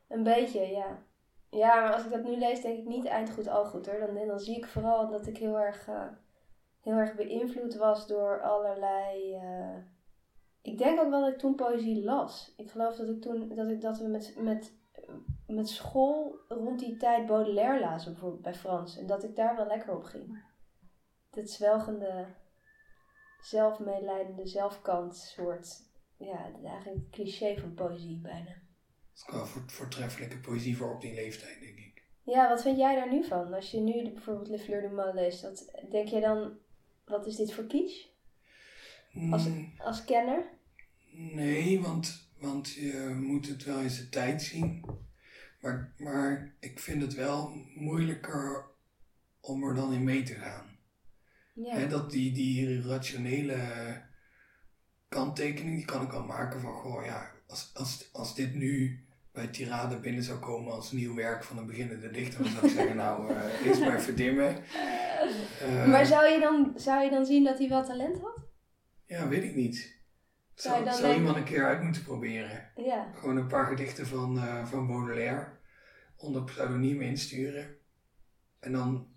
Een 0.08 0.22
beetje, 0.22 0.60
ja. 0.60 1.02
Ja, 1.50 1.80
maar 1.80 1.94
als 1.94 2.04
ik 2.04 2.10
dat 2.10 2.24
nu 2.24 2.36
lees, 2.36 2.60
denk 2.60 2.78
ik 2.78 2.86
niet 2.86 3.04
eindgoed 3.04 3.48
al 3.48 3.64
goed 3.64 3.86
hoor. 3.86 3.98
Dan, 3.98 4.26
dan 4.26 4.40
zie 4.40 4.56
ik 4.56 4.66
vooral 4.66 5.10
dat 5.10 5.26
ik 5.26 5.36
heel 5.36 5.58
erg, 5.58 5.88
eh, 5.88 6.08
heel 6.80 6.96
erg 6.96 7.14
beïnvloed 7.14 7.74
was 7.74 8.06
door 8.06 8.42
allerlei. 8.42 9.34
eh, 9.34 9.76
Ik 10.64 10.78
denk 10.78 11.00
ook 11.00 11.10
wel 11.10 11.20
dat 11.20 11.32
ik 11.32 11.38
toen 11.38 11.54
poëzie 11.54 12.04
las. 12.04 12.54
Ik 12.56 12.70
geloof 12.70 12.96
dat 12.96 13.08
ik 13.08 13.20
toen 13.20 13.54
dat, 13.54 13.68
ik, 13.68 13.80
dat 13.80 13.98
we 13.98 14.06
met, 14.06 14.34
met, 14.38 14.72
met 15.46 15.68
school 15.68 16.38
rond 16.48 16.78
die 16.78 16.96
tijd 16.96 17.26
Baudelaire 17.26 17.80
lazen, 17.80 18.12
bijvoorbeeld 18.12 18.42
bij 18.42 18.54
Frans. 18.54 18.96
En 18.98 19.06
dat 19.06 19.24
ik 19.24 19.36
daar 19.36 19.56
wel 19.56 19.66
lekker 19.66 19.96
op 19.96 20.02
ging. 20.04 20.42
Dat 21.30 21.50
zwelgende, 21.50 22.26
zelfmeelijdende, 23.40 24.46
zelfkant 24.46 25.16
soort. 25.16 25.82
Ja, 26.18 26.38
eigenlijk 26.64 26.84
het 27.04 27.10
cliché 27.10 27.56
van 27.60 27.74
poëzie 27.74 28.20
bijna. 28.22 28.44
Dat 28.44 29.26
is 29.28 29.34
wel 29.34 29.46
voor, 29.46 29.62
voortreffelijke 29.66 30.38
poëzie 30.40 30.76
voor 30.76 30.94
op 30.94 31.00
die 31.00 31.14
leeftijd, 31.14 31.60
denk 31.60 31.78
ik. 31.78 32.02
Ja, 32.22 32.48
wat 32.48 32.62
vind 32.62 32.78
jij 32.78 32.94
daar 32.94 33.12
nu 33.12 33.24
van? 33.24 33.54
Als 33.54 33.70
je 33.70 33.80
nu 33.80 34.02
de- 34.04 34.10
bijvoorbeeld 34.12 34.48
Le 34.48 34.58
Fleur 34.58 34.80
du 34.80 34.88
Mal 34.94 35.14
leest, 35.14 35.42
wat, 35.42 35.70
denk 35.90 36.08
jij 36.08 36.20
dan, 36.20 36.58
wat 37.04 37.26
is 37.26 37.36
dit 37.36 37.52
voor 37.52 37.66
kitsch? 37.66 38.06
Als- 39.30 39.46
Mm, 39.48 39.72
Als 39.78 40.04
kenner? 40.04 40.52
Nee, 41.16 41.80
want, 41.80 42.30
want 42.38 42.72
je 42.72 43.18
moet 43.20 43.48
het 43.48 43.64
wel 43.64 43.78
in 43.78 43.90
zijn 43.90 44.10
tijd 44.10 44.42
zien. 44.42 44.84
Maar, 45.60 45.94
maar 45.98 46.54
ik 46.60 46.78
vind 46.78 47.02
het 47.02 47.14
wel 47.14 47.52
moeilijker 47.74 48.64
om 49.40 49.64
er 49.64 49.74
dan 49.74 49.92
in 49.92 50.04
mee 50.04 50.22
te 50.22 50.34
gaan. 50.34 50.78
Ja. 51.54 51.86
Dat 51.86 52.10
die, 52.10 52.32
die 52.32 52.82
rationele 52.82 53.56
kanttekening, 55.08 55.76
die 55.76 55.84
kan 55.84 56.02
ik 56.02 56.10
wel 56.10 56.24
maken 56.24 56.60
van, 56.60 56.72
goh 56.72 57.04
ja, 57.04 57.30
als, 57.46 57.70
als, 57.74 58.08
als 58.12 58.34
dit 58.34 58.54
nu 58.54 59.04
bij 59.32 59.46
Tirade 59.46 60.00
binnen 60.00 60.22
zou 60.22 60.38
komen 60.38 60.72
als 60.72 60.92
nieuw 60.92 61.14
werk 61.14 61.44
van 61.44 61.58
een 61.58 61.66
beginnende 61.66 62.10
dichter, 62.10 62.42
dan 62.42 62.52
zou 62.52 62.66
ik 62.66 62.72
zeggen, 62.72 62.96
nou, 62.96 63.34
eh 63.34 63.42
eerst 63.66 63.80
maar 63.80 64.02
verdimmen. 64.02 64.56
Eh, 65.60 65.86
maar 65.86 66.06
zou 66.06 66.28
je, 66.28 66.40
dan, 66.40 66.72
zou 66.76 67.04
je 67.04 67.10
dan 67.10 67.24
zien 67.24 67.44
dat 67.44 67.58
hij 67.58 67.68
wel 67.68 67.84
talent 67.84 68.20
had? 68.20 68.38
Ja, 69.06 69.28
weet 69.28 69.42
ik 69.42 69.54
niet. 69.54 69.93
Zou 70.54 70.74
je 70.78 70.82
Zou, 70.82 70.84
dan 70.84 70.94
zou 70.94 71.00
denken- 71.02 71.16
iemand 71.16 71.36
een 71.36 71.44
keer 71.52 71.64
uit 71.64 71.82
moeten 71.82 72.02
proberen. 72.02 72.70
Ja. 72.76 73.12
Gewoon 73.14 73.36
een 73.36 73.46
paar 73.46 73.66
gedichten 73.66 74.06
van, 74.06 74.38
eh, 74.38 74.66
van 74.66 74.86
Baudelaire 74.86 75.46
onder 76.16 76.44
pseudoniem 76.44 77.00
insturen. 77.00 77.76
En 78.60 78.72
dan 78.72 79.08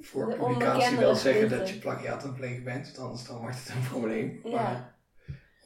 voor 0.00 0.26
De 0.28 0.36
publicatie 0.36 0.96
wel 0.96 1.14
zeggen 1.14 1.48
dat 1.48 1.68
je 1.68 1.78
plagiaat 1.78 2.24
aan 2.24 2.34
plegen 2.34 2.64
bent, 2.64 2.86
want 2.86 2.98
anders 2.98 3.24
dan 3.26 3.38
wordt 3.40 3.56
het 3.58 3.68
een 3.76 3.88
probleem. 3.88 4.40
Ja. 4.44 4.50
Maar 4.62 4.96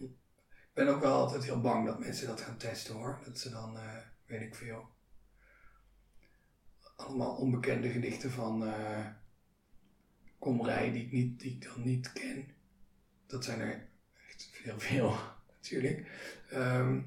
ik 0.00 0.84
ben 0.84 0.88
ook 0.88 1.00
wel 1.00 1.14
altijd 1.14 1.44
heel 1.44 1.60
bang 1.60 1.86
dat 1.86 1.98
mensen 1.98 2.26
dat 2.26 2.40
gaan 2.40 2.56
testen 2.56 2.94
hoor. 2.94 3.20
Dat 3.24 3.38
ze 3.38 3.50
dan, 3.50 3.76
eh, 3.78 3.96
weet 4.26 4.40
ik 4.40 4.54
veel, 4.54 4.88
allemaal 6.96 7.36
onbekende 7.36 7.88
gedichten 7.88 8.30
van 8.30 8.66
eh 8.66 9.06
Komrij 10.38 10.92
die 10.92 11.04
ik, 11.04 11.12
niet, 11.12 11.40
die 11.40 11.52
ik 11.54 11.62
dan 11.62 11.82
niet 11.84 12.12
ken. 12.12 12.48
Dat 13.26 13.44
zijn 13.44 13.60
er 13.60 13.87
heel 14.62 14.78
veel 14.80 15.14
natuurlijk. 15.54 16.10
Ehm, 16.50 17.00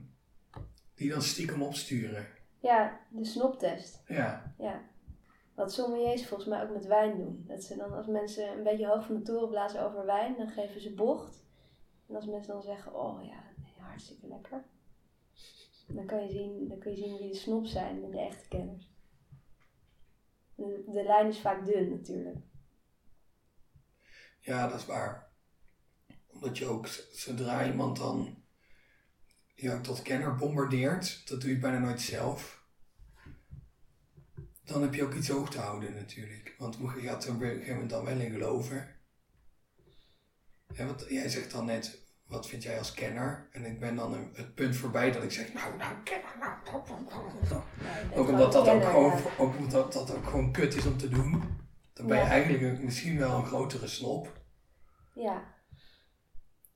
die 0.96 1.10
dan 1.10 1.22
stiekem 1.22 1.62
opsturen. 1.64 2.28
Ja, 2.60 3.00
de 3.10 3.26
snoptest. 3.26 4.04
Ja, 4.08 4.54
Ja. 4.58 4.90
Wat 5.54 5.74
sommeliers 5.74 6.28
volgens 6.28 6.50
mij 6.50 6.64
ook 6.64 6.74
met 6.74 6.86
wijn 6.86 7.18
doen. 7.18 7.44
Dat 7.48 7.64
ze 7.64 7.76
dan 7.76 7.94
als 7.94 8.08
mensen 8.08 8.52
een 8.52 8.64
beetje 8.64 8.88
hoog 8.88 9.06
van 9.06 9.16
de 9.16 9.22
toren 9.22 9.50
blazen 9.50 9.82
over 9.84 10.06
wijn, 10.06 10.38
dan 10.38 10.50
geven 10.50 10.82
ze 10.82 10.94
bocht. 10.94 11.44
En 12.08 12.16
als 12.16 12.26
mensen 12.26 12.54
dan 12.54 12.62
zeggen, 12.62 12.96
oh 12.96 13.24
ja, 13.24 13.44
nee, 13.58 13.74
hartstikke 13.78 14.28
lekker. 14.28 14.64
Dan 15.88 16.06
kan 16.06 16.24
je 16.24 16.30
zien, 16.30 16.68
dan 16.68 16.80
kun 16.80 16.92
je 16.92 16.98
zien 16.98 17.18
wie 17.18 17.32
de 17.32 17.36
snop 17.36 17.66
zijn 17.66 18.04
en 18.04 18.12
de 18.12 18.20
echte 18.20 18.48
kenners. 18.48 18.92
De, 20.56 20.84
de 20.88 21.04
lijn 21.04 21.28
is 21.28 21.40
vaak 21.40 21.66
dun 21.66 21.90
natuurlijk. 21.90 22.38
ja, 24.40 24.68
dat 24.68 24.80
is 24.80 24.86
waar. 24.86 25.31
Omdat 26.42 26.58
je 26.58 26.66
ook, 26.66 26.88
zodra 27.12 27.66
iemand 27.66 27.98
dan 27.98 28.44
ja, 29.56 29.82
tot 29.82 30.02
kenner 30.02 30.36
bombardeert, 30.36 31.22
dat 31.30 31.42
doe 31.42 31.50
je 31.50 31.58
bijna 31.58 31.78
nooit 31.80 32.02
zelf. 32.02 32.64
dan 34.64 34.82
heb 34.82 34.94
je 34.94 35.04
ook 35.04 35.14
iets 35.14 35.30
hoog 35.30 35.50
te 35.50 35.60
houden 35.60 35.94
natuurlijk. 35.94 36.56
Want 36.58 36.78
je 36.96 37.02
gaat 37.02 37.24
er 37.26 37.34
op 37.34 37.42
een 37.42 37.50
gegeven 37.50 37.74
moment 37.74 37.90
dan 37.90 38.06
wel 38.06 38.20
in 38.20 38.32
geloven. 38.32 38.88
Ja, 40.74 40.86
want 40.86 41.06
jij 41.10 41.30
zegt 41.30 41.52
dan 41.52 41.66
net, 41.66 42.00
wat 42.26 42.48
vind 42.48 42.64
jij 42.64 42.78
als 42.78 42.94
kenner? 42.94 43.48
En 43.52 43.66
ik 43.66 43.80
ben 43.80 43.96
dan 43.96 44.30
het 44.34 44.56
punt 44.56 44.76
voorbij 44.76 45.12
dat 45.12 45.24
ik 45.24 45.32
zeg, 45.32 45.54
nou, 45.54 45.78
nou, 45.78 45.96
kenner, 46.04 46.36
nou, 46.40 46.52
nou, 46.66 47.04
nou. 47.50 47.64
Ook 48.14 48.28
omdat 48.28 48.52
dat 48.52 48.68
ook 48.68 48.84
gewoon, 48.84 49.20
ook 49.38 49.58
omdat 49.58 49.94
dat 49.94 50.16
ook 50.16 50.26
gewoon 50.26 50.52
kut 50.52 50.76
is 50.76 50.86
om 50.86 50.98
te 50.98 51.10
doen. 51.10 51.32
Dan 51.94 52.08
ben 52.08 52.18
je 52.18 52.24
Ja. 52.24 52.30
eigenlijk 52.30 52.82
misschien 52.84 53.18
wel 53.18 53.38
een 53.38 53.46
grotere 53.46 53.88
snop. 53.88 54.40
Ja, 55.14 55.60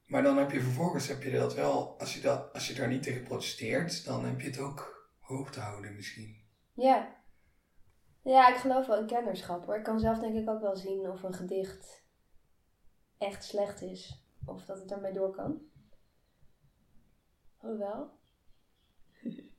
Maar 0.05 0.23
dan 0.23 0.37
heb 0.37 0.51
je 0.51 0.61
vervolgens, 0.61 1.07
heb 1.07 1.23
je 1.23 1.31
dat 1.31 1.53
wel, 1.53 1.99
als 1.99 2.13
je, 2.13 2.21
dat, 2.21 2.53
als 2.53 2.67
je 2.67 2.73
daar 2.73 2.87
niet 2.87 3.03
tegen 3.03 3.23
protesteert, 3.23 4.05
dan 4.05 4.25
heb 4.25 4.41
je 4.41 4.47
het 4.47 4.59
ook 4.59 5.09
hoog 5.19 5.51
te 5.51 5.59
houden 5.59 5.95
misschien. 5.95 6.43
ja. 6.73 7.23
Ja, 8.21 8.49
ik 8.49 8.55
geloof 8.55 8.87
wel 8.87 8.99
in 8.99 9.07
kennerschap 9.07 9.65
hoor. 9.65 9.77
Ik 9.77 9.83
kan 9.83 9.99
zelf 9.99 10.19
denk 10.19 10.35
ik 10.35 10.49
ook 10.49 10.61
wel 10.61 10.75
zien 10.75 11.09
of 11.09 11.23
een 11.23 11.33
gedicht 11.33 12.03
echt 13.17 13.43
slecht 13.43 13.81
is. 13.81 14.23
Of 14.45 14.65
dat 14.65 14.79
het 14.79 14.91
ermee 14.91 15.13
door 15.13 15.35
kan. 15.35 15.61
Hoewel. 17.57 18.19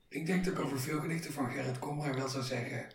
Ik 0.08 0.26
denk 0.26 0.44
dat 0.44 0.54
ik 0.54 0.60
over 0.60 0.80
veel 0.80 1.00
gedichten 1.00 1.32
van 1.32 1.50
Gerrit 1.50 1.78
Komrij 1.78 2.14
wel 2.14 2.28
zou 2.28 2.44
zeggen. 2.44 2.94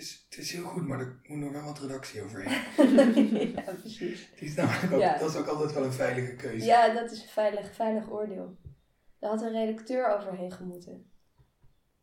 Het 0.00 0.08
is, 0.08 0.26
het 0.28 0.38
is 0.38 0.52
heel 0.52 0.64
goed, 0.64 0.86
maar 0.86 1.00
er 1.00 1.20
moet 1.22 1.38
nog 1.38 1.52
wel 1.52 1.64
wat 1.64 1.78
redactie 1.78 2.22
overheen. 2.22 2.50
ja, 3.56 3.72
precies. 3.72 4.30
Die 4.38 4.48
is 4.48 4.54
namelijk 4.54 4.92
ook, 4.92 5.00
Ja. 5.00 5.18
Dat 5.18 5.30
is 5.30 5.36
ook 5.36 5.46
altijd 5.46 5.72
wel 5.72 5.84
een 5.84 5.92
veilige 5.92 6.36
keuze. 6.36 6.66
Ja, 6.66 6.94
dat 6.94 7.10
is 7.10 7.22
een 7.22 7.28
veilig, 7.28 7.74
veilig 7.74 8.10
oordeel. 8.10 8.56
Daar 9.18 9.30
had 9.30 9.42
een 9.42 9.52
redacteur 9.52 10.16
overheen 10.16 10.52
gemoeten. 10.52 11.10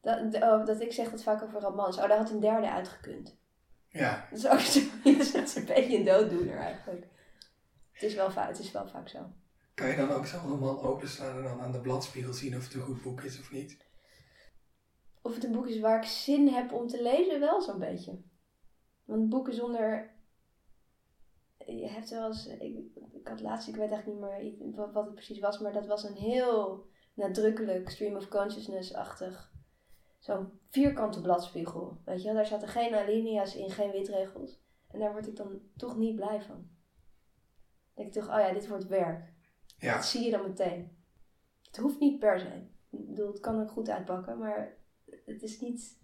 Dat, 0.01 0.35
oh, 0.35 0.65
dat 0.65 0.81
ik 0.81 0.93
zeg 0.93 1.11
dat 1.11 1.23
vaak 1.23 1.43
over 1.43 1.61
romans. 1.61 1.97
Oh, 1.97 2.07
daar 2.07 2.17
had 2.17 2.29
een 2.29 2.39
derde 2.39 2.71
uitgekund. 2.71 3.37
Ja, 3.89 4.27
Dat 4.29 4.39
is 4.39 4.47
ook 4.47 4.59
zo, 4.59 4.79
dat 5.33 5.47
is 5.47 5.55
een 5.55 5.65
beetje 5.65 5.97
een 5.97 6.05
dooddoener 6.05 6.57
eigenlijk. 6.57 7.05
Het 7.91 8.03
is 8.03 8.15
wel, 8.15 8.33
het 8.33 8.59
is 8.59 8.71
wel 8.71 8.87
vaak 8.87 9.09
zo. 9.09 9.31
Kan 9.73 9.89
je 9.89 9.95
dan 9.95 10.11
ook 10.11 10.25
zo'n 10.25 10.49
roman 10.49 10.79
openslaan 10.79 11.37
en 11.37 11.43
dan 11.43 11.61
aan 11.61 11.71
de 11.71 11.81
bladspiegel 11.81 12.33
zien 12.33 12.57
of 12.57 12.63
het 12.63 12.73
een 12.73 12.81
goed 12.81 13.01
boek 13.01 13.21
is 13.21 13.39
of 13.39 13.51
niet? 13.51 13.77
Of 15.27 15.33
het 15.33 15.43
een 15.43 15.51
boek 15.51 15.67
is 15.67 15.79
waar 15.79 15.97
ik 15.97 16.07
zin 16.07 16.47
heb 16.47 16.71
om 16.73 16.87
te 16.87 17.01
lezen, 17.01 17.39
wel 17.39 17.61
zo'n 17.61 17.79
beetje. 17.79 18.21
Want 19.05 19.29
boeken 19.29 19.53
zonder. 19.53 20.15
Je 21.57 21.87
hebt 21.87 22.09
wel 22.09 22.27
eens. 22.27 22.47
Ik, 22.47 22.77
ik 23.13 23.27
had 23.27 23.41
laatst, 23.41 23.67
ik 23.67 23.75
weet 23.75 23.91
eigenlijk 23.91 24.41
niet 24.41 24.59
meer 24.59 24.91
wat, 24.91 25.05
het 25.05 25.13
precies 25.13 25.39
was, 25.39 25.59
maar 25.59 25.73
dat 25.73 25.87
was 25.87 26.03
een 26.03 26.15
heel 26.15 26.85
nadrukkelijk 27.13 27.89
stream 27.89 28.15
of 28.15 28.27
consciousness-achtig. 28.27 29.51
Zo'n 30.19 30.59
vierkante 30.69 31.21
bladspiegel. 31.21 32.01
Weet 32.05 32.19
je 32.19 32.25
wel, 32.25 32.35
daar 32.35 32.45
zaten 32.45 32.67
geen 32.67 32.95
alinea's 32.95 33.55
in, 33.55 33.69
geen 33.69 33.91
witregels. 33.91 34.61
En 34.87 34.99
daar 34.99 35.11
word 35.11 35.27
ik 35.27 35.35
dan 35.35 35.61
toch 35.75 35.97
niet 35.97 36.15
blij 36.15 36.41
van. 36.41 36.55
Dan 36.55 36.67
denk 37.93 38.07
ik 38.07 38.13
toch, 38.13 38.29
oh 38.33 38.39
ja, 38.39 38.53
dit 38.53 38.67
wordt 38.67 38.87
werk. 38.87 39.33
Ja, 39.77 39.95
Dat 39.95 40.05
zie 40.05 40.25
je 40.25 40.31
dan 40.31 40.47
meteen. 40.47 40.97
Het 41.61 41.77
hoeft 41.77 41.99
niet 41.99 42.19
per 42.19 42.39
se. 42.39 42.67
Ik 42.89 43.07
bedoel, 43.07 43.27
het 43.27 43.39
kan 43.39 43.61
ook 43.61 43.71
goed 43.71 43.89
uitpakken, 43.89 44.37
maar 44.37 44.76
het 45.27 45.43
is 45.43 45.59
niet, 45.59 45.97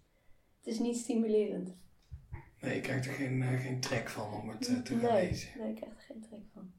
het 0.58 0.66
is 0.66 0.78
niet 0.78 0.96
stimulerend. 0.96 1.76
nee, 2.60 2.76
ik 2.76 2.82
krijg 2.82 3.06
er 3.06 3.12
geen, 3.12 3.42
eh, 3.42 3.60
geen 3.60 3.80
trek 3.80 4.08
van 4.08 4.32
om 4.32 4.48
het 4.48 4.68
eh, 4.68 4.76
te 4.76 4.98
gaan 4.98 5.14
lezen. 5.14 5.58
nee, 5.58 5.70
ik 5.70 5.76
krijg 5.76 5.92
er 5.92 6.00
geen 6.00 6.20
trek 6.20 6.42
van. 6.52 6.72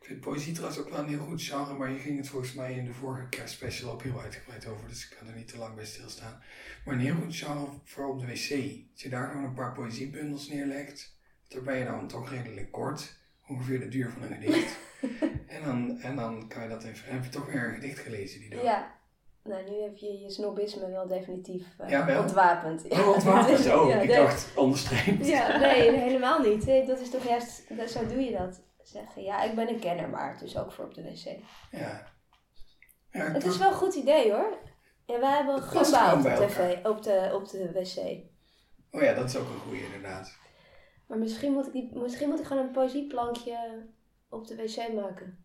Ik 0.00 0.04
vind 0.04 0.20
poëzie 0.20 0.52
trouwens 0.52 0.80
ook 0.80 0.88
wel 0.88 0.98
een 0.98 1.08
heel 1.08 1.26
goed 1.26 1.42
genre, 1.42 1.74
maar 1.74 1.90
je 1.90 1.98
ging 1.98 2.16
het 2.16 2.28
volgens 2.28 2.54
mij 2.54 2.74
in 2.74 2.84
de 2.84 2.92
vorige 2.92 3.28
kerstspecial 3.28 3.92
ook 3.92 4.02
heel 4.02 4.20
uitgebreid 4.20 4.66
over, 4.66 4.88
dus 4.88 5.10
ik 5.10 5.16
kan 5.18 5.28
er 5.28 5.36
niet 5.36 5.48
te 5.48 5.58
lang 5.58 5.74
bij 5.74 5.84
stilstaan. 5.84 6.42
Maar 6.84 6.94
een 6.94 7.00
heel 7.00 7.14
goed 7.14 7.36
genre 7.36 7.68
voor 7.84 8.08
op 8.08 8.20
de 8.20 8.26
wc. 8.26 8.50
Als 8.92 9.02
je 9.02 9.08
daar 9.08 9.30
gewoon 9.30 9.44
een 9.44 9.54
paar 9.54 9.72
poëziebundels 9.72 10.48
neerlegt, 10.48 11.18
daar 11.48 11.62
ben 11.62 11.78
je 11.78 11.84
dan 11.84 12.08
toch 12.08 12.30
redelijk 12.30 12.72
kort, 12.72 13.20
ongeveer 13.46 13.80
de 13.80 13.88
duur 13.88 14.10
van 14.10 14.22
een 14.22 14.42
gedicht. 14.42 14.78
en, 15.56 15.64
dan, 15.64 16.00
en 16.00 16.16
dan 16.16 16.48
kan 16.48 16.62
je 16.62 16.68
dat 16.68 16.84
even, 16.84 17.12
heb 17.12 17.24
je 17.24 17.30
toch 17.30 17.46
weer 17.46 17.68
een 17.68 17.74
gedicht 17.74 17.98
gelezen 17.98 18.40
die 18.40 18.50
dag. 18.50 18.62
Ja, 18.62 18.97
nou 19.48 19.70
nu 19.70 19.82
heb 19.82 19.96
je 19.96 20.18
je 20.18 20.30
snobisme 20.30 20.90
wel 20.90 21.06
definitief 21.06 21.66
eh, 21.78 21.88
Ja, 21.88 22.06
wel? 22.06 22.22
ontwapend. 22.22 22.88
Oh, 22.88 23.08
ontwapend. 23.08 23.66
Oh, 23.76 23.88
Ja, 23.88 24.00
ik 24.00 24.08
dacht 24.08 24.56
onderstreept. 24.56 25.26
Ja, 25.26 25.58
nee, 25.58 25.90
helemaal 25.90 26.40
niet. 26.40 26.66
Nee, 26.66 26.86
dat 26.86 27.00
is 27.00 27.10
toch 27.10 27.24
juist, 27.24 27.76
dat, 27.76 27.90
zo 27.90 28.06
doe 28.06 28.24
je 28.24 28.32
dat. 28.32 28.60
Zeggen, 28.82 29.22
ja, 29.22 29.42
ik 29.42 29.54
ben 29.54 29.68
een 29.68 29.78
kenner, 29.78 30.08
maar 30.08 30.38
dus 30.38 30.58
ook 30.58 30.72
voor 30.72 30.84
op 30.84 30.94
de 30.94 31.02
wc. 31.02 31.24
Ja. 31.70 32.06
ja 33.10 33.32
Het 33.32 33.44
is 33.44 33.58
wel 33.58 33.68
een 33.68 33.74
goed 33.74 33.94
idee 33.94 34.32
hoor. 34.32 34.58
Ja, 35.06 35.20
wij 35.20 35.36
hebben 35.36 35.54
een 35.54 35.62
gumba 35.62 36.14
op 36.14 36.22
de, 36.22 36.46
tv, 36.46 36.86
op, 36.86 37.02
de, 37.02 37.30
op 37.34 37.48
de 37.48 37.72
wc. 37.72 38.26
Oh 38.90 39.02
ja, 39.02 39.14
dat 39.14 39.28
is 39.28 39.36
ook 39.36 39.48
een 39.48 39.60
goeie 39.66 39.84
inderdaad. 39.84 40.36
Maar 41.06 41.18
misschien 41.18 41.52
moet 41.52 41.66
ik, 41.66 41.72
die, 41.72 41.90
misschien 41.94 42.28
moet 42.28 42.38
ik 42.38 42.46
gewoon 42.46 42.62
een 42.62 42.70
poëzieplankje 42.70 43.86
op 44.28 44.46
de 44.46 44.56
wc 44.56 44.92
maken. 44.94 45.44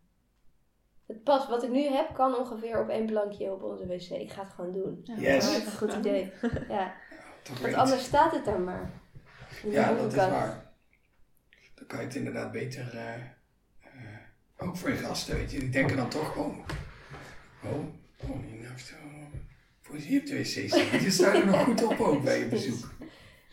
Het 1.06 1.22
past, 1.22 1.48
wat 1.48 1.62
ik 1.62 1.70
nu 1.70 1.82
heb, 1.82 2.14
kan 2.14 2.36
ongeveer 2.36 2.80
op 2.80 2.88
één 2.88 3.06
plankje 3.06 3.52
op 3.52 3.62
onze 3.62 3.86
wc. 3.86 4.10
Ik 4.10 4.32
ga 4.32 4.42
het 4.42 4.52
gewoon 4.52 4.72
doen. 4.72 5.00
Ja, 5.02 5.14
Yes. 5.18 5.44
Dat 5.44 5.56
is 5.56 5.66
een 5.66 5.72
goed 5.72 5.92
idee. 5.92 6.32
Ja, 6.68 6.94
want 7.62 7.74
anders 7.74 8.04
staat 8.04 8.32
het 8.32 8.44
daar 8.44 8.60
maar. 8.60 8.90
Ja, 9.62 9.92
dat 9.94 10.12
is 10.12 10.16
waar. 10.16 10.72
Dan 11.74 11.86
kan 11.86 11.98
je 11.98 12.04
het 12.04 12.14
inderdaad 12.14 12.52
beter, 12.52 12.94
eh, 12.94 13.14
eh, 13.14 13.90
ook 14.56 14.76
voor 14.76 14.90
je 14.90 14.96
gasten, 14.96 15.36
weet 15.36 15.50
je, 15.50 15.58
die 15.58 15.70
denken 15.70 15.96
dan 15.96 16.08
toch, 16.08 16.36
oh, 16.36 16.58
oh, 17.64 17.72
oh, 18.22 18.42
die 18.46 18.58
nou 18.58 18.68
heeft 18.70 18.94
oh, 19.04 19.40
poëzie 19.82 20.20
op 20.20 20.26
de 20.26 20.38
wc. 20.38 20.54
Die 21.00 21.10
staan 21.18 21.34
er 21.34 21.46
nog 21.46 21.64
goed 21.64 21.84
op 21.84 22.00
ook 22.00 22.24
bij 22.24 22.38
je 22.38 22.46
bezoek. 22.46 22.92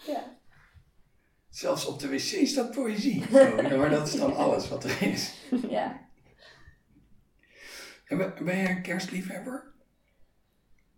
Ja. 0.07 0.37
Zelfs 1.49 1.85
op 1.85 1.99
de 1.99 2.09
wc 2.09 2.47
staat 2.47 2.71
poëzie. 2.71 3.23
Zo, 3.31 3.55
maar 3.77 3.89
dat 3.89 4.07
is 4.07 4.15
dan 4.15 4.35
alles 4.35 4.69
wat 4.69 4.83
er 4.83 5.01
is. 5.01 5.33
ja. 5.69 6.09
En 8.11 8.17
ben 8.17 8.57
jij 8.57 8.69
een 8.69 8.81
kerstliefhebber? 8.81 9.73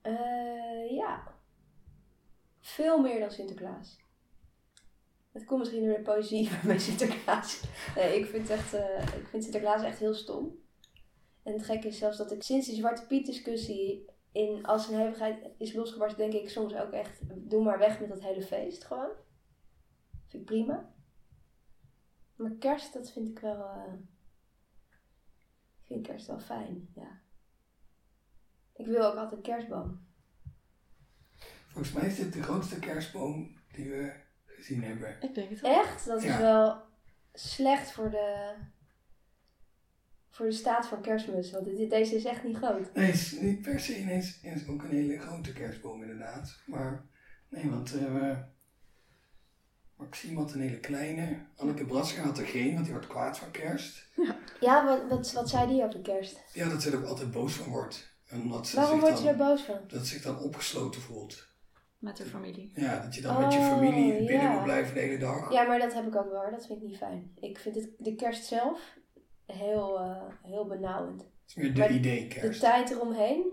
Eh, 0.02 0.91
ja. 0.91 1.23
Veel 2.60 3.02
meer 3.02 3.19
dan 3.19 3.31
Sinterklaas. 3.31 3.99
Het 5.31 5.45
komt 5.45 5.60
misschien 5.60 5.85
door 5.85 5.98
de 5.98 6.02
poëzie 6.02 6.49
bij 6.65 6.80
Sinterklaas. 6.80 7.64
Nee, 7.95 8.19
ik 8.19 8.26
vind, 8.26 8.49
echt, 8.49 8.73
eh, 8.73 9.02
ik 9.02 9.27
vind 9.27 9.44
Sinterklaas 9.44 9.84
echt 9.84 9.99
heel 9.99 10.14
stom. 10.14 10.61
En 11.44 11.53
het 11.53 11.65
gekke 11.65 11.88
is 11.88 11.98
zelfs 11.98 12.18
dat 12.18 12.31
ik 12.31 12.44
sinds 12.44 12.68
die 12.68 12.76
Zwarte 12.76 13.06
Piet 13.07 13.26
discussie 13.26 14.06
in 14.31 14.65
als 14.65 14.88
een 14.88 14.99
hevigheid 14.99 15.49
is 15.57 15.73
losgebarst, 15.73 16.18
denk 16.18 16.34
ik 16.34 16.49
soms 16.49 16.76
ook 16.76 16.91
echt, 16.91 17.19
doe 17.49 17.64
maar 17.64 17.80
weg 17.80 17.99
met 17.99 18.10
dat 18.10 18.22
hele 18.22 18.41
feest 18.41 18.84
gewoon. 18.84 19.11
Vind 20.27 20.41
ik 20.41 20.45
prima. 20.45 20.94
Maar 22.35 22.52
kerst, 22.52 22.94
dat 22.94 23.11
vind 23.11 23.27
ik 23.27 23.40
wel, 23.40 23.60
eh, 23.60 23.94
vind 25.94 26.07
kerst 26.07 26.28
wel 26.28 26.40
fijn, 26.40 26.90
ja. 26.95 27.22
Ik 28.76 28.86
wil 28.86 29.06
ook 29.06 29.15
altijd 29.15 29.32
een 29.32 29.41
kerstboom. 29.41 30.06
Volgens 31.68 31.94
mij 31.94 32.06
is 32.07 32.15
dit 32.15 32.34
de 32.34 32.44
grootste 32.44 32.80
kerstboom 32.80 33.57
die 33.72 33.90
we 33.90 34.14
gezien 34.45 34.84
hebben. 34.84 35.18
Ik 35.22 35.36
denk 35.36 35.49
het. 35.49 35.61
Echt? 35.61 36.06
Dat 36.06 36.18
is 36.18 36.24
Ja. 36.24 36.40
wel 36.40 36.82
slecht 37.34 37.91
voor 37.91 38.10
de, 38.10 38.53
voor 40.30 40.45
de 40.45 40.52
staat 40.52 40.88
van 40.88 41.02
kerstmis. 41.02 41.52
Want 41.52 41.65
dit- 41.65 41.90
deze 41.90 42.15
is 42.15 42.26
echt 42.26 42.44
niet 42.44 42.57
groot. 42.57 42.94
Nee, 42.94 43.06
het 43.06 43.15
is 43.15 43.40
niet 43.40 43.61
per 43.61 43.80
se 43.80 43.94
is 44.41 44.68
ook 44.68 44.84
een 44.84 44.90
hele 44.90 45.20
grote 45.20 45.53
kerstboom 45.53 46.02
inderdaad. 46.02 46.61
Maar 46.65 47.06
nee, 47.49 47.70
want 47.70 47.94
eh 47.94 48.38
Maxime 50.04 50.40
had 50.40 50.54
een 50.54 50.62
hele 50.62 50.80
kleine. 50.80 51.38
Anneke 51.56 51.86
Braska 51.86 52.22
had 52.22 52.38
er 52.38 52.46
geen, 52.46 52.74
want 52.74 52.84
die 52.84 52.94
wordt 52.94 53.08
kwaad 53.08 53.38
van 53.38 53.52
kerst. 53.52 54.08
Ja, 54.60 54.86
wat, 54.86 55.10
wat, 55.10 55.32
wat 55.32 55.50
zei 55.50 55.68
die 55.68 55.84
over 55.84 56.00
kerst? 56.02 56.42
Ja, 56.54 56.70
dat 56.70 56.82
ze 56.82 56.92
er 56.92 56.98
ook 56.98 57.06
altijd 57.06 57.32
boos 57.32 57.54
van 57.54 57.72
wordt. 57.72 58.12
En 58.28 58.42
omdat 58.42 58.68
ze 58.68 58.76
Waarom 58.76 58.94
zich 59.00 59.02
wordt 59.02 59.18
ze 59.18 59.24
dan, 59.26 59.34
er 59.34 59.38
boos 59.48 59.62
van? 59.62 59.80
dat 59.88 60.00
ze 60.00 60.14
zich 60.14 60.22
dan 60.24 60.40
opgesloten 60.40 61.02
voelt. 61.02 61.48
Met 61.98 62.18
de 62.18 62.26
familie. 62.26 62.72
Ja, 62.76 63.00
dat 63.00 63.16
je 63.16 63.22
dan 63.22 63.42
met 63.42 63.54
je 63.54 63.60
Oh, 63.60 63.68
familie 63.68 64.14
binnen 64.18 64.42
ja. 64.48 64.54
moet 64.54 64.64
blijven 64.64 64.94
de 64.94 65.00
hele 65.00 65.18
dag. 65.18 65.52
Ja, 65.52 65.64
maar 65.64 65.80
dat 65.80 65.94
heb 65.94 66.08
ik 66.08 66.16
ook 66.16 66.32
wel. 66.32 66.42
hoor. 66.42 66.52
Dat 66.52 66.66
vind 66.66 66.82
ik 66.82 66.88
niet 66.88 66.98
fijn. 66.98 67.32
Ik 67.40 67.58
vind 67.60 67.76
het, 67.76 67.90
de 67.98 68.16
kerst 68.16 68.46
zelf 68.46 68.98
heel, 69.46 70.00
eh, 70.00 70.24
heel 70.42 70.68
benauwend. 70.68 71.22
Het 71.22 71.32
is 71.48 71.56
meer 71.56 71.74
de 71.74 71.80
Maar 71.80 71.92
idee 71.92 72.28
De 72.28 72.36
kerst. 72.36 72.60
tijd 72.60 72.90
eromheen. 72.92 73.46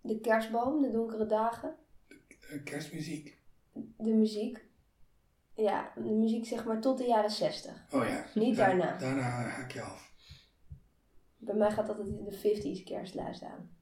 De 0.00 0.20
kerstboom, 0.20 0.82
de 0.82 0.90
donkere 0.90 1.26
dagen. 1.26 1.74
Eh, 2.50 2.64
kerstmuziek. 2.64 3.38
De 3.96 4.14
muziek. 4.14 4.66
Ja, 5.62 5.92
de 5.94 6.10
muziek 6.10 6.46
zeg 6.46 6.64
maar 6.64 6.80
tot 6.80 6.98
de 6.98 7.04
jaren 7.06 7.30
60. 7.30 7.84
Oh 7.90 8.08
ja. 8.08 8.24
Niet 8.34 8.56
Da- 8.56 8.66
daarna. 8.66 8.96
Daarna 8.96 9.22
haak 9.22 9.70
je 9.72 9.82
af. 9.82 10.12
Bij 11.36 11.54
mij 11.54 11.70
gaat 11.70 11.88
altijd 11.88 12.06
in 12.08 12.24
de 12.24 12.38
50s 12.38 12.84
kerstlijst 12.84 13.42
aan. 13.42 13.76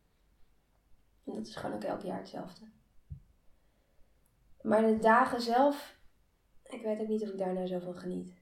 En 1.24 1.34
dat 1.34 1.46
is 1.46 1.56
gewoon 1.56 1.76
ook 1.76 1.84
elk 1.84 2.02
jaar 2.02 2.18
hetzelfde. 2.18 2.66
Maar 4.62 4.82
de 4.86 4.98
dagen 4.98 5.40
zelf, 5.40 5.96
ik 6.62 6.82
weet 6.82 7.00
ook 7.00 7.08
niet 7.08 7.22
of 7.22 7.28
ik 7.28 7.38
daar 7.38 7.52
nou 7.54 7.66
zo 7.66 7.78
van 7.78 7.96
geniet. 7.96 8.32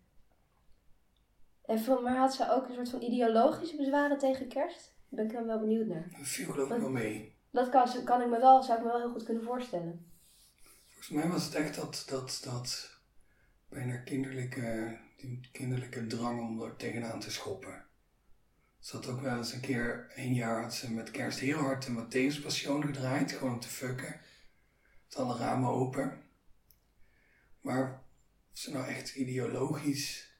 En 1.64 1.78
van, 1.80 2.02
maar 2.02 2.16
had 2.16 2.34
ze 2.34 2.50
ook 2.50 2.68
een 2.68 2.74
soort 2.74 2.88
van 2.90 3.02
ideologische 3.02 3.76
bezwaren 3.76 4.18
tegen 4.18 4.48
kerst? 4.48 4.92
Daar 5.08 5.08
ben 5.08 5.24
ik 5.26 5.32
dan 5.32 5.46
wel 5.46 5.60
benieuwd 5.60 5.86
naar. 5.86 6.08
Dat 6.18 6.26
viel 6.26 6.52
geloof 6.52 6.70
ik 6.70 6.78
wel 6.80 6.90
mee. 6.90 7.34
Dat 7.50 7.68
kan, 7.68 8.04
kan 8.04 8.20
ik 8.20 8.28
me 8.28 8.38
wel, 8.40 8.62
zou 8.62 8.78
ik 8.78 8.84
me 8.84 8.90
wel 8.90 9.00
heel 9.00 9.10
goed 9.12 9.22
kunnen 9.24 9.42
voorstellen. 9.44 10.12
Volgens 10.88 11.08
mij 11.08 11.28
was 11.28 11.44
het 11.44 11.54
echt 11.54 11.76
dat, 11.76 12.04
dat, 12.08 12.40
dat 12.44 12.93
bijna 13.74 13.96
kinderlijke, 13.96 14.98
die 15.16 15.48
kinderlijke 15.52 16.06
drang 16.06 16.40
om 16.40 16.62
er 16.62 16.76
tegenaan 16.76 17.20
te 17.20 17.30
schoppen. 17.30 17.84
Ze 18.78 18.96
had 18.96 19.06
ook 19.06 19.20
wel 19.20 19.36
eens 19.36 19.52
een 19.52 19.60
keer, 19.60 20.12
een 20.14 20.34
jaar 20.34 20.62
had 20.62 20.74
ze 20.74 20.92
met 20.92 21.10
kerst 21.10 21.38
heel 21.38 21.58
hard 21.58 21.86
de 21.86 21.92
Matthäus 21.92 22.42
Passion 22.42 22.82
gedraaid, 22.84 23.32
gewoon 23.32 23.52
om 23.54 23.60
te 23.60 23.68
fucken. 23.68 24.20
Met 25.08 25.16
alle 25.16 25.36
ramen 25.36 25.68
open. 25.70 26.22
Maar 27.60 28.02
of 28.52 28.58
ze 28.58 28.72
nou 28.72 28.86
echt 28.86 29.14
ideologisch 29.14 30.32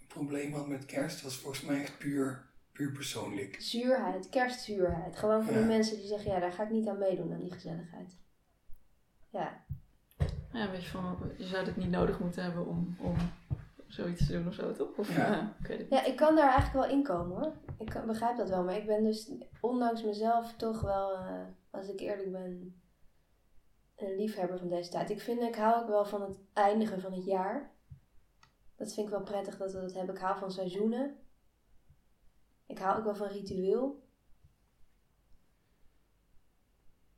een 0.00 0.06
probleem 0.06 0.52
had 0.52 0.68
met 0.68 0.84
kerst, 0.84 1.22
was 1.22 1.36
volgens 1.36 1.62
mij 1.64 1.80
echt 1.82 1.98
puur, 1.98 2.50
puur 2.72 2.92
persoonlijk. 2.92 3.56
Zuurheid, 3.60 4.28
kerstzuurheid. 4.28 5.16
Gewoon 5.16 5.44
van 5.44 5.52
Ja. 5.54 5.58
die 5.58 5.68
mensen 5.68 5.96
die 5.96 6.06
zeggen, 6.06 6.30
ja, 6.30 6.40
daar 6.40 6.52
ga 6.52 6.62
ik 6.62 6.70
niet 6.70 6.88
aan 6.88 6.98
meedoen, 6.98 7.32
aan 7.32 7.40
die 7.40 7.52
gezelligheid. 7.52 8.16
Ja, 9.30 9.64
Ja, 10.54 10.70
weet 10.70 10.82
je 10.84 10.90
van, 10.90 11.18
je 11.38 11.44
zou 11.44 11.64
het 11.66 11.76
niet 11.76 11.90
nodig 11.90 12.18
moeten 12.20 12.42
hebben 12.42 12.66
om, 12.66 12.96
om 13.00 13.14
zoiets 13.86 14.26
te 14.26 14.32
doen 14.32 14.46
of 14.48 14.54
zo, 14.54 14.72
toch? 14.72 14.96
Of, 14.96 15.16
Ja. 15.16 15.26
ja. 15.26 15.54
ik 15.60 15.66
weet 15.66 15.78
het 15.78 15.90
niet. 15.90 15.98
Ja, 16.00 16.04
ik 16.06 16.16
kan 16.16 16.36
daar 16.36 16.52
eigenlijk 16.52 16.86
wel 16.86 16.96
in 16.96 17.02
komen 17.02 17.36
hoor. 17.36 17.52
Ik 17.78 17.86
kan- 17.86 18.06
begrijp 18.06 18.36
dat 18.36 18.48
wel, 18.48 18.64
maar 18.64 18.76
ik 18.76 18.86
ben 18.86 19.04
dus 19.04 19.32
ondanks 19.60 20.02
mezelf 20.04 20.54
toch 20.56 20.80
wel, 20.80 21.12
eh, 21.16 21.42
als 21.70 21.88
ik 21.88 22.00
eerlijk 22.00 22.32
ben, 22.32 22.82
een 23.96 24.16
liefhebber 24.16 24.58
van 24.58 24.68
deze 24.68 24.90
tijd. 24.90 25.10
Ik 25.10 25.20
vind, 25.20 25.40
ik 25.42 25.54
hou 25.56 25.82
ook 25.82 25.88
wel 25.88 26.04
van 26.04 26.22
het 26.22 26.38
eindigen 26.52 27.00
van 27.00 27.12
het 27.12 27.24
jaar. 27.24 27.72
Dat 28.76 28.92
vind 28.94 29.06
ik 29.06 29.12
wel 29.12 29.22
prettig 29.22 29.56
dat 29.56 29.72
we 29.72 29.80
dat 29.80 29.94
hebben. 29.94 30.14
Ik 30.14 30.20
hou 30.20 30.38
van 30.38 30.50
seizoenen. 30.50 31.16
Ik 32.66 32.78
hou 32.78 32.98
ook 32.98 33.04
wel 33.04 33.14
van 33.14 33.28
ritueel. 33.28 34.03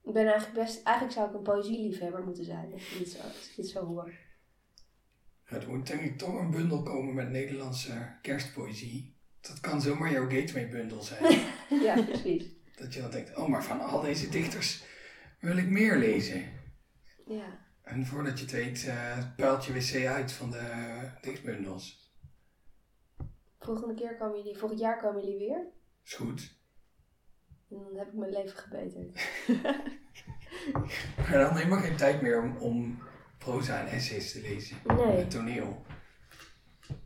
Ik 0.06 0.12
ben 0.12 0.26
eigenlijk 0.26 0.54
best, 0.54 0.82
eigenlijk 0.82 1.16
zou 1.16 1.28
ik 1.28 1.34
een 1.34 1.42
poëzieliefhebber 1.42 2.24
moeten 2.24 2.44
zijn, 2.44 2.72
als 2.72 2.88
je 2.88 2.98
dit 2.98 3.08
zo, 3.08 3.18
als 3.18 3.48
ik 3.48 3.56
dit 3.56 3.68
zo 3.68 3.84
hoor. 3.84 4.12
Ja, 5.48 5.56
er 5.56 5.68
moet 5.68 5.86
denk 5.86 6.00
ik 6.00 6.18
toch 6.18 6.34
een 6.34 6.50
bundel 6.50 6.82
komen 6.82 7.14
met 7.14 7.30
Nederlandse 7.30 8.18
kerstpoëzie. 8.22 9.16
Dat 9.40 9.60
kan 9.60 9.80
zomaar 9.80 10.12
jouw 10.12 10.28
gateway 10.28 10.68
bundel 10.68 11.02
zijn. 11.02 11.38
ja, 11.86 12.02
precies. 12.02 12.44
dat 12.76 12.94
je 12.94 13.00
dan 13.00 13.10
denkt, 13.10 13.36
oh 13.36 13.48
maar 13.48 13.64
van 13.64 13.80
al 13.80 14.00
deze 14.00 14.28
dichters 14.28 14.84
wil 15.40 15.56
ik 15.56 15.68
meer 15.68 15.96
lezen. 15.96 16.52
Ja. 17.26 17.64
En 17.82 18.06
voordat 18.06 18.38
je 18.38 18.44
het 18.44 18.54
weet, 18.54 18.86
eh 18.86 19.34
puilt 19.36 19.64
je 19.64 19.72
wc 19.72 20.06
uit 20.06 20.32
van 20.32 20.50
de 20.50 20.70
dichtbundels. 21.20 22.14
Volgende 23.58 23.94
keer 23.94 24.16
komen 24.16 24.36
jullie, 24.36 24.58
volgend 24.58 24.80
jaar 24.80 25.00
komen 25.00 25.22
jullie 25.24 25.38
weer. 25.38 25.66
Is 26.04 26.14
goed. 26.14 26.55
En 27.70 27.76
dan 27.84 27.96
heb 27.96 28.06
ik 28.06 28.12
mijn 28.14 28.30
leven 28.32 28.58
gebeterd. 28.58 29.28
Maar 31.16 31.38
dan 31.38 31.56
helemaal 31.56 31.80
geen 31.80 31.96
tijd 31.96 32.22
meer 32.22 32.42
om, 32.42 32.56
om 32.56 33.02
proza 33.38 33.80
en 33.80 33.86
essays 33.86 34.32
te 34.32 34.40
lezen. 34.40 34.76
Nee. 34.86 35.16
En 35.22 35.28
toneel. 35.28 35.84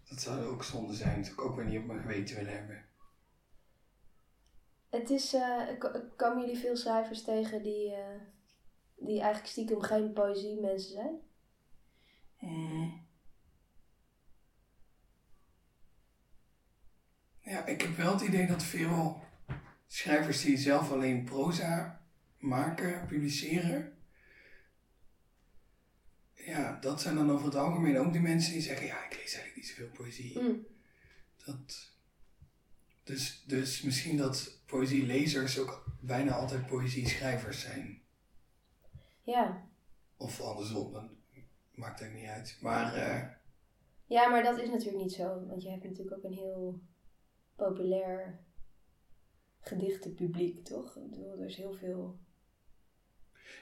Dat 0.09 0.20
zou 0.20 0.45
ook 0.45 0.65
zonde 0.65 0.95
zijn. 0.95 1.16
Dat 1.16 1.24
zou 1.24 1.39
ik 1.39 1.45
ook 1.45 1.57
weer 1.57 1.65
niet 1.65 1.78
op 1.78 1.87
mijn 1.87 2.01
geweten 2.01 2.37
willen 2.37 2.53
hebben. 2.53 2.85
Het 4.91 5.11
is, 5.11 5.35
eh, 5.35 5.78
ko- 5.78 6.01
komen 6.16 6.41
jullie 6.41 6.61
veel 6.61 6.77
schrijvers 6.77 7.24
tegen 7.24 7.62
die, 7.62 7.95
eh, 7.95 8.20
die 8.97 9.20
eigenlijk 9.20 9.47
stiekem 9.47 9.81
geen 9.81 10.12
poëzie 10.12 10.61
mensen 10.61 10.93
zijn? 10.93 11.20
Mm. 12.39 13.07
Ja, 17.41 17.66
ik 17.66 17.82
heb 17.82 17.97
wel 17.97 18.12
het 18.12 18.20
idee 18.23 18.47
dat 18.47 18.62
veel 18.62 19.23
schrijvers 19.93 20.43
die 20.43 20.57
zelf 20.57 20.91
alleen 20.93 21.25
proza 21.25 22.01
maken, 22.39 23.07
publiceren. 23.07 23.99
Ja, 26.35 26.79
dat 26.81 27.01
zijn 27.01 27.15
dan 27.15 27.31
over 27.31 27.45
het 27.45 27.55
algemeen 27.55 27.99
ook 27.99 28.12
de 28.12 28.21
mensen 28.21 28.53
die 28.53 28.62
zeggen: 28.62 28.87
Ja, 28.87 29.05
ik 29.05 29.17
lees 29.17 29.35
eigenlijk 29.35 29.57
niet 29.57 29.67
zoveel 29.67 29.91
poëzie. 29.91 30.39
Mm. 30.39 30.67
Dat, 31.45 31.93
dus, 33.05 33.45
dus 33.47 33.83
misschien 33.83 34.17
dat 34.17 34.59
poëzielezers 34.67 35.59
ook 35.59 35.85
bijna 36.01 36.33
altijd 36.33 36.67
poëzieschrijvers 36.67 37.61
zijn. 37.61 38.03
Ja. 39.23 39.69
Of 40.17 40.41
andersom, 40.41 40.93
dan 40.93 41.11
maakt 41.75 42.01
het 42.01 42.15
niet 42.15 42.27
uit. 42.27 42.59
Maar 42.61 42.95
eh, 42.95 43.29
ja, 44.07 44.29
maar 44.29 44.43
dat 44.43 44.59
is 44.59 44.69
natuurlijk 44.69 45.03
niet 45.03 45.12
zo. 45.12 45.47
Want 45.47 45.62
je 45.62 45.71
hebt 45.71 45.85
natuurlijk 45.85 46.17
ook 46.17 46.25
een 46.25 46.37
heel 46.37 46.81
populair 47.57 48.41
gedichtenpubliek, 49.61 50.65
toch? 50.65 50.97
Ik 50.97 51.11
bedoel, 51.11 51.39
er 51.39 51.47
is 51.47 51.57
heel 51.57 51.73
veel... 51.74 52.19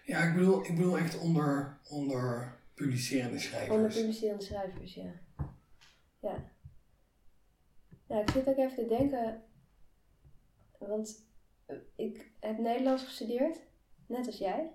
ja, 0.04 0.22
ik 0.22 0.34
bedoel, 0.34 0.64
ik 0.64 0.76
bedoel 0.76 0.98
echt 0.98 1.18
onder, 1.18 1.78
onder 1.90 2.56
publicerende 2.74 3.38
schrijvers. 3.38 3.70
Onder 3.76 3.92
publicerende 3.92 4.44
schrijvers, 4.44 4.94
ja. 4.94 5.12
Ja. 6.20 6.50
Ja, 8.06 8.20
ik 8.20 8.30
zit 8.30 8.46
ook 8.48 8.56
even 8.56 8.76
te 8.76 8.86
denken, 8.86 9.42
want 10.78 11.26
eh, 11.66 11.76
ik 11.96 12.30
heb 12.40 12.58
Nederlands 12.58 13.04
gestudeerd, 13.04 13.60
net 14.06 14.26
als 14.26 14.38
jij, 14.38 14.72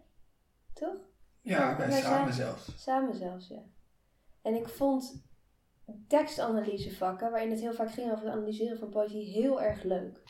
toch? 0.74 0.96
Ja, 1.42 1.78
wij 1.78 2.02
samen 2.02 2.34
zijn- 2.34 2.48
zelfs. 2.48 2.84
Samen 2.84 3.16
zelfs, 3.16 3.48
ja. 3.48 3.64
En 4.42 4.54
ik 4.56 4.68
vond 4.68 5.24
tekstanalysevakken, 6.08 7.32
waarin 7.32 7.50
het 7.52 7.60
heel 7.60 7.74
vaak 7.74 7.92
ging 7.92 8.12
over 8.12 8.26
het 8.26 8.34
analyseren 8.34 8.78
van 8.78 8.90
poëzie, 8.90 9.32
heel 9.32 9.62
erg 9.62 9.84
leuk. 9.84 10.22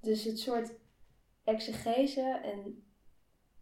Dus 0.00 0.24
het 0.24 0.38
soort 0.38 0.74
exegese 1.44 2.40
en 2.42 2.84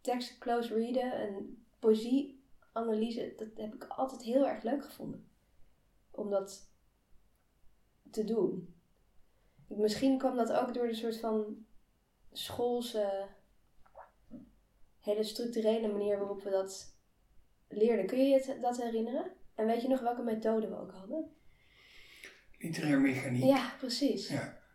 tekst 0.01 0.37
close 0.37 0.73
readen 0.73 1.13
en 1.13 1.65
poëzieanalyse, 1.79 3.33
dat 3.37 3.47
heb 3.55 3.73
ik 3.73 3.83
altijd 3.83 4.21
heel 4.21 4.47
erg 4.47 4.63
leuk 4.63 4.85
gevonden. 4.85 5.29
Om 6.11 6.29
dat 6.29 6.71
te 8.11 8.23
doen. 8.23 8.75
Misschien 9.67 10.17
kwam 10.17 10.35
dat 10.35 10.51
ook 10.51 10.73
door 10.73 10.87
de 10.87 10.93
soort 10.93 11.19
van 11.19 11.65
schoolse, 12.31 13.27
hele 14.99 15.23
structurele 15.23 15.87
manier 15.87 16.17
waarop 16.17 16.43
we 16.43 16.49
dat 16.49 16.95
leerden. 17.67 18.07
Kun 18.07 18.17
je 18.17 18.25
je 18.25 18.59
dat 18.61 18.81
herinneren? 18.81 19.31
En 19.55 19.65
weet 19.65 19.81
je 19.81 19.87
nog 19.87 19.99
welke 19.99 20.21
methode 20.21 20.67
we 20.67 20.79
ook 20.79 20.91
hadden? 20.91 21.31
Literair 22.57 23.01
mechaniek. 23.01 23.43
Ja, 23.43 23.75
precies. 23.79 24.27
Ja. 24.27 24.65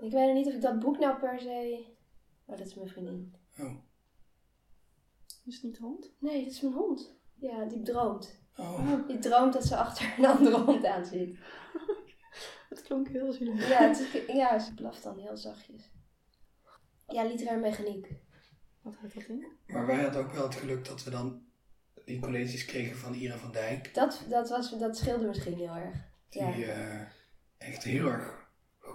Ik 0.00 0.12
weet 0.12 0.34
niet 0.34 0.46
of 0.46 0.52
ik 0.54 0.60
dat 0.60 0.78
boek 0.78 0.98
nou 0.98 1.18
per 1.18 1.40
se... 1.40 1.84
Oh, 2.44 2.56
dat 2.56 2.66
is 2.66 2.74
mijn 2.74 2.88
vriendin. 2.88 3.34
Oh. 3.58 3.74
Is 5.44 5.54
het 5.54 5.62
niet 5.62 5.76
de 5.76 5.82
hond? 5.82 6.12
Nee, 6.18 6.44
dat 6.44 6.52
is 6.52 6.60
mijn 6.60 6.74
hond. 6.74 7.14
Ja, 7.34 7.64
die 7.64 7.82
droomt. 7.82 8.40
Oh. 8.56 9.06
Die 9.08 9.18
droomt 9.18 9.52
dat 9.52 9.64
ze 9.64 9.76
achter 9.76 10.14
een 10.18 10.26
andere 10.26 10.58
hond 10.60 10.84
aan 10.86 11.04
zit. 11.06 11.38
Het 12.68 12.82
klonk 12.82 13.08
heel 13.08 13.32
zielig. 13.32 13.68
Ja, 13.68 13.88
het 13.88 13.98
is, 13.98 14.26
ja 14.26 14.58
ze 14.58 14.74
blaft 14.74 15.02
dan 15.02 15.18
heel 15.18 15.36
zachtjes. 15.36 15.90
Ja, 17.06 17.24
literair 17.24 17.58
mechaniek. 17.58 18.12
Wat 18.82 18.94
houdt 18.94 19.14
dat 19.14 19.24
in? 19.24 19.46
Maar 19.66 19.86
wij 19.86 20.02
hadden 20.02 20.24
ook 20.24 20.32
wel 20.32 20.42
het 20.42 20.54
geluk 20.54 20.84
dat 20.84 21.04
we 21.04 21.10
dan 21.10 21.42
die 22.04 22.20
colleges 22.20 22.64
kregen 22.64 22.96
van 22.96 23.14
Ira 23.14 23.36
van 23.36 23.52
Dijk. 23.52 23.94
Dat, 23.94 24.24
dat, 24.28 24.48
was, 24.48 24.78
dat 24.78 24.96
scheelde 24.96 25.26
misschien 25.26 25.54
heel 25.54 25.74
erg. 25.74 25.96
Die 26.28 26.42
Ja. 26.42 26.52
eh, 26.52 27.00
echt 27.58 27.82
heel 27.84 28.06
erg 28.06 28.37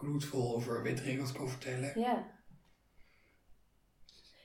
gloedvol 0.03 0.55
over 0.55 0.81
witregels 0.81 1.31
kon 1.31 1.49
vertellen. 1.49 1.99
Ja. 1.99 2.31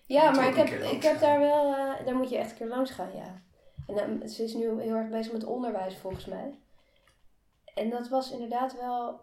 Ja, 0.06 0.30
maar 0.30 0.48
ik 0.48 0.54
heb, 0.54 0.68
ik 0.68 1.02
heb 1.02 1.20
daar 1.20 1.38
wel, 1.38 1.74
eh, 1.74 2.06
daar 2.06 2.14
moet 2.14 2.30
je 2.30 2.38
echt 2.38 2.50
een 2.50 2.56
keer 2.56 2.66
langs 2.66 2.90
gaan, 2.90 3.16
ja. 3.16 3.42
En 3.86 4.28
ze 4.28 4.42
is 4.44 4.54
nu 4.54 4.80
heel 4.80 4.94
erg 4.94 5.10
bezig 5.10 5.32
met 5.32 5.44
onderwijs 5.44 5.96
volgens 5.96 6.24
mij. 6.24 6.58
En 7.74 7.90
dat 7.90 8.08
was 8.08 8.30
inderdaad 8.30 8.76
wel, 8.76 9.20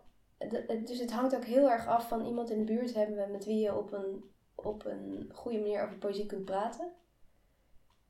dus 0.85 0.99
het 0.99 1.11
hangt 1.11 1.35
ook 1.35 1.45
heel 1.45 1.69
erg 1.69 1.87
af 1.87 2.07
van 2.07 2.25
iemand 2.25 2.49
in 2.49 2.59
de 2.65 2.73
buurt 2.73 2.93
hebben 2.93 3.15
we 3.15 3.31
met 3.31 3.45
wie 3.45 3.59
je 3.59 3.75
op 3.75 3.93
een, 3.93 4.23
op 4.55 4.85
een 4.85 5.29
goede 5.33 5.59
manier 5.59 5.83
over 5.83 5.97
poëzie 5.97 6.25
kunt 6.25 6.45
praten. 6.45 6.91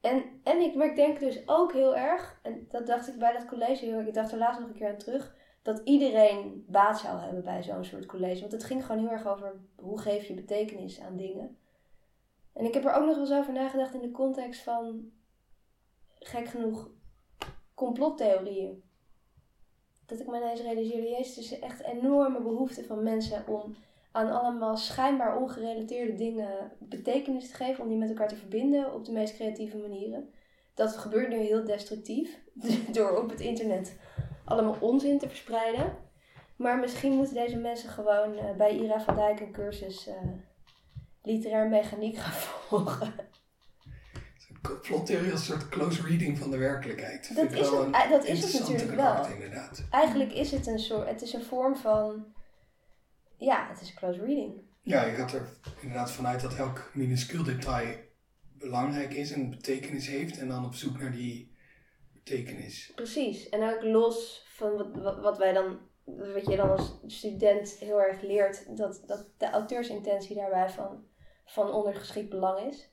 En, 0.01 0.23
en 0.43 0.59
ik, 0.59 0.75
maar 0.75 0.87
ik 0.87 0.95
denk 0.95 1.19
dus 1.19 1.47
ook 1.47 1.73
heel 1.73 1.95
erg, 1.95 2.39
en 2.41 2.67
dat 2.69 2.87
dacht 2.87 3.07
ik 3.07 3.19
bij 3.19 3.33
dat 3.33 3.45
college 3.45 3.85
heel 3.85 3.97
erg, 3.97 4.07
ik 4.07 4.13
dacht 4.13 4.31
er 4.31 4.37
laatst 4.37 4.59
nog 4.59 4.69
een 4.69 4.75
keer 4.75 4.89
aan 4.89 4.97
terug, 4.97 5.34
dat 5.65 5.81
iedereen 5.83 6.65
baat 6.67 6.99
zou 6.99 7.19
hebben 7.19 7.43
bij 7.43 7.63
zo'n 7.63 7.83
soort 7.83 8.05
college. 8.05 8.39
Want 8.39 8.51
het 8.51 8.63
ging 8.63 8.85
gewoon 8.85 9.01
heel 9.01 9.11
erg 9.11 9.27
over 9.27 9.55
hoe 9.75 9.99
geef 9.99 10.27
je 10.27 10.33
betekenis 10.33 10.99
aan 10.99 11.17
dingen. 11.17 11.57
En 12.53 12.65
ik 12.65 12.73
heb 12.73 12.85
er 12.85 12.93
ook 12.93 13.05
nog 13.05 13.15
wel 13.15 13.19
eens 13.19 13.33
over 13.33 13.53
nagedacht 13.53 13.93
in 13.93 14.01
de 14.01 14.11
context 14.11 14.61
van, 14.61 15.11
gek 16.19 16.47
genoeg, 16.47 16.89
complottheorieën. 17.73 18.83
Dat 20.05 20.19
ik 20.19 20.27
me 20.27 20.37
ineens 20.37 20.61
realiseerde, 20.61 21.09
jezus, 21.09 21.37
is 21.37 21.59
echt 21.59 21.83
enorme 21.83 22.41
behoefte 22.41 22.83
van 22.83 23.03
mensen 23.03 23.47
om 23.47 23.75
aan 24.11 24.31
allemaal 24.41 24.77
schijnbaar 24.77 25.37
ongerelateerde 25.41 26.15
dingen 26.15 26.71
betekenis 26.79 27.49
te 27.49 27.55
geven, 27.55 27.83
om 27.83 27.89
die 27.89 27.97
met 27.97 28.09
elkaar 28.09 28.27
te 28.27 28.35
verbinden 28.35 28.93
op 28.93 29.05
de 29.05 29.11
meest 29.11 29.35
creatieve 29.35 29.77
manieren. 29.77 30.29
Dat 30.73 30.97
gebeurt 30.97 31.29
nu 31.29 31.35
heel 31.35 31.63
destructief, 31.63 32.41
door 32.97 33.21
op 33.21 33.29
het 33.29 33.39
internet 33.39 33.97
allemaal 34.45 34.77
onzin 34.79 35.19
te 35.19 35.27
verspreiden. 35.27 35.97
Maar 36.55 36.79
misschien 36.79 37.11
moeten 37.11 37.33
deze 37.33 37.57
mensen 37.57 37.89
gewoon 37.89 38.37
eh, 38.37 38.55
bij 38.55 38.77
Ira 38.77 39.01
van 39.01 39.15
Dijk 39.15 39.39
een 39.39 39.51
cursus 39.51 40.07
eh, 40.07 40.15
literaire 41.23 41.69
mechaniek 41.69 42.17
gaan 42.17 42.33
volgen. 42.67 43.13
Plottheorie 44.81 45.31
als 45.31 45.39
een 45.39 45.45
soort 45.45 45.69
close 45.69 46.01
reading 46.07 46.37
van 46.37 46.51
de 46.51 46.57
werkelijkheid. 46.57 47.27
Dat 47.27 47.37
Vind 47.37 47.51
is 47.51 47.69
het- 47.69 47.79
een 47.79 47.93
eh, 47.93 48.09
dat 48.09 48.25
is 48.25 48.53
het 48.53 48.61
natuurlijk 48.69 48.95
wel. 48.95 49.27
inderdaad. 49.27 49.83
Eigenlijk 49.89 50.31
is 50.33 50.51
het 50.51 50.67
een 50.67 50.79
soort, 50.79 51.07
het 51.09 51.21
is 51.21 51.33
een 51.33 51.43
vorm 51.43 51.75
van, 51.75 52.25
ja, 53.37 53.67
het 53.69 53.81
is 53.81 53.93
close 53.93 54.19
reading. 54.19 54.53
Ja, 54.81 55.03
je 55.05 55.13
gaat 55.15 55.33
er 55.33 55.47
inderdaad 55.81 56.11
vanuit 56.11 56.41
dat 56.41 56.55
elk 56.55 56.91
minuscuul 56.93 57.43
detail 57.43 57.95
belangrijk 58.57 59.13
is 59.13 59.31
en 59.31 59.39
een 59.39 59.49
betekenis 59.49 60.07
heeft. 60.07 60.37
En 60.37 60.47
dan 60.47 60.65
op 60.65 60.73
zoek 60.75 60.99
naar 60.99 61.11
die 61.11 61.54
betekenis. 62.25 62.91
Precies. 62.95 63.49
En 63.49 63.73
ook 63.73 63.83
los 63.83 64.45
van 64.47 64.93
wat, 65.01 65.19
wat, 65.19 65.37
wij 65.37 65.53
dan, 65.53 65.79
wat 66.05 66.45
je 66.47 66.55
dan 66.55 66.69
als 66.69 66.99
student 67.05 67.69
heel 67.69 68.01
erg 68.01 68.21
leert, 68.21 68.77
dat, 68.77 69.03
dat 69.05 69.29
de 69.37 69.49
auteursintentie 69.49 70.35
daarbij 70.35 70.69
van, 70.69 71.05
van 71.45 71.71
ondergeschikt 71.71 72.29
belang 72.29 72.59
is. 72.59 72.89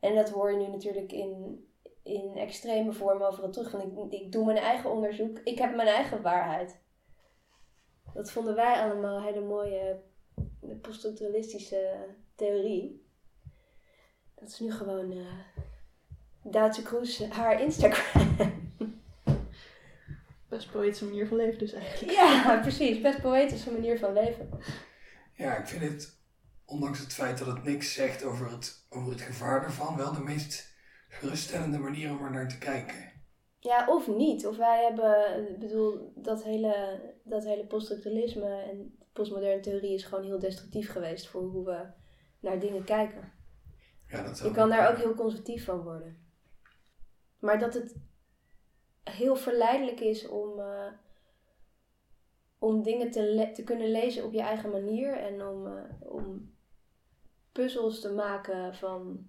En 0.00 0.14
dat 0.14 0.30
hoor 0.30 0.52
je 0.52 0.58
nu 0.58 0.68
natuurlijk 0.68 1.12
in, 1.12 1.64
in 2.02 2.36
extreme 2.36 2.92
vorm 2.92 3.22
overal 3.22 3.50
terug. 3.50 3.70
Van 3.70 3.80
ik, 3.80 4.20
ik 4.20 4.32
doe 4.32 4.44
mijn 4.44 4.58
eigen 4.58 4.90
onderzoek, 4.90 5.38
ik 5.38 5.58
heb 5.58 5.74
mijn 5.74 5.88
eigen 5.88 6.22
waarheid. 6.22 6.80
Dat 8.14 8.30
vonden 8.30 8.54
wij 8.54 8.80
allemaal 8.80 9.22
hele 9.22 9.40
mooie 9.40 10.02
poststructuralistische 10.80 12.06
theorie. 12.34 13.06
Dat 14.34 14.48
is 14.48 14.60
nu 14.60 14.72
gewoon 14.72 15.12
eh 15.12 15.66
Duitse 16.50 16.82
Kroes 16.82 17.28
haar 17.28 17.62
Instagram. 17.62 18.36
Best 20.48 20.70
poëtische 20.70 21.04
manier 21.04 21.26
van 21.26 21.36
leven 21.36 21.58
dus 21.58 21.72
eigenlijk. 21.72 22.12
Ja, 22.12 22.58
precies. 22.60 23.00
Best 23.00 23.20
poëtische 23.20 23.72
manier 23.72 23.98
van 23.98 24.12
leven. 24.12 24.48
Ja, 25.34 25.56
ik 25.56 25.66
vind 25.66 25.82
het, 25.82 26.18
ondanks 26.64 26.98
het 26.98 27.12
feit 27.12 27.38
dat 27.38 27.46
het 27.46 27.64
niks 27.64 27.94
zegt 27.94 28.24
over 28.24 28.50
het, 28.50 28.86
over 28.88 29.12
het 29.12 29.20
gevaar 29.20 29.64
ervan, 29.64 29.96
wel 29.96 30.12
de 30.12 30.20
meest 30.20 30.76
geruststellende 31.08 31.78
manier 31.78 32.10
om 32.10 32.24
er 32.24 32.30
naar 32.30 32.48
te 32.48 32.58
kijken. 32.58 33.12
Ja, 33.58 33.86
of 33.88 34.08
niet. 34.08 34.46
Of 34.46 34.56
wij 34.56 34.82
hebben, 34.82 35.48
ik 35.48 35.58
bedoel, 35.58 36.12
dat 36.14 36.44
hele, 36.44 37.00
dat 37.24 37.44
hele 37.44 37.66
poststructuralisme 37.66 38.62
en 38.62 38.98
postmoderne 39.12 39.60
theorie 39.60 39.94
is 39.94 40.04
gewoon 40.04 40.24
heel 40.24 40.38
destructief 40.38 40.90
geweest 40.90 41.28
voor 41.28 41.42
hoe 41.42 41.64
we 41.64 41.86
naar 42.40 42.60
dingen 42.60 42.84
kijken. 42.84 43.32
Ja, 44.08 44.22
dat 44.22 44.36
zou 44.36 44.48
Je 44.48 44.54
kan 44.54 44.68
daar 44.68 44.90
ook 44.90 44.96
heel 44.96 45.14
conservatief 45.14 45.64
van 45.64 45.82
worden. 45.82 46.27
Maar 47.38 47.58
dat 47.58 47.74
het 47.74 47.96
heel 49.02 49.36
verleidelijk 49.36 50.00
is 50.00 50.28
om, 50.28 50.60
eh, 50.60 50.92
om 52.58 52.82
dingen 52.82 53.10
te, 53.10 53.50
te 53.54 53.64
kunnen 53.64 53.90
lezen 53.90 54.24
op 54.24 54.32
je 54.32 54.40
eigen 54.40 54.70
manier 54.70 55.12
en 55.16 55.46
om, 55.46 55.66
eh, 55.66 55.82
om 55.98 56.54
puzzels 57.52 58.00
te 58.00 58.12
maken 58.12 58.74
van 58.74 59.28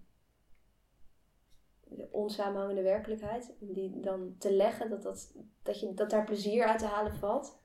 de 1.84 2.07
onsamenhangende 2.11 2.81
werkelijkheid. 2.81 3.56
Die 3.60 3.99
dan 3.99 4.36
te 4.38 4.53
leggen, 4.53 4.90
dat, 4.90 5.03
dat, 5.03 5.34
dat, 5.64 5.80
je, 5.80 5.94
dat 5.94 6.10
daar 6.10 6.26
plezier 6.26 6.65
uit 6.65 6.80
te 6.80 6.86
halen 6.86 7.15
valt. 7.15 7.57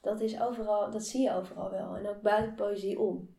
Dat, 0.00 0.20
is 0.20 0.40
overal, 0.40 0.90
dat 0.90 1.04
zie 1.04 1.22
je 1.22 1.34
overal 1.34 1.70
wel. 1.70 1.96
En 1.96 2.08
ook 2.08 2.22
buiten 2.22 2.54
poëzie 2.54 3.00
om. 3.00 3.34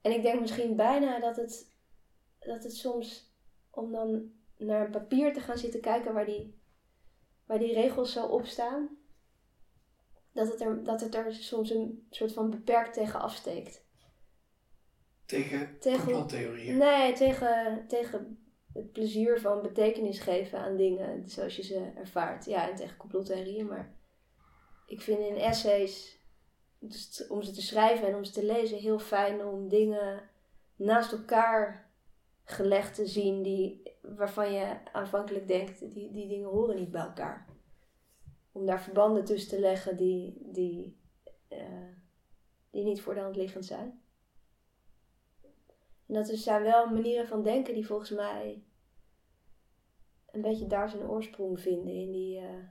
En 0.00 0.12
ik 0.12 0.22
denk 0.22 0.40
misschien 0.40 0.76
bijna 0.76 1.20
dat 1.20 1.36
het, 1.36 1.76
dat 2.38 2.62
het 2.62 2.74
soms, 2.74 3.34
om 3.70 3.92
dan 3.92 4.32
naar 4.58 4.84
een 4.84 4.90
papier 4.90 5.32
te 5.32 5.40
gaan 5.40 5.58
zitten 5.58 5.80
kijken 5.80 6.14
waar 6.14 6.24
die, 6.24 6.58
waar 7.46 7.58
die 7.58 7.74
regels 7.74 8.12
zo 8.12 8.26
op 8.26 8.46
staan, 8.46 8.88
dat 10.32 10.48
het, 10.48 10.60
er, 10.60 10.84
dat 10.84 11.00
het 11.00 11.14
er 11.14 11.34
soms 11.34 11.70
een 11.70 12.06
soort 12.10 12.32
van 12.32 12.50
beperkt 12.50 12.94
tegen 12.94 13.20
afsteekt. 13.20 13.84
Tegen, 15.26 15.78
Tegen- 15.80 16.04
complottheorieën. 16.04 16.76
Nee, 16.76 17.12
tegen, 17.12 17.84
tegen 17.88 18.38
het 18.72 18.92
plezier 18.92 19.40
van 19.40 19.62
betekenis 19.62 20.18
geven 20.18 20.58
aan 20.58 20.76
dingen 20.76 21.28
zoals 21.28 21.56
je 21.56 21.62
ze 21.62 21.90
ervaart. 21.94 22.44
Ja, 22.44 22.68
en 22.70 22.76
tegen 22.76 22.96
complottheorieën, 22.96 23.66
maar 23.66 23.94
ik 24.86 25.00
vind 25.00 25.18
in 25.18 25.36
essays, 25.36 26.20
om 27.28 27.42
ze 27.42 27.50
te 27.52 27.62
schrijven 27.62 28.08
en 28.08 28.14
om 28.14 28.24
ze 28.24 28.32
te 28.32 28.44
lezen, 28.44 28.78
heel 28.78 28.98
fijn 28.98 29.44
om 29.44 29.68
dingen 29.68 30.30
naast 30.76 31.12
elkaar 31.12 31.85
gelegd 32.48 32.94
te 32.94 33.06
zien 33.06 33.42
die, 33.42 33.82
waarvan 34.02 34.52
je 34.52 34.92
aanvankelijk 34.92 35.48
denkt, 35.48 35.92
die, 35.92 36.12
die 36.12 36.28
dingen 36.28 36.48
horen 36.48 36.76
niet 36.76 36.90
bij 36.90 37.00
elkaar. 37.00 37.46
Om 38.52 38.66
daar 38.66 38.82
verbanden 38.82 39.24
tussen 39.24 39.48
te 39.48 39.60
leggen 39.60 39.96
die, 39.96 40.38
die, 40.52 41.00
eh, 41.48 41.88
die 42.70 42.84
niet 42.84 43.00
voor 43.00 43.14
de 43.14 43.20
hand 43.20 43.36
liggend 43.36 43.64
zijn. 43.64 44.00
En 46.06 46.14
dat 46.14 46.26
zijn 46.26 46.62
wel 46.62 46.90
manieren 46.90 47.26
van 47.26 47.42
denken 47.42 47.74
die 47.74 47.86
volgens 47.86 48.10
mij 48.10 48.64
een 50.26 50.42
beetje 50.42 50.66
daar 50.66 50.88
zijn 50.88 51.08
oorsprong 51.08 51.60
vinden 51.60 51.94
in 51.94 52.12
die, 52.12 52.38
eh, 52.38 52.68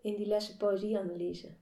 in 0.00 0.16
die 0.16 0.26
lessen 0.26 0.56
poëzieanalyse. 0.56 1.56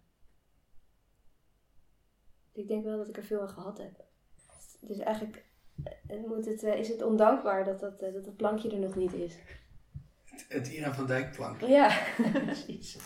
Ik 2.52 2.68
denk 2.68 2.84
wel 2.84 2.96
dat 2.96 3.08
ik 3.08 3.16
er 3.16 3.24
veel 3.24 3.40
aan 3.40 3.48
gehad 3.48 3.78
heb. 3.78 4.04
Dus 4.80 4.98
eigenlijk 4.98 5.44
moet 6.26 6.46
het, 6.46 6.62
eh, 6.62 6.74
is 6.78 6.88
het 6.88 7.02
ondankbaar 7.02 7.64
dat 7.64 7.80
dat, 7.80 8.00
eh, 8.00 8.12
dat 8.12 8.24
dat 8.24 8.36
plankje 8.36 8.70
er 8.70 8.78
nog 8.78 8.94
niet 8.96 9.12
is. 9.12 9.32
Het, 10.24 10.44
het 10.48 10.68
Ira 10.68 10.94
van 10.94 11.06
Dijk 11.06 11.32
plank. 11.32 11.60
Ja, 11.60 11.98
precies. 12.44 12.96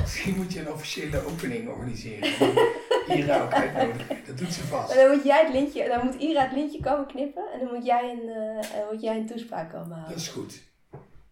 Misschien 0.00 0.36
moet 0.36 0.52
je 0.52 0.60
een 0.60 0.72
officiële 0.72 1.24
opening 1.26 1.68
organiseren. 1.68 2.28
en 3.08 3.18
Ira 3.18 3.42
ook 3.42 3.52
uitnodigen. 3.52 4.16
Dat 4.26 4.38
doet 4.38 4.52
ze 4.52 4.60
vast. 4.66 4.94
dan 4.94 5.10
moet 5.16 5.24
jij 5.24 5.44
het 5.44 5.52
lintje, 5.52 5.88
dan 5.88 6.06
moet 6.06 6.14
Ira 6.14 6.42
het 6.42 6.52
lintje 6.52 6.80
komen 6.80 7.06
knippen 7.06 7.42
en 7.52 7.58
dan 7.60 7.74
moet 7.74 7.84
jij 7.86 8.10
een, 8.10 8.28
eh, 8.62 8.90
moet 8.90 9.00
jij 9.02 9.16
een 9.16 9.26
toespraak 9.26 9.70
komen 9.70 9.88
Dat 9.88 9.96
houden. 9.98 10.16
is 10.16 10.28
goed. 10.28 10.62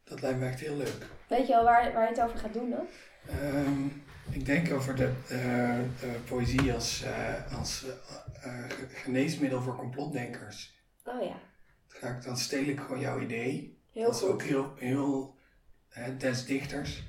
Dat 0.05 0.21
lijkt 0.23 0.39
me 0.39 0.47
echt 0.47 0.61
heel 0.61 0.77
leuk. 0.77 1.07
Weet 1.29 1.47
je 1.47 1.57
al 1.57 1.65
waar, 1.65 1.93
waar 1.93 2.03
je 2.03 2.09
het 2.15 2.21
over 2.25 2.39
gaat 2.39 2.53
doen 2.53 2.71
dan? 2.71 2.87
Ehm, 3.27 3.85
ik 4.31 4.47
denk 4.47 4.73
over 4.73 4.97
de, 4.97 5.13
de 5.29 6.19
poëzie 6.29 6.73
als, 6.73 7.05
als 7.59 7.79
ge- 8.41 8.87
geneesmiddel 8.95 9.63
voor 9.63 9.77
complotdenkers. 9.77 10.77
Oh 11.09 11.23
ja, 11.23 11.41
Dan, 11.89 12.01
ga 12.01 12.09
ik, 12.17 12.23
dan 12.23 12.37
steel 12.37 12.65
ik 12.65 12.81
gewoon 12.81 13.01
jouw 13.01 13.21
idee. 13.21 13.79
heel 13.93 14.05
dat 14.07 14.15
is 14.17 14.23
ook 14.23 14.43
heel, 14.43 14.75
heel 14.77 15.37
eh, 15.89 16.19
des 16.19 16.45
dichters. 16.45 17.03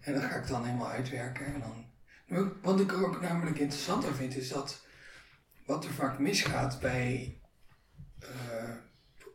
En 0.00 0.12
dat 0.12 0.22
ga 0.22 0.34
ik 0.36 0.46
dan 0.46 0.64
helemaal 0.64 0.88
uitwerken. 0.90 1.46
En 1.46 1.60
dan, 1.60 2.52
wat 2.62 2.80
ik 2.80 2.92
er 2.92 3.06
ook 3.06 3.20
namelijk 3.20 3.58
interessant 3.58 4.04
aan 4.06 4.14
vind, 4.14 4.36
is 4.36 4.48
dat 4.48 4.86
wat 5.66 5.84
er 5.84 5.90
vaak 5.90 6.18
misgaat 6.18 6.80
bij 6.80 7.40
eh, 8.18 8.74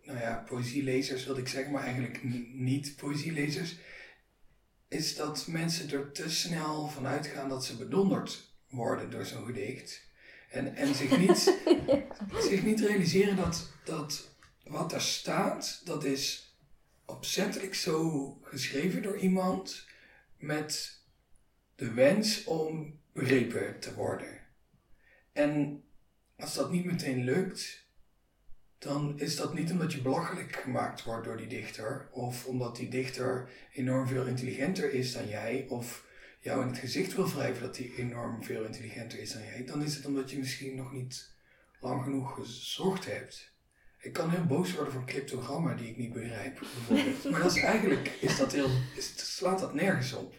nou 0.04 0.20
ja, 0.20 0.44
poëzielezers, 0.48 1.26
wil 1.26 1.38
ik 1.38 1.48
zeggen, 1.48 1.72
maar 1.72 1.84
eigenlijk 1.84 2.24
ni- 2.24 2.52
niet 2.54 2.96
poëzielezers, 2.96 3.78
is 4.88 5.16
dat 5.16 5.48
mensen 5.48 5.92
er 5.92 6.12
te 6.12 6.30
snel 6.30 6.88
van 6.88 7.08
uitgaan 7.08 7.50
dat 7.50 7.66
ze 7.66 7.78
bedonderd 7.78 8.54
worden 8.70 9.10
door 9.10 9.26
zo'n 9.26 9.46
gedicht. 9.46 10.04
En, 10.50 10.76
en 10.76 10.96
zich, 10.96 11.18
niet, 11.18 11.38
zich 12.50 12.64
niet 12.64 12.80
realiseren 12.80 13.36
dat, 13.36 13.72
dat 13.84 14.30
wat 14.64 14.94
er 14.94 15.02
staat, 15.02 15.82
dat 15.86 16.04
is 16.04 16.56
opzettelijk 17.06 17.76
zo 17.76 18.30
geschreven 18.42 19.02
door 19.02 19.18
iemand 19.18 19.86
met 20.38 21.00
de 21.76 21.94
wens 21.94 22.44
om 22.44 23.00
begrepen 23.14 23.80
te 23.80 23.94
worden. 23.94 24.40
En 25.32 25.84
als 26.38 26.54
dat 26.54 26.72
niet 26.72 26.86
meteen 26.86 27.24
lukt, 27.24 27.86
dan 28.78 29.20
is 29.20 29.36
dat 29.36 29.54
niet 29.54 29.72
omdat 29.72 29.94
je 29.94 30.02
belachelijk 30.02 30.56
gemaakt 30.56 31.04
wordt 31.04 31.26
door 31.26 31.38
die 31.38 31.48
dichter, 31.48 32.10
of 32.12 32.46
omdat 32.46 32.76
die 32.76 32.90
dichter 32.90 33.50
enorm 33.74 34.08
veel 34.08 34.26
intelligenter 34.26 34.94
is 34.94 35.14
dan 35.14 35.28
jij, 35.28 35.66
of 35.70 36.05
jou 36.46 36.62
in 36.62 36.68
het 36.68 36.78
gezicht 36.78 37.16
wil 37.16 37.30
wrijven 37.30 37.62
dat 37.62 37.78
hij 37.78 37.92
enorm 37.98 38.44
veel 38.44 38.64
intelligenter 38.64 39.20
is 39.20 39.34
dan 39.34 39.44
jij. 39.44 39.66
Dan 39.66 39.84
is 39.84 39.96
het 39.96 40.06
omdat 40.06 40.32
je 40.32 40.38
misschien 40.38 40.76
nog 40.76 40.92
niet 40.92 41.34
lang 41.80 42.04
genoeg 42.04 42.34
gezocht 42.34 43.06
hebt. 43.06 43.54
Ik 44.00 44.14
kan 44.14 44.30
heel 44.30 44.46
boos 44.46 44.74
worden 44.74 44.94
voor 44.94 45.06
cryptogramma 45.06 45.74
die 45.74 45.90
ik 45.90 45.98
niet 45.98 46.14
begrijp. 46.14 46.60
bijvoorbeeld. 46.60 47.30
maar 47.32 47.42
dat 47.42 47.56
is 47.56 47.64
eigenlijk 47.74 48.08
is 48.08 48.38
dat 48.38 48.52
heel, 48.52 48.70
is, 48.96 49.36
slaat 49.36 49.60
dat 49.60 49.74
nergens 49.74 50.14
op. 50.14 50.34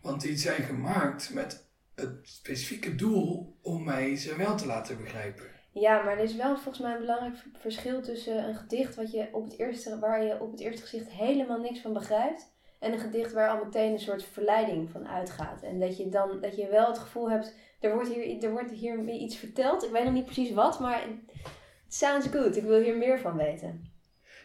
Want 0.00 0.20
die 0.20 0.36
zijn 0.36 0.62
gemaakt 0.62 1.34
met 1.34 1.66
het 1.94 2.18
specifieke 2.22 2.94
doel 2.94 3.56
om 3.62 3.84
mij 3.84 4.16
ze 4.16 4.36
wel 4.36 4.56
te 4.56 4.66
laten 4.66 5.02
begrijpen. 5.02 5.44
Ja, 5.72 6.02
maar 6.02 6.18
er 6.18 6.24
is 6.24 6.36
wel 6.36 6.54
volgens 6.54 6.78
mij 6.78 6.92
een 6.92 7.00
belangrijk 7.00 7.36
verschil 7.60 8.02
tussen 8.02 8.48
een 8.48 8.54
gedicht 8.54 8.94
wat 8.94 9.10
je 9.10 9.28
op 9.32 9.44
het 9.44 9.58
eerste, 9.58 9.98
waar 9.98 10.24
je 10.24 10.40
op 10.40 10.50
het 10.50 10.60
eerste 10.60 10.82
gezicht 10.82 11.10
helemaal 11.10 11.60
niks 11.60 11.80
van 11.80 11.92
begrijpt. 11.92 12.52
En 12.80 12.92
een 12.92 12.98
gedicht 12.98 13.32
waar 13.32 13.48
al 13.48 13.64
meteen 13.64 13.92
een 13.92 13.98
soort 14.00 14.24
verleiding 14.24 14.90
van 14.90 15.08
uitgaat. 15.08 15.62
En 15.62 15.80
dat 15.80 15.96
je 15.96 16.08
dan 16.08 16.40
dat 16.40 16.56
je 16.56 16.68
wel 16.68 16.86
het 16.86 16.98
gevoel 16.98 17.30
hebt, 17.30 17.54
er 17.80 17.94
wordt 17.94 18.08
hier, 18.08 18.44
er 18.44 18.50
wordt 18.50 18.70
hier 18.70 19.08
iets 19.08 19.36
verteld. 19.36 19.84
Ik 19.84 19.90
weet 19.90 20.04
nog 20.04 20.12
niet 20.12 20.24
precies 20.24 20.52
wat, 20.52 20.80
maar 20.80 21.02
it 21.08 21.94
sounds 21.94 22.26
good. 22.26 22.56
Ik 22.56 22.62
wil 22.64 22.82
hier 22.82 22.96
meer 22.96 23.18
van 23.20 23.36
weten. 23.36 23.92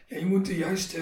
Ja, 0.06 0.18
je 0.18 0.26
moet 0.26 0.46
de 0.46 0.56
juiste, 0.56 1.00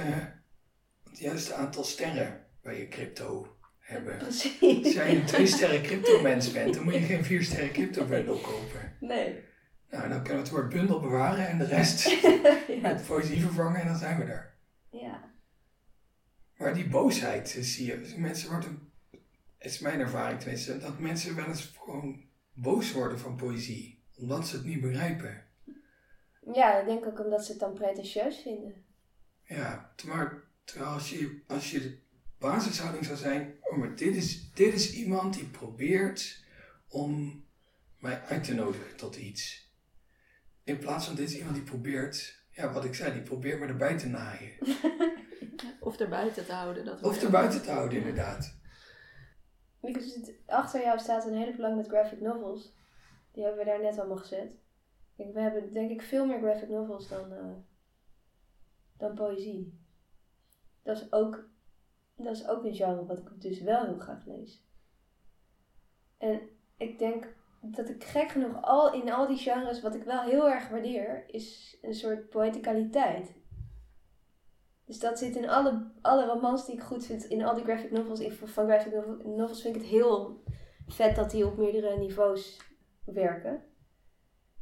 het 1.09 1.19
juiste 1.19 1.55
aantal 1.55 1.85
sterren 1.85 2.47
bij 2.63 2.79
je 2.79 2.89
crypto 2.89 3.57
hebben. 3.79 4.17
Precies. 4.29 4.85
Als 4.85 4.95
jij 4.95 5.17
een 5.17 5.25
twee 5.25 5.47
sterren 5.47 5.83
crypto 5.83 6.23
mens 6.23 6.53
bent, 6.53 6.75
dan 6.75 6.85
moet 6.85 6.95
je 6.95 7.01
geen 7.01 7.25
vier 7.25 7.43
sterren 7.43 7.73
crypto 7.73 8.05
bundle 8.05 8.41
kopen. 8.41 8.97
Nee. 9.01 9.43
Nou, 9.91 10.09
dan 10.09 10.23
kunnen 10.23 10.43
we 10.43 10.49
het 10.49 10.51
woord 10.51 10.69
bundel 10.69 11.01
bewaren 11.01 11.49
en 11.49 11.59
de 11.59 11.67
rest 11.67 12.09
ja. 12.69 12.81
met 12.83 13.07
poëzie 13.07 13.41
vervangen 13.41 13.81
en 13.81 13.87
dan 13.87 13.97
zijn 13.97 14.19
we 14.19 14.25
er. 14.25 14.55
ja. 14.91 15.33
Maar 16.57 16.75
die 16.75 16.89
boosheid 16.89 17.57
zie 17.61 17.87
je. 17.87 18.15
Mensen 18.17 18.51
worden, 18.51 18.93
is 19.59 19.79
mijn 19.79 20.01
ervaring 20.01 20.41
tenminste, 20.41 20.79
dat 20.79 20.99
mensen 20.99 21.37
wel 21.37 21.47
eens 21.47 21.73
gewoon 21.85 22.25
boos 22.53 22.93
worden 22.93 23.19
van 23.19 23.37
poëzie. 23.37 24.03
Omdat 24.17 24.49
ze 24.49 24.57
het 24.57 24.65
niet 24.65 24.81
begrijpen. 24.81 25.45
Ja, 26.53 26.81
ik 26.81 26.87
denk 26.87 27.07
ook 27.07 27.21
omdat 27.21 27.45
ze 27.45 27.51
het 27.51 27.61
dan 27.61 27.75
pretentieus 27.75 28.41
vinden. 28.43 28.85
Ja, 29.45 29.93
maar 30.05 30.43
terwijl 30.65 30.91
als 30.91 31.11
je, 31.11 31.43
als 31.47 31.71
je 31.71 31.81
de 31.81 31.99
basishouding 32.39 33.05
zou 33.05 33.17
zijn, 33.17 33.57
oh 33.61 33.77
maar 33.79 33.97
dit 33.97 34.17
is, 34.17 34.51
dit 34.53 34.75
is 34.75 34.95
iemand 34.95 35.35
die 35.35 35.47
probeert 35.47 36.45
om 36.89 37.45
mij 37.99 38.21
uit 38.21 38.45
te 38.45 38.55
nodigen 38.55 38.97
tot 38.97 39.17
iets. 39.17 39.73
In 40.65 40.79
plaats 40.79 41.07
van 41.07 41.15
dit 41.15 41.29
is 41.29 41.37
iemand 41.37 41.55
die 41.55 41.65
probeert, 41.65 42.44
ja 42.55 42.73
wat 42.73 42.85
ik 42.85 42.95
zei, 42.95 43.13
die 43.13 43.23
probeert 43.23 43.61
me 43.61 43.67
erbij 43.67 43.99
te 43.99 44.09
naaien. 44.09 44.53
Of 45.81 45.99
erbuiten 46.01 46.45
te 46.47 46.53
houden. 46.53 46.85
Dat 46.85 46.95
Of 46.95 47.01
hoort 47.01 47.21
er 47.21 47.27
ook. 47.27 47.33
buiten 47.33 47.63
te 47.63 47.71
houden 47.71 47.99
inderdaad. 47.99 48.57
Ik 49.81 50.01
zit- 50.01 50.35
Achter 50.47 50.81
jou 50.83 50.99
staat 50.99 51.27
een 51.27 51.35
hele 51.37 51.55
plank 51.55 51.77
met 51.77 51.87
graphic 51.89 52.21
novels. 52.21 52.75
Die 53.33 53.43
hebben 53.45 53.65
we 53.65 53.71
daar 53.71 53.81
net 53.83 53.99
allemaal 53.99 54.17
gezet. 54.17 54.57
Kijk, 55.17 55.33
we 55.35 55.41
hebben 55.41 55.73
denk 55.73 55.91
ik 55.91 56.03
veel 56.03 56.27
meer 56.27 56.39
graphic 56.39 56.69
novels 56.69 57.09
dan, 57.09 57.33
eh, 57.33 57.53
dan 58.97 59.15
poëzie. 59.15 59.79
Dat 60.83 60.97
is, 60.97 61.13
ook, 61.13 61.49
dat 62.17 62.37
is 62.37 62.47
ook 62.49 62.65
een 62.65 62.75
genre 62.75 63.07
wat 63.07 63.19
ik 63.19 63.41
dus 63.41 63.61
wel 63.61 63.85
heel 63.85 63.99
graag 63.99 64.25
lees. 64.27 64.65
En 66.19 66.41
ik 66.77 66.99
denk 66.99 67.34
dat 67.71 67.89
ik 67.89 68.05
gek 68.05 68.31
genoeg 68.31 68.63
al 68.63 68.93
in 68.93 69.13
al 69.13 69.27
die 69.27 69.37
genres, 69.37 69.81
wat 69.81 69.95
ik 69.95 70.03
wel 70.03 70.23
heel 70.23 70.51
erg 70.51 70.69
waardeer, 70.69 71.25
is 71.27 71.79
een 71.83 71.95
soort 71.95 72.29
poëticaliteit. 72.29 73.43
Dus 74.85 74.99
dat 74.99 75.19
zit 75.19 75.37
in 75.37 75.49
alle, 75.49 75.91
alle 76.01 76.27
romans 76.27 76.67
die 76.67 76.75
ik 76.75 76.83
goed 76.83 77.07
vind, 77.07 77.25
in 77.25 77.45
al 77.45 77.55
die 77.55 77.65
graphic 77.65 77.91
novels. 77.91 78.21
Ik, 78.21 78.33
van 78.33 78.67
graphic 78.67 78.93
novel- 78.93 79.37
novels 79.37 79.63
vind 79.63 79.77
ik 79.77 79.81
het 79.81 79.91
heel 79.91 80.43
vet 80.87 81.17
dat 81.17 81.31
die 81.31 81.47
op 81.47 81.57
meerdere 81.57 81.99
niveaus 81.99 82.61
werken. 83.05 83.65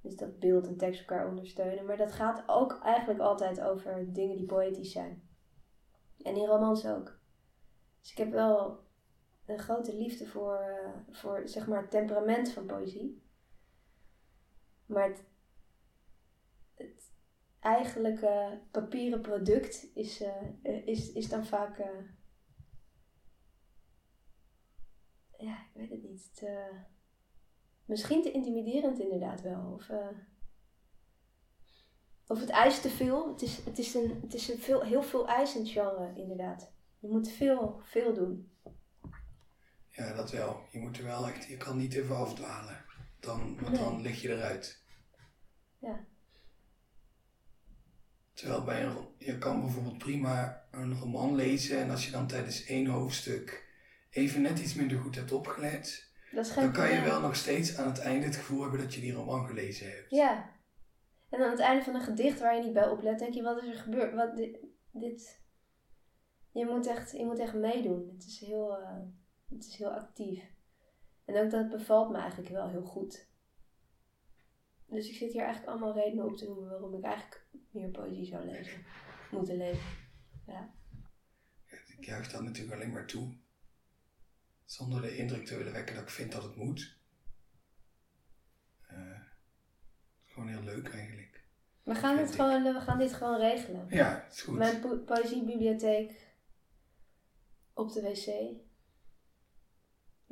Dus 0.03 0.17
dat 0.17 0.39
beeld 0.39 0.67
en 0.67 0.77
tekst 0.77 1.01
elkaar 1.01 1.29
ondersteunen. 1.29 1.87
Maar 1.87 1.97
dat 1.97 2.13
gaat 2.13 2.43
ook 2.47 2.79
eigenlijk 2.83 3.21
altijd 3.21 3.61
over 3.61 4.13
dingen 4.13 4.37
die 4.37 4.47
poëtisch 4.47 4.93
zijn. 4.93 5.29
En 6.19 6.37
in 6.37 6.47
romans 6.47 6.87
ook. 6.87 7.19
Dus 8.01 8.11
ik 8.11 8.19
heb 8.19 8.31
wel 8.31 8.81
een 9.47 9.59
grote 9.59 9.97
liefde 9.97 10.27
voor, 10.27 10.57
eh, 10.57 10.91
voor 11.11 11.49
zeg 11.49 11.67
maar, 11.67 11.81
het 11.81 11.91
temperament 11.91 12.53
van 12.53 12.67
poëzie. 12.67 13.23
Maar 14.87 15.09
het, 15.09 15.25
het 16.75 17.13
eigenlijke 17.61 18.61
papieren 18.71 19.21
product 19.21 19.91
is, 19.95 20.21
eh, 20.21 20.87
is, 20.87 21.13
is 21.13 21.29
dan 21.29 21.47
vaak. 21.47 21.79
eh, 21.79 22.05
ja, 25.39 25.59
ik 25.59 25.71
weet 25.75 25.91
het 25.91 26.03
niet. 26.03 26.37
Te, 26.37 26.71
misschien 27.85 28.23
te 28.23 28.33
intimiderend, 28.33 28.99
inderdaad 28.99 29.43
wel. 29.43 29.73
Of, 29.73 29.91
of 32.27 32.41
het 32.41 32.51
eist 32.51 32.83
te 32.83 32.91
veel. 32.91 33.29
Het 33.29 33.43
is, 33.43 33.65
het 33.65 33.79
is 33.79 33.95
een, 33.95 34.21
het 34.21 34.35
is 34.35 34.49
een 34.49 34.59
veel, 34.59 34.83
heel 34.83 35.03
veel 35.03 35.29
eisend 35.29 35.69
genre, 35.69 36.13
inderdaad. 36.15 36.73
Je 36.99 37.09
moet 37.09 37.29
veel, 37.29 37.81
veel 37.83 38.15
doen. 38.15 38.52
Ja, 39.93 40.15
dat 40.15 40.31
wel. 40.31 40.67
Je 40.71 40.79
moet 40.79 40.99
er 40.99 41.05
wel 41.05 41.29
echt, 41.29 41.45
je 41.45 41.57
kan 41.57 41.77
niet 41.77 41.95
even 41.95 42.17
afdwalen. 42.17 42.85
Dan, 43.21 43.61
want 43.61 43.77
dan 43.77 44.01
lig 44.01 44.23
je 44.23 44.29
eruit. 44.29 44.83
Ja. 45.79 46.05
Terwijl 48.35 48.65
bij 48.65 48.85
een, 48.85 49.09
je 49.19 49.39
kan 49.39 49.61
bijvoorbeeld 49.61 49.99
prima 49.99 50.65
een 50.71 50.99
roman 50.99 51.35
lezen 51.35 51.79
en 51.79 51.91
als 51.91 52.05
je 52.05 52.11
dan 52.11 52.27
tijdens 52.27 52.65
één 52.65 52.87
hoofdstuk 52.87 53.71
even 54.11 54.43
net 54.43 54.59
iets 54.59 54.75
minder 54.75 54.99
goed 54.99 55.15
hebt 55.15 55.33
opgelet, 55.33 56.11
dan 56.55 56.73
kan 56.73 56.93
je 56.93 57.01
wel 57.01 57.21
nog 57.21 57.37
steeds 57.37 57.77
aan 57.77 57.87
het 57.87 57.99
einde 57.99 58.27
het 58.27 58.37
gevoel 58.37 58.63
hebben 58.63 58.81
dat 58.81 58.95
je 58.95 59.01
die 59.01 59.13
roman 59.13 59.47
gelezen 59.47 59.87
hebt. 59.87 60.11
Ja. 60.11 60.51
En 61.31 61.43
aan 61.43 61.51
het 61.51 61.61
einde 61.61 61.85
van 61.85 61.95
een 61.95 62.03
gedicht 62.03 62.41
waar 62.41 62.57
je 62.57 62.63
niet 62.63 62.73
bij 62.73 62.89
oplet, 62.89 63.19
denk 63.19 63.35
je, 63.35 63.43
wat 63.43 63.63
is 63.63 63.69
er 63.69 63.83
gebeurd? 63.83 64.15
Wat, 64.15 64.37
dit, 64.37 64.59
dit... 64.91 65.41
Je, 66.53 66.67
moet 66.67 66.87
echt, 66.87 67.11
je 67.11 67.25
moet 67.25 67.39
echt 67.39 67.55
meedoen. 67.55 68.11
Het 68.13 68.27
is, 68.27 68.41
heel, 68.41 68.79
eh, 68.79 68.99
het 69.53 69.65
is 69.67 69.77
heel 69.77 69.91
actief. 69.91 70.43
En 71.25 71.37
ook 71.37 71.51
dat 71.51 71.69
bevalt 71.69 72.11
me 72.11 72.19
eigenlijk 72.19 72.51
wel 72.51 72.69
heel 72.69 72.85
goed. 72.85 73.27
Dus 74.87 75.09
ik 75.09 75.15
zit 75.17 75.33
hier 75.33 75.43
eigenlijk 75.43 75.73
allemaal 75.73 75.95
redenen 75.95 76.25
op 76.25 76.37
te 76.37 76.45
noemen 76.45 76.71
waarom 76.71 76.95
ik 76.95 77.05
eigenlijk 77.05 77.45
meer 77.71 77.91
poëzie 77.91 78.27
zou 78.27 78.45
lezen. 78.45 78.85
Moeten 79.31 79.57
lezen. 79.57 79.83
Ik 81.99 82.05
juich 82.09 82.31
dat 82.31 82.43
natuurlijk 82.43 82.75
alleen 82.75 82.93
maar 82.93 83.07
toe. 83.07 83.37
Zonder 84.65 85.01
de 85.03 85.17
indruk 85.17 85.47
te 85.47 85.57
willen 85.57 85.73
wekken 85.73 85.95
dat 85.95 86.05
ik 86.05 86.11
vind 86.11 86.33
dat 86.33 86.43
het 86.43 86.57
moet. 86.57 86.99
Eh, 88.87 89.21
gewoon 90.25 90.49
heel 90.49 90.63
leuk 90.63 90.89
eigenlijk. 90.89 91.45
We 91.83 91.95
gaan, 91.95 92.19
het 92.19 92.35
gewoon, 92.35 92.63
we 92.63 92.81
gaan 92.81 92.99
dit 92.99 93.13
gewoon 93.13 93.39
regelen. 93.39 93.87
Ja, 93.89 94.27
is 94.29 94.43
goed. 94.43 94.57
Mijn 94.59 94.81
po- 94.81 94.99
poëziebibliotheek 94.99 96.27
op 97.75 97.93
de 97.93 98.01
wc. 98.03 98.57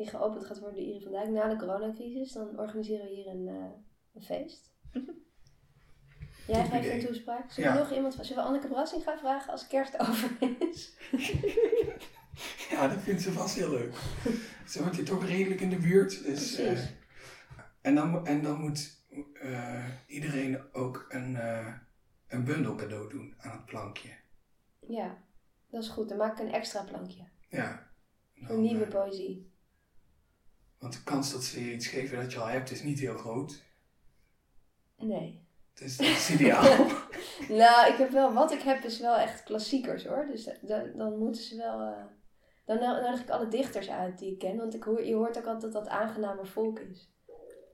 Die 0.00 0.08
geopend 0.08 0.44
gaat 0.46 0.58
worden 0.58 0.78
door 0.78 0.88
Iris 0.88 1.02
van 1.02 1.12
Dijk 1.12 1.28
na 1.28 1.48
de 1.48 1.56
coronacrisis. 1.56 2.32
Dan 2.32 2.58
organiseren 2.58 3.06
we 3.06 3.12
hier 3.12 3.26
een, 3.26 3.48
eh, 3.48 3.70
een 4.14 4.22
feest. 4.22 4.72
Jij 6.46 6.64
geeft 6.64 6.88
een 6.88 7.06
toespraak. 7.06 7.50
Zullen 7.50 7.72
we 7.72 7.76
Ja. 7.78 7.82
nog 7.82 7.92
iemand 7.92 8.14
Zullen 8.14 8.42
we 8.42 8.48
Anneke 8.48 8.68
Brassing 8.68 9.02
gaan 9.02 9.18
vragen 9.18 9.52
als 9.52 9.66
kerst 9.66 9.98
over 9.98 10.36
is? 10.70 10.96
Ja, 12.70 12.88
dat 12.88 12.98
vindt 13.00 13.22
ze 13.22 13.32
vast 13.32 13.54
heel 13.54 13.70
leuk. 13.70 13.94
Ze 14.66 14.82
woont 14.82 14.96
hier 14.96 15.04
toch 15.04 15.26
redelijk 15.26 15.60
in 15.60 15.70
de 15.70 15.76
buurt. 15.78 16.24
Dus, 16.24 16.56
eh, 16.58 16.78
en, 17.80 17.94
dan, 17.94 18.26
en 18.26 18.42
dan 18.42 18.60
moet 18.60 19.02
eh, 19.34 19.84
iedereen 20.06 20.72
ook 20.72 21.06
een, 21.08 21.38
een 22.28 22.44
bundel 22.44 22.74
cadeau 22.74 23.08
doen 23.10 23.34
aan 23.38 23.56
het 23.56 23.66
plankje. 23.66 24.10
Ja, 24.80 25.16
dat 25.70 25.82
is 25.82 25.88
goed. 25.88 26.08
Dan 26.08 26.18
maak 26.18 26.38
ik 26.38 26.46
een 26.46 26.52
extra 26.52 26.82
plankje. 26.82 27.24
Ja. 27.48 27.90
Voor 28.34 28.58
nieuwe 28.58 28.86
poëzie. 28.86 29.49
Want 30.80 30.92
de 30.92 31.02
kans 31.02 31.32
dat 31.32 31.44
ze 31.44 31.64
je 31.64 31.72
iets 31.72 31.86
geven 31.86 32.18
dat 32.18 32.32
je 32.32 32.38
al 32.38 32.46
hebt 32.46 32.70
is 32.70 32.82
niet 32.82 32.98
heel 33.00 33.16
groot. 33.16 33.62
Nee. 34.96 35.48
Dus 35.74 35.96
dat 35.96 36.06
is 36.06 36.30
ideaal. 36.30 36.86
Nou, 37.48 37.92
ik 37.92 37.98
heb 37.98 38.10
wel, 38.10 38.32
wat 38.32 38.52
ik 38.52 38.60
heb 38.60 38.84
is 38.84 39.00
wel 39.00 39.16
echt 39.16 39.42
klassiekers 39.42 40.04
hoor. 40.06 40.26
Dus 40.26 40.44
da- 40.44 40.56
da- 40.62 40.90
dan 40.96 41.18
moeten 41.18 41.42
ze 41.42 41.56
wel. 41.56 41.80
eh, 41.80 42.04
dan 42.66 42.78
no- 42.78 43.00
nodig 43.00 43.20
ik 43.20 43.30
alle 43.30 43.48
dichters 43.48 43.90
uit 43.90 44.18
die 44.18 44.32
ik 44.32 44.38
ken. 44.38 44.56
Want 44.56 44.74
ik 44.74 44.82
hoor, 44.82 45.04
je 45.04 45.14
hoort 45.14 45.38
ook 45.38 45.46
altijd 45.46 45.72
dat 45.72 45.84
dat 45.84 45.88
aangenamer 45.92 46.46
volk 46.46 46.78
is. 46.78 47.10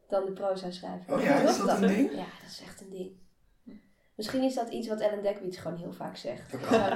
Dan 0.08 0.24
de 0.24 0.32
proza 0.32 0.70
schrijver. 0.70 1.14
Oh 1.14 1.22
ja, 1.22 1.34
is 1.40 1.58
dat 1.58 1.80
een 1.82 1.88
ding? 1.88 2.10
Ja, 2.10 2.16
dat 2.16 2.50
is 2.50 2.60
echt 2.62 2.80
een 2.80 2.90
ding. 2.90 3.16
Misschien 4.14 4.42
is 4.42 4.54
dat 4.54 4.68
iets 4.72 4.88
wat 4.88 5.00
Ellen 5.00 5.22
Dekwits 5.22 5.56
gewoon 5.58 5.78
heel 5.78 5.92
vaak 5.92 6.16
zegt. 6.16 6.52
Dat 6.52 6.60
kan. 6.60 6.92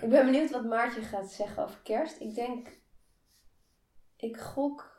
Ik 0.00 0.08
ben 0.08 0.24
benieuwd 0.24 0.50
wat 0.50 0.64
Maartje 0.64 1.02
gaat 1.02 1.32
zeggen 1.32 1.62
over 1.64 1.80
kerst. 1.82 2.20
Ik 2.20 2.34
denk. 2.34 2.68
Ik 4.24 4.36
gok. 4.36 4.92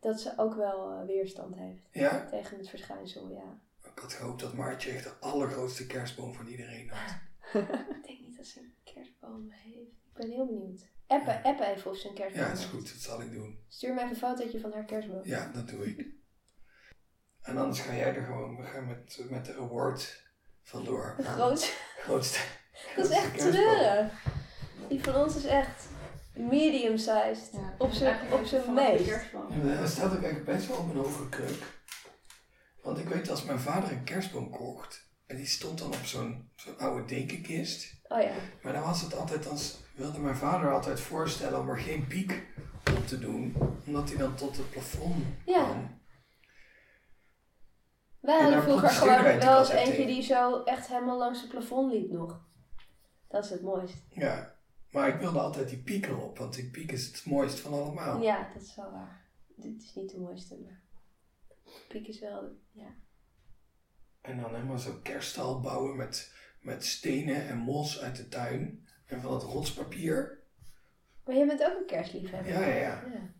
Dat 0.00 0.20
ze 0.20 0.32
ook 0.36 0.54
wel 0.54 0.90
eh, 0.90 1.06
weerstand 1.06 1.56
heeft 1.56 1.82
Ja? 1.92 2.26
tegen 2.28 2.58
het 2.58 2.68
verschijnsel, 2.68 3.28
ja. 3.30 3.60
Ik 3.92 3.98
had 3.98 4.12
gehoopt 4.12 4.40
dat 4.40 4.54
Maartje 4.54 4.90
echt 4.90 5.04
de 5.04 5.14
allergrootste 5.20 5.86
kerstboom 5.86 6.34
van 6.34 6.46
iedereen 6.46 6.90
had. 6.90 7.18
Ik 7.96 8.06
denk 8.06 8.20
niet 8.20 8.36
dat 8.36 8.46
ze 8.46 8.60
een 8.60 8.74
kerstboom 8.84 9.50
heeft. 9.50 9.90
Ik 9.90 10.12
ben 10.12 10.30
heel 10.30 10.46
benieuwd. 10.46 10.86
Appen, 11.06 11.42
appen 11.42 11.66
even 11.66 11.90
of 11.90 11.96
ze 11.96 12.08
een 12.08 12.14
kerstboom 12.14 12.42
Ja, 12.42 12.48
dat 12.48 12.58
is 12.58 12.64
heeft. 12.64 12.74
goed. 12.76 12.92
Dat 12.92 13.00
zal 13.02 13.20
ik 13.22 13.32
doen. 13.32 13.58
Stuur 13.68 13.94
mij 13.94 14.04
even 14.04 14.14
een 14.14 14.20
fotootje 14.20 14.60
van 14.60 14.72
haar 14.72 14.84
kerstboom. 14.84 15.24
Ja, 15.24 15.50
dat 15.52 15.68
doe 15.68 15.84
ik. 15.86 16.06
En 17.42 17.56
anders 17.58 17.80
ga 17.80 17.94
jij 17.94 18.14
er 18.14 18.24
gewoon, 18.24 18.56
we 18.56 18.62
gaan 18.66 18.86
met, 18.86 19.26
met 19.30 19.44
de 19.44 19.54
award 19.54 20.30
vandoor. 20.62 21.14
Een 21.18 21.24
groot. 21.24 21.76
Grootste. 21.98 22.38
Dat 22.96 23.10
is 23.10 23.16
echt 23.16 23.38
treurig. 23.38 24.24
Die 24.88 25.02
van 25.02 25.14
ons 25.14 25.36
is 25.36 25.44
echt 25.44 25.88
medium-sized. 26.42 27.50
Ja, 27.52 27.74
Op 27.78 27.90
zijn- 27.92 28.32
op 28.32 28.44
zijn 28.44 28.74
meest. 28.74 29.04
Ja, 29.06 29.20
maar 29.64 29.76
daar 29.76 29.88
staat 29.88 30.12
ook 30.16 30.22
eigenlijk 30.22 30.44
best 30.44 30.66
wel 30.68 30.76
op 30.76 30.90
een 30.90 30.96
hoge 30.96 31.28
kruk. 31.28 31.62
Want 32.82 32.98
ik 32.98 33.08
weet 33.08 33.30
als 33.30 33.44
mijn 33.44 33.58
vader 33.60 33.92
een 33.92 34.04
kerstboom 34.04 34.50
kocht, 34.50 35.08
en 35.26 35.36
die 35.36 35.46
stond 35.46 35.78
dan 35.78 35.88
op 35.88 36.04
zo'n 36.04 36.50
zo'n 36.56 36.78
oude 36.78 37.04
dekenkist. 37.04 37.94
Oh 38.08 38.22
ja. 38.22 38.30
Maar 38.62 38.72
dan 38.72 38.82
was 38.82 39.00
het 39.02 39.16
altijd, 39.16 39.42
dan 39.44 39.58
s- 39.58 39.78
wilde 39.94 40.18
mijn 40.18 40.36
vader 40.36 40.72
altijd 40.72 41.00
voorstellen 41.00 41.60
om 41.60 41.68
er 41.68 41.78
geen 41.78 42.06
piek 42.06 42.42
op 42.96 43.06
te 43.06 43.18
doen. 43.18 43.56
Omdat 43.86 44.08
hij 44.08 44.18
dan 44.18 44.34
tot 44.34 44.56
het 44.56 44.70
plafond 44.70 45.24
Ja. 45.46 45.64
kwam. 45.64 45.98
Wij 48.20 48.34
En 48.34 48.40
hadden 48.42 48.58
daar 48.60 48.68
vroeger 48.68 48.88
gewoon 48.90 49.38
wel 49.38 49.58
eens 49.58 49.68
eentje 49.68 50.06
die 50.06 50.22
zo 50.22 50.62
echt 50.64 50.86
helemaal 50.88 51.18
langs 51.18 51.40
het 51.40 51.50
plafond 51.50 51.92
liep 51.92 52.10
nog. 52.10 52.40
Dat 53.28 53.44
is 53.44 53.50
het 53.50 53.62
mooist. 53.62 53.94
Ja, 54.10 54.54
maar 54.90 55.08
ik 55.08 55.20
wilde 55.20 55.38
altijd 55.38 55.68
die 55.68 55.82
piek 55.82 56.06
erop, 56.06 56.38
want 56.38 56.54
die 56.54 56.70
piek 56.70 56.92
is 56.92 57.06
het 57.06 57.26
mooist 57.26 57.60
van 57.60 57.72
allemaal. 57.72 58.22
Ja, 58.22 58.50
dat 58.54 58.62
is 58.62 58.76
wel 58.76 58.90
waar. 58.90 59.24
Dit 59.56 59.82
is 59.82 59.94
niet 59.94 60.10
de 60.10 60.18
mooiste, 60.18 60.58
maar... 60.58 60.80
Piek 61.88 62.06
is 62.06 62.20
wel, 62.20 62.56
ja. 62.70 62.94
En 64.20 64.40
dan 64.40 64.54
helemaal 64.54 64.78
zo'n 64.78 65.02
kerststal 65.02 65.60
bouwen 65.60 65.96
met, 65.96 66.34
met 66.60 66.84
stenen 66.84 67.48
en 67.48 67.58
mos 67.58 68.00
uit 68.00 68.16
de 68.16 68.28
tuin. 68.28 68.88
En 69.06 69.20
van 69.20 69.30
dat 69.30 69.42
rotspapier. 69.42 70.38
Maar 71.24 71.34
jij 71.34 71.46
bent 71.46 71.64
ook 71.64 71.78
een 71.78 71.86
kerstliefhebber. 71.86 72.52
Ja, 72.52 72.66
ja, 72.66 72.74
ja. 72.74 73.32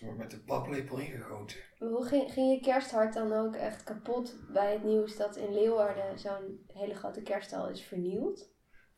Er 0.00 0.14
Met 0.16 0.30
de 0.30 0.40
paplepel 0.40 0.98
ingegoten. 0.98 1.56
Maar 1.78 1.88
Hoe 1.88 2.04
ging, 2.04 2.32
ging 2.32 2.52
je 2.52 2.60
kersthart 2.60 3.14
dan 3.14 3.32
ook 3.32 3.54
echt 3.54 3.84
kapot 3.84 4.36
bij 4.52 4.72
het 4.72 4.84
nieuws 4.84 5.16
dat 5.16 5.36
in 5.36 5.52
Leeuwarden 5.52 6.18
zo'n 6.18 6.64
hele 6.66 6.94
grote 6.94 7.22
kerststal 7.22 7.68
is 7.68 7.82
vernield? 7.82 8.49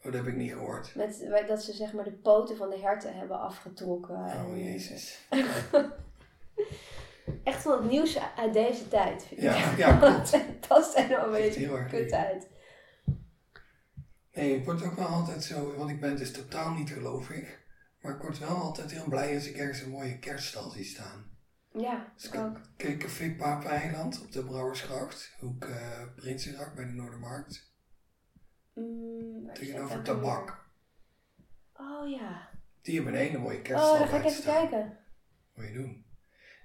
Oh, 0.05 0.13
dat 0.13 0.15
heb 0.15 0.27
ik 0.27 0.37
niet 0.37 0.53
gehoord. 0.53 0.95
Met, 0.95 1.29
dat 1.49 1.63
ze 1.63 1.73
zeg 1.73 1.93
maar 1.93 2.05
de 2.05 2.13
poten 2.13 2.57
van 2.57 2.71
de 2.71 2.79
herten 2.79 3.17
hebben 3.17 3.41
afgetrokken. 3.41 4.15
Oh, 4.15 4.31
En- 4.35 4.65
jezus. 4.65 5.27
Echt 7.45 7.63
van 7.63 7.73
het 7.83 7.91
nieuws 7.91 8.19
uit 8.37 8.53
deze 8.53 8.89
tijd, 8.89 9.25
vind 9.25 9.41
ik. 9.41 9.47
Ja, 9.47 9.75
ja, 9.77 9.97
klopt. 9.97 10.31
Het 10.33 10.61
past 10.69 10.95
helemaal 10.95 11.25
een 11.27 11.33
beetje 11.33 11.87
kut 11.87 12.13
uit. 12.13 12.49
Nee, 14.33 14.57
ik 14.57 14.65
word 14.65 14.85
ook 14.85 14.97
wel 14.97 15.07
altijd 15.07 15.45
zo, 15.45 15.75
want 15.77 15.91
ik 15.91 16.01
ben 16.01 16.17
dus 16.17 16.33
totaal 16.33 16.75
niet 16.75 16.91
gelovig. 16.91 17.61
Maar 18.01 18.15
ik 18.15 18.23
word 18.23 18.39
wel 18.39 18.57
altijd 18.57 18.91
heel 18.91 19.09
blij 19.09 19.35
als 19.35 19.47
ik 19.47 19.57
ergens 19.57 19.81
een 19.81 19.91
mooie 19.91 20.19
kerststal 20.19 20.71
zie 20.71 20.85
staan. 20.85 21.31
Ja, 21.73 22.13
Dus 22.17 22.25
ik 22.25 22.35
ook. 22.35 22.61
Kijk, 22.77 22.99
Café 22.99 23.35
Papeneiland 23.39 24.21
op 24.21 24.33
de 24.33 24.45
Brouwersgracht, 24.45 25.35
hoek 25.41 25.65
eh 25.65 26.03
Prinsengracht 26.17 26.75
bij 26.75 26.85
de 26.85 26.93
Noordermarkt. 26.93 27.72
Mm, 28.75 29.53
Tegenover 29.55 30.03
tabak. 30.03 30.65
Oh 31.77 32.09
ja. 32.11 32.49
Die 32.83 32.95
hebben 32.95 33.13
een 33.15 33.19
hele 33.21 33.39
mooie 33.39 33.63
kerststal 33.63 33.93
Oh, 33.93 33.99
dan 33.99 34.09
ga 34.09 34.17
ik 34.17 34.25
even 34.25 34.43
staan. 34.43 34.69
kijken. 34.69 34.99
Moet 35.55 35.67
je 35.67 35.73
doen. 35.73 36.05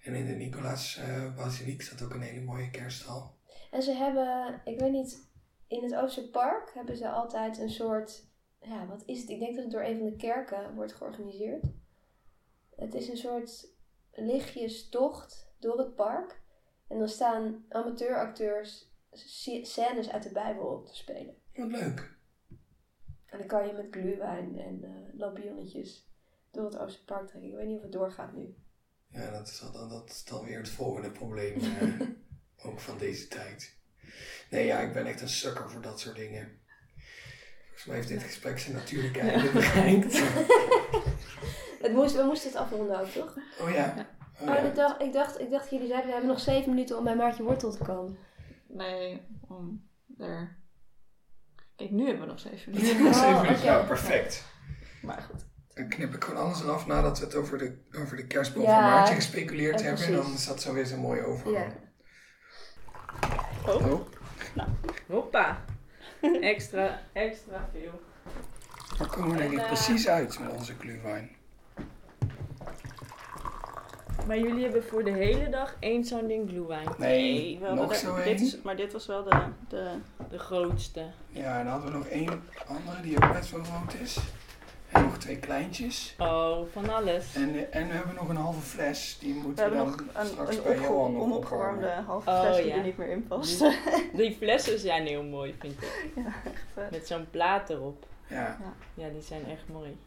En 0.03 0.13
in 0.15 0.25
de 0.25 0.33
Nicolaas 0.33 0.97
eh 0.97 1.35
Basiliek 1.35 1.81
staat 1.81 2.01
ook 2.01 2.13
een 2.13 2.21
hele 2.21 2.41
mooie 2.41 2.69
kerststal. 2.69 3.35
En 3.71 3.81
ze 3.81 3.91
hebben, 3.91 4.61
ik 4.65 4.79
weet 4.79 4.91
niet, 4.91 5.29
in 5.67 5.83
het 5.83 5.95
Oosterpark 5.95 6.73
hebben 6.73 6.97
ze 6.97 7.09
altijd 7.09 7.57
een 7.57 7.69
soort, 7.69 8.25
ja, 8.61 8.85
wat 8.85 9.03
is 9.05 9.21
het? 9.21 9.29
Ik 9.29 9.39
denk 9.39 9.53
dat 9.55 9.63
het 9.63 9.73
door 9.73 9.83
een 9.83 9.97
van 9.97 10.05
de 10.09 10.15
kerken 10.15 10.75
wordt 10.75 10.93
georganiseerd. 10.93 11.63
Het 12.75 12.93
is 12.93 13.07
een 13.09 13.17
soort 13.17 13.67
lichtjestocht 14.11 15.51
door 15.59 15.77
het 15.77 15.95
park. 15.95 16.41
En 16.87 16.99
dan 16.99 17.09
staan 17.09 17.65
amateuracteurs 17.69 18.91
sc- 19.11 19.65
scènes 19.65 20.09
uit 20.11 20.23
de 20.23 20.31
Bijbel 20.31 20.65
op 20.65 20.85
te 20.85 20.95
spelen. 20.95 21.36
Wat 21.57 21.71
leuk. 21.71 22.15
En 23.25 23.37
dan 23.37 23.47
kan 23.47 23.67
je 23.67 23.73
met 23.73 23.87
gluwijn 23.91 24.59
en 24.59 24.83
eh 24.83 25.19
lampionnetjes 25.19 26.07
door 26.51 26.65
het 26.65 26.77
Oosterpark 26.77 27.27
trekken. 27.27 27.49
Ik 27.49 27.55
weet 27.55 27.67
niet 27.67 27.77
of 27.77 27.83
het 27.83 27.91
doorgaat 27.91 28.33
nu. 28.33 28.55
Ja, 29.07 29.31
dat 29.31 29.47
is, 29.47 29.59
dan, 29.73 29.89
dat 29.89 30.09
is 30.09 30.23
dan 30.23 30.45
weer 30.45 30.57
het 30.57 30.69
volgende 30.69 31.11
probleem. 31.11 31.59
eh, 31.79 31.99
ook 32.65 32.79
van 32.79 32.97
deze 32.97 33.27
tijd. 33.27 33.75
Nee, 34.49 34.65
ja, 34.65 34.79
ik 34.79 34.93
ben 34.93 35.05
echt 35.05 35.21
een 35.21 35.29
sukker 35.29 35.69
voor 35.69 35.81
dat 35.81 35.99
soort 35.99 36.15
dingen. 36.15 36.59
Volgens 37.65 37.85
mij 37.85 37.95
heeft 37.95 38.07
dit 38.07 38.23
gesprek 38.23 38.59
zijn 38.59 38.75
natuurlijke 38.75 39.19
einde 39.19 39.51
bereikt. 39.51 40.19
Het 41.81 41.93
moest, 41.93 42.15
we 42.15 42.23
moesten 42.23 42.49
het 42.49 42.59
afronden 42.59 42.99
ook, 42.99 43.07
toch? 43.07 43.37
Oh 43.59 43.71
ja. 43.71 43.95
Oh, 43.97 44.17
Oh, 44.41 44.47
ja. 44.47 44.57
ik, 44.57 44.75
dacht, 44.75 45.01
ik, 45.01 45.13
dacht, 45.13 45.39
ik 45.39 45.49
dacht, 45.49 45.69
jullie 45.69 45.87
zeiden 45.87 46.05
we 46.07 46.11
hebben 46.11 46.31
nog 46.31 46.39
zeven 46.39 46.69
minuten 46.69 46.97
om 46.97 47.03
bij 47.03 47.15
Maartje 47.15 47.43
Wortel 47.43 47.71
te 47.71 47.83
komen. 47.83 48.17
Nee, 48.67 49.21
om 49.47 49.89
er... 50.17 50.57
Kijk, 51.77 51.91
nu 51.91 52.05
hebben 52.05 52.21
we 52.21 52.27
nog 52.27 52.39
zeven 52.39 52.71
minuten. 52.71 53.05
Oh, 53.05 53.39
oké. 53.39 53.63
ja, 53.63 53.83
perfect. 53.83 54.43
Maar 55.01 55.21
goed. 55.21 55.45
Dan 55.73 55.89
knip 55.89 56.13
ik 56.13 56.23
gewoon 56.23 56.43
alles 56.43 56.61
eraf 56.61 56.85
nadat 56.85 57.19
we 57.19 57.25
het 57.25 57.35
over 57.35 57.57
de, 57.57 57.77
over 57.99 58.17
de 58.17 58.27
kerstboom 58.27 58.63
Ja, 58.63 58.73
van 58.73 58.83
Maartje 58.83 59.15
gespeculeerd 59.15 59.79
ja, 59.79 59.85
hebben. 59.85 60.05
En 60.05 60.13
dan 60.13 60.33
is 60.33 60.45
dat 60.45 60.61
zo 60.61 60.73
weer 60.73 60.85
zo'n 60.85 60.99
mooie 60.99 61.25
overgang. 61.25 61.73
Ja. 63.65 63.73
Oh. 63.73 64.01
Hoppa. 65.07 65.65
extra, 66.41 67.01
extra 67.13 67.69
veel. 67.71 68.01
Waar 68.97 69.07
komen 69.07 69.31
we 69.31 69.37
denk 69.37 69.51
ik 69.51 69.57
En, 69.57 69.63
eh, 69.63 69.71
precies 69.71 70.07
uit 70.07 70.39
met 70.39 70.51
onze 70.51 70.73
glühwein? 70.79 71.36
Maar 74.27 74.39
jullie 74.39 74.63
hebben 74.63 74.83
voor 74.83 75.03
de 75.03 75.11
hele 75.11 75.49
dag 75.49 75.75
één 75.79 76.03
zo'n 76.05 76.27
ding 76.27 76.49
glühwein. 76.49 76.87
Nee, 76.97 77.59
hadden 77.61 77.77
nog 77.77 77.95
zo 77.95 78.15
dit 78.23 78.41
is, 78.41 78.61
Maar 78.61 78.75
dit 78.75 78.93
was 78.93 79.05
wel 79.05 79.23
de... 79.23 79.45
de 79.67 79.89
De 80.29 80.39
grootste. 80.39 81.05
Ja, 81.29 81.57
en 81.59 81.63
dan 81.63 81.73
hadden 81.73 81.91
we 81.91 81.97
nog 81.97 82.07
één 82.07 82.43
andere 82.67 83.01
die 83.01 83.23
ook 83.23 83.33
best 83.33 83.51
wel 83.51 83.63
groot 83.63 83.93
is. 84.01 84.17
En 84.91 85.03
nog 85.03 85.17
twee 85.17 85.37
kleintjes. 85.37 86.15
Oh, 86.19 86.59
van 86.71 86.89
alles. 86.89 87.35
En, 87.35 87.71
en 87.71 87.87
we 87.87 87.93
hebben 87.93 88.15
nog 88.15 88.29
een 88.29 88.35
halve 88.35 88.61
fles. 88.61 89.17
Die 89.19 89.33
moeten 89.33 89.69
we, 89.69 89.75
dan 89.75 89.85
nog 89.85 89.97
een, 90.13 90.25
straks 90.25 90.55
een 90.55 90.63
bij 90.63 90.75
Johan 90.79 91.13
nog 91.13 91.21
onopgewarmde 91.21 91.89
halve 92.05 92.29
Oh, 92.29 92.41
fles 92.41 92.57
die 92.57 92.65
ja. 92.65 92.75
er 92.75 92.83
niet 92.83 92.97
meer 92.97 93.09
in 93.09 93.27
past. 93.27 93.65
Die 94.13 94.35
flessen 94.35 94.79
zijn 94.79 95.05
heel 95.07 95.23
mooi, 95.23 95.55
vind 95.59 95.73
ik. 95.73 96.11
eh, 96.75 96.83
Met 96.91 97.07
zo'n 97.07 97.27
plaat 97.31 97.69
erop. 97.69 98.05
Ja, 98.27 98.57
Ja, 98.93 99.09
die 99.09 99.21
zijn 99.21 99.45
echt 99.45 99.63
mooi. 99.71 99.97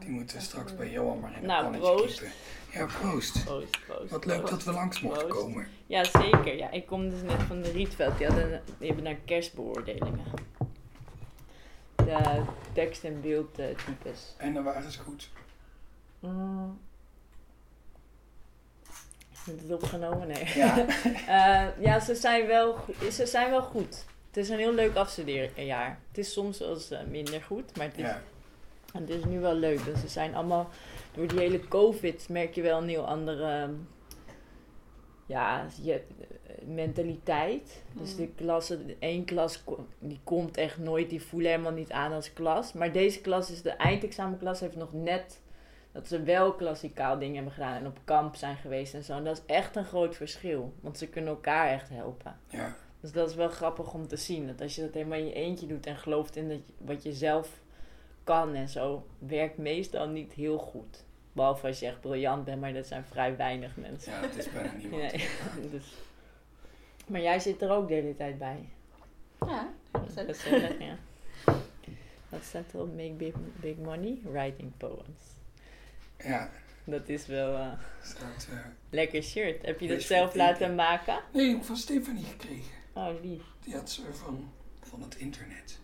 Die 0.00 0.10
moeten 0.10 0.36
we 0.36 0.42
straks 0.42 0.76
bij 0.76 0.90
Johan 0.90 1.20
maar 1.20 1.30
in 1.30 1.36
een 1.38 1.46
Nou, 1.46 1.76
proost. 1.78 2.18
kiepen. 2.18 2.34
Ja, 2.72 2.86
proost. 2.86 3.44
Proost, 3.44 3.78
proost. 3.86 4.10
Wat 4.10 4.24
leuk 4.24 4.36
proost. 4.36 4.52
dat 4.52 4.64
we 4.64 4.72
langs 4.72 5.00
mochten 5.00 5.28
komen. 5.28 5.68
Ja, 5.86 6.04
zeker. 6.04 6.56
Ja, 6.56 6.70
ik 6.70 6.86
kom 6.86 7.10
dus 7.10 7.22
net 7.22 7.42
van 7.42 7.62
de 7.62 7.70
Rietveld. 7.70 8.18
Die, 8.18 8.26
hadden, 8.26 8.62
die 8.78 8.86
hebben 8.86 9.04
naar 9.04 9.14
kerstbeoordelingen. 9.24 10.20
De 11.96 12.42
tekst- 12.72 13.04
en 13.04 13.20
beeldtypes. 13.20 14.34
En 14.36 14.54
dan 14.54 14.64
waren 14.64 14.92
ze 14.92 14.98
goed. 15.00 15.30
Mm. 16.20 16.78
Is 19.32 19.62
het 19.62 19.72
opgenomen? 19.72 20.26
Nee. 20.28 20.52
Ja. 20.54 20.86
Eh, 21.26 21.66
ja, 21.84 22.00
ze 22.00 22.14
zijn, 22.14 22.46
wel 22.46 22.72
goed. 22.74 23.12
ze 23.12 23.26
zijn 23.26 23.50
wel 23.50 23.62
goed. 23.62 24.04
Het 24.26 24.36
is 24.36 24.48
een 24.48 24.58
heel 24.58 24.74
leuk 24.74 24.96
afstudeerjaar. 24.96 25.98
Het 26.08 26.18
is 26.18 26.32
soms 26.32 26.58
wel 26.58 26.74
eens 26.74 26.90
eh, 26.90 26.98
minder 27.08 27.42
goed, 27.42 27.76
maar 27.76 27.86
het 27.86 27.96
is, 27.96 28.02
ja. 28.04 28.22
Het 29.00 29.10
is 29.10 29.24
nu 29.24 29.40
wel 29.40 29.54
leuk. 29.54 29.84
Dus 29.84 30.00
ze 30.00 30.08
zijn 30.08 30.34
allemaal, 30.34 30.68
door 31.14 31.26
die 31.26 31.38
hele 31.38 31.68
COVID 31.68 32.28
merk 32.28 32.54
je 32.54 32.62
wel 32.62 32.78
een 32.82 32.88
heel 32.88 33.06
andere 33.06 33.44
ehm, 33.62 33.72
ja, 35.26 35.66
je, 35.82 35.92
eh, 35.92 36.66
mentaliteit. 36.66 37.82
Dus 37.92 38.10
Mm. 38.10 38.16
de 38.16 38.28
klassen, 38.28 38.94
één 38.98 39.24
klas 39.24 39.64
die 39.98 40.20
komt 40.24 40.56
echt 40.56 40.78
nooit, 40.78 41.10
die 41.10 41.22
voelen 41.22 41.50
helemaal 41.50 41.72
niet 41.72 41.90
aan 41.92 42.12
als 42.12 42.32
klas. 42.32 42.72
Maar 42.72 42.92
deze 42.92 43.20
klas 43.20 43.50
is 43.50 43.62
de 43.62 43.70
eindexamenklas, 43.70 44.60
heeft 44.60 44.76
nog 44.76 44.92
net 44.92 45.40
dat 45.92 46.08
ze 46.08 46.22
wel 46.22 46.52
klassikaal 46.52 47.18
dingen 47.18 47.34
hebben 47.34 47.52
gedaan 47.52 47.76
en 47.76 47.86
op 47.86 47.98
kamp 48.04 48.34
zijn 48.34 48.56
geweest 48.56 48.94
en 48.94 49.04
zo. 49.04 49.12
En 49.12 49.24
dat 49.24 49.36
is 49.36 49.54
echt 49.54 49.76
een 49.76 49.84
groot 49.84 50.16
verschil, 50.16 50.72
want 50.80 50.98
ze 50.98 51.08
kunnen 51.08 51.30
elkaar 51.30 51.68
echt 51.70 51.88
helpen. 51.88 52.36
ja. 52.48 52.76
Dus 53.00 53.12
dat 53.14 53.28
is 53.30 53.34
wel 53.34 53.48
grappig 53.48 53.94
om 53.94 54.06
te 54.08 54.16
zien. 54.16 54.46
Dat 54.46 54.60
als 54.60 54.74
je 54.74 54.80
dat 54.80 54.94
helemaal 54.94 55.18
in 55.18 55.26
je 55.26 55.32
eentje 55.32 55.66
doet 55.66 55.86
en 55.86 55.96
gelooft 55.96 56.36
in 56.36 56.48
dat 56.48 56.58
je- 56.66 56.72
wat 56.78 57.02
je 57.02 57.12
zelf 57.12 57.60
kan 58.26 58.54
en 58.54 58.68
zo, 58.68 59.06
werkt 59.18 59.56
meestal 59.58 60.08
niet 60.08 60.32
heel 60.32 60.58
goed. 60.58 61.04
Behalve 61.32 61.66
als 61.66 61.78
je 61.78 61.86
echt 61.86 62.00
briljant 62.00 62.44
bent, 62.44 62.60
maar 62.60 62.72
dat 62.72 62.86
zijn 62.86 63.04
vrij 63.04 63.36
weinig 63.36 63.76
mensen. 63.76 64.12
Ja, 64.12 64.20
dat 64.20 64.36
is 64.36 64.50
bijna 64.52 64.72
niemand. 64.78 65.02
Nee, 65.02 65.70
dus. 65.70 65.94
Maar 67.06 67.20
jij 67.20 67.38
zit 67.40 67.62
er 67.62 67.70
ook 67.70 67.88
de 67.88 67.94
hele 67.94 68.16
tijd 68.16 68.38
bij. 68.38 68.68
Ja, 69.46 69.72
Dat 69.92 70.28
is 70.28 70.38
gezellig, 70.42 70.78
ja. 70.78 70.96
Wat 72.28 72.44
staat 72.44 72.72
er 72.72 72.80
op 72.80 72.94
Make 72.96 73.12
Big, 73.12 73.34
big 73.60 73.76
Money? 73.76 74.18
Writing 74.22 74.72
Poems. 74.76 75.20
Ja, 76.18 76.50
Dat 76.84 77.08
is 77.08 77.26
wel 77.26 77.54
eh 77.56 77.72
staat... 78.02 78.48
eh, 78.50 78.58
lekker 78.90 79.22
shirt. 79.22 79.66
Heb 79.66 79.80
je 79.80 79.88
dat 79.88 80.02
zelf 80.02 80.34
laten 80.34 80.74
maken? 80.74 81.20
nee, 81.32 81.46
ik 81.48 81.54
heb 81.56 81.64
van 81.64 81.76
Stefanie 81.76 82.24
gekregen. 82.24 82.74
Oh, 82.92 83.08
lief. 83.22 83.42
Die 83.64 83.74
had 83.74 83.90
ze 83.90 84.02
van, 84.12 84.52
van 84.82 85.02
het 85.02 85.14
internet. 85.16 85.78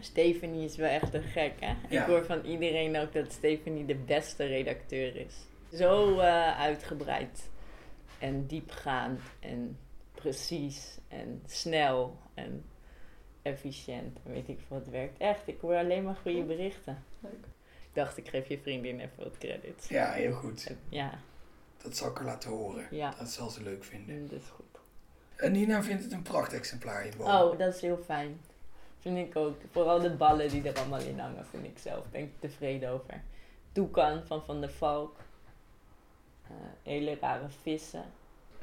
Stephanie 0.00 0.64
is 0.64 0.76
wel 0.76 0.88
echt 0.88 1.14
een 1.14 1.22
gek, 1.22 1.52
hè? 1.60 1.74
Ja. 1.88 2.00
Ik 2.00 2.06
hoor 2.06 2.24
van 2.24 2.44
iedereen 2.44 2.96
ook 2.96 3.12
dat 3.12 3.32
Stephanie 3.32 3.84
de 3.84 3.94
beste 3.94 4.44
redacteur 4.46 5.16
is. 5.16 5.34
Zo 5.78 6.18
eh, 6.18 6.58
uitgebreid 6.60 7.48
en 8.18 8.46
diepgaand 8.46 9.20
en 9.40 9.78
precies 10.14 10.98
en 11.08 11.42
snel 11.46 12.18
en 12.34 12.64
efficiënt. 13.42 14.18
Weet 14.22 14.48
ik 14.48 14.58
veel 14.66 14.78
wat 14.78 14.88
werkt. 14.88 15.18
Echt, 15.18 15.40
ik 15.48 15.60
hoor 15.60 15.74
alleen 15.76 16.04
maar 16.04 16.16
goede 16.22 16.42
berichten. 16.42 17.04
Leuk. 17.20 17.32
Ik 17.88 17.94
dacht, 18.04 18.16
ik 18.16 18.28
geef 18.28 18.48
je 18.48 18.58
vriendin 18.58 19.00
even 19.00 19.16
wat 19.24 19.38
credits. 19.38 19.88
Ja, 19.88 20.12
heel 20.12 20.32
goed. 20.32 20.74
Ja, 20.88 21.18
Dat 21.82 21.96
zal 21.96 22.10
ik 22.10 22.16
haar 22.16 22.26
laten 22.26 22.50
horen. 22.50 22.86
Ja. 22.90 23.14
Dat 23.18 23.28
zal 23.28 23.50
ze 23.50 23.62
leuk 23.62 23.84
vinden. 23.84 24.28
dat 24.28 24.40
is 24.40 24.48
goed. 24.48 24.64
En 25.36 25.52
Nina 25.52 25.82
vindt 25.82 26.02
het 26.02 26.12
een 26.12 26.22
prachtexemplaar 26.22 27.06
in. 27.06 27.12
Oh, 27.20 27.58
dat 27.58 27.74
is 27.74 27.80
heel 27.80 27.98
fijn. 28.04 28.40
Vind 28.98 29.18
ik 29.18 29.36
ook. 29.36 29.56
Vooral 29.70 30.00
de 30.00 30.10
ballen 30.10 30.48
die 30.48 30.68
er 30.68 30.78
allemaal 30.78 31.00
in 31.00 31.18
hangen, 31.18 31.46
vind 31.46 31.64
ik 31.64 31.78
zelf. 31.78 32.04
Ben 32.10 32.20
ik 32.20 32.32
tevreden 32.38 32.90
over. 32.90 33.22
Toekan 33.72 34.22
van 34.26 34.44
Van 34.44 34.60
der 34.60 34.70
Valk. 34.70 35.16
Eh, 36.48 36.54
hele 36.82 37.16
rare 37.20 37.48
vissen. 37.62 38.04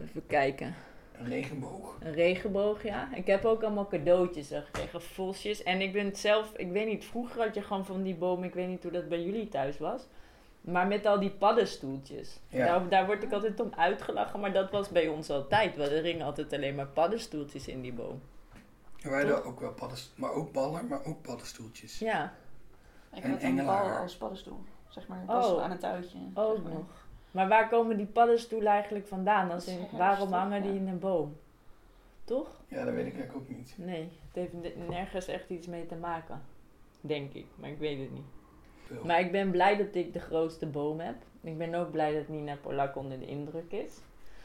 Even 0.02 0.26
kijken. 0.28 0.76
Een 1.20 1.28
regenboog. 1.28 1.96
Een 2.00 2.14
regenboog, 2.14 2.84
ja. 2.84 3.16
Ik 3.16 3.28
heb 3.28 3.46
ook 3.46 3.64
allemaal 3.64 3.88
cadeautjes 3.88 4.48
gekregen, 4.48 5.02
vosjes. 5.02 5.64
En 5.64 5.82
ik 5.82 5.94
ben 5.94 6.06
het 6.06 6.18
zelf, 6.18 6.54
ik 6.56 6.72
weet 6.72 6.88
niet, 6.88 7.06
vroeger 7.06 7.42
had 7.42 7.56
je 7.56 7.62
gewoon 7.62 7.86
van 7.86 8.04
die 8.04 8.16
bomen, 8.16 8.48
ik 8.48 8.54
weet 8.54 8.68
niet 8.68 8.84
hoe 8.84 8.92
dat 8.92 9.10
bij 9.10 9.24
jullie 9.24 9.50
thuis 9.50 9.78
was. 9.78 10.08
Maar 10.62 10.88
met 10.88 11.06
al 11.06 11.20
die 11.20 11.30
paddenstoeltjes. 11.30 12.40
Ja. 12.48 12.66
Daar, 12.66 12.90
daar 12.90 13.06
word 13.06 13.24
ik 13.24 13.32
altijd 13.32 13.60
om 13.60 13.72
uitgelachen, 13.76 14.40
maar 14.40 14.54
dat 14.54 14.72
was 14.72 14.90
bij 14.90 15.08
ons 15.08 15.30
altijd. 15.30 15.78
Want 15.78 15.90
er 15.90 16.04
hingen 16.04 16.26
altijd 16.26 16.54
alleen 16.54 16.76
maar 16.76 16.88
paddenstoeltjes 16.88 17.68
in 17.68 17.82
die 17.82 17.94
boom. 17.94 18.22
Ja, 19.06 19.12
wij 19.12 19.20
hadden 19.26 19.46
ook 19.46 19.60
wel 19.60 19.74
paddenstoeltjes, 19.74 20.20
maar 20.20 20.32
ook 20.34 20.52
ballen, 20.52 20.88
maar 20.88 21.06
ook 21.06 21.22
paddenstoeltjes. 21.22 22.00
Ja, 22.00 22.34
Ik 23.14 23.24
En 23.24 23.32
had 23.32 23.42
een 23.44 23.56
bal 23.66 23.90
als 23.90 24.18
paddenstoel. 24.18 24.60
Zeg 24.88 25.08
maar, 25.08 25.24
Oh. 25.28 25.64
aan 25.64 25.72
een 25.72 25.80
touwtje. 25.80 26.18
ook 26.34 26.56
zeg 26.56 26.64
maar. 26.64 26.74
nog. 26.74 26.86
Maar 27.32 27.48
waar 27.48 27.70
komen 27.70 27.98
die 27.98 28.06
paddenstoelen 28.06 28.72
eigenlijk 28.72 29.08
vandaan? 29.08 29.52
Als 29.52 29.70
waarom 29.92 30.32
hangen 30.32 30.62
die 30.62 30.72
Ja. 30.74 30.78
in 30.80 30.88
een 30.88 31.00
boom? 31.00 31.38
Toch? 32.24 32.62
Ja, 32.68 32.84
dat 32.86 32.94
weet 32.94 33.06
ik 33.06 33.14
eigenlijk 33.14 33.36
ook 33.36 33.58
niet. 33.58 33.74
Nee, 33.78 34.02
het 34.02 34.34
heeft 34.34 34.54
ne- 34.54 34.86
nergens 34.90 35.28
echt 35.28 35.50
iets 35.50 35.68
mee 35.68 35.86
te 35.86 35.96
maken. 35.96 36.42
Denk 37.02 37.34
ik, 37.34 37.46
maar 37.56 37.70
ik 37.70 37.78
weet 37.78 38.00
het 38.00 38.12
niet. 38.12 38.26
Veel. 38.86 39.06
Maar 39.06 39.20
ik 39.20 39.32
ben 39.32 39.52
blij 39.52 39.78
dat 39.78 39.96
ik 39.96 40.14
de 40.14 40.20
grootste 40.20 40.66
boom 40.66 41.00
heb. 41.00 41.16
Ik 41.42 41.58
ben 41.58 41.76
ook 41.76 41.92
blij 41.92 42.14
dat 42.14 42.28
Nina 42.28 42.56
Polak 42.56 42.96
onder 42.96 43.20
de 43.20 43.26
indruk 43.28 43.72
is. 43.72 43.92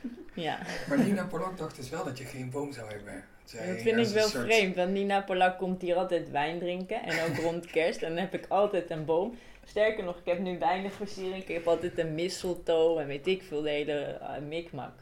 Ja, 0.34 0.58
Maar 0.88 0.98
Nina 0.98 1.26
Polak 1.26 1.58
dacht 1.58 1.76
dus 1.76 1.90
wel 1.90 2.04
dat 2.04 2.18
je 2.18 2.24
geen 2.24 2.50
boom 2.50 2.72
zou 2.72 2.90
hebben. 2.90 3.24
Dat 3.52 3.81
vind 3.81 3.98
ik 3.98 4.14
wel 4.14 4.28
soort- 4.28 4.44
vreemd. 4.44 4.77
Want 4.77 4.90
Nina 4.90 5.20
Polak 5.22 5.59
komt 5.59 5.82
hier 5.82 5.97
altijd 5.97 6.31
wijn 6.31 6.59
drinken. 6.59 7.02
En 7.02 7.31
ook 7.31 7.36
rond 7.36 7.66
kerst. 7.66 8.02
En 8.02 8.09
dan 8.09 8.18
heb 8.18 8.35
ik 8.35 8.47
altijd 8.48 8.90
een 8.90 9.05
boom. 9.05 9.35
Sterker 9.64 10.05
nog, 10.05 10.18
ik 10.18 10.24
heb 10.24 10.39
nu 10.39 10.59
weinig 10.59 10.93
versiering. 10.93 11.43
Ik 11.43 11.55
heb 11.55 11.66
altijd 11.66 11.98
een 11.98 12.14
mistletoe 12.14 13.01
en 13.01 13.06
weet 13.06 13.27
ik 13.27 13.43
veel, 13.43 13.62
de 13.62 13.70
hele 13.70 14.01
eh, 14.02 14.43
mikmak. 14.48 14.93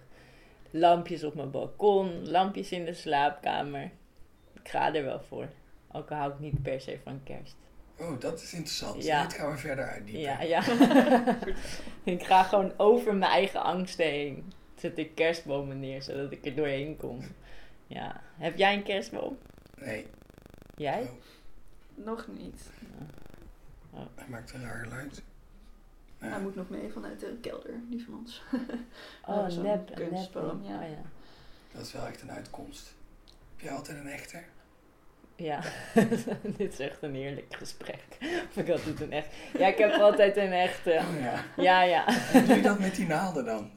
Lampjes 0.71 1.25
op 1.25 1.35
mijn 1.35 1.51
balkon, 1.51 2.29
lampjes 2.31 2.73
in 2.73 2.85
de 2.85 2.93
slaapkamer. 2.95 3.91
Ik 4.63 4.69
ga 4.69 4.95
er 4.95 5.05
wel 5.05 5.21
voor. 5.21 5.49
Ook 5.93 6.11
al 6.11 6.17
hou 6.17 6.33
ik 6.33 6.39
niet 6.39 6.63
per 6.63 6.81
se 6.81 6.99
van 7.05 7.21
kerst. 7.25 7.57
Oh, 7.99 8.21
dat 8.21 8.43
is 8.43 8.53
interessant. 8.53 9.05
Ja. 9.05 9.23
Dit 9.23 9.33
gaan 9.35 9.51
we 9.51 9.57
verder 9.57 9.85
uitdiepen. 9.85 10.21
Ja, 10.23 10.43
ja. 10.43 10.63
ik 12.15 12.23
ga 12.23 12.43
gewoon 12.43 12.73
over 12.77 13.15
mijn 13.15 13.31
eigen 13.31 13.63
angsten 13.63 14.07
heen. 14.07 14.53
Zet 14.77 14.99
ik 14.99 15.15
kerstbomen 15.15 15.81
neer, 15.81 16.03
zodat 16.03 16.33
ik 16.33 16.47
er 16.47 16.55
doorheen 16.55 16.97
kom. 16.97 17.21
Ja. 17.89 18.21
Heb 18.37 18.57
jij 18.57 18.75
een 18.75 18.83
kerstboom? 18.83 19.39
Nee, 19.77 20.07
Jij? 20.77 21.03
Oh, 21.03 21.09
Nog 21.95 22.27
niet. 22.27 22.71
hij 24.15 24.27
maakt 24.29 24.53
een 24.53 24.63
raar 24.63 24.85
geluid. 24.85 25.23
Ja. 26.21 26.29
Hij 26.29 26.41
moet 26.41 26.55
nog 26.55 26.69
mee 26.69 26.91
vanuit 26.93 27.21
de 27.21 27.39
kelder, 27.41 27.75
die 27.91 28.05
van 28.05 28.15
ons. 28.15 28.43
Oh, 29.27 29.49
zo'n 29.49 29.63
nep, 29.63 29.89
een 29.89 30.09
kunstboom, 30.09 30.63
ja. 30.63 30.77
Oh, 30.83 30.89
ja. 30.91 31.03
Dat 31.73 31.83
is 31.83 31.93
wel 31.93 32.07
echt 32.07 32.23
een 32.23 32.31
uitkomst. 32.31 32.95
Heb 33.57 33.61
jij 33.67 33.73
altijd 33.73 33.99
een 33.99 34.09
echte? 34.09 34.43
Ja, 35.37 35.61
dit 36.57 36.73
is 36.73 36.79
echt 36.79 37.03
een 37.03 37.15
heerlijk 37.15 37.55
gesprek. 37.55 38.05
Of 38.49 38.57
ik 38.57 38.69
altijd 38.71 39.01
een 39.01 39.13
echt... 39.13 39.29
Ja, 39.59 39.67
ik 39.67 39.79
heb 39.79 39.93
altijd 39.93 40.37
een 40.37 40.53
echte... 40.53 40.91
Oh 40.91 41.21
ja. 41.21 41.45
Ja, 41.57 41.83
ja. 41.83 42.05
Hoe 42.33 42.43
doe 42.45 42.57
je 42.57 42.63
dat 42.63 42.79
met 42.79 42.95
die 42.95 43.07
naalden 43.07 43.45
dan? 43.45 43.71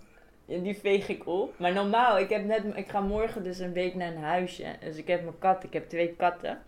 Ja, 0.46 0.60
Die 0.60 0.76
veeg 0.76 1.08
ik 1.08 1.28
op. 1.28 1.60
Maar 1.60 1.74
normaal, 1.74 2.20
ik, 2.20 2.30
heb 2.30 2.46
net, 2.46 2.64
ik 2.76 2.90
ga 2.90 3.00
morgen 3.00 3.44
dus 3.44 3.60
een 3.60 3.74
week 3.74 3.96
naar 3.96 4.12
een 4.12 4.24
huisje. 4.24 4.66
Dus 4.80 4.98
ik 4.98 5.08
heb 5.08 5.24
mijn 5.24 5.40
kat, 5.40 5.64
ik 5.64 5.74
heb 5.74 5.90
twee 5.90 6.16
katten. 6.16 6.62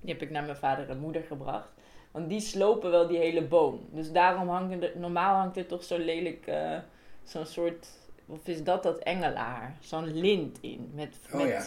Die 0.00 0.12
heb 0.12 0.22
ik 0.22 0.30
naar 0.30 0.44
mijn 0.44 0.56
vader 0.56 0.90
en 0.90 0.98
moeder 0.98 1.22
gebracht. 1.22 1.68
Want 2.10 2.28
die 2.28 2.40
slopen 2.40 2.90
wel 2.90 3.06
die 3.06 3.18
hele 3.18 3.42
boom. 3.42 3.80
Dus 3.90 4.12
daarom 4.12 4.48
hangt 4.48 4.82
er, 4.82 4.92
normaal 4.94 5.36
hangt 5.36 5.56
er 5.56 5.66
toch 5.66 5.84
zo 5.84 5.98
lelijk, 5.98 6.46
eh, 6.46 6.78
zo'n 7.22 7.46
soort, 7.46 7.86
of 8.26 8.48
is 8.48 8.64
dat 8.64 8.82
dat 8.82 8.98
engelaar? 8.98 9.76
Zo'n 9.80 10.14
lint 10.20 10.58
in. 10.60 10.90
Met, 10.94 11.16
Oh 11.32 11.40
met, 11.40 11.48
ja. 11.48 11.62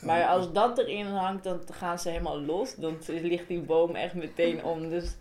Maar 0.00 0.26
als 0.26 0.52
dat 0.52 0.78
erin 0.78 1.06
hangt, 1.06 1.44
dan 1.44 1.60
gaan 1.70 1.98
ze 1.98 2.08
helemaal 2.08 2.40
los. 2.40 2.74
Dan 2.74 2.96
ligt 3.06 3.48
die 3.48 3.60
boom 3.60 3.94
echt 3.94 4.14
meteen 4.14 4.64
om. 4.64 4.88
Dus 4.88 5.16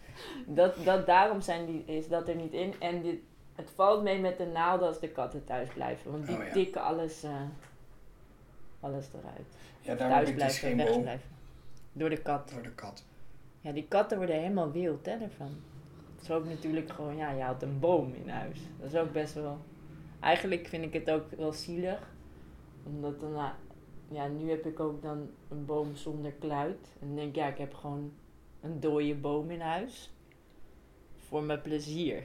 dat, 0.46 0.76
dat, 0.84 1.06
daarom 1.06 1.42
zijn 1.42 1.66
die, 1.66 1.84
is 1.86 2.08
dat 2.08 2.28
er 2.28 2.36
niet 2.36 2.54
in. 2.54 2.74
En 2.80 3.02
dit, 3.02 3.20
het 3.62 3.72
valt 3.72 4.04
mee 4.04 4.20
met 4.20 4.38
de 4.38 4.46
naalden 4.46 4.88
als 4.88 5.00
de 5.00 5.10
katten 5.10 5.44
thuis 5.44 5.70
blijven. 5.70 6.12
Want 6.12 6.26
die 6.28 6.38
Oh 6.38 6.46
ja. 6.46 6.52
tikken 6.52 6.82
alles, 6.82 7.24
eh, 7.24 7.42
alles 8.80 9.08
eruit. 9.14 9.56
Ja, 9.82 9.96
daar 9.96 10.10
thuis 10.10 10.26
dus 10.26 10.36
blijven, 10.36 10.60
geen 10.60 10.78
weg 10.78 10.90
boom 10.90 11.02
blijven. 11.02 11.30
Door 11.94 12.10
de 12.10 12.22
kat. 12.22 12.50
door 12.54 12.64
de 12.64 12.72
kat. 12.72 13.04
Ja, 13.62 13.72
die 13.72 13.88
katten 13.88 14.18
worden 14.18 14.36
helemaal 14.36 14.72
wild 14.72 15.06
hè, 15.06 15.12
ervan. 15.12 15.56
Het 16.16 16.24
is 16.24 16.32
ook 16.32 16.46
natuurlijk 16.46 16.92
gewoon, 16.92 17.16
ja, 17.16 17.32
je 17.32 17.44
had 17.44 17.64
een 17.64 17.80
boom 17.80 18.14
in 18.14 18.30
huis. 18.30 18.60
Dat 18.80 18.94
is 18.94 19.00
ook 19.00 19.12
best 19.12 19.34
wel... 19.34 19.58
Eigenlijk 20.20 20.68
vind 20.68 20.84
ik 20.84 20.94
het 20.94 21.12
ook 21.12 21.32
wel 21.32 21.54
zielig. 21.54 22.10
Omdat 22.86 23.20
dan, 23.20 23.32
nou, 23.32 23.52
ja, 24.08 24.28
nu 24.28 24.50
heb 24.50 24.66
ik 24.66 24.80
ook 24.80 25.02
dan 25.02 25.30
een 25.50 25.66
boom 25.66 25.96
zonder 25.96 26.32
kluit. 26.32 26.96
En 27.00 27.08
dan 27.08 27.16
denk 27.16 27.30
ik, 27.30 27.36
ja, 27.36 27.48
ik 27.48 27.58
heb 27.58 27.74
gewoon 27.74 28.14
een 28.62 28.80
dode 28.80 29.16
boom 29.16 29.52
in 29.52 29.62
huis. 29.62 30.12
Voor 31.18 31.44
mijn 31.44 31.62
plezier. 31.62 32.24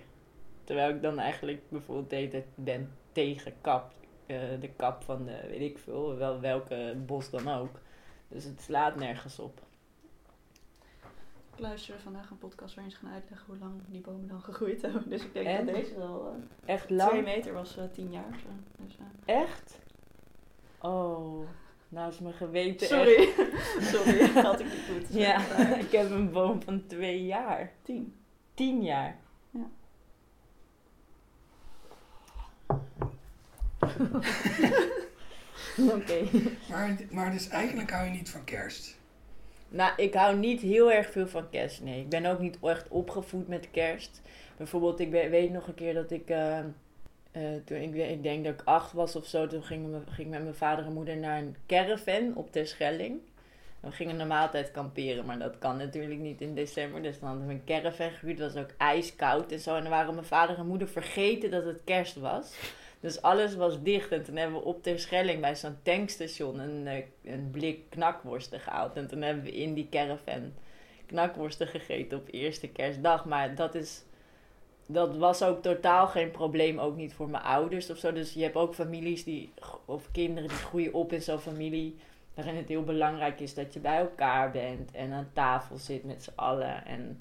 Terwijl 0.67 0.95
ik 0.95 1.03
dan 1.03 1.19
eigenlijk 1.19 1.63
bijvoorbeeld 1.69 2.11
de 2.11 2.17
hele 2.17 2.29
tijd 2.31 2.47
ben 2.55 2.93
tegen 3.13 3.53
kap. 3.61 3.93
eh, 4.27 4.39
de 4.61 4.71
kap 4.77 5.03
van 5.03 5.25
de, 5.25 5.39
weet 5.49 5.61
ik 5.61 5.79
veel, 5.79 6.17
wel 6.17 6.41
welke 6.41 6.97
bos 7.07 7.31
dan 7.31 7.49
ook. 7.49 7.81
Dus 8.29 8.45
het 8.45 8.61
slaat 8.63 8.97
nergens 8.97 9.39
op. 9.39 9.61
Ik 11.55 11.63
luisterde 11.63 12.03
vandaag 12.03 12.31
een 12.31 12.39
podcast 12.39 12.75
waarin 12.75 12.93
ze 12.93 12.99
gaan 12.99 13.13
uitleggen 13.13 13.47
hoe 13.47 13.59
lang 13.59 13.73
die 13.87 14.01
bomen 14.01 14.29
dan 14.29 14.41
gegroeid 14.41 14.83
hebben. 14.83 15.09
Dus 15.11 15.23
ik 15.25 15.33
denk 15.33 15.47
En? 15.47 15.67
dat 15.67 15.75
deze 15.75 15.97
wel 15.97 16.27
eh, 16.67 16.75
Echt 16.75 16.85
twee 16.87 16.99
lang? 16.99 17.25
meter 17.25 17.53
was, 17.53 17.77
eh, 17.77 17.85
tien 17.93 18.13
jaar 18.13 18.27
of 18.33 18.39
zo. 18.41 18.47
Dus, 18.85 18.97
Echt? 19.25 19.79
Oh, 20.81 21.49
nou 21.89 22.09
is 22.11 22.19
mijn 22.19 22.35
geweten 22.35 22.87
sorry, 22.87 23.29
sorry, 23.93 24.27
had 24.43 24.61
ik 24.61 24.67
niet 24.67 24.85
goed. 24.93 25.03
echt... 25.03 25.13
Ja, 25.13 25.39
ik 25.85 25.91
heb 25.93 26.11
een 26.11 26.31
boom 26.31 26.63
van 26.63 26.87
twee 26.87 27.25
jaar. 27.25 27.73
Tien. 27.83 28.15
Tien 28.55 28.83
jaar. 28.83 29.19
Oké. 35.95 36.23
Maar, 36.71 36.97
maar 37.11 37.31
dus 37.31 37.49
eigenlijk 37.49 37.91
hou 37.91 38.05
je 38.05 38.11
niet 38.11 38.31
van 38.31 38.45
kerst. 38.45 38.97
Nou, 39.69 39.93
ik 39.97 40.15
hou 40.15 40.37
niet 40.37 40.61
heel 40.61 40.93
erg 40.93 41.11
veel 41.11 41.29
van 41.29 41.49
kerst, 41.51 41.83
nee. 41.83 42.01
Ik 42.01 42.09
ben 42.09 42.27
ook 42.27 42.39
niet 42.39 42.59
echt 42.63 42.89
opgevoed 42.89 43.49
met 43.49 43.71
kerst. 43.71 44.21
Bijvoorbeeld, 44.57 45.01
ik 45.01 45.11
we- 45.11 45.29
weet 45.29 45.53
nog 45.53 45.67
een 45.67 45.75
keer 45.75 45.95
dat 45.95 46.11
ik... 46.11 46.29
eh, 46.29 46.59
eh, 46.59 46.65
toen 47.65 47.77
ik, 47.79 47.95
ik 47.95 48.23
denk 48.23 48.45
dat 48.45 48.55
ik 48.55 48.63
acht 48.65 48.93
was 48.93 49.17
of 49.17 49.27
zo, 49.27 49.47
toen 49.47 49.63
ging, 49.63 49.87
me, 49.87 49.99
ging 50.07 50.27
ik 50.27 50.33
met 50.33 50.43
mijn 50.43 50.55
vader 50.55 50.85
en 50.85 50.93
moeder 50.93 51.17
naar 51.17 51.39
een 51.39 51.57
caravan 51.67 52.35
op 52.35 52.53
Terschelling. 52.53 53.19
We 53.87 53.93
gingen 53.93 54.17
normaal 54.17 54.47
altijd 54.47 54.71
kamperen, 54.71 55.25
maar 55.25 55.39
dat 55.39 55.59
kan 55.59 55.77
natuurlijk 55.77 56.21
niet 56.21 56.41
in 56.41 56.55
december. 56.55 57.03
Dus 57.03 57.19
dan 57.19 57.29
hadden 57.29 57.47
we 57.47 57.53
een 57.53 57.65
caravan 57.65 58.11
gehuurd. 58.11 58.39
Het 58.39 58.53
was 58.53 58.63
ook 58.63 58.71
ijskoud 58.77 59.53
en 59.53 59.61
zo. 59.61 59.75
En 59.75 59.83
dan 59.83 59.91
waren 59.91 60.15
mijn 60.15 60.27
vader 60.27 60.59
en 60.59 60.67
moeder 60.67 60.89
vergeten 60.89 61.51
dat 61.51 61.65
het 61.65 61.81
kerst 61.85 62.17
was. 62.17 62.55
Dus 63.01 63.23
alles 63.23 63.55
was 63.55 63.83
dicht. 63.83 64.13
En 64.13 64.23
toen 64.23 64.37
hebben 64.37 64.59
we 64.59 64.65
op 64.65 64.83
Terschelling 64.83 65.41
bij 65.41 65.57
zo'n 65.57 65.77
tankstation 65.83 66.59
een, 66.59 66.87
eh, 66.87 67.33
een 67.33 67.51
blik 67.51 67.81
knakworsten 67.89 68.61
gehaald. 68.61 68.97
En 68.97 69.07
toen 69.07 69.23
hebben 69.23 69.45
we 69.45 69.57
in 69.57 69.75
die 69.75 69.89
caravan 69.91 70.53
knakworsten 71.07 71.67
gegeten 71.67 72.19
op 72.19 72.29
eerste 72.31 72.69
kerstdag. 72.69 73.25
Maar 73.25 73.55
dat 73.55 73.75
is... 73.75 74.05
Dat 74.89 75.17
was 75.17 75.43
ook 75.43 75.63
totaal 75.63 76.07
geen 76.07 76.31
probleem, 76.31 76.79
ook 76.79 76.97
niet 76.97 77.15
voor 77.15 77.29
mijn 77.29 77.43
ouders 77.43 77.91
of 77.91 77.99
zo. 77.99 78.13
Dus 78.13 78.33
je 78.33 78.43
hebt 78.43 78.57
ook 78.57 78.75
families 78.75 79.25
die, 79.25 79.53
of 79.85 80.11
kinderen 80.13 80.49
die 80.49 80.59
groeien 80.59 80.93
op 80.93 81.13
in 81.13 81.23
zo'n 81.23 81.39
familie 81.39 81.97
waarin 82.37 82.57
het 82.57 82.69
heel 82.69 82.85
belangrijk 82.85 83.41
is 83.41 83.55
dat 83.55 83.73
je 83.75 83.81
bij 83.81 83.99
elkaar 83.99 84.51
bent 84.51 84.91
en 84.91 85.13
aan 85.13 85.31
tafel 85.33 85.77
zit 85.77 86.05
met 86.05 86.23
z'n 86.23 86.33
allen. 86.35 86.85
En 86.85 87.21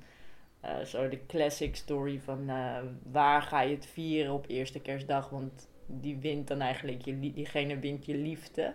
eh, 0.59 0.79
zo 0.79 1.09
de 1.09 1.25
classic 1.25 1.75
story 1.75 2.19
van 2.19 2.49
eh, 2.49 2.77
waar 3.11 3.41
ga 3.41 3.61
je 3.61 3.75
het 3.75 3.85
vieren 3.85 4.33
op 4.33 4.45
eerste 4.47 4.79
kerstdag, 4.79 5.29
want 5.29 5.69
die 5.85 6.17
wint 6.17 6.47
dan 6.47 6.59
eigenlijk, 6.61 7.03
diegene 7.35 7.79
wint 7.79 8.05
je 8.05 8.15
liefde. 8.15 8.73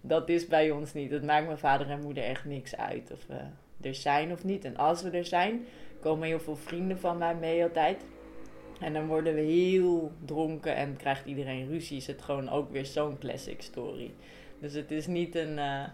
Dat 0.00 0.28
is 0.28 0.46
bij 0.46 0.70
ons 0.70 0.92
niet. 0.92 1.10
Het 1.10 1.24
maakt 1.24 1.46
mijn 1.46 1.58
vader 1.58 1.90
en 1.90 2.02
moeder 2.02 2.24
echt 2.24 2.44
niks 2.44 2.76
uit 2.76 3.12
of 3.12 3.26
we 3.26 3.40
er 3.80 3.94
zijn 3.94 4.32
of 4.32 4.44
niet. 4.44 4.64
En 4.64 4.76
als 4.76 5.02
we 5.02 5.10
er 5.10 5.24
zijn, 5.24 5.64
komen 6.00 6.28
heel 6.28 6.40
veel 6.40 6.56
vrienden 6.56 6.98
van 6.98 7.18
mij 7.18 7.34
mee 7.34 7.62
altijd. 7.62 8.04
En 8.80 8.92
dan 8.92 9.06
worden 9.06 9.34
we 9.34 9.40
heel 9.40 10.12
dronken 10.24 10.76
en 10.76 10.96
krijgt 10.96 11.26
iedereen 11.26 11.68
ruzie. 11.68 11.96
Is 11.96 12.06
het 12.06 12.22
gewoon 12.22 12.48
ook 12.48 12.70
weer 12.70 12.86
zo'n 12.86 13.18
classic 13.18 13.62
story. 13.62 14.14
Dus 14.60 14.72
het 14.74 14.90
is 14.90 15.06
niet 15.06 15.34
een. 15.34 15.58
eh, 15.58 15.84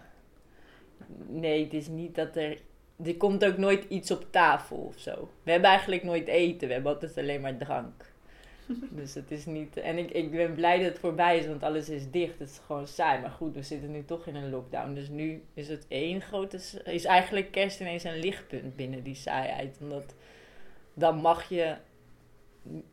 nee, 1.27 1.63
het 1.63 1.73
is 1.73 1.87
niet 1.87 2.15
dat 2.15 2.35
er. 2.35 2.57
Er 3.03 3.15
komt 3.17 3.45
ook 3.45 3.57
nooit 3.57 3.85
iets 3.89 4.11
op 4.11 4.25
tafel 4.31 4.77
of 4.77 4.99
zo. 4.99 5.29
We 5.43 5.51
hebben 5.51 5.69
eigenlijk 5.69 6.03
nooit 6.03 6.27
eten, 6.27 6.67
we 6.67 6.73
hebben 6.73 6.93
altijd 6.93 7.17
alleen 7.17 7.41
maar 7.41 7.57
drank. 7.57 8.13
dus 8.99 9.13
het 9.13 9.31
is 9.31 9.45
niet. 9.45 9.77
En 9.77 9.97
ik, 9.97 10.11
ik 10.11 10.31
ben 10.31 10.53
blij 10.55 10.77
dat 10.77 10.87
het 10.87 10.99
voorbij 10.99 11.37
is, 11.37 11.47
want 11.47 11.63
alles 11.63 11.89
is 11.89 12.11
dicht. 12.11 12.39
Het 12.39 12.49
is 12.49 12.61
gewoon 12.65 12.87
saai. 12.87 13.21
Maar 13.21 13.29
goed, 13.31 13.55
we 13.55 13.61
zitten 13.63 13.91
nu 13.91 14.05
toch 14.05 14.27
in 14.27 14.35
een 14.35 14.49
lockdown. 14.49 14.93
Dus 14.93 15.09
nu 15.09 15.43
is 15.53 15.67
het 15.69 15.85
één 15.87 16.21
grote. 16.21 16.59
Is 16.85 17.05
eigenlijk 17.05 17.51
kerst 17.51 17.79
ineens 17.79 18.03
een 18.03 18.19
lichtpunt 18.19 18.75
binnen 18.75 19.03
die 19.03 19.15
saaiheid. 19.15 19.77
Omdat 19.81 20.15
dan 20.93 21.15
mag 21.15 21.49
je 21.49 21.75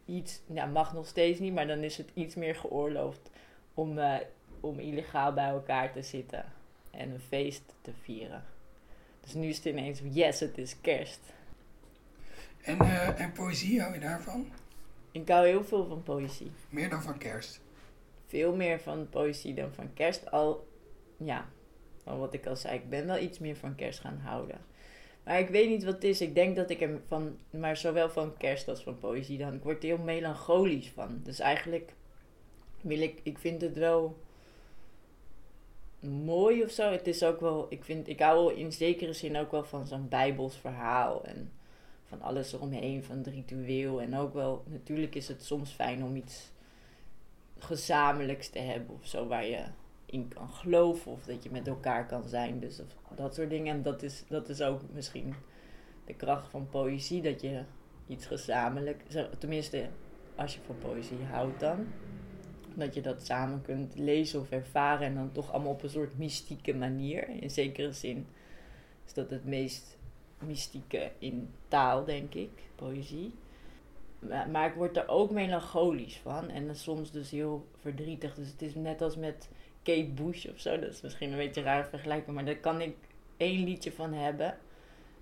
iets. 0.05 0.41
Ja, 0.53 0.67
mag 0.67 0.95
nog 0.95 1.07
steeds 1.07 1.39
niet, 1.39 1.55
maar 1.55 1.67
dan 1.67 1.79
is 1.83 1.97
het 1.97 2.11
iets 2.15 2.35
meer 2.35 2.55
geoorloofd 2.55 3.31
om. 3.75 3.99
eh, 3.99 4.17
om 4.63 4.79
illegaal 4.79 5.33
bij 5.33 5.49
elkaar 5.49 5.93
te 5.93 6.03
zitten 6.03 6.45
en 6.91 7.11
een 7.11 7.21
feest 7.21 7.75
te 7.81 7.91
vieren. 8.03 8.45
Dus 9.21 9.35
nu 9.35 9.47
is 9.47 9.57
het 9.57 9.65
ineens, 9.65 10.01
yes, 10.11 10.41
het 10.41 10.59
is 10.59 10.81
kerst. 10.81 11.21
En, 12.63 12.81
eh, 12.81 13.21
en 13.21 13.33
poëzie, 13.33 13.81
hou 13.81 13.95
je 13.95 14.01
daarvan? 14.01 14.47
Ik 15.13 15.29
hou 15.29 15.47
heel 15.47 15.65
veel 15.65 15.87
van 15.87 16.03
poëzie. 16.03 16.51
Meer 16.69 16.91
dan 16.91 17.03
van 17.03 17.19
kerst. 17.19 17.61
Veel 18.27 18.57
meer 18.57 18.81
van 18.81 19.09
poëzie 19.09 19.55
dan 19.55 19.73
van 19.75 19.93
kerst. 19.95 20.31
Al, 20.31 20.69
ja, 21.17 21.49
al 22.05 22.19
wat 22.19 22.35
ik 22.35 22.47
al 22.47 22.57
zei, 22.57 22.75
ik 22.75 22.89
ben 22.89 23.07
wel 23.07 23.19
iets 23.19 23.39
meer 23.39 23.57
van 23.57 23.75
kerst 23.75 24.01
gaan 24.01 24.19
houden. 24.19 24.59
Maar 25.25 25.39
ik 25.39 25.49
weet 25.49 25.69
niet 25.69 25.85
wat 25.85 25.95
het 25.95 26.05
is. 26.05 26.21
Ik 26.21 26.35
denk 26.35 26.57
dat 26.57 26.71
ik 26.71 26.81
er 26.81 27.01
van, 27.07 27.39
maar 27.51 27.77
zowel 27.77 28.11
van 28.11 28.37
kerst 28.37 28.69
als 28.69 28.83
van 28.83 28.99
poëzie 28.99 29.39
dan. 29.39 29.55
Ik 29.55 29.63
word 29.63 29.83
er 29.83 29.89
heel 29.89 29.99
melancholisch 29.99 30.91
van. 30.91 31.21
Dus 31.23 31.39
eigenlijk 31.39 31.93
wil 32.81 33.01
ik, 33.01 33.21
ik 33.23 33.39
vind 33.39 33.61
het 33.61 33.77
wel 33.77 34.19
mooi 36.03 36.63
of 36.63 36.71
zo. 36.71 36.91
Het 36.91 37.07
is 37.07 37.23
ook 37.23 37.41
wel, 37.41 37.67
ik 37.69 37.85
vind, 37.85 38.09
ik 38.09 38.21
hou 38.21 38.55
in 38.55 38.73
zekere 38.73 39.13
zin 39.13 39.37
ook 39.37 39.51
wel 39.51 39.65
van 39.65 39.87
zo'n 39.87 40.09
bijbels 40.09 40.57
verhaal. 40.57 41.25
En 41.25 41.53
van 42.05 42.23
alles 42.23 42.53
eromheen, 42.53 43.05
van 43.05 43.17
het 43.17 43.27
ritueel. 43.27 44.01
En 44.01 44.17
ook 44.17 44.35
wel, 44.35 44.65
natuurlijk 44.67 45.15
is 45.15 45.29
het 45.29 45.45
soms 45.45 45.71
fijn 45.71 46.05
om 46.05 46.17
iets 46.17 46.53
gezamenlijks 47.59 48.49
te 48.49 48.59
hebben 48.59 48.95
of 48.95 49.07
zo, 49.07 49.27
waar 49.27 49.47
je 49.47 49.65
in 50.07 50.29
kan 50.29 50.49
geloven 50.49 51.13
of 51.13 51.25
dat 51.25 51.43
je 51.43 51.51
met 51.51 51.69
elkaar 51.69 52.07
kan 52.07 52.29
zijn. 52.29 52.61
Dus 52.61 52.81
of, 52.81 53.17
dat 53.17 53.35
soort 53.35 53.51
dingen. 53.51 53.75
En 53.75 53.83
dat 53.83 54.03
is, 54.03 54.25
dat 54.29 54.49
is 54.49 54.63
ook 54.63 54.81
misschien 54.93 55.35
de 56.05 56.15
kracht 56.15 56.51
van 56.51 56.69
poëzie, 56.69 57.23
dat 57.23 57.41
je 57.41 57.63
iets 58.07 58.27
gezamenlijk, 58.27 59.03
tenminste 59.39 59.89
als 60.35 60.55
je 60.55 60.61
van 60.67 60.79
poëzie 60.79 61.25
houdt 61.31 61.61
dan, 61.61 61.87
dat 62.77 62.95
je 62.95 63.01
dat 63.01 63.27
samen 63.27 63.63
kunt 63.63 63.99
lezen 63.99 64.41
of 64.41 64.51
ervaren 64.51 65.07
en 65.07 65.15
dan 65.15 65.33
toch 65.33 65.53
allemaal 65.53 65.73
op 65.73 65.83
een 65.83 65.91
soort 65.91 66.19
mystieke 66.19 66.75
manier. 66.75 67.29
In 67.29 67.51
zekere 67.51 67.93
zin 67.93 68.27
is 69.07 69.15
dat 69.15 69.31
het 69.31 69.45
meest 69.45 69.99
mystieke 70.39 71.11
in 71.19 71.51
taal, 71.69 72.05
denk 72.05 72.35
ik, 72.35 72.51
poëzie. 72.75 73.35
Maar, 74.51 74.67
ik 74.67 74.75
word 74.75 74.97
er 74.97 75.09
ook 75.09 75.31
melancholisch 75.31 76.17
van 76.17 76.49
en 76.49 76.77
soms 76.77 77.11
dus 77.11 77.31
heel 77.31 77.67
verdrietig. 77.81 78.35
Dus 78.35 78.49
het 78.51 78.63
is 78.63 78.75
net 78.75 79.03
als 79.03 79.17
met 79.17 79.49
Kate 79.83 80.11
Bush 80.15 80.47
of 80.47 80.61
zo. 80.61 80.79
Dat 80.79 80.93
is 80.93 81.01
misschien 81.01 81.31
een 81.31 81.39
beetje 81.39 81.63
raar 81.63 81.87
vergelijken, 81.87 82.35
maar 82.35 82.45
daar 82.45 82.57
kan 82.57 82.81
ik 82.81 82.97
één 83.37 83.65
liedje 83.65 83.93
van 83.93 84.13
hebben. 84.13 84.59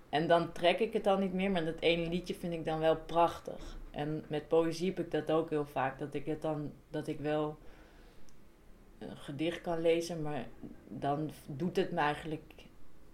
En 0.08 0.28
dan 0.28 0.52
trek 0.52 0.78
ik 0.78 0.92
het 0.92 1.04
dan 1.04 1.20
niet 1.20 1.32
meer, 1.32 1.50
maar 1.50 1.64
dat 1.64 1.80
ene 1.80 2.08
liedje 2.08 2.34
vind 2.34 2.52
ik 2.52 2.64
dan 2.64 2.78
wel 2.78 2.96
prachtig. 2.96 3.78
En 3.90 4.24
met 4.28 4.48
poëzie 4.48 4.88
heb 4.88 4.98
ik 4.98 5.10
dat 5.10 5.30
ook 5.30 5.50
heel 5.50 5.66
vaak. 5.66 5.98
Dat 5.98 6.14
ik 6.14 6.26
het 6.26 6.42
dan, 6.42 6.72
dat 6.90 7.06
ik 7.06 7.20
wel 7.20 7.58
een 8.98 9.16
gedicht 9.16 9.60
kan 9.60 9.80
lezen, 9.80 10.22
maar 10.22 10.46
dan 10.88 11.30
doet 11.46 11.76
het 11.76 11.90
me 11.90 11.98
eigenlijk 11.98 12.52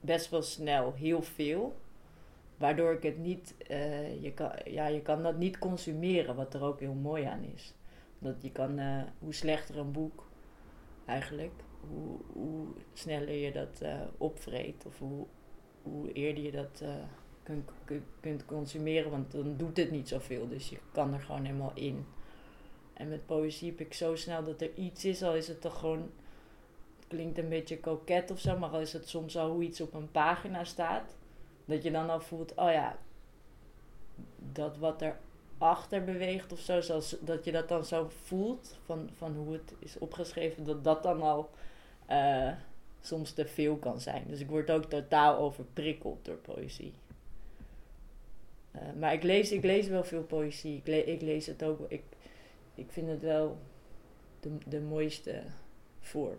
best 0.00 0.30
wel 0.30 0.42
snel 0.42 0.92
heel 0.92 1.22
veel. 1.22 1.76
Waardoor 2.56 2.92
ik 2.92 3.02
het 3.02 3.18
niet, 3.18 3.54
uh, 3.70 4.22
je, 4.22 4.32
kan, 4.32 4.50
ja, 4.64 4.86
je 4.86 5.02
kan 5.02 5.22
dat 5.22 5.36
niet 5.36 5.58
consumeren, 5.58 6.36
wat 6.36 6.54
er 6.54 6.62
ook 6.62 6.80
heel 6.80 6.94
mooi 6.94 7.24
aan 7.24 7.42
is. 7.54 7.74
Dat 8.18 8.42
je 8.42 8.52
kan, 8.52 8.78
uh, 8.78 9.02
hoe 9.18 9.34
slechter 9.34 9.78
een 9.78 9.92
boek 9.92 10.28
eigenlijk, 11.04 11.52
hoe, 11.88 12.18
hoe 12.32 12.66
sneller 12.92 13.34
je 13.34 13.52
dat 13.52 13.80
uh, 13.82 14.00
opvreet 14.16 14.86
of 14.86 14.98
hoe, 14.98 15.26
hoe 15.82 16.12
eerder 16.12 16.44
je 16.44 16.50
dat 16.50 16.84
kunt, 17.46 17.70
kunt 18.20 18.44
consumeren, 18.44 19.10
want 19.10 19.32
dan 19.32 19.56
doet 19.56 19.76
het 19.76 19.90
niet 19.90 20.08
zoveel. 20.08 20.48
Dus 20.48 20.68
je 20.68 20.78
kan 20.92 21.14
er 21.14 21.20
gewoon 21.20 21.44
helemaal 21.44 21.72
in. 21.74 22.06
En 22.92 23.08
met 23.08 23.26
poëzie 23.26 23.70
heb 23.70 23.80
ik 23.80 23.94
zo 23.94 24.16
snel 24.16 24.44
dat 24.44 24.60
er 24.60 24.74
iets 24.74 25.04
is, 25.04 25.22
al 25.22 25.34
is 25.34 25.48
het 25.48 25.60
toch 25.60 25.78
gewoon, 25.78 26.10
klinkt 27.08 27.38
een 27.38 27.48
beetje 27.48 27.80
koket 27.80 28.30
of 28.30 28.38
zo, 28.38 28.58
maar 28.58 28.70
al 28.70 28.80
is 28.80 28.92
het 28.92 29.08
soms 29.08 29.36
al 29.36 29.50
hoe 29.50 29.62
iets 29.62 29.80
op 29.80 29.94
een 29.94 30.10
pagina 30.10 30.64
staat, 30.64 31.16
dat 31.64 31.82
je 31.82 31.90
dan 31.90 32.10
al 32.10 32.20
voelt, 32.20 32.54
oh 32.54 32.70
ja, 32.70 32.98
dat 34.52 34.78
wat 34.78 35.02
er 35.02 35.18
achter 35.58 36.04
beweegt 36.04 36.52
of 36.52 36.58
zo, 36.58 36.80
zoals, 36.80 37.16
dat 37.20 37.44
je 37.44 37.52
dat 37.52 37.68
dan 37.68 37.84
zo 37.84 38.08
voelt 38.24 38.78
van, 38.84 39.10
van 39.16 39.34
hoe 39.34 39.52
het 39.52 39.74
is 39.78 39.98
opgeschreven, 39.98 40.64
dat 40.64 40.84
dat 40.84 41.02
dan 41.02 41.22
al 41.22 41.50
uh, 42.10 42.52
soms 43.00 43.32
te 43.32 43.46
veel 43.46 43.76
kan 43.76 44.00
zijn. 44.00 44.24
Dus 44.28 44.40
ik 44.40 44.48
word 44.48 44.70
ook 44.70 44.84
totaal 44.84 45.38
overprikkeld 45.38 46.24
door 46.24 46.36
poëzie. 46.36 46.92
Uh, 48.76 48.82
maar 48.98 49.12
ik 49.12 49.22
lees, 49.22 49.52
ik 49.52 49.64
lees 49.64 49.88
wel 49.88 50.04
veel 50.04 50.22
poëzie. 50.22 50.82
Ik, 50.84 51.06
ik 51.06 51.22
lees 51.22 51.46
het 51.46 51.62
ook. 51.62 51.80
Ik, 51.88 52.02
ik 52.74 52.90
vind 52.90 53.08
het 53.08 53.22
wel 53.22 53.58
de, 54.40 54.50
de 54.66 54.80
mooiste 54.80 55.42
vorm. 56.00 56.38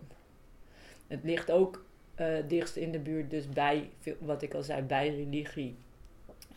Het 1.08 1.24
ligt 1.24 1.52
ook 1.52 1.86
uh, 2.18 2.38
dichtst 2.48 2.76
in 2.76 2.92
de 2.92 3.00
buurt, 3.00 3.30
dus 3.30 3.50
bij, 3.50 3.90
wat 4.20 4.42
ik 4.42 4.54
al 4.54 4.64
zei, 4.64 4.82
bij 4.82 5.10
religie 5.10 5.76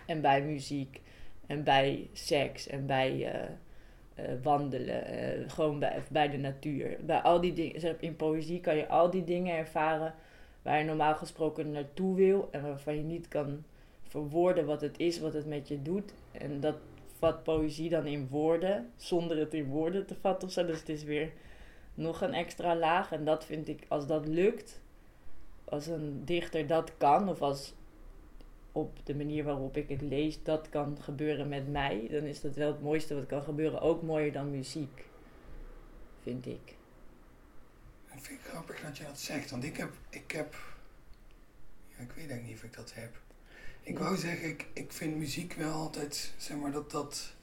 en 0.06 0.20
bij 0.20 0.42
muziek 0.42 1.00
en 1.46 1.64
bij 1.64 2.08
seks 2.12 2.66
en 2.66 2.86
bij 2.86 3.34
uh, 3.34 4.24
wandelen, 4.42 5.50
gewoon 5.50 5.78
bij, 5.78 6.02
bij 6.10 6.30
de 6.30 6.36
natuur. 6.36 6.96
Bij 7.00 7.18
al 7.18 7.40
die 7.40 7.52
dingen, 7.52 8.00
in 8.00 8.16
poëzie 8.16 8.60
kan 8.60 8.76
je 8.76 8.88
al 8.88 9.10
die 9.10 9.24
dingen 9.24 9.56
ervaren 9.56 10.14
waar 10.62 10.78
je 10.78 10.84
normaal 10.84 11.14
gesproken 11.14 11.70
naartoe 11.70 12.16
wil 12.16 12.48
en 12.50 12.62
waarvan 12.62 12.96
je 12.96 13.02
niet 13.02 13.28
kan 13.28 13.64
verwoorden 14.10 14.66
wat 14.66 14.80
het 14.80 14.98
is, 14.98 15.18
wat 15.18 15.32
het 15.32 15.46
met 15.46 15.68
je 15.68 15.82
doet. 15.82 16.12
En 16.32 16.60
dat 16.60 16.76
vat 17.18 17.42
poëzie 17.42 17.88
dan 17.88 18.06
in 18.06 18.28
woorden, 18.28 18.90
zonder 18.96 19.38
het 19.38 19.54
in 19.54 19.68
woorden 19.68 20.06
te 20.06 20.14
vatten. 20.20 20.66
Dus 20.66 20.78
het 20.78 20.88
is 20.88 21.02
weer 21.02 21.32
nog 21.94 22.20
een 22.20 22.34
extra 22.34 22.76
laag. 22.76 23.12
En 23.12 23.24
dat 23.24 23.44
vind 23.44 23.68
ik, 23.68 23.84
als 23.88 24.06
dat 24.06 24.26
lukt, 24.26 24.80
als 25.64 25.86
een 25.86 26.24
dichter 26.24 26.66
dat 26.66 26.92
kan, 26.96 27.28
of 27.28 27.42
als 27.42 27.74
op 28.72 29.06
de 29.06 29.14
manier 29.14 29.44
waarop 29.44 29.76
ik 29.76 29.88
het 29.88 30.02
lees, 30.02 30.42
dat 30.42 30.68
kan 30.68 30.96
gebeuren 31.00 31.48
met 31.48 31.68
mij, 31.68 32.08
dan 32.10 32.22
is 32.22 32.40
dat 32.40 32.54
wel 32.54 32.72
het 32.72 32.82
mooiste 32.82 33.14
wat 33.14 33.26
kan 33.26 33.42
gebeuren. 33.42 33.80
Ook 33.80 34.02
mooier 34.02 34.32
dan 34.32 34.50
muziek, 34.50 35.04
vind 36.22 36.46
ik. 36.46 36.76
Ik 38.14 38.26
vind 38.26 38.42
het 38.42 38.50
grappig 38.50 38.80
dat 38.80 38.98
je 38.98 39.04
dat 39.04 39.18
zegt, 39.18 39.50
want 39.50 39.64
ik 39.64 39.76
heb, 39.76 39.90
ik 40.10 40.30
heb, 40.30 40.54
ja, 41.88 42.02
ik 42.02 42.08
weet 42.08 42.16
eigenlijk 42.16 42.46
niet 42.46 42.56
of 42.56 42.62
ik 42.62 42.76
dat 42.76 42.94
heb. 42.94 43.10
Ik 43.82 43.98
wou 43.98 44.16
zeggen, 44.16 44.48
ik, 44.48 44.66
ik 44.72 44.92
vind 44.92 45.16
muziek 45.16 45.52
wel 45.52 45.72
altijd, 45.72 46.34
zeg 46.36 46.56
maar, 46.56 46.72
dat 46.72 46.90
dat, 46.90 47.34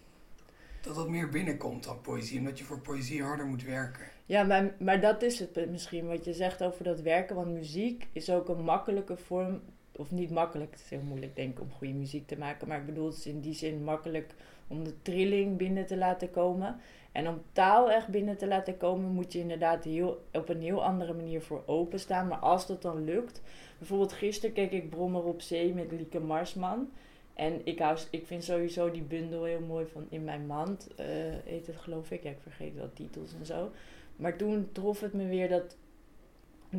dat 0.82 0.96
dat 0.96 1.10
meer 1.10 1.30
binnenkomt 1.30 1.84
dan 1.84 2.02
poëzie. 2.02 2.40
Omdat 2.40 2.60
je 2.60 2.66
voor 2.66 2.80
poëzie 2.80 3.24
harder 3.24 3.46
moet 3.46 3.64
werken. 3.64 4.06
Ja, 4.26 4.44
maar, 4.44 4.76
maar 4.80 5.02
dat 5.02 5.22
is 5.22 5.40
het 5.40 5.70
misschien 5.70 6.08
wat 6.08 6.26
je 6.26 6.34
zegt 6.34 6.64
over 6.64 6.84
dat 6.84 7.02
werken. 7.02 7.36
Want 7.36 7.54
muziek 7.54 8.08
is 8.12 8.30
ook 8.30 8.50
een 8.50 8.64
makkelijke 8.64 9.18
vorm, 9.18 9.62
of 9.96 10.12
niet 10.12 10.32
makkelijk, 10.32 10.72
het 10.72 10.82
is 10.82 10.90
heel 10.90 11.02
moeilijk 11.02 11.36
denk 11.36 11.52
ik 11.52 11.62
om 11.62 11.72
goede 11.72 11.94
muziek 11.94 12.28
te 12.28 12.38
maken. 12.38 12.68
Maar 12.68 12.80
ik 12.80 12.86
bedoel, 12.86 13.06
het 13.06 13.18
is 13.18 13.28
in 13.28 13.40
die 13.40 13.54
zin 13.54 13.84
makkelijk 13.84 14.34
om 14.68 14.84
de 14.84 15.02
trilling 15.02 15.58
binnen 15.58 15.86
te 15.86 15.98
laten 15.98 16.32
komen. 16.32 16.80
En 17.12 17.28
om 17.28 17.42
taal 17.52 17.92
echt 17.92 18.08
binnen 18.08 18.38
te 18.38 18.48
laten 18.48 18.78
komen, 18.78 19.12
moet 19.12 19.34
je 19.34 19.40
inderdaad 19.40 19.84
heel, 19.84 20.26
op 20.32 20.50
een 20.50 20.62
heel 20.62 20.84
andere 20.84 21.14
manier 21.14 21.42
voor 21.42 21.64
openstaan. 21.66 22.28
Maar 22.28 22.38
als 22.38 22.68
dat 22.68 22.82
dan 22.82 23.04
lukt, 23.04 23.42
bijvoorbeeld 23.78 24.14
gisteren 24.14 24.56
keek 24.56 24.72
ik 24.72 24.90
Brommer 24.90 25.24
op 25.24 25.42
Zee 25.42 25.74
met 25.74 25.92
Lieke 25.92 26.20
Marsman. 26.20 26.90
En 27.34 27.62
ik, 27.64 27.80
hou, 27.80 27.98
ik 28.10 28.28
vind 28.28 28.44
sowieso 28.44 28.92
die 28.92 29.02
bundel 29.02 29.44
heel 29.44 29.60
mooi 29.60 29.86
van 29.86 30.06
In 30.10 30.24
Mijn 30.24 30.46
Mand, 30.46 30.88
uh, 31.00 31.06
heet 31.46 31.68
het 31.68 31.76
geloof 31.76 32.12
ik. 32.12 32.24
Ik 32.24 32.38
vergeet 32.42 32.76
wel 32.76 32.94
titels 32.94 33.34
en 33.40 33.46
zo. 33.46 33.72
Maar 34.16 34.38
toen 34.38 34.70
trof 34.72 35.00
het 35.00 35.14
me 35.14 35.28
weer 35.28 35.50
dat 35.50 35.76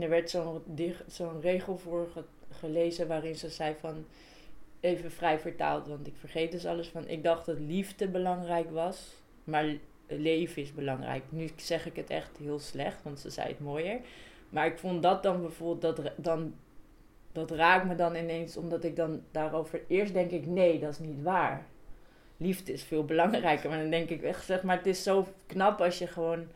er 0.00 0.08
werd 0.08 0.30
zo'n 0.30 0.62
zo'n 1.06 1.40
regel 1.40 1.78
voor 1.78 2.08
gelezen 2.50 3.08
waarin 3.08 3.36
ze 3.36 3.48
zei 3.48 3.74
van 3.80 4.04
even 4.80 5.10
vrij 5.10 5.38
vertaald, 5.38 5.86
want 5.86 6.06
ik 6.06 6.16
vergeet 6.16 6.52
dus 6.52 6.66
alles 6.66 6.88
van. 6.88 7.08
Ik 7.08 7.22
dacht 7.22 7.46
dat 7.46 7.58
liefde 7.58 8.08
belangrijk 8.08 8.70
was, 8.70 9.14
maar 9.44 9.76
leven 10.06 10.62
is 10.62 10.74
belangrijk. 10.74 11.22
Nu 11.28 11.48
zeg 11.56 11.86
ik 11.86 11.96
het 11.96 12.10
echt 12.10 12.38
heel 12.38 12.58
slecht, 12.58 13.02
want 13.02 13.20
ze 13.20 13.30
zei 13.30 13.48
het 13.48 13.60
mooier. 13.60 14.00
Maar 14.48 14.66
ik 14.66 14.78
vond 14.78 15.02
dat 15.02 15.22
dan 15.22 15.40
bijvoorbeeld, 15.40 15.96
dat, 15.96 16.12
dan, 16.16 16.54
dat 17.38 17.50
raakt 17.50 17.86
me 17.86 17.94
dan 17.94 18.14
ineens, 18.14 18.56
omdat 18.56 18.84
ik 18.84 18.96
dan 18.96 19.22
daarover... 19.30 19.80
Eerst 19.88 20.12
denk 20.12 20.30
ik, 20.30 20.46
nee, 20.46 20.78
dat 20.78 20.90
is 20.90 20.98
niet 20.98 21.22
waar. 21.22 21.66
Liefde 22.36 22.72
is 22.72 22.82
veel 22.82 23.04
belangrijker. 23.04 23.68
Maar 23.68 23.78
dan 23.78 23.90
denk 23.90 24.08
ik 24.08 24.22
echt, 24.22 24.44
zeg 24.44 24.62
maar, 24.62 24.76
het 24.76 24.86
is 24.86 25.02
zo 25.02 25.26
knap 25.46 25.80
als 25.80 25.98
je 25.98 26.06
gewoon 26.06 26.46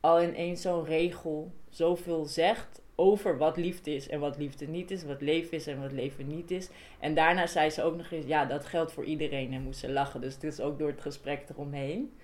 al 0.00 0.20
in 0.20 0.34
één 0.34 0.56
zo'n 0.56 0.84
regel 0.84 1.52
zoveel 1.68 2.24
zegt 2.24 2.82
over 2.94 3.38
wat 3.38 3.56
liefde 3.56 3.94
is 3.94 4.08
en 4.08 4.20
wat 4.20 4.38
liefde 4.38 4.66
niet 4.66 4.90
is, 4.90 5.04
wat 5.04 5.20
leven 5.20 5.52
is 5.52 5.66
en 5.66 5.80
wat 5.80 5.92
leven 5.92 6.26
niet 6.26 6.50
is. 6.50 6.68
En 7.00 7.14
daarna 7.14 7.46
zei 7.46 7.70
ze 7.70 7.82
ook 7.82 7.96
nog 7.96 8.10
eens, 8.10 8.26
ja, 8.26 8.44
dat 8.44 8.64
geldt 8.64 8.92
voor 8.92 9.04
iedereen 9.04 9.52
en 9.52 9.62
moest 9.62 9.80
ze 9.80 9.92
lachen. 9.92 10.20
Dus 10.20 10.34
het 10.34 10.44
is 10.44 10.60
ook 10.60 10.78
door 10.78 10.88
het 10.88 11.00
gesprek 11.00 11.48
eromheen. 11.48 12.16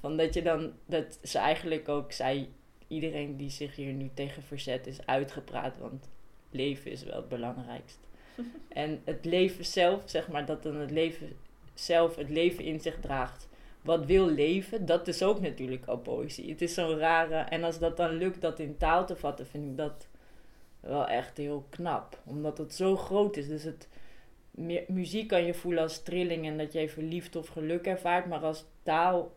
Van 0.00 0.16
dat 0.16 0.34
je 0.34 0.42
dan, 0.42 0.72
dat 0.86 1.18
ze 1.22 1.38
eigenlijk 1.38 1.88
ook 1.88 2.12
zei, 2.12 2.52
iedereen 2.88 3.36
die 3.36 3.50
zich 3.50 3.76
hier 3.76 3.92
nu 3.92 4.10
tegen 4.14 4.42
verzet 4.42 4.86
is 4.86 5.06
uitgepraat, 5.06 5.78
want 5.78 6.08
leven 6.56 6.90
is 6.90 7.02
wel 7.02 7.16
het 7.16 7.28
belangrijkst. 7.28 7.98
en 8.68 9.00
het 9.04 9.24
leven 9.24 9.64
zelf, 9.64 10.02
zeg 10.04 10.28
maar, 10.28 10.46
dat 10.46 10.62
dan 10.62 10.76
het 10.76 10.90
leven 10.90 11.36
zelf 11.74 12.16
het 12.16 12.30
leven 12.30 12.64
in 12.64 12.80
zich 12.80 13.00
draagt. 13.00 13.48
Wat 13.82 14.06
wil 14.06 14.26
leven, 14.26 14.86
dat 14.86 15.08
is 15.08 15.22
ook 15.22 15.40
natuurlijk 15.40 15.86
al 15.86 15.98
poëzie. 15.98 16.50
Het 16.50 16.62
is 16.62 16.74
zo'n 16.74 16.98
rare, 16.98 17.36
en 17.36 17.64
als 17.64 17.78
dat 17.78 17.96
dan 17.96 18.10
lukt 18.10 18.40
dat 18.40 18.58
in 18.58 18.76
taal 18.76 19.06
te 19.06 19.16
vatten, 19.16 19.46
vind 19.46 19.64
ik 19.64 19.76
dat 19.76 20.06
wel 20.80 21.06
echt 21.06 21.36
heel 21.36 21.66
knap. 21.70 22.20
Omdat 22.24 22.58
het 22.58 22.74
zo 22.74 22.96
groot 22.96 23.36
is. 23.36 23.48
Dus 23.48 23.62
het, 23.62 23.88
muziek 24.88 25.28
kan 25.28 25.44
je 25.44 25.54
voelen 25.54 25.82
als 25.82 26.02
trilling 26.02 26.46
en 26.46 26.58
dat 26.58 26.72
je 26.72 26.78
even 26.78 27.08
liefde 27.08 27.38
of 27.38 27.48
geluk 27.48 27.86
ervaart. 27.86 28.26
Maar 28.26 28.40
als 28.40 28.64
taal 28.82 29.34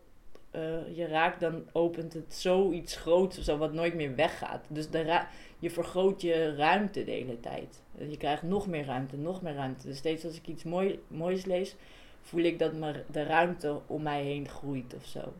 eh, 0.50 0.96
je 0.96 1.06
raakt, 1.06 1.40
dan 1.40 1.64
opent 1.72 2.12
het 2.12 2.34
zoiets 2.34 2.96
groots 2.96 3.38
of 3.38 3.44
zo, 3.44 3.56
wat 3.58 3.72
nooit 3.72 3.94
meer 3.94 4.14
weggaat. 4.14 4.64
Dus 4.68 4.90
de 4.90 5.02
ra- 5.02 5.28
je 5.60 5.70
vergroot 5.70 6.20
je 6.22 6.54
ruimte 6.56 7.04
de 7.04 7.10
hele 7.10 7.40
tijd. 7.40 7.82
Je 7.98 8.16
krijgt 8.16 8.42
nog 8.42 8.66
meer 8.66 8.84
ruimte, 8.84 9.16
nog 9.16 9.42
meer 9.42 9.54
ruimte. 9.54 9.86
Dus 9.86 9.96
steeds 9.98 10.24
als 10.24 10.36
ik 10.36 10.46
iets 10.46 10.64
mooi, 10.64 11.02
moois 11.08 11.44
lees, 11.44 11.76
voel 12.22 12.42
ik 12.42 12.58
dat 12.58 12.72
de 13.10 13.22
ruimte 13.22 13.80
om 13.86 14.02
mij 14.02 14.22
heen 14.22 14.48
groeit 14.48 14.94
of 14.94 15.04
zo. 15.04 15.32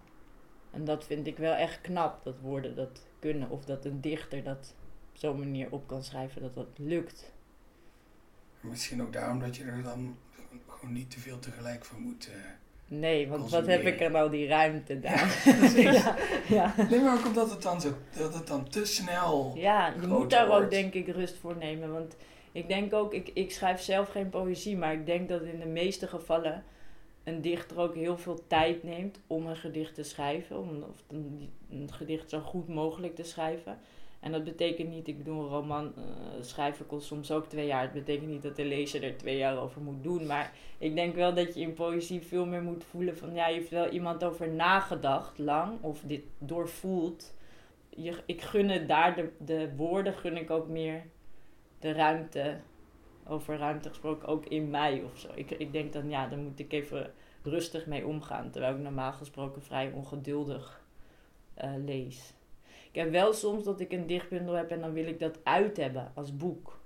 En 0.70 0.84
dat 0.84 1.04
vind 1.04 1.26
ik 1.26 1.36
wel 1.36 1.54
echt 1.54 1.80
knap, 1.80 2.24
dat 2.24 2.40
woorden 2.40 2.74
dat 2.76 3.06
kunnen. 3.18 3.50
Of 3.50 3.64
dat 3.64 3.84
een 3.84 4.00
dichter 4.00 4.42
dat 4.42 4.74
op 5.12 5.16
zo'n 5.18 5.38
manier 5.38 5.70
op 5.70 5.86
kan 5.86 6.02
schrijven, 6.04 6.42
dat 6.42 6.54
dat 6.54 6.68
lukt. 6.76 7.32
Misschien 8.60 9.02
ook 9.02 9.12
daarom 9.12 9.38
dat 9.38 9.56
je 9.56 9.64
er 9.64 9.82
dan 9.82 10.16
gewoon 10.66 10.92
niet 10.92 11.10
te 11.10 11.20
veel 11.20 11.38
tegelijk 11.38 11.84
van 11.84 12.00
moet. 12.00 12.26
eh. 12.26 12.50
Nee, 12.92 13.28
want 13.28 13.50
wat 13.50 13.66
heb 13.66 13.82
ik 13.82 14.02
aan 14.02 14.14
al 14.14 14.30
die 14.30 14.46
ruimte 14.46 15.00
daar? 15.06 15.42
Precies. 15.58 16.02
ja, 16.02 16.16
ja. 16.48 16.74
Nee, 16.90 17.00
maar 17.00 17.18
ook 17.18 17.26
omdat 17.26 17.50
het 17.50 17.62
dan, 17.62 17.80
zo, 17.80 17.92
dat 18.16 18.34
het 18.34 18.46
dan 18.46 18.68
te 18.68 18.84
snel. 18.84 19.52
Ja, 19.56 19.94
je 20.00 20.06
moet 20.06 20.30
daar 20.30 20.50
ook 20.50 20.70
denk 20.70 20.94
ik 20.94 21.08
rust 21.08 21.36
voor 21.36 21.56
nemen. 21.56 21.92
Want 21.92 22.16
ik 22.52 22.68
denk 22.68 22.92
ook, 22.92 23.14
ik, 23.14 23.30
ik 23.34 23.50
schrijf 23.50 23.80
zelf 23.80 24.08
geen 24.08 24.28
poëzie, 24.28 24.76
maar 24.76 24.92
ik 24.92 25.06
denk 25.06 25.28
dat 25.28 25.42
in 25.42 25.58
de 25.58 25.66
meeste 25.66 26.06
gevallen 26.06 26.64
een 27.24 27.40
dichter 27.40 27.78
ook 27.78 27.94
heel 27.94 28.16
veel 28.16 28.46
tijd 28.46 28.82
neemt 28.82 29.20
om 29.26 29.46
een 29.46 29.56
gedicht 29.56 29.94
te 29.94 30.02
schrijven. 30.02 30.58
Om 30.58 30.82
of 30.82 31.02
een, 31.08 31.50
een 31.70 31.92
gedicht 31.92 32.30
zo 32.30 32.40
goed 32.40 32.68
mogelijk 32.68 33.14
te 33.14 33.24
schrijven. 33.24 33.78
En 34.20 34.32
dat 34.32 34.44
betekent 34.44 34.88
niet, 34.88 35.08
ik 35.08 35.24
doe 35.24 35.40
een 35.40 35.48
roman 35.48 35.92
eh, 35.96 36.02
schrijven 36.40 36.86
kost 36.86 37.06
soms 37.06 37.30
ook 37.30 37.46
twee 37.46 37.66
jaar. 37.66 37.82
Het 37.82 37.92
betekent 37.92 38.28
niet 38.28 38.42
dat 38.42 38.56
de 38.56 38.64
lezer 38.64 39.04
er 39.04 39.16
twee 39.16 39.36
jaar 39.36 39.58
over 39.58 39.80
moet 39.80 40.02
doen. 40.02 40.26
Maar 40.26 40.52
ik 40.78 40.94
denk 40.94 41.14
wel 41.14 41.34
dat 41.34 41.54
je 41.54 41.60
in 41.60 41.74
poëzie 41.74 42.20
veel 42.20 42.46
meer 42.46 42.62
moet 42.62 42.84
voelen 42.84 43.16
van 43.16 43.34
ja, 43.34 43.46
je 43.46 43.54
heeft 43.54 43.70
wel 43.70 43.88
iemand 43.88 44.24
over 44.24 44.48
nagedacht 44.48 45.38
lang 45.38 45.82
of 45.82 46.00
dit 46.00 46.22
doorvoelt. 46.38 47.34
Je, 47.88 48.22
ik 48.26 48.40
gun 48.40 48.68
het 48.68 48.88
daar, 48.88 49.14
de, 49.14 49.30
de 49.38 49.74
woorden 49.76 50.14
gun 50.14 50.36
ik 50.36 50.50
ook 50.50 50.68
meer 50.68 51.02
de 51.78 51.92
ruimte, 51.92 52.60
over 53.26 53.56
ruimte 53.56 53.88
gesproken, 53.88 54.28
ook 54.28 54.46
in 54.46 54.70
mij 54.70 55.02
of 55.02 55.18
zo. 55.18 55.28
Ik, 55.34 55.50
ik 55.50 55.72
denk 55.72 55.92
dan 55.92 56.10
ja, 56.10 56.26
daar 56.26 56.38
moet 56.38 56.58
ik 56.58 56.72
even 56.72 57.12
rustig 57.42 57.86
mee 57.86 58.06
omgaan. 58.06 58.50
Terwijl 58.50 58.74
ik 58.74 58.80
normaal 58.80 59.12
gesproken 59.12 59.62
vrij 59.62 59.90
ongeduldig 59.90 60.84
eh, 61.54 61.70
lees. 61.84 62.34
Ik 62.90 63.00
heb 63.00 63.10
wel 63.10 63.32
soms 63.32 63.64
dat 63.64 63.80
ik 63.80 63.92
een 63.92 64.06
dichtbundel 64.06 64.54
heb 64.54 64.70
en 64.70 64.80
dan 64.80 64.92
wil 64.92 65.06
ik 65.06 65.18
dat 65.18 65.38
uit 65.42 65.76
hebben 65.76 66.12
als 66.14 66.36
boek. 66.36 66.78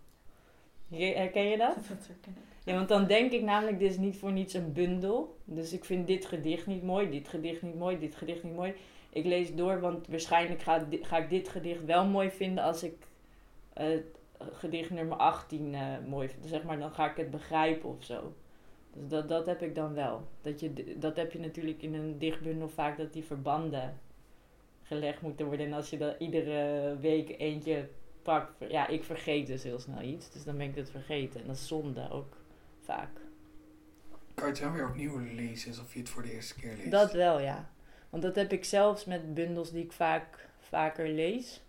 Herken 0.90 1.44
je 1.44 1.56
dat? 1.56 1.74
Dat 1.88 2.06
herken 2.06 2.32
ik. 2.32 2.54
Ja, 2.64 2.74
want 2.74 2.88
dan 2.88 3.06
denk 3.06 3.32
ik 3.32 3.42
namelijk, 3.42 3.78
dit 3.78 3.90
is 3.90 3.98
niet 3.98 4.16
voor 4.16 4.32
niets 4.32 4.54
een 4.54 4.72
bundel. 4.72 5.36
Dus 5.44 5.72
ik 5.72 5.84
vind 5.84 6.06
dit 6.06 6.26
gedicht 6.26 6.66
niet 6.66 6.82
mooi, 6.82 7.10
dit 7.10 7.28
gedicht 7.28 7.62
niet 7.62 7.74
mooi, 7.74 7.98
dit 7.98 8.14
gedicht 8.14 8.42
niet 8.42 8.54
mooi. 8.54 8.74
Ik 9.10 9.24
lees 9.24 9.54
door, 9.54 9.80
want 9.80 10.06
waarschijnlijk 10.06 10.62
ga, 10.62 10.86
ga 10.90 11.16
ik 11.18 11.30
dit 11.30 11.48
gedicht 11.48 11.84
wel 11.84 12.06
mooi 12.06 12.30
vinden 12.30 12.64
als 12.64 12.82
ik 12.82 13.06
eh, 13.72 13.98
gedicht 14.52 14.90
nummer 14.90 15.16
18 15.16 15.74
eh, 15.74 15.82
mooi 16.08 16.28
vind. 16.28 16.46
Zeg 16.46 16.62
maar, 16.62 16.78
dan 16.78 16.90
ga 16.90 17.10
ik 17.10 17.16
het 17.16 17.30
begrijpen 17.30 17.88
of 17.88 18.04
zo. 18.04 18.32
Dus 18.92 19.08
dat, 19.08 19.28
dat 19.28 19.46
heb 19.46 19.62
ik 19.62 19.74
dan 19.74 19.94
wel. 19.94 20.22
Dat, 20.42 20.60
je, 20.60 20.96
dat 20.98 21.16
heb 21.16 21.32
je 21.32 21.38
natuurlijk 21.38 21.82
in 21.82 21.94
een 21.94 22.18
dichtbundel 22.18 22.68
vaak, 22.68 22.98
dat 22.98 23.12
die 23.12 23.24
verbanden 23.24 23.98
gelegd 24.84 25.20
moeten 25.20 25.46
worden. 25.46 25.66
En 25.66 25.72
als 25.72 25.90
je 25.90 25.98
dan 25.98 26.14
iedere 26.18 26.96
week 27.00 27.38
eentje 27.38 27.88
pakt, 28.22 28.52
ja, 28.70 28.86
ik 28.86 29.04
vergeet 29.04 29.46
dus 29.46 29.62
heel 29.62 29.78
snel 29.78 30.02
iets. 30.02 30.30
Dus 30.30 30.44
dan 30.44 30.56
ben 30.56 30.68
ik 30.68 30.74
het 30.74 30.90
vergeten. 30.90 31.40
En 31.40 31.46
dat 31.46 31.56
is 31.56 31.66
zonde 31.66 32.10
ook 32.10 32.36
vaak. 32.82 33.20
Kan 34.34 34.46
je 34.46 34.52
het 34.52 34.60
wel 34.60 34.72
weer 34.72 34.88
opnieuw 34.88 35.18
lezen 35.18 35.68
alsof 35.68 35.92
je 35.92 35.98
het 35.98 36.08
voor 36.08 36.22
de 36.22 36.32
eerste 36.32 36.54
keer 36.54 36.76
leest? 36.76 36.90
Dat 36.90 37.12
wel, 37.12 37.40
ja. 37.40 37.70
Want 38.10 38.22
dat 38.22 38.34
heb 38.34 38.52
ik 38.52 38.64
zelfs 38.64 39.04
met 39.04 39.34
bundels 39.34 39.70
die 39.70 39.84
ik 39.84 39.92
vaak 39.92 40.48
vaker 40.58 41.08
lees. 41.08 41.62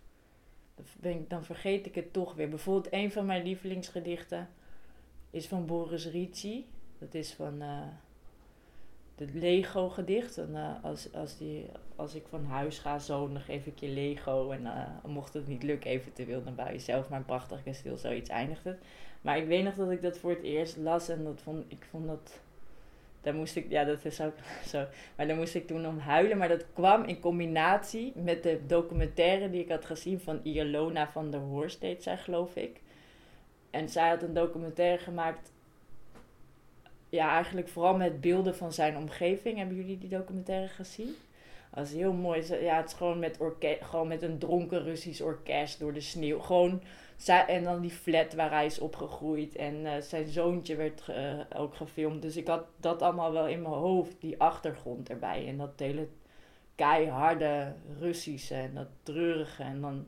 Dan, 0.74 0.84
ben 1.00 1.12
ik, 1.12 1.30
dan 1.30 1.44
vergeet 1.44 1.86
ik 1.86 1.94
het 1.94 2.12
toch 2.12 2.34
weer. 2.34 2.48
Bijvoorbeeld 2.48 2.92
een 2.92 3.12
van 3.12 3.26
mijn 3.26 3.42
lievelingsgedichten 3.42 4.48
is 5.30 5.46
van 5.46 5.66
Boris 5.66 6.06
Ricci. 6.06 6.68
Dat 6.98 7.14
is 7.14 7.32
van 7.32 7.62
eh 7.62 7.88
het 9.16 9.34
Lego-gedicht. 9.34 10.38
En 10.38 10.56
eh, 10.56 10.84
als, 10.84 11.12
als, 11.12 11.38
die, 11.38 11.66
als 11.96 12.14
ik 12.14 12.24
van 12.28 12.44
huis 12.44 12.78
ga, 12.78 12.98
zo, 12.98 13.28
dan 13.32 13.40
geef 13.40 13.66
ik 13.66 13.78
je 13.80 13.88
Lego. 13.88 14.50
En 14.50 14.66
eh, 14.66 15.04
mocht 15.04 15.34
het 15.34 15.46
niet 15.46 15.62
lukken, 15.62 15.90
eventueel, 15.90 16.44
dan 16.44 16.54
bouw 16.54 16.70
je 16.70 16.78
zelf 16.78 17.08
maar 17.08 17.18
een 17.18 17.24
prachtig 17.24 17.62
kasteel. 17.62 17.96
Zoiets 17.96 18.30
eindigt 18.30 18.64
het. 18.64 18.78
Maar 19.20 19.38
ik 19.38 19.46
weet 19.46 19.64
nog 19.64 19.74
dat 19.74 19.90
ik 19.90 20.02
dat 20.02 20.18
voor 20.18 20.30
het 20.30 20.42
eerst 20.42 20.76
las 20.76 21.08
en 21.08 21.24
dat 21.24 21.40
vond, 21.42 21.64
ik 21.68 21.86
vond 21.90 22.06
dat... 22.06 22.40
Daar 23.20 23.34
moest 23.34 23.56
ik, 23.56 23.70
ja, 23.70 23.84
dat 23.84 24.04
is 24.04 24.20
ook 24.20 24.34
zo. 24.72 24.84
Maar 25.16 25.26
daar 25.26 25.36
moest 25.36 25.54
ik 25.54 25.66
toen 25.66 25.86
om 25.86 25.98
huilen. 25.98 26.38
Maar 26.38 26.48
dat 26.48 26.64
kwam 26.72 27.04
in 27.04 27.20
combinatie 27.20 28.12
met 28.14 28.42
de 28.42 28.60
documentaire 28.66 29.50
die 29.50 29.62
ik 29.62 29.68
had 29.68 29.84
gezien 29.84 30.20
van 30.20 30.40
Iolona 30.42 31.08
van 31.08 31.30
der 31.30 31.40
Horst, 31.40 31.80
deed 31.80 32.02
zij, 32.02 32.16
geloof 32.16 32.56
ik. 32.56 32.80
En 33.70 33.88
zij 33.88 34.08
had 34.08 34.22
een 34.22 34.34
documentaire 34.34 35.02
gemaakt. 35.02 35.52
Ja, 37.08 37.30
eigenlijk 37.30 37.68
vooral 37.68 37.96
met 37.96 38.20
beelden 38.20 38.56
van 38.56 38.72
zijn 38.72 38.96
omgeving. 38.96 39.56
Hebben 39.58 39.76
jullie 39.76 39.98
die 39.98 40.08
documentaire 40.08 40.68
gezien? 40.68 41.14
Dat 41.76 41.86
is 41.86 41.92
heel 41.92 42.12
mooi. 42.12 42.42
Ja, 42.60 42.76
het 42.76 42.86
is 42.88 42.92
gewoon 42.92 43.18
met, 43.18 43.38
orke 43.38 43.78
gewoon 43.80 44.08
met 44.08 44.22
een 44.22 44.38
dronken 44.38 44.82
Russisch 44.82 45.20
orkest 45.20 45.78
door 45.78 45.92
de 45.92 46.00
sneeuw. 46.00 46.38
Gewoon, 46.38 46.82
en 47.26 47.64
dan 47.64 47.80
die 47.80 47.90
flat 47.90 48.34
waar 48.34 48.50
hij 48.50 48.66
is 48.66 48.78
opgegroeid. 48.78 49.56
En 49.56 49.86
eh, 49.86 50.00
zijn 50.00 50.26
zoontje 50.26 50.76
werd 50.76 51.08
eh, 51.08 51.38
ook 51.56 51.74
gefilmd. 51.74 52.22
Dus 52.22 52.36
ik 52.36 52.46
had 52.46 52.64
dat 52.76 53.02
allemaal 53.02 53.32
wel 53.32 53.46
in 53.46 53.62
mijn 53.62 53.74
hoofd, 53.74 54.20
die 54.20 54.40
achtergrond 54.40 55.10
erbij. 55.10 55.46
En 55.46 55.56
dat 55.56 55.72
hele 55.76 56.08
keiharde 56.74 57.74
Russische 57.98 58.54
en 58.54 58.74
dat 58.74 58.88
treurige. 59.02 59.62
En 59.62 59.80
dan 59.80 60.06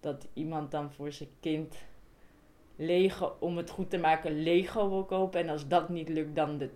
dat 0.00 0.28
iemand 0.32 0.70
dan 0.70 0.92
voor 0.92 1.12
zijn 1.12 1.30
kind 1.40 1.76
Lego, 2.76 3.36
om 3.40 3.56
het 3.56 3.70
goed 3.70 3.90
te 3.90 3.98
maken, 3.98 4.42
Lego 4.42 4.88
wil 4.88 5.04
kopen. 5.04 5.40
En 5.40 5.48
als 5.48 5.68
dat 5.68 5.88
niet 5.88 6.08
lukt, 6.08 6.36
dan 6.36 6.58
de 6.58 6.70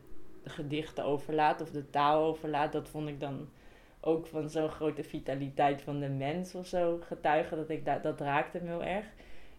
gedichten 0.45 1.05
overlaat 1.05 1.61
of 1.61 1.71
de 1.71 1.91
taal 1.91 2.25
overlaat. 2.25 2.73
Dat 2.73 2.89
vond 2.89 3.09
ik 3.09 3.21
dan 3.21 3.49
ook 4.01 4.27
van 4.27 4.51
zo'n 4.51 4.69
grote 4.71 5.05
vitaliteit 5.05 5.83
van 5.83 6.01
de 6.01 6.09
mens 6.09 6.55
of 6.55 6.67
zo 6.67 7.01
getuigen. 7.07 7.57
Dat, 7.57 7.71
ik 7.71 7.85
da- 7.85 7.99
dat 7.99 8.21
raakte 8.21 8.61
me 8.61 8.69
heel 8.69 8.85
erg. 8.85 9.07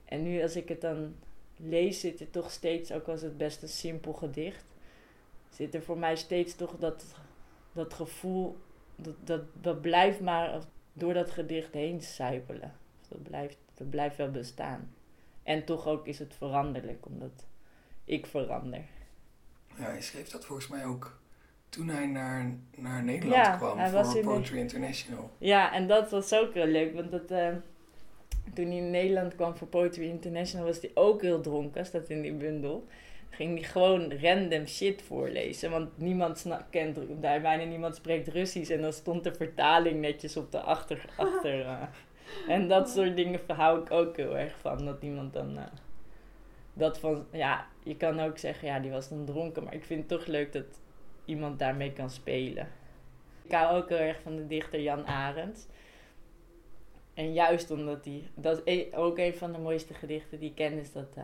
En 0.06 0.24
nu 0.24 0.42
als 0.42 0.56
ik 0.56 0.70
het 0.70 0.82
dan 0.82 1.16
lees, 1.58 2.00
zit 2.00 2.20
er 2.20 2.30
toch 2.30 2.52
steeds, 2.52 2.92
ook 2.92 3.08
als 3.08 3.22
het 3.22 3.38
best 3.38 3.62
een 3.62 3.70
simpel 3.70 4.14
gedicht, 4.14 4.66
zit 5.50 5.76
er 5.76 5.82
voor 5.84 5.98
mij 5.98 6.16
steeds 6.16 6.56
toch 6.56 6.78
dat, 6.78 7.06
dat 7.74 7.94
gevoel, 7.94 8.58
dat, 8.96 9.44
dat, 9.62 9.82
blijft 9.82 10.20
maar 10.20 10.62
door 10.94 11.14
dat 11.14 11.32
gedicht 11.32 11.74
heen 11.74 12.02
suipelen. 12.02 12.74
Dat 13.08 13.24
blijft, 13.24 13.58
dat 13.74 13.90
blijft 13.90 14.18
wel 14.18 14.32
bestaan. 14.32 14.94
En 15.44 15.66
toch 15.66 15.88
ook 15.88 16.08
is 16.08 16.20
het 16.20 16.36
veranderlijk, 16.36 17.06
omdat 17.06 17.46
ik 18.04 18.26
verander. 18.26 18.86
Ja, 19.78 19.84
hij 19.84 20.02
schreef 20.02 20.30
dat 20.30 20.46
volgens 20.46 20.68
mij 20.68 20.86
ook 20.86 21.21
toen 21.72 21.88
hij 21.88 22.06
naar, 22.06 22.56
naar 22.78 23.04
Nederland 23.04 23.46
Ja, 23.46 23.56
kwam 23.58 23.78
hij 23.78 23.90
voor 23.90 24.02
was 24.04 24.16
in 24.16 24.22
de- 24.22 24.28
Poetry 24.28 24.58
International. 24.58 25.30
Ja, 25.38 25.74
en 25.74 25.88
dat 25.88 26.12
was 26.12 26.34
ook 26.34 26.54
heel 26.54 26.66
leuk, 26.66 26.94
want 26.96 27.12
dat, 27.12 27.32
eh, 27.32 27.48
toen 28.54 28.66
hij 28.66 28.76
in 28.78 28.90
Nederland 28.92 29.36
kwam 29.36 29.56
voor 29.58 29.68
Poetry 29.68 30.04
International 30.10 30.66
was 30.66 30.82
hij 30.82 30.92
ook 30.94 31.22
heel 31.22 31.42
dronken, 31.42 31.86
staat 31.86 32.10
in 32.10 32.22
die 32.22 32.34
bundel. 32.34 32.88
Ging 33.30 33.60
hij 33.60 33.68
gewoon 33.70 34.14
random 34.22 34.66
shit 34.68 35.02
voorlezen, 35.02 35.72
want 35.72 35.98
niemand 35.98 36.46
kent, 36.70 37.00
daar 37.22 37.42
bijna 37.42 37.64
niemand 37.64 37.96
spreekt 37.96 38.28
Russisch 38.28 38.72
en 38.72 38.82
dan 38.82 38.94
stond 38.94 39.24
de 39.24 39.34
vertaling 39.34 40.00
netjes 40.02 40.38
op 40.38 40.52
de 40.52 40.60
achter. 40.60 41.06
achter 41.18 41.60
eh. 41.66 41.82
En 42.48 42.68
dat 42.68 42.90
soort 42.90 43.16
dingen 43.16 43.40
hou 43.48 43.82
ik 43.82 43.92
ook 43.92 44.18
heel 44.18 44.38
erg 44.38 44.56
van, 44.60 44.86
dat 44.86 45.02
iemand 45.04 45.34
dan... 45.34 45.58
eh, 45.58 45.64
dat 46.74 47.00
van, 47.00 47.26
ja, 47.32 47.68
je 47.84 47.96
kan 47.98 48.20
ook 48.20 48.38
zeggen, 48.38 48.68
ja, 48.68 48.80
die 48.80 48.92
was 48.92 49.10
dan 49.10 49.26
dronken, 49.26 49.64
maar 49.64 49.74
ik 49.74 49.84
vind 49.86 50.00
het 50.00 50.20
toch 50.20 50.28
leuk 50.28 50.54
dat 50.54 50.66
iemand 51.32 51.60
daarmee 51.60 51.94
kan 51.94 52.10
spelen. 52.10 52.68
Ik 53.44 53.52
hou 53.52 53.78
ook 53.82 53.90
heel 53.90 53.98
erg 53.98 54.22
van 54.22 54.36
de 54.36 54.48
dichter 54.48 54.82
Jan 54.82 55.06
Arendt. 55.06 55.68
En 57.14 57.34
juist 57.34 57.72
omdat 57.72 58.06
hij, 58.06 58.24
dat 58.36 58.62
is 58.64 58.64
e- 58.74 58.96
ook 58.96 59.18
een 59.18 59.34
van 59.34 59.52
de 59.52 59.58
mooiste 59.58 59.94
gedichten 59.94 60.40
die 60.40 60.50
ik 60.50 60.56
ken, 60.56 60.80
is 60.80 60.92
dat 60.92 61.16
eh, 61.16 61.24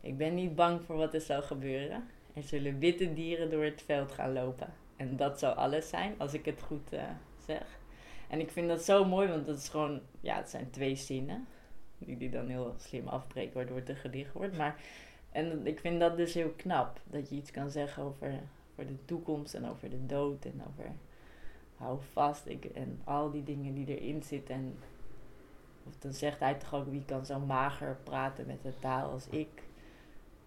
ik 0.00 0.16
ben 0.16 0.34
niet 0.34 0.54
bang 0.54 0.82
voor 0.82 0.96
wat 0.96 1.14
er 1.14 1.20
zal 1.20 1.42
gebeuren. 1.42 2.08
Er 2.34 2.42
zullen 2.42 2.78
witte 2.78 3.12
dieren 3.12 3.50
door 3.50 3.64
het 3.64 3.82
veld 3.82 4.12
gaan 4.12 4.32
lopen. 4.32 4.72
En 4.96 5.16
dat 5.16 5.38
zou 5.38 5.56
alles 5.56 5.88
zijn, 5.88 6.14
als 6.18 6.34
ik 6.34 6.44
het 6.44 6.62
goed 6.62 6.92
eh, 6.92 7.02
zeg. 7.46 7.78
En 8.28 8.40
ik 8.40 8.50
vind 8.50 8.68
dat 8.68 8.82
zo 8.82 9.04
mooi, 9.04 9.28
want 9.28 9.46
dat 9.46 9.56
is 9.56 9.68
gewoon, 9.68 10.00
ja, 10.20 10.36
het 10.36 10.50
zijn 10.50 10.70
twee 10.70 10.96
zinnen. 10.96 11.46
Die 11.98 12.16
die 12.16 12.30
dan 12.30 12.48
heel 12.48 12.74
slim 12.78 13.08
afbreekt, 13.08 13.54
waardoor 13.54 13.76
het 13.76 13.88
een 13.88 13.96
gedicht 13.96 14.32
wordt. 14.32 14.56
Maar, 14.56 14.80
en 15.32 15.66
ik 15.66 15.80
vind 15.80 16.00
dat 16.00 16.16
dus 16.16 16.34
heel 16.34 16.52
knap, 16.56 17.00
dat 17.04 17.28
je 17.28 17.36
iets 17.36 17.50
kan 17.50 17.70
zeggen 17.70 18.02
over, 18.02 18.40
over 18.74 18.92
de 18.92 19.04
toekomst 19.04 19.54
en 19.54 19.68
over 19.68 19.90
de 19.90 20.06
dood 20.06 20.44
en 20.44 20.62
over 20.68 20.92
hou 21.76 21.98
vast 22.12 22.46
ik, 22.46 22.64
en 22.64 23.00
al 23.04 23.30
die 23.30 23.42
dingen 23.42 23.74
die 23.74 24.00
erin 24.00 24.22
zitten. 24.22 24.54
En 24.54 24.78
of 25.86 25.98
dan 25.98 26.12
zegt 26.12 26.40
hij 26.40 26.54
toch 26.54 26.74
ook, 26.74 26.90
wie 26.90 27.04
kan 27.04 27.26
zo 27.26 27.38
mager 27.38 27.96
praten 28.02 28.46
met 28.46 28.62
de 28.62 28.78
taal 28.78 29.10
als 29.10 29.28
ik. 29.28 29.62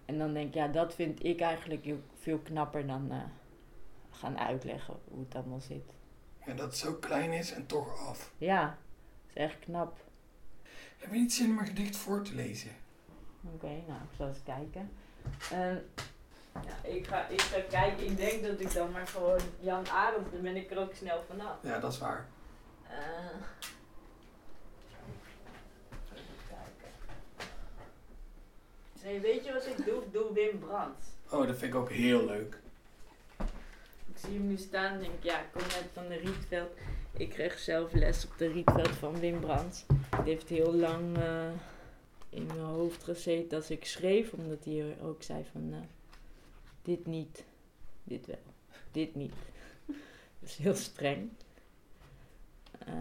En 0.05 0.17
dan 0.17 0.33
denk 0.33 0.47
ik, 0.47 0.53
ja, 0.53 0.67
dat 0.67 0.93
vind 0.93 1.23
ik 1.23 1.39
eigenlijk 1.39 1.87
veel 2.19 2.37
knapper 2.37 2.87
dan 2.87 3.11
eh, 3.11 3.23
gaan 4.09 4.37
uitleggen 4.37 4.95
hoe 5.07 5.23
het 5.23 5.35
allemaal 5.35 5.59
zit. 5.59 5.93
Ja, 6.45 6.53
dat 6.53 6.65
het 6.65 6.77
zo 6.77 6.93
klein 6.93 7.31
is 7.31 7.51
en 7.51 7.65
toch 7.65 8.07
af. 8.07 8.33
Ja, 8.37 8.65
dat 8.65 9.35
is 9.35 9.41
echt 9.41 9.59
knap. 9.59 10.05
Heb 10.97 11.11
je 11.11 11.19
niet 11.19 11.33
zin 11.33 11.49
om 11.49 11.57
een 11.57 11.65
gedicht 11.65 11.95
voor 11.95 12.23
te 12.23 12.35
lezen? 12.35 12.71
Oké, 13.53 13.67
nou, 13.87 14.01
ik 14.01 14.15
zal 14.17 14.27
eens 14.27 14.43
kijken. 14.43 14.91
Ehm, 15.51 15.77
ja, 16.65 16.89
ik, 16.89 17.07
ga, 17.07 17.27
ik 17.27 17.41
ga 17.41 17.59
kijken. 17.69 18.05
Ik 18.05 18.17
denk 18.17 18.43
dat 18.43 18.59
ik 18.59 18.73
dan 18.73 18.91
maar 18.91 19.07
gewoon 19.07 19.39
Jan 19.59 19.89
Arendt, 19.89 20.31
dan 20.31 20.41
ben 20.41 20.55
ik 20.55 20.71
er 20.71 20.79
ook 20.79 20.93
snel 20.93 21.23
vanaf. 21.27 21.55
Ja, 21.61 21.79
dat 21.79 21.91
is 21.91 21.99
waar. 21.99 22.27
Eh, 22.83 22.97
even 26.13 26.23
kijken. 26.47 26.93
Nee, 29.03 29.19
weet 29.19 29.45
je 29.45 29.53
wat 29.53 29.65
ik 29.65 29.85
doe? 29.85 30.03
Ik 30.03 30.13
doe 30.13 30.33
Wim 30.33 30.59
Brandt. 30.59 31.05
Oh, 31.29 31.47
dat 31.47 31.57
vind 31.57 31.73
ik 31.73 31.79
ook 31.79 31.89
heel 31.89 32.25
leuk. 32.25 32.59
Ik 34.07 34.17
zie 34.23 34.33
hem 34.33 34.47
nu 34.47 34.57
staan 34.57 34.93
en 34.93 34.99
denk 34.99 35.13
ik, 35.13 35.23
ja, 35.23 35.39
ik 35.39 35.51
kom 35.51 35.61
net 35.61 35.85
van 35.93 36.07
de 36.07 36.15
Rietveld. 36.15 36.71
Ik 37.17 37.29
kreeg 37.29 37.59
zelf 37.59 37.93
les 37.93 38.25
op 38.25 38.37
de 38.37 38.47
Rietveld 38.47 38.95
van 38.95 39.19
Wim 39.19 39.39
Brandt. 39.39 39.85
Het 40.15 40.25
heeft 40.25 40.49
heel 40.49 40.73
lang 40.73 41.17
eh, 41.17 41.49
in 42.29 42.45
mijn 42.45 42.59
hoofd 42.59 43.03
gezeten 43.03 43.57
als 43.57 43.69
ik 43.69 43.85
schreef, 43.85 44.33
omdat 44.33 44.63
hij 44.65 44.97
ook 45.01 45.23
zei 45.23 45.45
van, 45.51 45.69
eh, 45.73 45.79
dit 46.87 47.05
niet, 47.05 47.43
dit 48.03 48.25
wel, 48.25 48.53
dit 48.91 49.15
niet. 49.15 49.33
Dat 50.39 50.49
is 50.49 50.55
heel 50.55 50.75
streng. 50.75 51.29
Eh, 52.79 52.93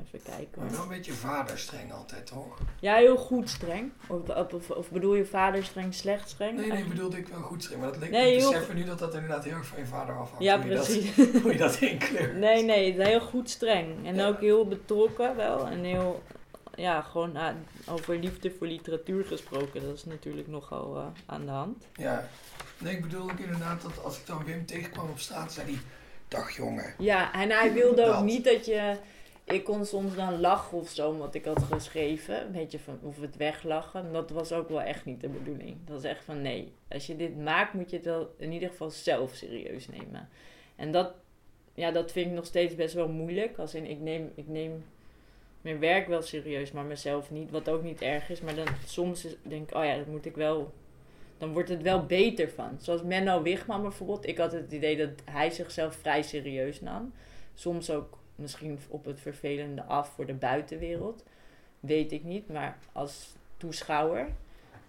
even 0.00 0.22
kijken 0.22 0.60
Maar 0.62 0.70
wel 0.70 0.82
een 0.82 0.88
beetje 0.88 1.12
vaderstreng 1.12 1.92
altijd, 1.92 2.26
toch? 2.26 2.58
Ja, 2.80 2.94
heel 2.94 3.16
goed 3.16 3.50
streng. 3.50 3.92
Of, 4.08 4.70
of, 4.70 4.90
bedoel 4.90 5.14
je 5.14 5.24
vader 5.26 5.64
streng, 5.64 5.94
slecht 5.94 6.28
streng? 6.28 6.56
Nee, 6.56 6.70
nee, 6.72 6.84
bedoelde 6.84 7.18
ik 7.18 7.28
wel 7.28 7.40
goed 7.42 7.62
streng. 7.62 7.80
Maar 7.80 7.92
dat 7.92 8.00
leek 8.00 8.10
Nee, 8.10 8.38
me 8.38 8.46
beseffen 8.46 8.74
nu 8.74 8.84
dat 8.84 8.98
dat 8.98 9.14
inderdaad 9.14 9.44
heel 9.44 9.54
erg 9.54 9.66
van 9.66 9.78
je 9.78 9.86
vader 9.86 10.18
afhangt. 10.18 10.44
Ja, 10.44 10.60
hoe 10.60 10.68
je 10.70 10.74
dat- 10.76 10.84
precies. 10.84 11.16
hoe 11.42 11.52
je 11.52 11.58
dat 11.58 11.80
inkleurt. 11.80 12.36
Nee, 12.36 12.64
nee, 12.64 13.02
heel 13.02 13.20
goed 13.20 13.50
streng. 13.50 14.06
En 14.06 14.14
Ja. 14.14 14.26
ook 14.26 14.40
heel 14.40 14.68
betrokken 14.68 15.36
wel. 15.36 15.66
En 15.66 15.84
heel, 15.84 16.22
ja, 16.74 17.02
gewoon 17.02 17.36
ah, 17.36 17.54
over 17.88 18.18
liefde 18.18 18.50
voor 18.50 18.66
literatuur 18.66 19.24
gesproken. 19.24 19.82
Dat 19.82 19.94
is 19.94 20.04
natuurlijk 20.04 20.48
nogal 20.48 20.96
eh, 20.96 21.06
aan 21.26 21.44
de 21.44 21.50
hand. 21.50 21.86
Ja. 21.94 22.28
Nee, 22.82 22.94
ik 22.96 23.02
bedoel 23.02 23.22
ook 23.30 23.38
inderdaad 23.38 23.82
dat 23.82 24.04
als 24.04 24.18
ik 24.18 24.26
dan 24.26 24.44
Wim 24.44 24.66
tegenkwam 24.66 25.10
op 25.10 25.18
straat, 25.18 25.52
zei 25.52 25.66
hij... 25.66 25.80
Dag 26.28 26.56
jongen. 26.56 26.94
Ja, 26.98 27.32
en 27.34 27.50
hij 27.50 27.72
wilde 27.72 28.04
ook 28.04 28.24
niet 28.24 28.44
dat 28.44 28.66
je... 28.66 28.96
Ik 29.44 29.64
kon 29.64 29.84
soms 29.86 30.14
dan 30.14 30.40
lachen 30.40 30.78
of 30.78 30.88
zo, 30.88 31.16
wat 31.16 31.34
ik 31.34 31.44
had 31.44 31.62
geschreven. 31.62 32.40
Een 32.46 32.52
beetje 32.52 32.78
van, 32.78 32.98
of 33.02 33.20
het 33.20 33.36
weglachen. 33.36 34.04
En 34.06 34.12
dat 34.12 34.30
was 34.30 34.52
ook 34.52 34.68
wel 34.68 34.80
echt 34.80 35.04
niet 35.04 35.20
de 35.20 35.28
bedoeling. 35.28 35.76
Dat 35.84 35.94
was 35.94 36.04
echt 36.10 36.24
van, 36.24 36.42
nee, 36.42 36.72
als 36.88 37.06
je 37.06 37.16
dit 37.16 37.38
maakt, 37.38 37.72
moet 37.72 37.90
je 37.90 37.96
het 37.96 38.04
wel 38.04 38.34
in 38.38 38.52
ieder 38.52 38.68
geval 38.68 38.90
zelf 38.90 39.34
serieus 39.34 39.88
nemen. 39.88 40.28
En 40.76 40.90
dat, 40.92 41.12
ja, 41.74 41.90
dat 41.90 42.12
vind 42.12 42.26
ik 42.26 42.32
nog 42.32 42.46
steeds 42.46 42.74
best 42.74 42.94
wel 42.94 43.08
moeilijk. 43.08 43.58
Als 43.58 43.74
in, 43.74 43.86
ik 43.86 44.00
neem, 44.00 44.32
ik 44.34 44.48
neem 44.48 44.84
mijn 45.60 45.78
werk 45.78 46.06
wel 46.08 46.22
serieus, 46.22 46.72
maar 46.72 46.84
mezelf 46.84 47.30
niet. 47.30 47.50
Wat 47.50 47.68
ook 47.68 47.82
niet 47.82 48.00
erg 48.00 48.30
is. 48.30 48.40
Maar 48.40 48.54
dan 48.54 48.66
soms 48.86 49.24
is- 49.24 49.36
denk 49.42 49.70
ik, 49.70 49.76
oh 49.76 49.84
ja, 49.84 49.96
dat 49.96 50.06
moet 50.06 50.26
ik 50.26 50.34
wel... 50.36 50.72
Dan 51.42 51.52
wordt 51.52 51.68
het 51.68 51.82
wel 51.82 52.06
beter 52.06 52.50
van. 52.50 52.78
Zoals 52.80 53.02
Menno 53.02 53.42
Wigman 53.42 53.82
bijvoorbeeld. 53.82 54.26
Ik 54.26 54.38
had 54.38 54.52
het 54.52 54.72
idee 54.72 54.96
dat 54.96 55.08
hij 55.24 55.50
zichzelf 55.50 55.94
vrij 55.94 56.22
serieus 56.22 56.80
nam. 56.80 57.12
Soms 57.54 57.90
ook 57.90 58.18
misschien 58.34 58.78
op 58.88 59.04
het 59.04 59.20
vervelende 59.20 59.82
af 59.84 60.08
voor 60.08 60.26
de 60.26 60.34
buitenwereld. 60.34 61.24
Weet 61.80 62.12
ik 62.12 62.24
niet, 62.24 62.48
maar 62.48 62.78
als 62.92 63.34
toeschouwer. 63.56 64.28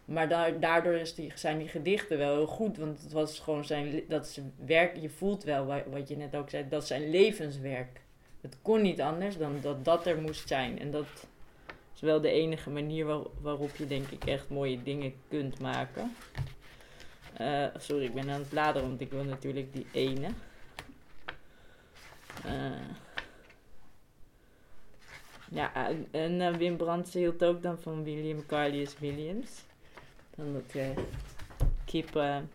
Maar 0.05 0.29
da- 0.29 0.49
daardoor 0.49 0.93
is 0.93 1.15
die, 1.15 1.31
zijn 1.35 1.57
die 1.57 1.67
gedichten 1.67 2.17
wel 2.17 2.35
heel 2.35 2.47
goed. 2.47 2.77
Want 2.77 3.01
het 3.01 3.11
was 3.11 3.39
gewoon 3.39 3.65
zijn, 3.65 4.03
dat 4.07 4.27
zijn 4.27 4.53
werk. 4.65 4.97
Je 4.97 5.09
voelt 5.09 5.43
wel, 5.43 5.65
wa- 5.65 5.83
wat 5.89 6.07
je 6.07 6.17
net 6.17 6.35
ook 6.35 6.49
zei, 6.49 6.65
dat 6.69 6.87
zijn 6.87 7.09
levenswerk. 7.09 8.01
Het 8.41 8.57
kon 8.61 8.81
niet 8.81 9.01
anders 9.01 9.37
dan 9.37 9.57
dat 9.61 9.85
dat 9.85 10.05
er 10.05 10.21
moest 10.21 10.47
zijn. 10.47 10.79
En 10.79 10.91
dat 10.91 11.27
wel 12.03 12.21
de 12.21 12.29
enige 12.29 12.69
manier 12.69 13.05
waar- 13.05 13.27
waarop 13.41 13.75
je 13.75 13.87
denk 13.87 14.07
ik 14.07 14.25
echt 14.25 14.49
mooie 14.49 14.83
dingen 14.83 15.13
kunt 15.27 15.59
maken. 15.59 16.15
Eh, 17.33 17.65
sorry, 17.77 18.03
ik 18.05 18.13
ben 18.13 18.29
aan 18.29 18.39
het 18.39 18.49
bladeren, 18.49 18.87
want 18.87 19.01
ik 19.01 19.11
wil 19.11 19.23
natuurlijk 19.23 19.73
die 19.73 19.87
ene. 19.91 20.27
Eh, 22.43 22.71
ja, 25.51 25.73
en, 26.11 26.41
eh, 26.41 26.55
Wim 26.55 26.77
Brandt 26.77 27.13
hield 27.13 27.43
ook 27.43 27.61
dan 27.61 27.79
van 27.79 28.03
William 28.03 28.45
Carlius 28.45 28.99
Williams. 28.99 29.63
Dan 30.35 30.53
dat 30.53 30.75
kippen, 31.85 32.49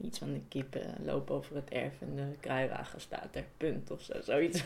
iets 0.00 0.18
van 0.18 0.32
de 0.32 0.40
kippen 0.48 0.94
lopen 1.04 1.34
over 1.34 1.54
het 1.56 1.68
erf 1.70 1.92
en 2.00 2.16
de 2.16 2.22
kruiwagen 2.40 3.00
staat 3.00 3.28
er, 3.32 3.44
punt 3.56 3.90
of 3.90 4.02
zo, 4.02 4.12
zoiets. 4.22 4.62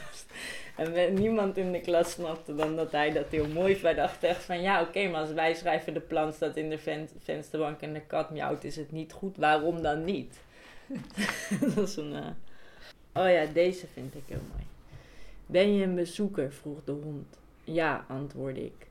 En 0.77 1.15
niemand 1.15 1.57
in 1.57 1.73
de 1.73 1.81
klas 1.81 2.11
snapte 2.11 2.55
dan 2.55 2.77
dat 2.77 2.93
hij 2.93 3.11
dat 3.13 3.27
heel 3.29 3.49
mooi 3.49 3.77
vond. 3.77 3.97
Echt 4.21 4.45
van, 4.45 4.61
ja 4.61 4.83
oké, 4.83 5.09
maar 5.09 5.21
als 5.21 5.33
wij 5.33 5.55
schrijven 5.55 5.95
de 5.95 6.01
plan 6.01 6.33
staat 6.33 6.57
in 6.57 6.71
de 6.71 6.79
ven- 6.79 7.09
vensterbank 7.19 7.81
en 7.81 7.93
de 7.93 8.01
kat 8.01 8.31
miauwt, 8.31 8.65
is 8.65 8.77
het 8.77 8.93
niet 8.93 9.13
goed, 9.13 9.37
waarom 9.37 9.83
dan 9.83 10.05
niet? 10.05 10.39
dat 11.75 11.89
is 11.89 11.97
een... 11.97 12.15
eh, 12.15 12.27
Oh 13.15 13.29
ja, 13.31 13.45
deze 13.53 13.87
vind 13.87 14.15
ik 14.15 14.23
heel 14.27 14.41
mooi. 14.53 14.63
Ben 15.47 15.75
je 15.77 15.85
een 15.85 15.95
bezoeker? 15.95 16.53
vroeg 16.53 16.85
de 16.85 16.93
hond. 16.93 17.39
Ja, 17.65 18.05
antwoordde 18.09 18.65
ik. 18.65 18.87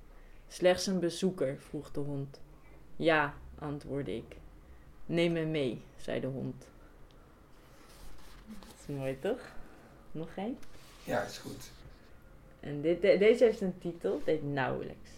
Slechts 0.47 0.87
een 0.87 0.99
bezoeker? 0.99 1.57
vroeg 1.59 1.91
de 1.91 1.99
hond. 1.99 2.39
Ja, 2.95 3.33
antwoordde 3.59 4.15
ik. 4.15 4.35
Neem 5.09 5.31
me 5.31 5.45
mee, 5.45 5.81
zei 5.97 6.19
de 6.19 6.27
hond. 6.27 6.67
Dat 8.59 8.73
is 8.79 8.95
mooi 8.95 9.19
toch? 9.19 9.41
Nog 10.11 10.29
één? 10.35 10.57
Ja, 11.03 11.23
is 11.23 11.37
goed. 11.37 11.71
En 12.59 12.81
dit, 12.81 13.01
de- 13.01 13.17
deze 13.17 13.43
heeft 13.43 13.61
een 13.61 13.77
titel, 13.77 14.21
heet 14.25 14.43
Nauwelijks. 14.43 15.09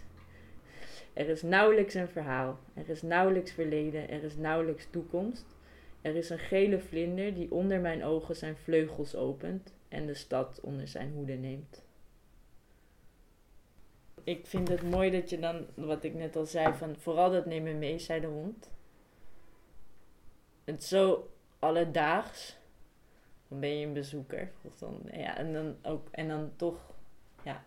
Er 1.13 1.30
is 1.30 1.41
nauwelijks 1.41 1.93
een 1.93 2.07
verhaal. 2.07 2.59
Er 2.73 2.89
is 2.89 3.01
nauwelijks 3.01 3.51
verleden. 3.51 4.09
Er 4.09 4.23
is 4.23 4.35
nauwelijks 4.35 4.88
toekomst. 4.89 5.45
Er 6.01 6.15
is 6.15 6.30
een 6.30 6.39
gele 6.39 6.80
vlinder 6.80 7.34
die 7.34 7.51
onder 7.51 7.80
mijn 7.80 8.03
ogen 8.03 8.35
zijn 8.35 8.57
vleugels 8.57 9.15
opent 9.15 9.73
en 9.89 10.05
de 10.05 10.13
stad 10.13 10.59
onder 10.61 10.88
zijn 10.88 11.11
hoede 11.11 11.34
neemt. 11.34 11.84
Ik 14.23 14.47
vind 14.47 14.68
het 14.68 14.81
mooi 14.89 15.11
dat 15.11 15.30
je 15.30 15.39
dan, 15.39 15.65
wat 15.73 16.03
ik 16.03 16.13
net 16.13 16.35
al 16.35 16.45
zei, 16.45 16.73
van 16.73 16.95
vooral 16.95 17.31
dat 17.31 17.45
neem 17.45 17.63
me 17.63 17.73
mee, 17.73 17.99
zei 17.99 18.19
de 18.22 18.27
hond. 18.27 18.69
Zo 20.80 21.30
alledaags. 21.60 22.57
Dan 23.48 23.60
ben 23.60 23.77
je 23.77 23.85
een 23.85 23.93
bezoeker. 23.93 24.52
Of 24.61 24.77
dan, 24.77 25.02
ja, 25.11 25.38
en 25.38 25.53
dan 25.53 25.76
ook, 25.81 26.07
en 26.11 26.27
dan 26.27 26.52
toch, 26.56 26.93
ja, 27.43 27.64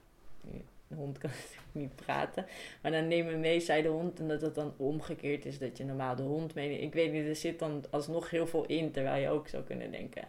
de 0.89 0.94
hond 0.94 1.18
kan 1.18 1.31
natuurlijk 1.40 1.68
niet 1.72 1.97
praten. 1.97 2.47
Maar 2.82 2.93
dan 2.93 3.09
neem 3.09 3.26
me 3.26 3.36
mee, 3.36 3.60
zei 3.60 3.82
de 3.82 3.89
hond. 3.89 4.20
En 4.20 4.28
dat 4.28 4.40
het 4.40 4.55
dan 4.55 4.74
omgekeerd 4.76 5.44
is 5.44 5.59
dat 5.59 5.76
je 5.76 5.85
normaal 5.85 6.16
de 6.16 6.22
hond 6.22 6.55
meeneemt. 6.55 6.82
Ik 6.82 6.94
weet 6.94 7.12
niet, 7.12 7.26
er 7.26 7.36
zit 7.36 7.59
dan 7.59 7.85
alsnog 7.90 8.31
heel 8.31 8.47
veel 8.47 8.66
in. 8.66 8.90
Terwijl 8.90 9.22
je 9.22 9.28
ook 9.28 9.48
zou 9.48 9.62
kunnen 9.62 9.90
denken, 9.90 10.28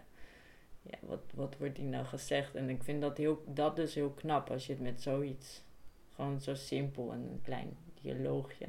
ja, 0.81 0.97
wat, 1.01 1.21
wat 1.33 1.57
wordt 1.57 1.77
hier 1.77 1.89
nou 1.89 2.05
gezegd? 2.05 2.55
En 2.55 2.69
ik 2.69 2.83
vind 2.83 3.01
dat, 3.01 3.17
heel, 3.17 3.43
dat 3.47 3.75
dus 3.75 3.95
heel 3.95 4.09
knap 4.09 4.49
als 4.49 4.65
je 4.65 4.73
het 4.73 4.81
met 4.81 5.01
zoiets, 5.01 5.63
gewoon 6.15 6.41
zo 6.41 6.55
simpel 6.55 7.11
en 7.11 7.19
een 7.19 7.41
klein 7.43 7.77
dialoogje, 8.01 8.67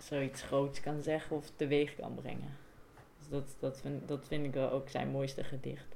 zoiets 0.00 0.42
groots 0.42 0.80
kan 0.80 1.02
zeggen 1.02 1.36
of 1.36 1.50
teweeg 1.56 1.94
kan 1.94 2.14
brengen. 2.14 2.63
Dus 3.28 3.40
dat, 3.40 3.56
dat, 3.60 3.80
vind, 3.80 4.08
dat 4.08 4.24
vind 4.28 4.44
ik 4.44 4.52
wel 4.52 4.70
ook 4.70 4.88
zijn 4.88 5.08
mooiste 5.08 5.44
gedicht. 5.44 5.86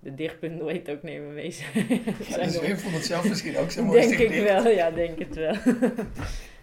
De 0.00 0.14
dichtpunt 0.14 0.58
nooit 0.58 0.90
ook 0.90 1.02
nemen 1.02 1.34
mee 1.34 1.50
zijn. 1.60 1.86
Ja, 2.28 2.36
dus 2.36 2.60
Wim 2.60 2.76
vond 2.76 2.94
het 2.94 3.04
zelf 3.04 3.28
misschien 3.28 3.56
ook 3.56 3.70
zijn 3.70 3.86
mooiste 3.86 4.08
Denk 4.16 4.20
ik 4.20 4.26
gedicht. 4.36 4.62
wel, 4.62 4.68
ja, 4.72 4.90
denk 4.90 5.18
het 5.18 5.34
wel. 5.34 5.56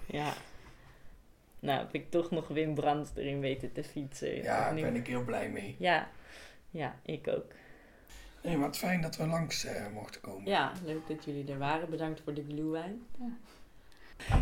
ja. 0.05 0.33
Nou, 1.59 1.79
heb 1.79 1.93
ik 1.93 2.09
toch 2.11 2.31
nog 2.31 2.47
Wim 2.47 2.73
Brandt 2.73 3.11
erin 3.15 3.39
weten 3.39 3.71
te 3.71 3.83
fietsen. 3.83 4.35
Ja, 4.35 4.65
daar 4.65 4.81
ben 4.81 4.95
ik 4.95 5.07
heel 5.07 5.23
blij 5.23 5.49
mee. 5.49 5.75
Ja, 5.79 6.09
ja, 6.69 6.95
ik 7.05 7.27
ook. 7.27 7.45
Nee, 8.43 8.57
wat 8.57 8.77
fijn 8.77 9.01
dat 9.01 9.15
we 9.15 9.27
langs 9.27 9.65
eh, 9.65 9.87
mochten 9.93 10.21
komen. 10.21 10.51
Ja, 10.51 10.71
leuk 10.85 11.07
dat 11.07 11.25
jullie 11.25 11.51
er 11.51 11.57
waren. 11.57 11.89
Bedankt 11.89 12.21
voor 12.23 12.33
de 12.33 12.43
glühwein. 12.49 13.05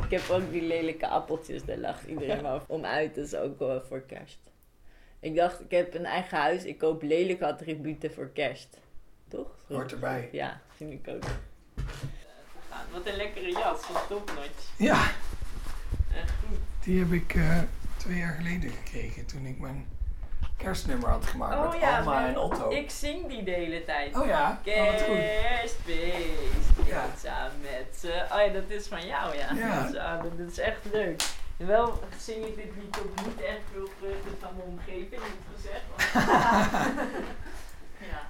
Ik 0.03 0.11
heb 0.11 0.29
ook 0.29 0.51
die 0.51 0.61
lelijke 0.61 1.07
appeltjes, 1.07 1.63
daar 1.65 1.77
lacht 1.77 2.07
iedereen 2.07 2.41
wel 2.41 2.61
om 2.67 2.85
uit. 2.85 3.15
Dat 3.15 3.25
is 3.25 3.35
ook 3.35 3.59
wel 3.59 3.81
voor 3.81 4.01
kerst. 4.01 4.50
Ik 5.21 5.35
dacht, 5.35 5.59
ik 5.61 5.71
heb 5.71 5.93
een 5.93 6.05
eigen 6.05 6.37
huis, 6.37 6.63
ik 6.63 6.77
koop 6.77 7.01
lelijke 7.01 7.45
attributen 7.47 8.13
voor 8.13 8.29
kerst. 8.29 8.77
Toch? 9.29 9.47
Zo. 9.67 9.73
Hoort 9.73 9.91
erbij. 9.91 10.29
Ja, 10.31 10.61
vind 10.75 10.91
ik 10.91 11.07
ook. 11.07 11.23
Wat 12.91 13.05
een 13.05 13.15
lekkere 13.15 13.51
jas 13.51 13.79
van 13.81 14.01
Topnotch. 14.07 14.69
Ja, 14.77 15.03
Echt 16.15 16.31
goed. 16.47 16.57
die 16.83 16.99
heb 16.99 17.11
ik 17.11 17.35
eh, 17.35 17.57
twee 17.97 18.17
jaar 18.17 18.33
geleden 18.33 18.69
gekregen 18.69 19.25
toen 19.25 19.45
ik 19.45 19.59
mijn 19.59 19.87
kerstnummer 20.57 21.09
had 21.09 21.25
gemaakt 21.25 21.55
Oh 21.55 21.71
met 21.71 21.81
ja, 21.81 21.97
Alma 21.97 22.27
en 22.27 22.37
Otto. 22.37 22.69
Ik 22.69 22.89
zing 22.89 23.27
die 23.27 23.43
de 23.43 23.51
hele 23.51 23.83
tijd. 23.85 24.15
Oh 24.15 24.25
ja, 24.25 24.49
oh. 24.51 24.63
Kerstfeest, 24.63 25.77
Ja. 26.87 27.05
samen 27.21 27.59
met 27.61 27.97
ze. 27.99 28.25
Oh 28.31 28.45
ja, 28.45 28.47
dat 28.53 28.69
is 28.69 28.87
van 28.87 29.05
jou, 29.07 29.35
ja. 29.37 29.53
Ja. 29.53 29.81
Dat, 29.81 29.89
is, 29.93 29.97
ah, 29.99 30.23
dat- 30.23 30.37
dat 30.37 30.49
is 30.51 30.59
echt 30.59 30.79
leuk. 30.91 31.23
Wel 31.65 31.99
zing 32.19 32.45
ik 32.45 32.55
dit 32.55 32.75
niet 32.75 32.97
op 32.99 33.25
niet 33.25 33.41
echt 33.41 33.59
veel 33.73 33.87
vruchten 33.99 34.31
eh, 34.31 34.37
van 34.39 34.55
mijn 34.55 34.67
omgeving 34.67 35.21
hebt 35.21 35.45
gezegd. 35.55 35.83
ja. 38.09 38.29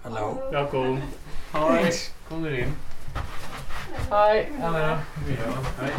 Hallo. 0.00 0.50
Welkom. 0.50 1.02
Hoi. 1.50 1.92
Kom 2.28 2.44
erin. 2.44 2.76
Hei. 4.10 4.48
Ja, 4.60 4.98
hei. 5.80 5.92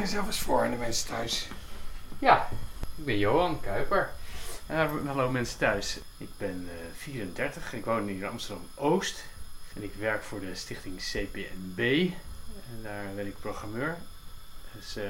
Jezelf 0.00 0.26
eens 0.26 0.38
voor 0.38 0.64
aan 0.64 0.70
de 0.70 0.76
mensen 0.76 1.08
thuis. 1.08 1.48
Ja, 2.18 2.48
ik 2.96 3.04
ben 3.04 3.18
Johan 3.18 3.60
Kuiper. 3.60 4.10
Eh, 4.66 4.90
hallo 5.06 5.30
mensen 5.30 5.58
thuis. 5.58 5.98
Ik 6.16 6.28
ben 6.36 6.68
eh, 6.68 6.86
34, 6.96 7.72
ik 7.72 7.84
woon 7.84 8.06
hier 8.06 8.16
in 8.16 8.28
Amsterdam-Oost. 8.28 9.24
En 9.74 9.82
ik 9.82 9.94
werk 9.94 10.22
voor 10.22 10.40
de 10.40 10.54
stichting 10.54 10.96
CPNB. 10.96 12.10
En 12.70 12.82
daar 12.82 13.04
ben 13.14 13.26
ik 13.26 13.40
programmeur. 13.40 13.96
Dus 14.72 14.96
eh, 14.96 15.04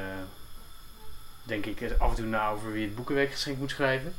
denk 1.42 1.66
ik 1.66 1.92
af 1.98 2.10
en 2.10 2.16
toe 2.16 2.26
na 2.26 2.50
over 2.50 2.72
wie 2.72 2.86
het 2.86 2.94
Boekenweekgeschenk 2.94 3.58
moet 3.58 3.70
schrijven. 3.70 4.14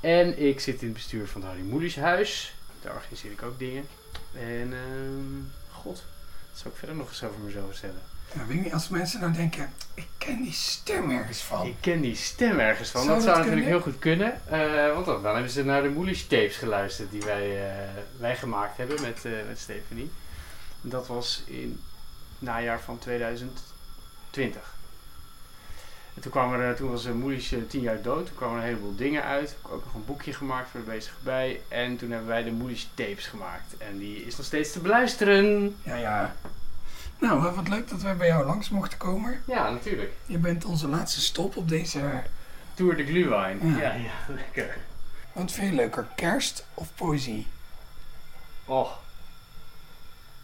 En 0.00 0.38
ik 0.38 0.60
zit 0.60 0.80
in 0.80 0.86
het 0.86 0.96
bestuur 0.96 1.28
van 1.28 1.40
het 1.40 1.50
Harry 1.50 1.64
Moelis 1.64 1.96
Huis. 1.96 2.54
Daar 2.82 2.94
organiseer 2.94 3.30
ik 3.30 3.42
ook 3.42 3.58
dingen. 3.58 3.88
En 4.32 4.72
ehm, 4.72 5.42
god, 5.70 6.04
wat 6.50 6.58
zou 6.58 6.70
ik 6.74 6.78
verder 6.78 6.96
nog 6.96 7.08
eens 7.08 7.24
over 7.24 7.40
mezelf 7.40 7.70
vertellen? 7.70 8.02
Ja, 8.34 8.46
weet 8.46 8.62
niet, 8.62 8.72
als 8.72 8.88
mensen 8.88 9.20
nou 9.20 9.32
denken, 9.32 9.72
ik 9.94 10.08
ken 10.18 10.42
die 10.42 10.52
stem 10.52 11.10
ergens 11.10 11.42
van. 11.42 11.66
Ik 11.66 11.76
ken 11.80 12.00
die 12.00 12.16
stem 12.16 12.58
ergens 12.58 12.90
van. 12.90 13.02
Zou 13.02 13.14
dat 13.14 13.24
dat 13.24 13.34
zou 13.34 13.38
natuurlijk 13.38 13.66
heel 13.66 13.92
goed 13.92 13.98
kunnen. 13.98 14.40
Eh, 14.50 14.92
want 14.94 15.06
dan, 15.06 15.22
dan 15.22 15.32
hebben 15.32 15.52
ze 15.52 15.64
naar 15.64 15.82
de 15.82 15.88
Moelish 15.88 16.22
tapes 16.22 16.56
geluisterd 16.56 17.10
die 17.10 17.22
wij, 17.22 17.70
eh, 17.70 17.74
wij 18.18 18.36
gemaakt 18.36 18.76
hebben 18.76 19.00
met, 19.00 19.24
eh 19.24 19.32
met 19.48 19.58
Stephanie. 19.58 20.10
Dat 20.80 21.06
was 21.06 21.42
in 21.46 21.80
het 22.38 22.48
najaar 22.48 22.80
van 22.80 22.98
2020. 22.98 24.76
En 26.14 26.24
toen, 26.24 26.32
kwam 26.32 26.52
er, 26.52 26.76
toen 26.76 26.90
was 26.90 27.06
uh, 27.06 27.12
Moelish 27.12 27.52
tien 27.68 27.80
jaar 27.80 28.02
dood. 28.02 28.26
Toen 28.26 28.36
kwamen 28.36 28.56
er 28.56 28.62
een 28.62 28.68
heleboel 28.68 28.96
dingen 28.96 29.22
uit. 29.22 29.50
Ik 29.50 29.56
heb 29.62 29.72
ook 29.72 29.84
nog 29.84 29.94
een 29.94 30.04
boekje 30.04 30.32
gemaakt 30.32 30.70
voor 30.70 30.80
de 30.80 30.86
bezig 30.86 31.14
bij. 31.22 31.60
En 31.68 31.96
toen 31.96 32.10
hebben 32.10 32.28
wij 32.28 32.42
de 32.42 32.50
Moelish 32.50 32.84
tapes 32.94 33.26
gemaakt. 33.26 33.76
En 33.78 33.98
die 33.98 34.24
is 34.24 34.36
nog 34.36 34.46
steeds 34.46 34.72
te 34.72 34.80
beluisteren. 34.80 35.76
Ja, 35.82 35.96
ja. 35.96 36.34
Nou, 37.18 37.40
wat- 37.54 37.68
leuk 37.68 37.88
dat 37.88 38.02
wij 38.02 38.16
bij 38.16 38.26
jou 38.26 38.46
langs 38.46 38.68
mochten 38.70 38.98
komen. 38.98 39.42
Ja, 39.46 39.70
natuurlijk. 39.70 40.12
Je 40.26 40.38
bent 40.38 40.64
onze 40.64 40.88
laatste 40.88 41.20
stop 41.20 41.56
op 41.56 41.68
deze... 41.68 42.22
Tour 42.74 42.96
de 42.96 43.04
Glühwein. 43.04 43.60
Ja. 43.66 43.76
Ja, 43.78 43.92
ja, 43.92 44.12
lekker. 44.34 44.76
Wat 45.32 45.52
vind 45.52 45.68
je 45.70 45.74
leuker, 45.74 46.06
kerst 46.14 46.66
of 46.74 46.88
poëzie? 46.94 47.46
Och. 48.64 48.98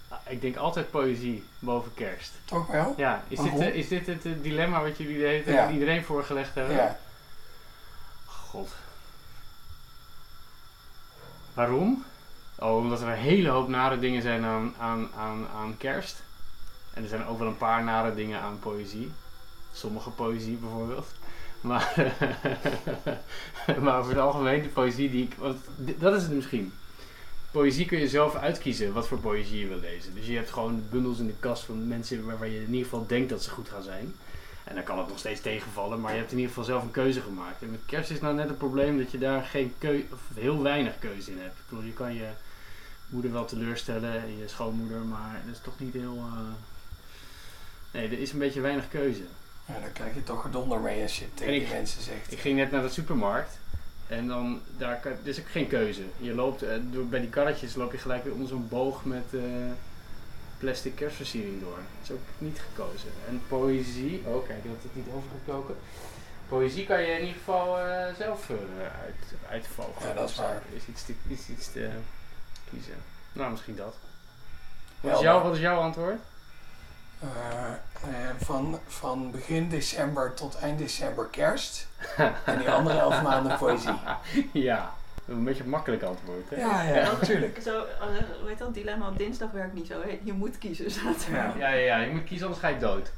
Ah, 0.09 0.19
Ik 0.29 0.41
denk 0.41 0.57
altijd 0.57 0.91
poëzie 0.91 1.45
boven 1.59 1.95
kerst. 1.95 2.33
Toch 2.45 2.67
wel? 2.67 2.95
Ja, 2.97 3.23
is 3.29 3.41
dit, 3.41 3.75
is 3.75 3.89
dit 3.89 4.07
het 4.07 4.25
eh, 4.27 4.33
dilemma 4.43 4.83
wat 4.83 4.97
jullie 4.99 5.19
de 5.19 5.25
hele 5.27 5.43
tijd 5.45 5.57
Ja. 5.57 5.65
aan 5.67 5.73
iedereen 5.73 6.05
voorgelegd 6.05 6.55
hebben? 6.55 6.77
Ja. 6.77 6.99
God. 8.27 8.71
Waarom? 11.55 12.05
Oh, 12.59 12.77
omdat 12.77 13.01
er 13.01 13.09
een 13.09 13.15
hele 13.15 13.49
hoop 13.49 13.69
nare 13.69 13.99
dingen 13.99 14.23
zijn 14.23 14.45
aan, 14.45 14.75
aan, 14.79 15.09
aan, 15.17 15.47
aan 15.57 15.77
kerst. 15.77 16.23
En 16.95 17.03
er 17.03 17.09
zijn 17.09 17.27
ook 17.27 17.39
wel 17.39 17.49
een 17.49 17.57
paar 17.57 17.85
nare 17.85 18.15
dingen 18.15 18.41
aan 18.41 18.59
poëzie. 18.59 19.11
Sommige 19.73 20.11
poëzie 20.11 20.57
bijvoorbeeld. 20.57 21.07
Maar, 21.61 22.13
maar 23.83 23.99
over 23.99 24.11
het 24.11 24.21
algemeen, 24.21 24.63
de 24.63 24.69
poëzie 24.69 25.11
die 25.11 25.25
ik. 25.25 25.35
Want 25.39 25.59
dat 25.99 26.15
is 26.17 26.23
het 26.23 26.33
misschien. 26.33 26.73
Poëzie 27.51 27.87
kun 27.87 27.99
je 27.99 28.09
zelf 28.09 28.35
uitkiezen 28.35 28.93
wat 28.93 29.09
voor 29.09 29.19
poëzie 29.19 29.61
je 29.61 29.67
wil 29.67 29.79
lezen. 29.79 30.15
Dus 30.15 30.27
je 30.27 30.37
hebt 30.37 30.51
gewoon 30.51 30.83
bundels 30.91 31.19
in 31.19 31.27
de 31.27 31.39
kast 31.41 31.65
van 31.65 31.89
mensen 31.89 32.25
waarvan 32.25 32.51
je 32.51 32.57
in 32.61 32.67
ieder 32.67 32.83
geval 32.85 33.07
denkt 33.07 33.29
dat 33.31 33.43
ze 33.43 33.51
goed 33.51 33.69
gaan 33.69 33.83
zijn. 33.83 34.15
En 34.65 34.75
dan 34.75 34.85
kan 34.85 34.99
het 34.99 35.09
nog 35.09 35.19
steeds 35.19 35.41
tegenvallen, 35.41 36.01
maar 36.01 36.13
je 36.13 36.19
hebt 36.19 36.31
in 36.31 36.37
ieder 36.37 36.53
geval 36.53 36.69
zelf 36.69 36.83
een 36.83 36.91
keuze 36.91 37.21
gemaakt. 37.21 37.63
En 37.63 37.71
met 37.71 37.81
kerst 37.87 38.11
is 38.11 38.21
nou 38.21 38.35
net 38.35 38.49
het 38.49 38.59
probleem 38.59 38.99
dat 38.99 39.11
je 39.11 39.19
daar 39.19 39.43
geen 39.43 39.75
keu 39.79 40.03
of 40.13 40.21
heel 40.35 40.63
weinig 40.63 40.99
keuze 40.99 41.31
in 41.31 41.39
hebt. 41.39 41.59
Ik 41.59 41.65
bedoel, 41.69 41.85
je 41.85 41.93
kan 41.93 42.15
je 42.15 42.29
moeder 43.07 43.33
wel 43.33 43.45
teleurstellen 43.45 44.23
en 44.23 44.39
je 44.39 44.49
schoonmoeder, 44.49 45.01
maar 45.01 45.43
dat 45.47 45.55
is 45.55 45.61
toch 45.63 45.79
niet 45.79 45.95
heel. 45.95 46.17
eh, 46.17 46.74
Nee, 47.95 48.07
er 48.09 48.19
is 48.21 48.33
een 48.33 48.39
beetje 48.39 48.61
weinig 48.61 48.89
keuze. 48.89 49.23
Ja, 49.67 49.75
dan 49.81 49.93
krijg 49.93 50.15
je 50.15 50.23
toch 50.23 50.43
gedonder 50.43 50.81
mee 50.81 51.03
als 51.03 51.19
je 51.19 51.35
tegen 51.35 51.53
die 51.53 51.63
ik- 51.63 51.73
mensen 51.73 52.03
zegt. 52.03 52.33
Ik 52.33 52.39
ging 52.39 52.57
net 52.57 52.71
naar 52.71 52.83
de 52.83 52.89
supermarkt 52.89 53.59
en 54.09 54.27
dan, 54.29 54.61
daar 54.77 55.01
kan, 55.01 55.13
er 55.13 55.19
is 55.29 55.39
ook 55.41 55.49
geen 55.51 55.69
keuze. 55.69 56.03
Je 56.17 56.35
loopt, 56.35 56.63
eh, 56.63 56.77
door, 56.91 57.07
bij 57.07 57.21
die 57.21 57.29
karretjes 57.29 57.75
loop 57.75 57.93
je 57.93 57.99
gelijk 57.99 58.25
weer 58.25 58.33
onder 58.33 58.49
zo'n 58.49 58.69
boog 58.69 59.05
met 59.05 59.25
eh, 59.35 59.41
plastic 60.59 60.95
kerstversiering 60.97 61.61
door. 61.61 61.77
Dat 61.77 62.03
is 62.03 62.11
ook 62.11 62.21
niet 62.39 62.61
gekozen. 62.71 63.09
En 63.29 63.43
poëzie, 63.49 64.23
oh 64.27 64.47
kijk, 64.47 64.63
dat 64.65 64.83
het 64.83 64.95
niet 64.97 65.07
overgekoken. 65.15 65.75
Poëzie 66.49 66.87
kan 66.87 67.01
je 67.01 67.07
in 67.07 67.21
ieder 67.21 67.35
geval 67.37 67.79
eh, 67.81 68.15
zelf 68.19 68.51
eh, 68.51 68.57
uit, 69.05 69.15
uitvogelen. 69.51 70.09
Ja, 70.09 70.15
dat 70.15 70.29
is 70.31 70.37
waar. 70.37 70.63
Is 70.75 70.83
iets 70.89 71.05
te, 71.05 71.15
is 71.29 71.49
iets 71.49 71.73
te 71.73 71.91
kiezen. 72.71 72.95
Nou, 73.33 73.51
misschien 73.51 73.77
dat. 73.77 73.95
Wat 75.01 75.15
is, 75.15 75.21
jouw, 75.21 75.43
wat 75.43 75.55
is 75.55 75.61
jouw 75.61 75.79
antwoord? 75.81 76.21
Eh, 77.25 77.73
eh, 78.11 78.31
van, 78.39 78.79
van 78.87 79.31
begin 79.31 79.69
december 79.69 80.35
tot 80.35 80.57
eind 80.59 80.79
december 80.79 81.27
kerst. 81.27 81.89
en 82.45 82.59
die 82.59 82.71
andere 82.71 82.99
elf 82.99 83.23
maanden 83.23 83.57
poëzie. 83.59 83.95
ja, 84.53 84.93
een 85.27 85.45
beetje 85.45 85.63
een 85.63 85.69
makkelijk 85.69 86.03
antwoord. 86.03 86.51
Hè? 86.51 86.57
Ja, 86.57 86.83
ja, 86.83 87.13
natuurlijk. 87.13 87.59
Zo, 87.63 87.79
eh, 87.85 88.07
hoe 88.41 88.49
heet 88.49 88.59
dat? 88.59 88.75
Dilemma 88.75 89.09
op 89.09 89.19
dinsdag 89.19 89.51
werkt 89.51 89.75
niet 89.75 89.87
zo. 89.87 90.01
hè? 90.03 90.19
Je 90.23 90.33
moet 90.33 90.59
kiezen, 90.59 90.91
staat 90.91 91.27
er. 91.27 91.35
Ja. 91.35 91.53
Ja, 91.59 91.69
ja, 91.69 91.75
ja, 91.77 91.97
je 91.99 92.13
moet 92.13 92.25
kiezen, 92.25 92.47
anders 92.47 92.65
ga 92.65 92.71
je 92.71 92.79
dood. 92.79 93.13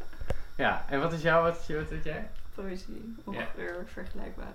Ja, 0.56 0.84
en 0.88 1.00
wat 1.00 1.12
is 1.12 1.22
jouw, 1.22 1.42
wat, 1.42 1.66
wat 1.66 1.88
weet 1.88 2.04
jij? 2.04 2.28
Poëzie, 2.54 3.14
ongeveer 3.24 3.84
vergelijkbare 3.86 4.48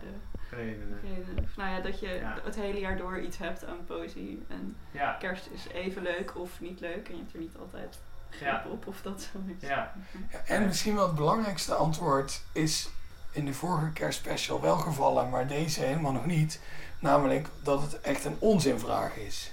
Redenen. 0.49 0.99
redenen. 1.03 1.43
Of 1.43 1.55
Nou 1.55 1.69
ja, 1.69 1.79
dat 1.79 1.99
je 1.99 2.07
Ja. 2.07 2.37
het 2.43 2.55
hele 2.55 2.79
jaar 2.79 2.97
door 2.97 3.19
iets 3.19 3.37
hebt 3.37 3.65
aan 3.65 3.85
poëzie. 3.85 4.43
En 4.47 4.75
Ja, 4.91 5.15
kerst 5.19 5.47
is 5.53 5.67
even 5.73 6.01
leuk 6.01 6.31
of 6.37 6.59
niet 6.61 6.79
leuk. 6.79 7.07
En 7.09 7.15
je 7.15 7.21
hebt 7.21 7.33
er 7.33 7.39
niet 7.39 7.55
altijd 7.59 7.99
grip 8.31 8.49
Ja. 8.49 8.63
op 8.71 8.87
of 8.87 8.95
dat 9.01 9.21
zo 9.21 9.39
is. 9.59 9.67
ja. 9.67 9.93
Ja, 10.31 10.39
en 10.45 10.65
misschien 10.65 10.95
wel 10.95 11.05
het 11.07 11.15
belangrijkste 11.15 11.73
antwoord 11.73 12.41
is 12.51 12.89
in 13.31 13.45
de 13.45 13.53
vorige 13.53 13.91
kerstspecial 13.93 14.61
wel 14.61 14.77
gevallen, 14.77 15.29
maar 15.29 15.47
deze 15.47 15.81
helemaal 15.81 16.11
nog 16.11 16.25
niet. 16.25 16.59
Namelijk 16.99 17.47
dat 17.63 17.81
het 17.81 18.01
echt 18.01 18.25
een 18.25 18.35
onzinvraag 18.39 19.15
is. 19.15 19.51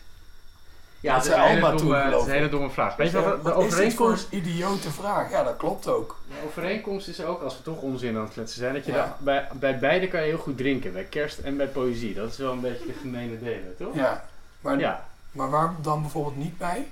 Ja, 1.00 1.14
Dat 1.14 1.24
het 1.24 1.32
is 1.32 1.38
een 1.38 1.44
hele 1.46 1.60
Alma 1.64 1.76
toen, 1.76 1.88
domme, 1.88 2.02
het 2.04 2.14
is 2.20 2.26
een 2.26 2.30
hele 2.32 2.48
domme 2.48 2.70
vraag. 2.70 2.96
Weet 2.96 3.10
je 3.10 3.20
wat, 3.20 3.36
de, 3.36 3.42
wat 3.50 3.58
is 3.58 3.64
overeenkomst, 3.64 4.26
een 4.30 4.38
idiote 4.38 4.90
vraag? 4.90 5.30
Ja, 5.30 5.42
dat 5.42 5.56
klopt 5.56 5.88
ook. 5.88 6.16
de 6.28 6.34
overeenkomst 6.46 7.08
is 7.08 7.20
ook, 7.22 7.42
als 7.42 7.56
we 7.56 7.62
toch 7.62 7.80
onzin 7.80 8.16
aan 8.16 8.22
het 8.22 8.32
kletsen 8.32 8.58
zijn, 8.58 8.74
dat 8.74 8.84
je 8.84 8.92
Ja. 8.92 9.16
bij, 9.20 9.48
bij 9.52 9.78
beide 9.78 10.08
kan 10.08 10.20
je 10.20 10.26
heel 10.26 10.38
goed 10.38 10.56
drinken. 10.56 10.92
Bij 10.92 11.04
kerst 11.04 11.38
en 11.38 11.56
bij 11.56 11.66
poëzie. 11.66 12.14
Dat 12.14 12.30
is 12.30 12.36
wel 12.38 12.52
een 12.52 12.60
beetje 12.60 12.86
de 12.86 12.92
gemene 13.00 13.38
delen, 13.38 13.76
toch? 13.78 13.94
Ja, 13.94 14.24
maar, 14.60 14.78
Ja, 14.78 15.06
maar 15.32 15.50
waar 15.50 15.74
dan 15.80 16.00
bijvoorbeeld 16.02 16.36
niet 16.36 16.58
bij? 16.58 16.90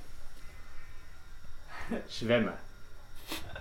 Zwemmen. 2.07 2.55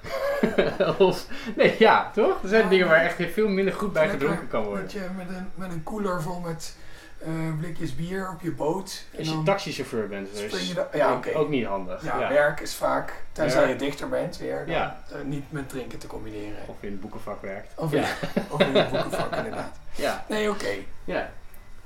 of, 0.97 1.27
nee, 1.55 1.75
ja, 1.79 2.11
toch? 2.13 2.41
Er 2.43 2.49
zijn 2.49 2.63
Ja. 2.63 2.69
dingen 2.69 2.87
waar 2.87 3.01
echt 3.01 3.31
veel 3.33 3.47
minder 3.47 3.73
goed 3.73 3.93
bij 3.93 4.09
gedronken 4.09 4.47
kan 4.47 4.63
worden. 4.63 4.83
Dat 4.83 4.91
je 4.91 5.07
met 5.17 5.29
een, 5.29 5.49
met 5.55 5.71
een 5.71 5.83
koeler 5.83 6.21
vol 6.21 6.39
met 6.39 6.75
eh, 7.21 7.29
blikjes 7.59 7.95
bier 7.95 8.29
op 8.33 8.41
je 8.41 8.51
boot. 8.51 9.03
En 9.11 9.19
Als 9.19 9.27
je 9.27 9.43
taxichauffeur 9.43 10.07
bent, 10.07 10.29
dus 10.31 10.39
spring 10.51 10.67
je 10.67 10.73
da- 10.73 10.89
ja, 10.93 11.13
oké. 11.13 11.33
ook 11.37 11.49
niet 11.49 11.65
handig. 11.65 12.03
Ja, 12.03 12.19
ja. 12.19 12.29
werk 12.29 12.59
is 12.59 12.73
vaak, 12.75 13.13
tenzij 13.31 13.61
Ja. 13.61 13.67
je 13.67 13.75
dichter 13.75 14.09
bent, 14.09 14.37
weer 14.37 14.65
dan, 14.65 14.75
Ja. 14.75 15.01
eh, 15.11 15.17
niet 15.23 15.51
met 15.51 15.69
drinken 15.69 15.99
te 15.99 16.07
combineren. 16.07 16.57
Of 16.67 16.75
in 16.79 16.91
het 16.91 17.01
boekenvak 17.01 17.41
werkt. 17.41 17.71
Of, 17.75 17.91
ja. 17.91 17.99
in, 18.33 18.41
of 18.49 18.59
in 18.61 18.75
een 18.75 18.89
boekenvak, 18.89 19.35
inderdaad. 19.35 19.75
ja, 19.95 20.25
Nee, 20.29 20.49
oké, 20.49 20.71
ja. 21.05 21.29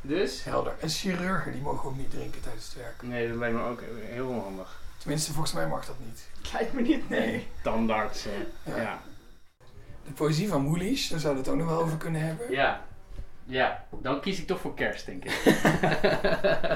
Dus? 0.02 0.44
helder. 0.44 0.74
En 0.80 0.90
chirurgen, 0.90 1.52
die 1.52 1.62
mogen 1.62 1.90
ook 1.90 1.98
niet 1.98 2.12
drinken 2.12 2.42
tijdens 2.42 2.66
het 2.66 2.76
werk. 2.76 2.96
Nee, 3.02 3.28
dat 3.28 3.38
lijkt 3.38 3.56
me 3.56 3.64
ook 3.64 3.82
heel 4.10 4.28
onhandig. 4.28 4.79
Tenminste, 5.00 5.32
volgens 5.32 5.54
mij 5.54 5.68
mag 5.68 5.86
dat 5.86 5.96
niet. 6.06 6.28
Lijkt 6.54 6.74
me 6.74 6.82
niet, 6.82 7.10
nee. 7.10 7.48
Tandarts. 7.64 8.26
eh, 8.26 8.32
Ja. 8.76 8.82
ja. 8.82 9.02
De 10.06 10.12
poëzie 10.12 10.48
van 10.48 10.62
Moelisch, 10.62 11.08
daar 11.10 11.20
zouden 11.20 11.44
we 11.44 11.50
het 11.50 11.60
ook 11.60 11.66
nog 11.66 11.76
wel 11.76 11.84
over 11.86 11.98
kunnen 11.98 12.22
hebben. 12.22 12.52
Ja. 12.52 12.88
Ja, 13.46 13.86
dan 14.02 14.22
kies 14.22 14.40
ik 14.40 14.48
toch 14.48 14.60
voor 14.60 14.74
kerst, 14.74 15.06
denk 15.06 15.26
ik. 15.26 15.32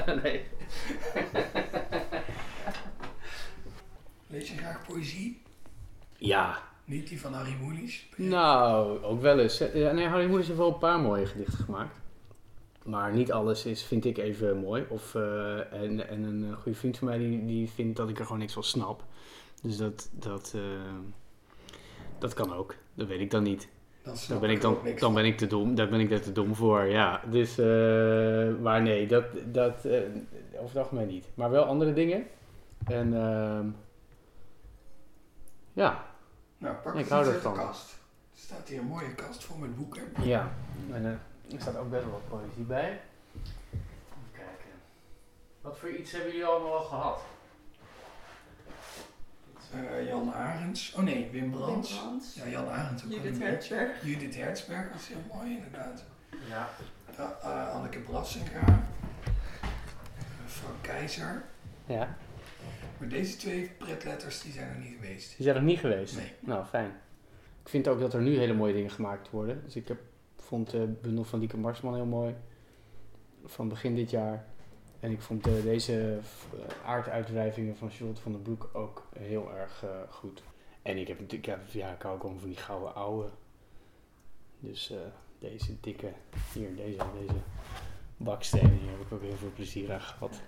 nee. 0.22 0.44
Lees 4.26 4.48
je 4.50 4.56
graag 4.56 4.82
poëzie? 4.86 5.42
Ja, 6.16 6.58
Niet 6.84 7.08
die 7.08 7.20
van 7.20 7.32
Harry 7.34 7.56
Mulisch? 7.60 8.06
nou, 8.16 9.02
ook 9.02 9.20
wel 9.20 9.38
eens. 9.38 9.58
Ja, 9.74 9.92
nee, 9.92 10.06
Harry 10.08 10.26
Moelis 10.28 10.46
heeft 10.46 10.58
wel 10.58 10.72
een 10.72 10.78
paar 10.78 10.98
mooie 11.00 11.26
gedichten 11.26 11.64
gemaakt. 11.64 11.94
Maar 12.84 13.12
niet 13.12 13.32
alles 13.32 13.64
is, 13.66 13.82
vind 13.82 14.04
ik 14.04 14.18
even 14.18 14.58
mooi. 14.58 14.86
Of, 14.88 15.14
eh, 15.14 15.72
en, 15.72 16.08
en 16.08 16.22
een 16.22 16.44
eh, 16.50 16.56
goede 16.56 16.78
vriend 16.78 16.98
van 16.98 17.08
mij 17.08 17.18
die, 17.18 17.44
die 17.44 17.70
vindt 17.70 17.96
dat 17.96 18.08
ik 18.08 18.18
er 18.18 18.24
gewoon 18.24 18.38
niks 18.40 18.52
van 18.52 18.64
snap. 18.64 19.04
Dus 19.62 19.76
dat, 19.76 20.08
dat, 20.12 20.52
eh, 20.56 20.60
dat 22.18 22.34
kan 22.34 22.52
ook. 22.54 22.74
Dat 22.94 23.06
weet 23.06 23.20
ik 23.20 23.30
dan 23.30 23.42
niet. 23.42 23.68
Dan 24.02 24.14
Daar 24.28 24.38
ben 24.38 24.50
ik 24.50 24.60
dan, 24.60 24.78
dan 24.98 25.14
ben 25.14 25.24
ik 25.24 25.36
te 25.38 25.46
dom. 25.46 25.74
Daar 25.74 25.88
ben 25.88 26.00
ik 26.00 26.10
er 26.10 26.22
te 26.22 26.32
dom 26.32 26.54
voor, 26.54 26.84
ja. 26.84 27.20
Dus, 27.30 27.58
eh, 27.58 28.54
maar 28.62 28.82
nee, 28.82 29.06
dat, 29.06 29.24
dat 29.52 29.84
eh, 29.84 30.00
over 30.54 30.68
het 30.68 30.76
algemeen 30.76 31.06
niet. 31.06 31.26
Maar 31.34 31.50
wel 31.50 31.64
andere 31.64 31.92
dingen. 31.92 32.26
En 32.86 33.14
ehm, 33.14 33.66
ja, 35.72 36.04
Nou, 36.58 36.76
pak 36.76 36.94
Ik 36.94 37.08
hou 37.08 37.26
ervan. 37.26 37.54
kast. 37.54 37.92
Er 38.32 38.38
staat 38.40 38.68
hier 38.68 38.78
een 38.78 38.86
mooie 38.86 39.14
kast 39.14 39.44
vol 39.44 39.56
met 39.58 39.76
boeken. 39.76 40.02
ja. 40.22 40.52
En 40.92 41.20
er 41.54 41.60
staat 41.60 41.76
ook 41.76 41.90
best 41.90 42.02
wel 42.04 42.12
wat 42.12 42.28
poëzie 42.40 42.64
bij. 42.64 42.90
Even 42.90 44.32
kijken. 44.32 44.70
Wat 45.60 45.78
voor 45.78 45.90
iets 45.90 46.12
hebben 46.12 46.30
jullie 46.30 46.46
allemaal 46.46 46.76
al 46.76 46.84
gehad? 46.84 47.20
Eh, 49.74 50.06
Jan 50.08 50.32
Arends. 50.34 50.94
Oh 50.94 51.02
nee, 51.02 51.30
Wim 51.30 51.50
Brands. 51.50 51.90
Wim 51.90 51.98
Brands. 52.00 52.34
Ja, 52.34 52.48
Jan 52.48 52.68
Arends 52.68 53.04
ook 53.04 53.10
wel 53.10 53.18
Judith. 53.18 53.40
Hertzberg. 53.42 54.04
Judith 54.04 54.34
Hertzberg, 54.36 54.92
dat 54.92 55.00
is 55.00 55.08
heel 55.08 55.22
mooi 55.34 55.56
inderdaad. 55.56 56.04
Ja. 56.48 56.68
Ja, 57.16 57.36
eh, 57.42 57.74
Anneke 57.74 57.98
Brassinga. 57.98 58.60
Eh, 58.60 58.74
Frank 60.46 60.76
Keizer. 60.82 61.44
Ja, 61.86 62.16
Maar 62.98 63.08
deze 63.08 63.36
twee 63.36 63.70
pretletters 63.78 64.42
die 64.42 64.52
zijn 64.52 64.68
er 64.68 64.78
niet 64.78 64.94
geweest. 65.00 65.36
die 65.36 65.44
zijn 65.44 65.56
er 65.56 65.62
niet 65.62 65.78
geweest. 65.78 66.16
Nee. 66.16 66.32
Nou, 66.40 66.64
fijn. 66.64 66.92
Ik 67.62 67.68
vind 67.68 67.88
ook 67.88 68.00
dat 68.00 68.14
er 68.14 68.20
nu 68.22 68.38
hele 68.38 68.52
mooie 68.54 68.72
dingen 68.72 68.90
gemaakt 68.90 69.30
worden. 69.30 69.62
Dus 69.64 69.76
ik 69.76 69.88
heb, 69.88 69.98
vond 70.44 70.70
de 70.70 70.86
bundel 71.02 71.24
van 71.24 71.38
Lieke 71.38 71.56
Marsman 71.56 71.94
heel 71.94 72.04
mooi. 72.04 72.34
Van 73.44 73.68
begin 73.68 73.94
dit 73.94 74.10
jaar. 74.10 74.46
En 75.00 75.10
ik 75.10 75.20
vond 75.20 75.46
eh, 75.46 75.62
deze 75.62 76.18
eh, 76.52 76.86
aarduitwrijvingen 76.86 77.76
van 77.76 77.90
Charlotte 77.90 78.20
van 78.20 78.32
den 78.32 78.42
Broek 78.42 78.70
ook 78.72 79.08
heel 79.18 79.52
erg 79.52 79.84
eh, 79.84 79.90
goed. 80.08 80.42
En 80.82 80.98
ik 80.98 81.08
heb 81.08 81.20
natuurlijk, 81.20 81.72
ja, 81.72 81.92
ik 81.92 82.02
hou 82.02 82.14
ook 82.14 82.40
van 82.40 82.48
die 82.48 82.56
gouden 82.56 82.94
ouwe. 82.94 83.28
Dus 84.60 84.90
eh, 84.90 84.98
deze 85.38 85.80
dikke, 85.80 86.12
hier, 86.52 86.76
deze, 86.76 87.02
deze 87.18 87.40
bakstenen, 88.16 88.78
hier 88.78 88.90
heb 88.90 89.00
ik 89.00 89.12
ook 89.12 89.22
heel 89.22 89.36
veel 89.36 89.52
plezier 89.54 89.92
aan 89.92 90.00
gehad. 90.00 90.40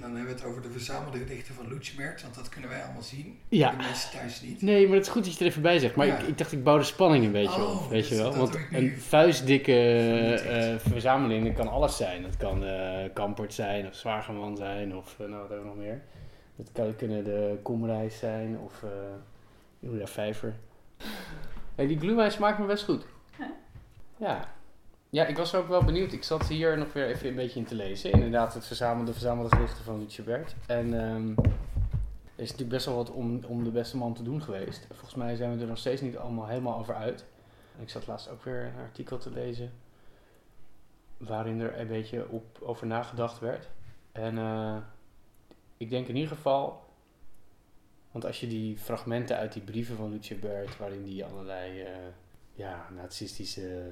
En 0.00 0.04
dan 0.04 0.16
hebben 0.16 0.34
we 0.34 0.40
het 0.40 0.50
over 0.50 0.62
de 0.62 0.70
verzamelde 0.70 1.18
gedichten 1.18 1.54
van 1.54 1.68
Lutjebert, 1.68 2.22
want 2.22 2.34
dat 2.34 2.48
kunnen 2.48 2.70
wij 2.70 2.82
allemaal 2.82 3.02
zien. 3.02 3.38
Ja. 3.48 3.70
De 3.70 3.76
mensen 3.76 4.10
thuis 4.18 4.40
niet. 4.42 4.62
Nee, 4.62 4.86
maar 4.86 4.96
het 4.96 5.06
is 5.06 5.12
goed 5.12 5.24
dat 5.24 5.32
je 5.34 5.40
er 5.40 5.46
even 5.50 5.62
bij 5.62 5.78
zegt. 5.78 5.94
Maar 5.96 6.06
Ja. 6.06 6.16
ik, 6.18 6.26
ik 6.26 6.38
dacht, 6.38 6.52
ik 6.52 6.64
bouw 6.64 6.78
de 6.78 6.84
spanning 6.84 7.24
een 7.24 7.32
beetje 7.32 7.60
Oh, 7.62 7.82
op, 7.84 7.90
weet 7.90 8.00
dus 8.00 8.08
je 8.08 8.16
wel. 8.16 8.36
Want 8.36 8.58
een 8.72 8.98
vuistdikke 8.98 9.72
eh, 9.72 10.70
het. 10.72 10.82
verzameling, 10.82 11.46
dat 11.46 11.54
kan 11.54 11.68
alles 11.68 11.96
zijn. 11.96 12.22
Dat 12.22 12.36
kan 12.36 12.64
eh 12.64 13.04
Kampert 13.14 13.54
zijn, 13.54 13.86
of 13.86 13.94
Zwageman 13.94 14.56
zijn, 14.56 14.96
of 14.96 15.14
eh, 15.20 15.26
nou, 15.26 15.40
wat 15.40 15.48
hebben 15.48 15.68
we 15.68 15.74
nog 15.74 15.84
meer? 15.84 16.02
Dat 16.56 16.68
kan, 16.72 16.96
kunnen 16.96 17.24
de 17.24 17.58
Komreis 17.62 18.18
zijn, 18.18 18.58
of 18.58 18.82
eh 18.82 18.88
Julia 19.78 20.06
Vijver. 20.06 20.54
Hey, 21.74 21.86
die 21.86 21.98
glühwein 21.98 22.30
smaakt 22.32 22.58
me 22.58 22.66
best 22.66 22.84
goed. 22.84 23.04
Ja? 23.38 23.50
Ja. 24.16 24.48
Ja, 25.10 25.26
ik 25.26 25.36
was 25.36 25.54
ook 25.54 25.68
wel 25.68 25.84
benieuwd. 25.84 26.12
Ik 26.12 26.22
zat 26.22 26.46
hier 26.48 26.78
nog 26.78 26.92
weer 26.92 27.06
even 27.06 27.28
een 27.28 27.34
beetje 27.34 27.58
in 27.58 27.66
te 27.66 27.74
lezen. 27.74 28.12
Inderdaad, 28.12 28.54
het 28.54 28.66
verzamelde, 28.66 29.12
verzamelde 29.12 29.56
gedichten 29.56 29.84
van 29.84 29.98
Lutje 29.98 30.22
Bert. 30.22 30.54
En 30.66 31.00
ehm, 31.00 31.30
er 32.34 32.44
is 32.44 32.50
natuurlijk 32.50 32.68
best 32.68 32.86
wel 32.86 32.94
wat 32.96 33.10
om, 33.10 33.44
om 33.44 33.64
de 33.64 33.70
beste 33.70 33.96
man 33.96 34.14
te 34.14 34.22
doen 34.22 34.42
geweest. 34.42 34.86
Volgens 34.88 35.14
mij 35.14 35.36
zijn 35.36 35.54
we 35.56 35.62
er 35.62 35.68
nog 35.68 35.78
steeds 35.78 36.00
niet 36.00 36.16
allemaal 36.16 36.46
helemaal 36.46 36.78
over 36.78 36.94
uit. 36.94 37.24
Ik 37.80 37.90
zat 37.90 38.06
laatst 38.06 38.28
ook 38.28 38.42
weer 38.44 38.64
een 38.64 38.82
artikel 38.82 39.18
te 39.18 39.30
lezen. 39.30 39.72
Waarin 41.16 41.60
er 41.60 41.80
een 41.80 41.86
beetje 41.88 42.28
op, 42.28 42.58
over 42.62 42.86
nagedacht 42.86 43.38
werd. 43.38 43.68
En 44.12 44.38
eh, 44.38 44.76
ik 45.76 45.90
denk 45.90 46.08
in 46.08 46.16
ieder 46.16 46.36
geval. 46.36 46.86
Want 48.10 48.24
als 48.24 48.40
je 48.40 48.46
die 48.46 48.78
fragmenten 48.78 49.36
uit 49.36 49.52
die 49.52 49.62
brieven 49.62 49.96
van 49.96 50.10
Lutje 50.10 50.34
Bert. 50.34 50.76
waarin 50.76 51.04
die 51.04 51.24
allerlei. 51.24 51.80
eh, 51.80 51.96
ja, 52.58 52.88
nazistische 52.90 53.82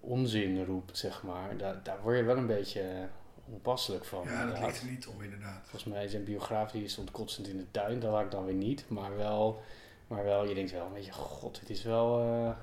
onzin 0.00 0.64
roept, 0.64 0.98
zeg 0.98 1.22
maar. 1.22 1.56
Daar, 1.56 1.82
daar 1.82 2.02
word 2.02 2.16
je 2.16 2.22
wel 2.22 2.36
een 2.36 2.46
beetje 2.46 2.80
eh, 2.80 3.04
onpasselijk 3.44 4.04
van. 4.04 4.24
Ja, 4.24 4.46
dat 4.46 4.58
ligt 4.58 4.80
er 4.80 4.86
niet 4.86 5.06
om 5.06 5.22
inderdaad. 5.22 5.60
Volgens 5.62 5.84
mij 5.84 6.08
zijn 6.08 6.24
biograaf 6.24 6.70
die 6.70 6.88
stond 6.88 7.10
kotsend 7.10 7.48
in 7.48 7.56
de 7.56 7.70
tuin. 7.70 8.00
Dat 8.00 8.12
had 8.12 8.24
ik 8.24 8.30
dan 8.30 8.44
weer 8.44 8.54
niet. 8.54 8.88
Maar 8.88 9.16
wel, 9.16 9.62
maar 10.06 10.24
wel 10.24 10.48
je 10.48 10.54
denkt 10.54 10.72
wel 10.72 10.86
een 10.86 10.92
beetje, 10.92 11.12
god, 11.12 11.60
het 11.60 11.70
is 11.70 11.82
wel 11.82 12.20
eh, 12.20 12.56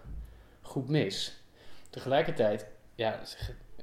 goed 0.62 0.90
mis. 0.90 1.44
Tegelijkertijd, 1.90 2.66
ja, 2.96 3.20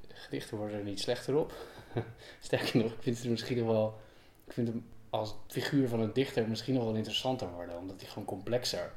gedichten 0.09 0.57
worden 0.57 0.79
er 0.79 0.85
niet 0.85 1.01
slechter 1.01 1.37
op. 1.37 1.53
Sterker 2.41 2.83
nog, 2.83 2.93
ik 2.93 3.03
vind 3.03 3.19
het 3.19 3.29
misschien 3.29 3.59
nog 3.59 3.67
wel... 3.67 4.01
Ik 4.47 4.53
vind 4.53 4.69
hem 4.69 4.87
als 5.11 5.35
figuur 5.47 5.89
van 5.89 6.01
een 6.01 6.13
dichter 6.13 6.49
misschien 6.49 6.75
nog 6.75 6.85
wel 6.85 6.95
interessanter 6.95 7.51
worden. 7.51 7.79
Omdat 7.79 8.01
hij 8.01 8.11
gewoon 8.11 8.25
complexer... 8.25 8.93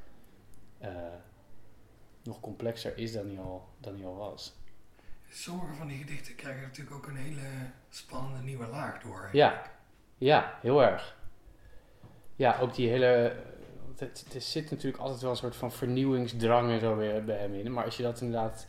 eh, 0.79 0.89
nog 2.23 2.39
complexer 2.39 2.97
is 2.97 3.11
dan 3.11 3.27
hij 3.27 3.39
al, 3.39 3.69
dan 3.79 3.95
hij 3.95 4.05
al 4.05 4.15
was. 4.15 4.53
Sommige 5.29 5.73
van 5.73 5.87
die 5.87 5.97
gedichten 5.97 6.35
krijgen 6.35 6.61
natuurlijk 6.61 6.95
ook 6.95 7.07
een 7.07 7.15
hele 7.15 7.47
spannende 7.89 8.43
nieuwe 8.43 8.67
laag 8.67 9.01
door. 9.01 9.29
Ja, 9.31 9.71
ja, 10.17 10.57
heel 10.61 10.83
erg. 10.83 11.15
Ja, 12.35 12.59
ook 12.59 12.75
die 12.75 12.89
hele. 12.89 13.35
er 14.33 14.41
zit 14.41 14.71
natuurlijk 14.71 15.03
altijd 15.03 15.21
wel 15.21 15.31
een 15.31 15.37
soort 15.37 15.55
van 15.55 15.71
vernieuwingsdrang 15.71 16.71
en 16.71 16.79
zo 16.79 16.95
weer 16.95 17.23
bij 17.23 17.37
hem 17.37 17.53
in. 17.53 17.73
Maar 17.73 17.85
als 17.85 17.97
je 17.97 18.03
dat 18.03 18.21
inderdaad 18.21 18.67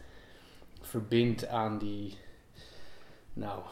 verbindt 0.80 1.46
aan 1.46 1.78
die. 1.78 2.18
Nou, 3.32 3.62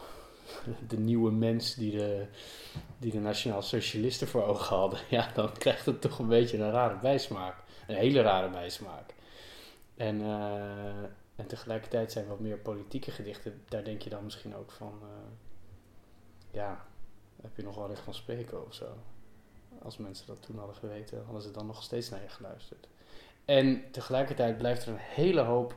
de 0.87 0.97
nieuwe 0.97 1.31
mens 1.31 1.75
die 1.75 1.97
de, 1.97 2.25
die 2.97 3.11
de 3.11 3.19
Nationaal 3.19 3.61
Socialisten 3.61 4.27
voor 4.27 4.43
ogen 4.43 4.75
hadden. 4.75 4.99
Ja, 5.09 5.31
dan 5.33 5.53
krijgt 5.57 5.85
het 5.85 6.01
toch 6.01 6.19
een 6.19 6.27
beetje 6.27 6.57
een 6.57 6.71
rare 6.71 6.99
bijsmaak. 6.99 7.55
Een 7.87 7.95
hele 7.95 8.21
rare 8.21 8.49
bijsmaak. 8.49 9.13
En, 9.95 10.21
eh, 10.21 11.03
en 11.35 11.47
tegelijkertijd 11.47 12.11
zijn 12.11 12.27
wat 12.27 12.39
meer 12.39 12.57
politieke 12.57 13.11
gedichten. 13.11 13.63
Daar 13.69 13.83
denk 13.83 14.01
je 14.01 14.09
dan 14.09 14.23
misschien 14.23 14.55
ook 14.55 14.71
van. 14.71 14.99
eh, 15.01 15.31
ja, 16.51 16.85
heb 17.41 17.57
je 17.57 17.63
nog 17.63 17.75
wel 17.75 17.87
recht 17.87 18.01
van 18.01 18.13
spreken 18.13 18.65
of 18.65 18.73
zo. 18.73 18.97
Als 19.81 19.97
mensen 19.97 20.27
dat 20.27 20.41
toen 20.41 20.57
hadden 20.57 20.75
geweten, 20.75 21.23
hadden 21.23 21.41
ze 21.41 21.51
dan 21.51 21.65
nog 21.65 21.83
steeds 21.83 22.09
naar 22.09 22.21
je 22.21 22.29
geluisterd. 22.29 22.87
En 23.45 23.91
tegelijkertijd 23.91 24.57
blijft 24.57 24.85
er 24.85 24.89
een 24.89 24.97
hele 24.97 25.41
hoop 25.41 25.75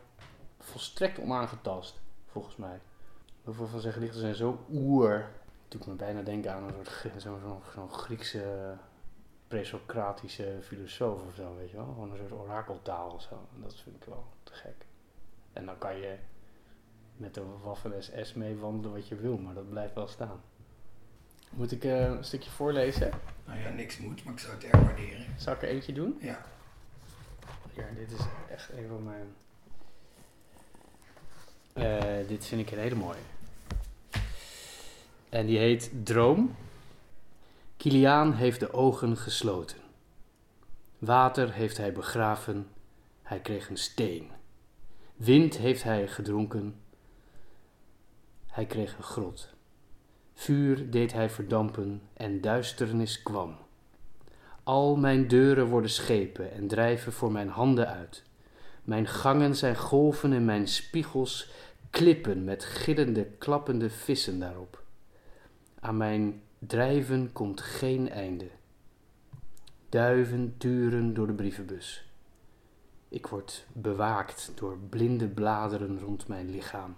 volstrekt 0.58 1.18
onaangetast, 1.18 2.00
volgens 2.26 2.56
mij. 2.56 2.80
Hoeveel 3.44 3.66
van 3.66 3.80
zijn 3.80 3.92
gedichten 3.92 4.20
zijn 4.20 4.34
zo 4.34 4.64
oer. 4.70 5.30
Doet 5.68 5.86
me 5.86 5.94
bijna 5.94 6.22
denken 6.22 6.52
aan 6.52 6.64
een 6.64 6.74
soort 6.84 7.22
zo'n 7.72 7.90
Griekse 7.90 8.76
presocratische 9.48 10.58
filosoof 10.62 11.26
of 11.28 11.34
zo, 11.34 11.56
weet 11.56 11.70
je 11.70 11.76
wel. 11.76 11.86
Gewoon 11.86 12.10
een 12.10 12.16
soort 12.16 12.32
orakeltaal 12.32 13.10
of 13.10 13.22
zo. 13.22 13.48
En 13.54 13.62
dat 13.62 13.80
vind 13.80 13.96
ik 13.96 14.04
wel 14.04 14.24
te 14.42 14.52
gek. 14.52 14.86
En 15.52 15.66
dan 15.66 15.78
kan 15.78 15.96
je 15.96 16.16
met 17.16 17.34
de 17.34 17.42
Waffen 17.62 18.02
SS 18.02 18.34
meewandelen 18.34 18.92
wat 18.92 19.08
je 19.08 19.16
wil, 19.16 19.38
maar 19.38 19.54
dat 19.54 19.70
blijft 19.70 19.94
wel 19.94 20.08
staan. 20.08 20.40
Moet 21.50 21.72
ik 21.72 21.84
eh, 21.84 22.04
een 22.04 22.24
stukje 22.24 22.50
voorlezen? 22.50 23.10
Nou 23.44 23.58
ja, 23.58 23.68
niks 23.68 23.98
moet, 23.98 24.24
maar 24.24 24.32
ik 24.32 24.38
zou 24.38 24.54
het 24.54 24.64
erg 24.64 24.82
waarderen. 24.82 25.26
Zal 25.36 25.52
ik 25.52 25.62
er 25.62 25.68
eentje 25.68 25.92
doen? 25.92 26.18
Ja. 26.20 26.44
Ja, 27.72 27.84
dit 27.94 28.12
is 28.12 28.20
echt 28.50 28.72
een 28.72 28.88
van 28.88 29.04
mijn. 29.04 29.34
Eh, 31.72 32.28
dit 32.28 32.46
vind 32.46 32.60
ik 32.60 32.70
een 32.70 32.78
hele 32.78 32.94
mooie. 32.94 33.18
En 35.28 35.46
die 35.46 35.58
heet 35.58 35.90
Droom. 36.02 36.56
Kiliaan 37.76 38.32
heeft 38.32 38.60
de 38.60 38.72
ogen 38.72 39.16
gesloten. 39.16 39.78
Water 40.98 41.52
heeft 41.52 41.76
hij 41.76 41.92
begraven, 41.92 42.68
hij 43.22 43.40
kreeg 43.40 43.68
een 43.68 43.76
steen. 43.76 44.30
Wind 45.16 45.56
heeft 45.56 45.82
hij 45.82 46.08
gedronken, 46.08 46.80
hij 48.46 48.66
kreeg 48.66 48.96
een 48.96 49.02
grot. 49.02 49.54
Vuur 50.34 50.90
deed 50.90 51.12
hij 51.12 51.30
verdampen 51.30 52.02
en 52.12 52.40
duisternis 52.40 53.22
kwam. 53.22 53.56
Al 54.62 54.96
mijn 54.96 55.28
deuren 55.28 55.66
worden 55.66 55.90
schepen 55.90 56.52
en 56.52 56.68
drijven 56.68 57.12
voor 57.12 57.32
mijn 57.32 57.48
handen 57.48 57.88
uit. 57.88 58.22
Mijn 58.84 59.06
gangen 59.06 59.56
zijn 59.56 59.76
golven 59.76 60.32
en 60.32 60.44
mijn 60.44 60.68
spiegels 60.68 61.50
klippen 61.90 62.44
met 62.44 62.64
gillende, 62.64 63.24
klappende 63.24 63.90
vissen 63.90 64.38
daarop. 64.38 64.82
Aan 65.80 65.96
mijn 65.96 66.42
drijven 66.58 67.32
komt 67.32 67.60
geen 67.60 68.10
einde. 68.10 68.48
Duiven 69.88 70.54
turen 70.58 71.14
door 71.14 71.26
de 71.26 71.32
brievenbus. 71.32 72.10
Ik 73.08 73.26
word 73.26 73.66
bewaakt 73.72 74.52
door 74.54 74.78
blinde 74.78 75.28
bladeren 75.28 76.00
rond 76.00 76.28
mijn 76.28 76.50
lichaam. 76.50 76.96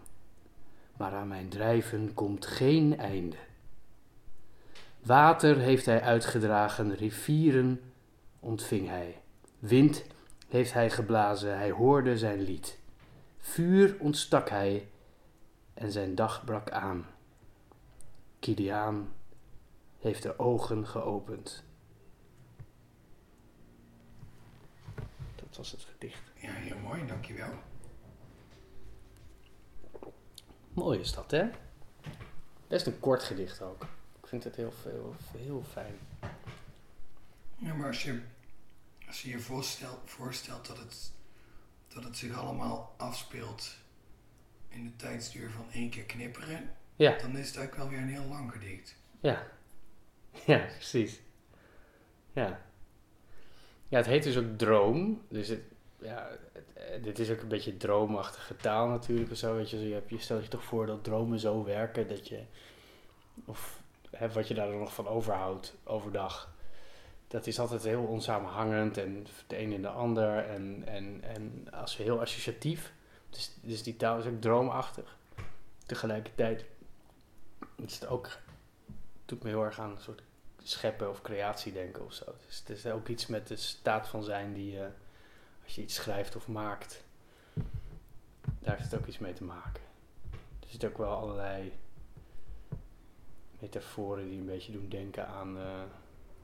Maar 0.97 1.13
aan 1.13 1.29
mijn 1.29 1.49
drijven 1.49 2.15
komt 2.15 2.47
geen 2.47 2.99
einde. 2.99 3.37
Water 5.03 5.59
heeft 5.59 5.87
hij 5.87 6.03
uitgedragen, 6.03 6.95
rivieren 6.95 7.81
ontving 8.41 8.89
hij. 8.89 9.23
Wind 9.59 10.05
heeft 10.49 10.73
hij 10.73 10.91
geblazen, 10.91 11.57
hij 11.57 11.71
hoorde 11.71 12.19
zijn 12.19 12.41
lied. 12.41 12.79
Vuur 13.39 13.97
ontstak 14.01 14.49
hij 14.49 14.89
en 15.75 15.93
zijn 15.93 16.15
dag 16.15 16.45
brak 16.45 16.71
aan. 16.71 17.07
Kidiaan 18.39 19.09
heeft 19.99 20.23
de 20.23 20.39
ogen 20.39 20.87
geopend. 20.87 21.65
Dat 25.35 25.57
was 25.57 25.71
het 25.71 25.83
gedicht. 25.93 26.23
Ja, 26.35 26.53
heel 26.53 26.79
mooi, 26.79 27.07
dankjewel. 27.07 27.53
Mooi 30.73 30.99
is 31.01 31.13
dat, 31.13 31.31
hè? 31.31 31.49
Best 32.67 32.87
een 32.87 33.01
kort 33.01 33.23
gedicht 33.23 33.63
ook. 33.63 33.83
Ik 34.21 34.27
vind 34.27 34.45
het 34.45 34.57
heel, 34.57 34.73
veel, 34.73 35.15
heel 35.37 35.63
fijn. 35.73 35.99
Ja, 37.57 37.75
maar 37.75 37.87
als 37.87 38.03
je 38.03 38.23
als 39.07 39.23
je, 39.23 39.29
je 39.31 39.39
voorstelt, 39.39 39.99
voorstelt 40.05 40.67
dat, 40.67 40.79
het, 40.79 41.13
dat 41.89 42.05
het 42.05 42.17
zich 42.17 42.37
allemaal 42.39 42.95
afspeelt 42.97 43.77
in 44.69 44.85
de 44.85 44.97
tijdsduur 44.97 45.51
van 45.51 45.65
één 45.73 45.91
keer 45.91 46.05
knipperen, 46.05 46.77
Ja, 46.97 47.19
dan 47.19 47.37
is 47.37 47.47
het 47.47 47.57
eigenlijk 47.57 47.75
wel 47.77 47.89
weer 47.89 47.99
een 47.99 48.23
heel 48.23 48.29
lang 48.29 48.53
gedicht. 48.53 48.97
ja. 49.21 49.47
Ja, 50.47 50.59
precies. 50.59 51.21
Ja. 52.33 52.61
Ja, 53.89 53.97
het 53.97 54.07
heet 54.07 54.23
dus 54.23 54.37
ook 54.37 54.59
Droom. 54.59 55.23
Dus 55.29 55.49
het, 55.49 55.61
ja, 55.99 56.29
het- 56.53 56.73
eh, 56.75 57.03
dit 57.03 57.19
is 57.19 57.31
ook 57.31 57.41
een 57.41 57.49
beetje 57.49 57.77
droomachtige 57.77 58.57
taal 58.57 58.89
natuurlijk. 58.89 59.31
Of 59.31 59.37
zo, 59.37 59.55
weet 59.55 59.71
je. 59.71 59.89
Je, 59.89 59.95
hebt, 59.95 60.11
je 60.11 60.19
stelt 60.19 60.43
je 60.43 60.49
toch 60.49 60.65
voor 60.65 60.87
dat 60.87 61.05
dromen 61.05 61.39
zo 61.39 61.65
werken 61.65 62.09
dat 62.09 62.29
je... 62.29 62.43
Of 63.45 63.83
hè, 64.11 64.29
wat 64.33 64.49
je 64.49 64.55
daar 64.55 64.69
nog 64.77 64.95
van 64.95 65.09
overhoudt 65.09 65.77
overdag. 65.85 66.55
Dat 67.29 67.47
is 67.47 67.59
altijd 67.59 67.83
heel 67.83 68.03
onsamenhangend 68.05 68.97
en 68.97 69.27
de 69.47 69.59
een 69.59 69.73
in 69.73 69.83
de 69.83 69.89
ander. 69.89 70.37
En, 70.39 70.83
en, 70.87 71.21
en 71.23 71.67
als 71.73 71.97
je 71.97 72.03
heel 72.03 72.21
associatief. 72.21 72.93
Dus, 73.31 73.55
dus 73.63 73.83
die 73.83 73.97
taal 73.97 74.19
is 74.19 74.27
ook 74.27 74.41
droomachtig. 74.41 75.17
Tegelijkertijd 75.87 76.65
is 77.77 77.95
het 78.01 78.09
ook... 78.09 78.39
doet 79.29 79.43
me 79.43 79.49
heel 79.49 79.65
erg 79.65 79.81
aan 79.81 79.91
een 79.91 80.01
soort 80.01 80.23
scheppen 80.63 81.11
of 81.11 81.23
creatie 81.23 81.73
denken 81.73 82.05
of 82.05 82.13
zo. 82.13 82.25
Dus 82.47 82.59
het 82.59 82.69
is 82.69 82.87
ook 82.87 83.09
iets 83.09 83.27
met 83.27 83.49
de 83.49 83.57
staat 83.57 84.09
van 84.09 84.25
zijn 84.25 84.55
die 84.55 84.73
je, 84.73 84.89
als 85.65 85.75
je 85.75 85.83
iets 85.83 85.95
schrijft 85.95 86.37
of 86.37 86.49
maakt, 86.49 87.05
daar 88.59 88.77
heeft 88.77 88.91
het 88.91 89.01
ook 89.01 89.07
iets 89.07 89.19
mee 89.19 89.33
te 89.33 89.45
maken. 89.45 89.83
Er 90.61 90.69
zitten 90.69 90.89
ook 90.89 90.99
wel 90.99 91.17
allerlei 91.17 91.73
metaforen 93.59 94.29
die 94.29 94.39
een 94.39 94.47
beetje 94.47 94.73
doen 94.73 94.89
denken 94.89 95.27
aan 95.27 95.59
eh, 95.59 95.83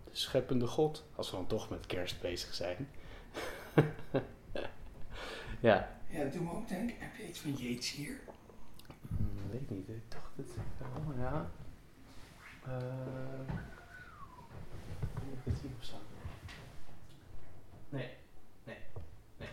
de 0.04 0.16
scheppende 0.16 0.66
God, 0.66 1.04
als 1.14 1.30
we 1.30 1.36
dan 1.36 1.46
toch 1.46 1.70
met 1.70 1.86
kerst 1.86 2.20
bezig 2.20 2.54
zijn. 2.54 2.88
ja. 5.60 5.98
Ja, 6.08 6.22
dat 6.22 6.32
doet 6.32 6.42
me 6.42 6.50
ook 6.50 6.68
denken, 6.68 6.96
heb 6.98 7.16
je 7.16 7.28
iets 7.28 7.38
van 7.38 7.52
Yates 7.52 7.90
hier? 7.90 8.20
Hmm, 9.08 9.50
weet 9.50 9.60
ik 9.60 9.70
niet, 9.70 9.88
ik 9.88 10.10
dacht 10.10 10.36
het 10.36 10.50
wel, 10.78 11.14
ja. 11.16 11.50
Eh, 12.66 12.72
het 15.44 15.70
staan? 15.80 15.98
Nee, 17.88 18.08
nee, 18.64 18.76
nee. 19.36 19.48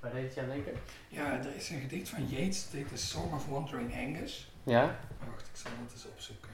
Waar 0.00 0.12
deed 0.12 0.24
het 0.24 0.34
je 0.34 0.40
aan 0.40 0.46
denken? 0.48 0.72
Ja, 1.08 1.32
er 1.38 1.54
is 1.54 1.70
een 1.70 1.80
gedicht 1.80 2.08
van 2.08 2.26
Yates, 2.26 2.64
dat 2.64 2.72
heet 2.72 2.88
The 2.88 2.96
Song 2.96 3.32
of 3.34 3.46
Wandering 3.46 3.94
Angus. 3.94 4.50
Ja? 4.62 4.98
Wacht, 5.30 5.46
ik 5.46 5.56
zal 5.56 5.70
het 5.82 5.92
eens 5.92 6.06
opzoeken. 6.06 6.50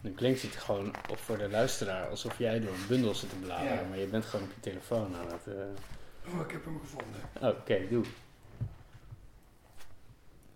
Nu 0.00 0.10
klinkt 0.14 0.42
het 0.42 0.56
gewoon 0.56 0.94
op 1.10 1.18
voor 1.18 1.38
de 1.38 1.48
luisteraar 1.48 2.08
alsof 2.08 2.38
jij 2.38 2.60
door 2.60 2.74
een 2.74 2.86
bundel 2.88 3.14
zit 3.14 3.30
te 3.30 3.36
bladeren, 3.36 3.82
Ja. 3.82 3.88
maar 3.88 3.98
je 3.98 4.06
bent 4.06 4.24
gewoon 4.24 4.46
op 4.46 4.52
je 4.54 4.60
telefoon 4.60 5.16
aan 5.16 5.26
het... 5.32 5.46
eh, 5.46 6.34
Oh, 6.34 6.40
ik 6.40 6.50
heb 6.50 6.64
hem 6.64 6.80
gevonden. 6.80 7.20
Oké, 7.40 7.88
doe. 7.88 8.04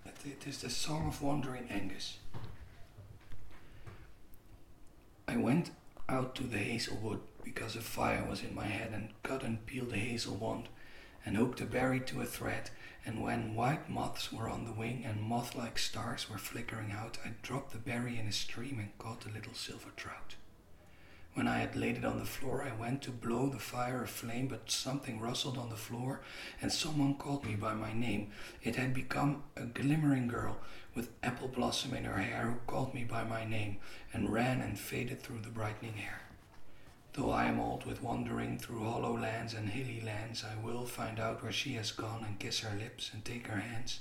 Het, 0.03 0.23
het 0.23 0.47
is 0.47 0.59
The 0.59 0.69
Song 0.71 1.07
of 1.07 1.19
Wandering 1.21 1.71
Angus. 1.73 2.21
I 5.29 5.37
went 5.37 5.71
out 6.09 6.35
to 6.37 6.45
the 6.45 6.59
hazel 6.59 6.97
wood 6.97 7.21
because 7.45 7.77
a 7.77 7.81
fire 7.81 8.25
was 8.29 8.43
in 8.43 8.55
my 8.55 8.67
head 8.67 8.93
and 8.93 9.11
cut 9.23 9.43
and 9.43 9.65
peeled 9.67 9.93
a 9.93 9.97
hazel 9.97 10.35
wand 10.35 10.69
and 11.25 11.37
hooked 11.37 11.61
a 11.61 11.65
berry 11.65 12.01
to 12.01 12.21
a 12.21 12.27
thread 12.27 12.71
and 13.05 13.23
when 13.23 13.55
white 13.55 13.89
moths 13.89 14.33
were 14.33 14.49
on 14.49 14.65
the 14.65 14.73
wing 14.73 15.05
and 15.05 15.23
moth-like 15.23 15.79
stars 15.79 16.29
were 16.29 16.39
flickering 16.39 16.93
out 16.93 17.19
I 17.25 17.31
dropped 17.43 17.73
the 17.73 17.79
berry 17.79 18.19
in 18.19 18.27
a 18.27 18.33
stream 18.33 18.79
and 18.79 18.97
caught 18.99 19.27
a 19.27 19.33
little 19.33 19.55
silver 19.55 19.91
trout. 19.97 20.35
When 21.35 21.49
I 21.49 21.59
had 21.61 21.77
laid 21.77 21.97
it 21.97 22.05
on 22.05 22.19
the 22.19 22.27
floor, 22.27 22.63
I 22.63 22.79
went 22.79 23.01
to 23.03 23.11
blow 23.11 23.49
the 23.49 23.59
fire 23.59 24.03
aflame, 24.03 24.49
but 24.49 24.71
something 24.71 25.19
rustled 25.19 25.57
on 25.57 25.71
the 25.71 25.77
floor, 25.77 26.21
and 26.61 26.71
someone 26.71 27.15
called 27.15 27.47
me 27.47 27.55
by 27.55 27.73
my 27.73 27.95
name. 27.95 28.31
It 28.63 28.77
had 28.77 28.93
become 28.93 29.43
a 29.57 29.65
glimmering 29.65 30.29
girl 30.29 30.59
with 30.95 31.09
apple 31.23 31.49
blossom 31.49 31.95
in 31.95 32.05
her 32.05 32.19
hair 32.19 32.51
who 32.51 32.59
called 32.67 32.93
me 32.93 33.05
by 33.05 33.25
my 33.25 33.47
name 33.47 33.79
and 34.13 34.31
ran 34.31 34.61
and 34.61 34.79
faded 34.79 35.23
through 35.23 35.41
the 35.41 35.49
brightening 35.49 35.95
air. 35.99 36.21
Though 37.15 37.31
I 37.31 37.47
am 37.47 37.59
old 37.59 37.87
with 37.87 38.03
wandering 38.03 38.59
through 38.59 38.85
hollow 38.85 39.17
lands 39.17 39.55
and 39.55 39.71
hilly 39.71 40.03
lands, 40.05 40.45
I 40.45 40.63
will 40.63 40.85
find 40.85 41.19
out 41.19 41.43
where 41.43 41.53
she 41.53 41.73
has 41.75 41.93
gone 41.93 42.25
and 42.25 42.39
kiss 42.39 42.61
her 42.61 42.77
lips 42.77 43.11
and 43.13 43.25
take 43.25 43.47
her 43.47 43.61
hands 43.61 44.01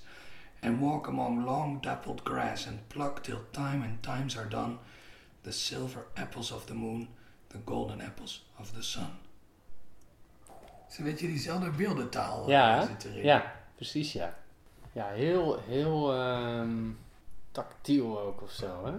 and 0.62 0.82
walk 0.82 1.08
among 1.08 1.46
long 1.46 1.80
dappled 1.80 2.24
grass 2.24 2.68
and 2.68 2.88
pluck 2.90 3.24
till 3.24 3.46
time 3.52 3.82
and 3.82 4.04
times 4.04 4.36
are 4.36 4.46
done 4.46 4.80
the 5.44 5.52
silver 5.52 6.06
apples 6.16 6.52
of 6.52 6.68
the 6.68 6.74
moon, 6.74 7.08
the 7.52 7.58
golden 7.66 8.02
apples 8.02 8.46
of 8.60 8.72
the 8.72 8.82
sun. 8.82 9.10
Ze 10.90 11.04
weet 11.04 11.20
je 11.20 11.28
diezelfde 11.28 11.70
beeldentaal 11.70 12.42
eh, 12.44 12.50
Ja, 12.50 12.86
zit 12.86 13.04
erin. 13.04 13.24
ja, 13.24 13.56
precies 13.76 14.14
ja. 14.14 14.38
Ja, 14.92 15.08
heel, 15.08 15.60
heel 15.60 16.14
ehm, 16.14 16.90
tactiel 17.52 18.20
ook 18.20 18.42
of 18.42 18.52
zo, 18.52 18.86
hè? 18.86 18.94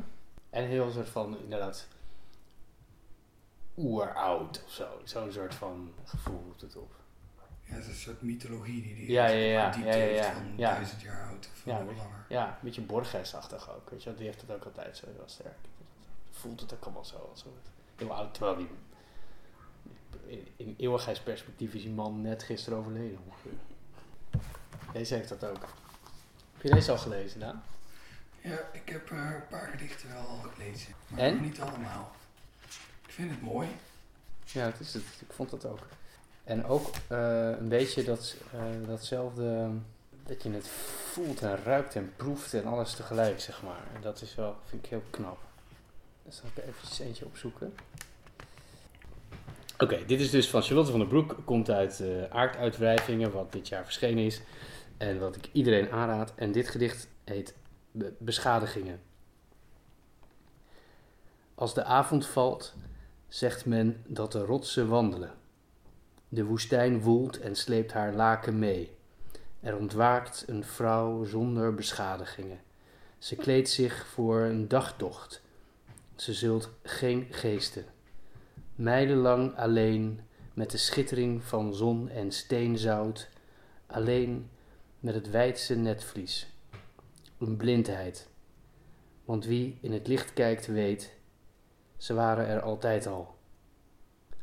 En 0.51 0.65
heel 0.67 0.91
soort 0.91 1.09
van, 1.09 1.39
inderdaad, 1.43 1.87
oeroud 3.77 4.63
of 4.65 4.71
zo. 4.71 5.01
Zo'n 5.05 5.33
soort 5.33 5.55
van 5.55 5.93
gevoel 6.05 6.43
roept 6.47 6.61
het 6.61 6.77
op. 6.77 6.95
Ja, 7.65 7.75
het 7.75 7.83
is 7.83 7.89
een 7.89 7.95
soort 7.95 8.23
mythologie 8.23 8.83
die 8.83 8.95
die 8.95 9.11
Ja, 9.11 9.27
ja, 9.27 9.45
ja, 9.47 9.71
diepte 9.71 9.89
ja, 9.89 9.95
ja, 9.95 10.01
heeft 10.03 10.25
ja, 10.27 10.33
van 10.33 10.53
ja. 10.57 10.73
duizend 10.73 11.01
jaar 11.01 11.29
oud 11.29 11.49
of 11.53 11.65
Ja, 11.65 11.79
langer. 11.85 12.25
Ja, 12.29 12.47
een 12.49 12.55
beetje 12.61 12.83
Borges-achtig 12.83 13.71
ook, 13.75 13.91
weet 13.91 14.03
je. 14.03 14.15
Die 14.15 14.27
heeft 14.27 14.41
het 14.41 14.51
ook 14.51 14.65
altijd 14.65 14.97
zo 14.97 15.07
heel 15.15 15.23
sterk. 15.29 15.59
Voelt 16.31 16.61
het 16.61 16.75
ook 16.75 16.85
allemaal 16.85 17.05
zo, 17.05 17.17
alsof 17.31 17.53
het 17.63 17.71
heel 17.97 18.15
oud, 18.15 18.35
terwijl 18.35 18.57
die... 18.57 18.69
In, 20.27 20.47
in 20.57 20.75
eeuwigheidsperspectief 20.79 21.75
is 21.75 21.83
die 21.83 21.91
man 21.91 22.21
net 22.21 22.43
gisteren 22.43 22.79
overleden 22.79 23.19
ongeveer. 23.27 23.53
Deze 24.93 25.15
heeft 25.15 25.29
dat 25.29 25.45
ook. 25.45 25.61
Heb 26.53 26.63
je 26.63 26.71
deze 26.71 26.91
al 26.91 26.99
gelezen, 26.99 27.41
Daan? 27.41 27.63
Ja, 28.41 28.59
ik 28.73 28.89
heb 28.89 29.11
eh, 29.11 29.19
een 29.19 29.47
paar 29.49 29.69
gedichten 29.69 30.09
wel 30.09 30.27
al 30.27 30.39
gelezen, 30.55 30.95
maar 31.07 31.19
En? 31.19 31.41
niet 31.41 31.61
allemaal. 31.61 32.13
Ik 33.07 33.13
vind 33.13 33.31
het 33.31 33.43
mooi. 33.43 33.69
Ja, 34.45 34.65
het 34.65 34.81
is 34.81 34.95
het. 34.95 35.03
Ik 35.21 35.33
vond 35.33 35.51
dat 35.51 35.67
ook. 35.67 35.87
En 36.45 36.65
ook 36.65 36.91
eh, 37.09 37.49
een 37.49 37.69
beetje 37.69 38.05
dat, 38.05 38.37
eh, 38.53 38.61
datzelfde, 38.87 39.71
dat 40.27 40.43
je 40.43 40.51
het 40.51 40.69
voelt 41.13 41.43
en 41.43 41.65
ruikt 41.65 41.95
en 41.97 42.13
proeft 42.17 42.55
en 42.55 42.67
alles 42.67 42.95
tegelijk, 42.95 43.41
zeg 43.41 43.63
maar. 43.63 43.83
En 43.95 44.01
dat 44.01 44.23
is 44.23 44.35
wel, 44.35 44.57
vind 44.65 44.85
ik 44.85 44.91
heel 44.91 45.03
knap. 45.11 45.39
Dan 46.23 46.33
ga 46.33 46.47
ik 46.55 46.65
eventjes 46.69 46.99
eentje 46.99 47.25
opzoeken. 47.25 47.75
Oké, 49.79 50.05
dit 50.07 50.21
is 50.21 50.31
dus 50.31 50.51
van 50.51 50.63
Charlotte 50.63 50.91
van 50.91 51.01
der 51.01 51.09
Broek. 51.09 51.37
Komt 51.45 51.71
uit 51.71 52.01
eh 52.01 52.25
Aarduitwrijvingen, 52.31 53.33
wat 53.33 53.53
dit 53.53 53.69
jaar 53.69 53.85
verschenen 53.85 54.25
is. 54.25 54.41
En 54.97 55.19
wat 55.19 55.37
ik 55.37 55.49
iedereen 55.53 55.91
aanraad. 55.91 56.33
En 56.37 56.53
dit 56.53 56.69
gedicht 56.69 57.09
heet 57.25 57.55
Be- 57.91 58.13
Beschadigingen. 58.19 59.01
Als 61.55 61.75
de 61.75 61.85
avond 61.85 62.27
valt, 62.27 62.75
zegt 63.29 63.67
men 63.67 64.03
dat 64.07 64.33
de 64.33 64.45
rotsen 64.45 64.89
wandelen. 64.89 65.33
De 66.29 66.45
woestijn 66.45 67.01
woelt 67.01 67.41
en 67.41 67.57
sleept 67.57 67.93
haar 67.93 68.15
laken 68.15 68.59
mee. 68.59 68.97
Er 69.61 69.77
ontwaakt 69.77 70.45
een 70.47 70.65
vrouw 70.65 71.25
zonder 71.25 71.75
beschadigingen. 71.75 72.61
Ze 73.19 73.37
kleedt 73.37 73.69
zich 73.69 74.07
voor 74.07 74.41
een 74.41 74.69
dagtocht. 74.69 75.42
Ze 76.23 76.35
zult 76.35 76.71
geen 76.83 77.27
geesten. 77.31 77.85
Mijlenlang 78.75 79.57
alleen 79.57 80.21
met 80.55 80.71
de 80.71 80.77
schittering 80.77 81.43
van 81.43 81.75
zon 81.75 82.09
en 82.09 82.33
steenzout. 82.33 83.29
Alleen 83.87 84.51
met 85.01 85.15
het 85.15 85.31
wijdse 85.31 85.75
netvlies. 85.77 86.53
Een 87.39 87.57
blindheid. 87.57 88.29
Want 89.25 89.45
wie 89.45 89.79
in 89.81 89.93
het 89.93 90.07
licht 90.07 90.33
kijkt 90.33 90.67
weet, 90.67 91.17
ze 91.97 92.15
waren 92.15 92.47
er 92.47 92.61
altijd 92.61 93.07
al. 93.07 93.39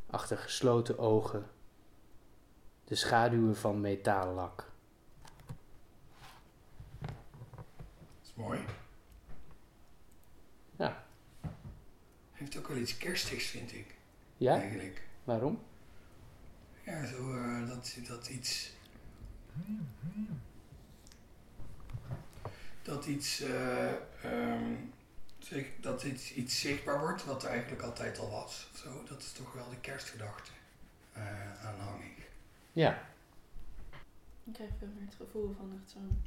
Achter 0.06 0.38
gesloten 0.38 0.98
ogen, 0.98 1.50
de 2.84 2.96
schaduwen 2.96 3.56
van 3.56 3.82
metaallak. 3.82 4.72
Is 8.22 8.34
mooi. 8.36 8.60
Ja. 10.78 11.08
Heeft 12.40 12.58
ook 12.58 12.68
wel 12.68 12.78
iets 12.78 12.98
kerstigs, 12.98 13.46
vind 13.46 13.74
ik. 13.74 13.96
Ja? 14.38 14.62
Eigenlijk. 14.62 15.08
Waarom? 15.24 15.62
Ja, 16.84 17.06
zo 17.06 17.36
eh, 17.36 17.68
dat, 17.68 17.98
dat 18.08 18.28
iets. 18.28 18.72
Dat 22.82 23.06
iets, 23.06 23.42
eh, 23.42 23.92
ehm, 24.24 24.76
zeg, 25.40 25.66
dat 25.82 26.04
iets, 26.04 26.34
iets 26.34 26.60
zichtbaar 26.60 27.00
wordt 27.00 27.26
wat 27.26 27.44
er 27.44 27.50
eigenlijk 27.50 27.82
altijd 27.82 28.20
al 28.20 28.30
was. 28.30 28.70
Zo, 28.74 29.04
dat 29.04 29.22
is 29.22 29.32
toch 29.32 29.54
wel 29.54 29.70
de 29.70 29.80
kerstgedachte 29.80 30.52
eh 31.14 31.66
aanhangig. 31.66 32.28
Ja, 32.74 33.08
Ik 34.44 34.54
krijg 34.54 34.70
veel 34.80 34.88
meer 34.88 35.06
het 35.06 35.16
gevoel 35.16 35.54
van 35.58 35.80
echt 35.82 35.92
zo'n 35.92 36.22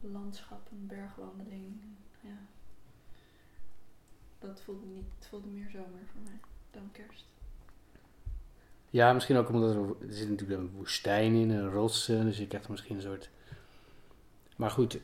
landschap, 0.00 0.68
een 0.70 0.86
bergwandeling. 0.86 1.80
Ja. 2.20 2.38
Dat 4.40 4.60
voelde, 4.64 4.86
niet, 4.86 5.04
het 5.18 5.28
voelde 5.28 5.48
meer 5.48 5.70
zomer 5.70 6.00
voor 6.12 6.20
mij 6.24 6.40
dan 6.70 6.90
kerst. 6.92 7.24
ja 8.90 9.12
misschien 9.12 9.36
ook 9.36 9.48
omdat 9.48 9.74
er, 9.74 10.08
er 10.08 10.14
zit 10.14 10.28
natuurlijk 10.28 10.60
een 10.60 10.70
woestijn 10.76 11.34
in, 11.34 11.50
een 11.50 11.70
rotsen, 11.70 12.24
dus 12.24 12.38
je 12.38 12.46
krijgt 12.46 12.68
misschien 12.68 12.96
een 12.96 13.02
soort... 13.02 13.30
Maar 14.56 14.70
goed, 14.70 14.92
het 14.92 15.02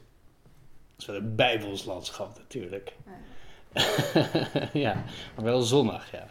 is 0.98 1.06
wel 1.06 1.16
een 1.16 1.34
bijbels 1.34 1.84
landschap 1.84 2.36
natuurlijk. 2.36 2.96
Ja. 3.04 3.12
ja, 4.86 5.04
maar 5.34 5.44
wel 5.44 5.62
zonnig, 5.62 6.10
ja. 6.10 6.26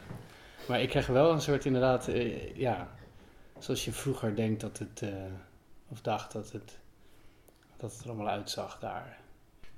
Maar 0.67 0.81
ik 0.81 0.89
krijg 0.89 1.07
wel 1.07 1.31
een 1.31 1.41
soort 1.41 1.65
inderdaad, 1.65 2.07
eh, 2.07 2.55
ja, 2.55 2.95
zoals 3.59 3.85
je 3.85 3.91
vroeger 3.91 4.35
denkt 4.35 4.61
dat 4.61 4.77
het, 4.77 5.01
eh, 5.01 5.09
of 5.87 6.01
dacht 6.01 6.31
dat 6.31 6.51
het, 6.51 6.79
dat 7.77 7.91
het 7.91 8.01
er 8.01 8.07
allemaal 8.09 8.29
uitzag 8.29 8.79
daar. 8.79 9.19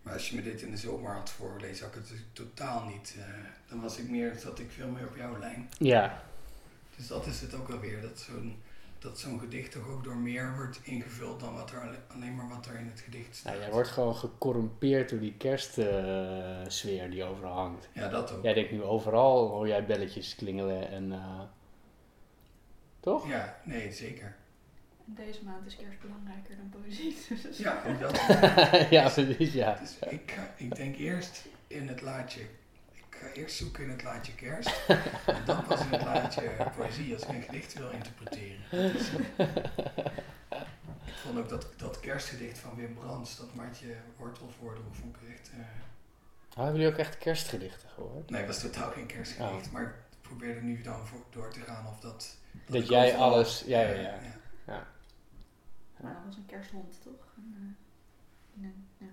Maar 0.07 0.15
als 0.15 0.29
je 0.29 0.35
me 0.35 0.41
dit 0.41 0.61
in 0.61 0.71
de 0.71 0.77
zomer 0.77 1.11
had 1.13 1.29
voorgelezen, 1.29 1.85
had 1.85 1.95
ik 1.95 2.01
het 2.07 2.19
totaal 2.33 2.85
niet. 2.85 3.15
eh, 3.19 3.23
dan 3.69 3.81
was 3.81 3.97
ik 3.97 4.09
meer, 4.09 4.35
zat 4.39 4.59
ik 4.59 4.71
veel 4.71 4.87
meer 4.87 5.07
op 5.07 5.15
jouw 5.15 5.39
lijn. 5.39 5.69
Ja, 5.77 6.21
Dus 6.95 7.07
dat 7.07 7.25
is 7.25 7.41
het 7.41 7.53
ook 7.55 7.67
wel 7.67 7.79
weer. 7.79 8.01
Dat 8.01 8.19
zo'n, 8.19 8.61
dat 8.99 9.19
zo'n 9.19 9.39
gedicht 9.39 9.71
toch 9.71 9.89
ook 9.89 10.03
door 10.03 10.15
meer 10.15 10.55
wordt 10.55 10.79
ingevuld 10.83 11.39
dan 11.39 11.53
wat 11.53 11.71
er 11.71 11.81
alle- 11.81 11.99
alleen 12.07 12.35
maar 12.35 12.47
wat 12.49 12.65
er 12.65 12.75
in 12.79 12.85
het 12.87 12.99
gedicht 12.99 13.35
staat. 13.35 13.51
nou, 13.51 13.63
jij 13.63 13.71
wordt 13.73 13.89
gewoon 13.89 14.15
gecorrumpeerd 14.15 15.09
door 15.09 15.19
die 15.19 15.33
kerstsfeer 15.37 17.09
die 17.09 17.23
overal 17.23 17.53
hangt. 17.55 17.87
Ja, 17.93 18.07
dat 18.07 18.31
ook. 18.31 18.43
Jij 18.43 18.53
denkt 18.53 18.71
nu 18.71 18.83
overal, 18.83 19.49
hoor 19.49 19.67
jij 19.67 19.85
belletjes 19.85 20.35
klingelen 20.35 20.89
en... 20.89 21.11
eh, 21.11 21.41
toch? 22.99 23.27
Ja, 23.27 23.59
nee, 23.63 23.91
zeker. 23.91 24.35
En 25.07 25.13
deze 25.15 25.43
maand 25.43 25.65
is 25.65 25.75
kerst 25.75 25.99
belangrijker 26.01 26.55
dan 26.57 26.69
poëzie. 26.81 27.17
Dus 27.43 27.57
Ja, 27.57 27.83
ook 27.87 27.99
dat. 27.99 28.15
ja, 28.89 29.09
precies, 29.09 29.53
ja. 29.53 29.77
Dus 29.81 30.09
ik, 30.09 30.31
ga, 30.31 30.53
ik 30.57 30.75
denk 30.75 30.95
eerst 30.97 31.45
in 31.67 31.87
het 31.87 32.01
laadje. 32.01 32.41
Ik 32.93 33.05
ga 33.23 33.27
eerst 33.27 33.55
zoeken 33.55 33.83
in 33.83 33.89
het 33.89 34.03
laadje 34.03 34.35
kerst. 34.35 34.69
en 35.25 35.45
dan 35.45 35.63
pas 35.63 35.81
in 35.81 35.91
het 35.91 36.03
laadje 36.03 36.41
poëzie 36.77 37.13
als 37.13 37.23
ik 37.23 37.29
een 37.29 37.41
gedicht 37.41 37.73
wil 37.73 37.89
interpreteren. 37.89 38.59
Dus, 38.71 39.09
ik 41.05 41.13
vond 41.23 41.37
ook 41.37 41.49
dat, 41.49 41.67
dat 41.77 41.99
kerstgedicht 41.99 42.59
van 42.59 42.75
Wim 42.75 42.93
Brands, 42.93 43.37
dat 43.37 43.53
Maartje 43.53 43.95
Wortel 44.17 44.49
voordroeg, 44.59 44.95
vond 44.95 45.15
ik 45.15 45.29
echt. 45.29 45.49
eh, 45.49 45.57
Oh, 46.57 46.63
hebben 46.63 46.81
jullie 46.81 46.93
ook 46.95 46.99
echt 46.99 47.17
kerstgedichten 47.17 47.89
gehoord? 47.89 48.29
nee, 48.29 48.39
het 48.41 48.49
was 48.49 48.59
totaal 48.59 48.91
geen 48.91 49.05
kerstgedicht. 49.05 49.71
Maar 49.71 49.83
ik 49.83 49.89
probeerde 50.21 50.61
nu 50.61 50.81
dan 50.81 51.07
voor, 51.07 51.19
door 51.29 51.51
te 51.51 51.59
gaan 51.59 51.87
of 51.87 51.99
dat. 51.99 52.35
Dat 52.67 52.87
jij 52.87 53.15
alles... 53.15 53.63
Ja, 53.65 53.79
ja, 53.81 54.19
ja. 54.65 54.87
Maar 56.01 56.13
dat 56.13 56.21
was 56.25 56.35
een 56.37 56.45
kersthond, 56.45 57.01
toch? 57.03 57.33
En, 57.35 57.53
eh, 57.55 58.61
nee, 58.63 58.73
ja. 58.97 59.07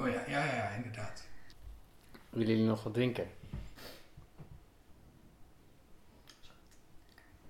Oh 0.00 0.08
ja, 0.08 0.24
ja, 0.26 0.44
ja, 0.44 0.54
ja, 0.54 0.68
inderdaad. 0.70 1.24
Willen 2.30 2.48
jullie 2.48 2.64
nog 2.66 2.82
wat 2.82 2.94
drinken? 2.94 3.28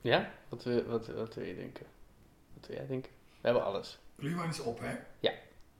Ja? 0.00 0.30
Wat 0.48 0.64
wil, 0.64 0.84
wat, 0.84 1.06
wat 1.06 1.34
wil 1.34 1.44
je 1.44 1.54
denken? 1.54 1.86
Wat 2.54 2.66
wil 2.66 2.76
jij 2.76 2.86
denken? 2.86 3.10
We 3.40 3.40
hebben 3.40 3.64
alles. 3.64 3.98
Gluwijn 4.18 4.48
is 4.50 4.60
op, 4.60 4.80
hè? 4.80 4.94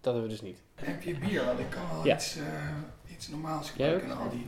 Dat 0.01 0.13
hebben 0.15 0.31
we 0.33 0.37
dus 0.39 0.49
niet. 0.49 0.59
Heb 0.75 1.03
je 1.03 1.19
bier? 1.19 1.45
Want 1.45 1.59
ik 1.59 1.71
kan 1.71 1.89
wel 1.91 2.05
Ja. 2.05 2.15
iets, 2.15 2.37
eh, 2.37 2.77
iets 3.07 3.29
normaals 3.29 3.71
gebruiken 3.71 4.11
en 4.11 4.17
al 4.17 4.31
die 4.31 4.47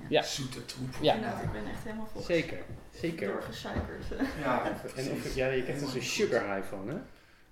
ja. 0.00 0.06
Ja. 0.08 0.22
zoete 0.22 0.64
troep. 0.64 0.94
Ja. 1.00 1.14
Inderdaad, 1.14 1.42
ik 1.42 1.52
ben 1.52 1.66
echt 1.66 1.84
helemaal 1.84 2.06
vol. 2.06 2.22
Zeker. 2.22 2.58
Zeker. 2.94 3.26
Doorgesuikerd. 3.32 4.04
Ja, 4.38 4.64
En 4.96 5.10
of, 5.10 5.34
ja, 5.34 5.46
je 5.48 5.62
krijgt 5.62 5.80
dus 5.80 5.94
een 5.94 6.02
sugar 6.02 6.54
high 6.56 6.68
van, 6.68 6.88
hè? 6.88 6.96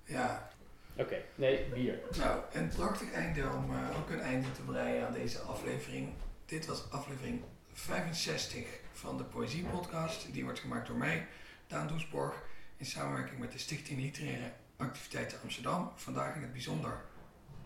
Ja, 0.07 0.51
Oké. 0.97 1.23
Nee, 1.35 1.65
bier. 1.75 1.99
nou, 2.19 2.41
een 2.53 2.69
prachtig 2.69 3.13
einde 3.13 3.49
om 3.49 3.75
eh, 3.75 3.99
ook 3.99 4.11
een 4.11 4.21
einde 4.21 4.53
te 4.53 4.61
breien 4.63 5.07
aan 5.07 5.13
deze 5.13 5.39
aflevering. 5.39 6.13
Dit 6.45 6.67
was 6.67 6.91
aflevering 6.91 7.43
65 7.73 8.67
van 8.93 9.17
de 9.17 9.25
Poëzie 9.25 9.65
Podcast. 9.65 10.33
Die 10.33 10.45
wordt 10.45 10.59
gemaakt 10.59 10.87
door 10.87 10.97
mij, 10.97 11.27
Daan 11.67 11.87
Doesborg, 11.89 12.43
in 12.77 12.87
samenwerking 12.87 13.39
met 13.39 13.53
de 13.53 13.59
Stichting 13.59 14.01
Literaire 14.01 14.53
Activiteiten 14.77 15.39
Amsterdam. 15.43 15.93
Vandaag 15.95 16.35
in 16.35 16.43
het 16.43 16.53
bijzonder 16.53 17.01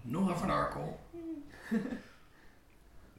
Nora 0.03 0.37
van 0.37 0.51
Arkel. 0.51 1.01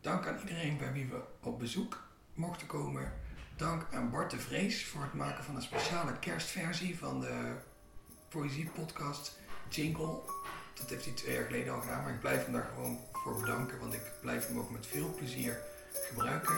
Dank 0.01 0.27
aan 0.27 0.39
iedereen 0.39 0.77
bij 0.77 0.91
wie 0.91 1.05
we 1.05 1.21
op 1.41 1.59
bezoek 1.59 2.03
mochten 2.33 2.67
komen. 2.67 3.13
Dank 3.55 3.93
aan 3.93 4.09
Bart 4.09 4.31
de 4.31 4.39
Vrees 4.39 4.85
voor 4.85 5.01
het 5.01 5.13
maken 5.13 5.43
van 5.43 5.55
een 5.55 5.61
speciale 5.61 6.19
kerstversie 6.19 6.97
van 6.97 7.19
de 7.19 7.55
Poëzie 8.31 8.69
Podcast 8.75 9.37
jingle. 9.69 10.19
Dat 10.73 10.89
heeft 10.89 11.05
hij 11.05 11.13
twee 11.13 11.35
jaar 11.35 11.45
geleden 11.45 11.73
al 11.73 11.81
gedaan, 11.81 12.03
maar 12.03 12.13
ik 12.13 12.19
blijf 12.19 12.43
hem 12.43 12.53
daar 12.53 12.69
gewoon 12.73 12.99
voor 13.11 13.39
bedanken, 13.39 13.79
want 13.79 13.93
ik 13.93 14.11
blijf 14.21 14.47
hem 14.47 14.59
ook 14.59 14.69
met 14.69 14.87
veel 14.87 15.13
plezier 15.17 15.57
gebruiken. 15.93 16.57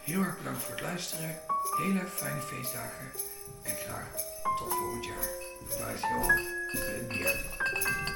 Heel 0.00 0.22
erg 0.22 0.38
bedankt 0.38 0.62
voor 0.62 0.74
het 0.74 0.82
luisteren. 0.82 1.38
Hele 1.76 2.06
fijne 2.06 2.40
feestdagen 2.40 3.10
en 3.62 3.76
graag 3.76 4.12
tot 4.58 4.72
volgend 4.72 5.04
jaar. 5.04 5.28
Daar 5.78 5.94
is 5.94 6.00
Johan 6.00 6.38
het 6.68 7.08
bier. 7.08 8.09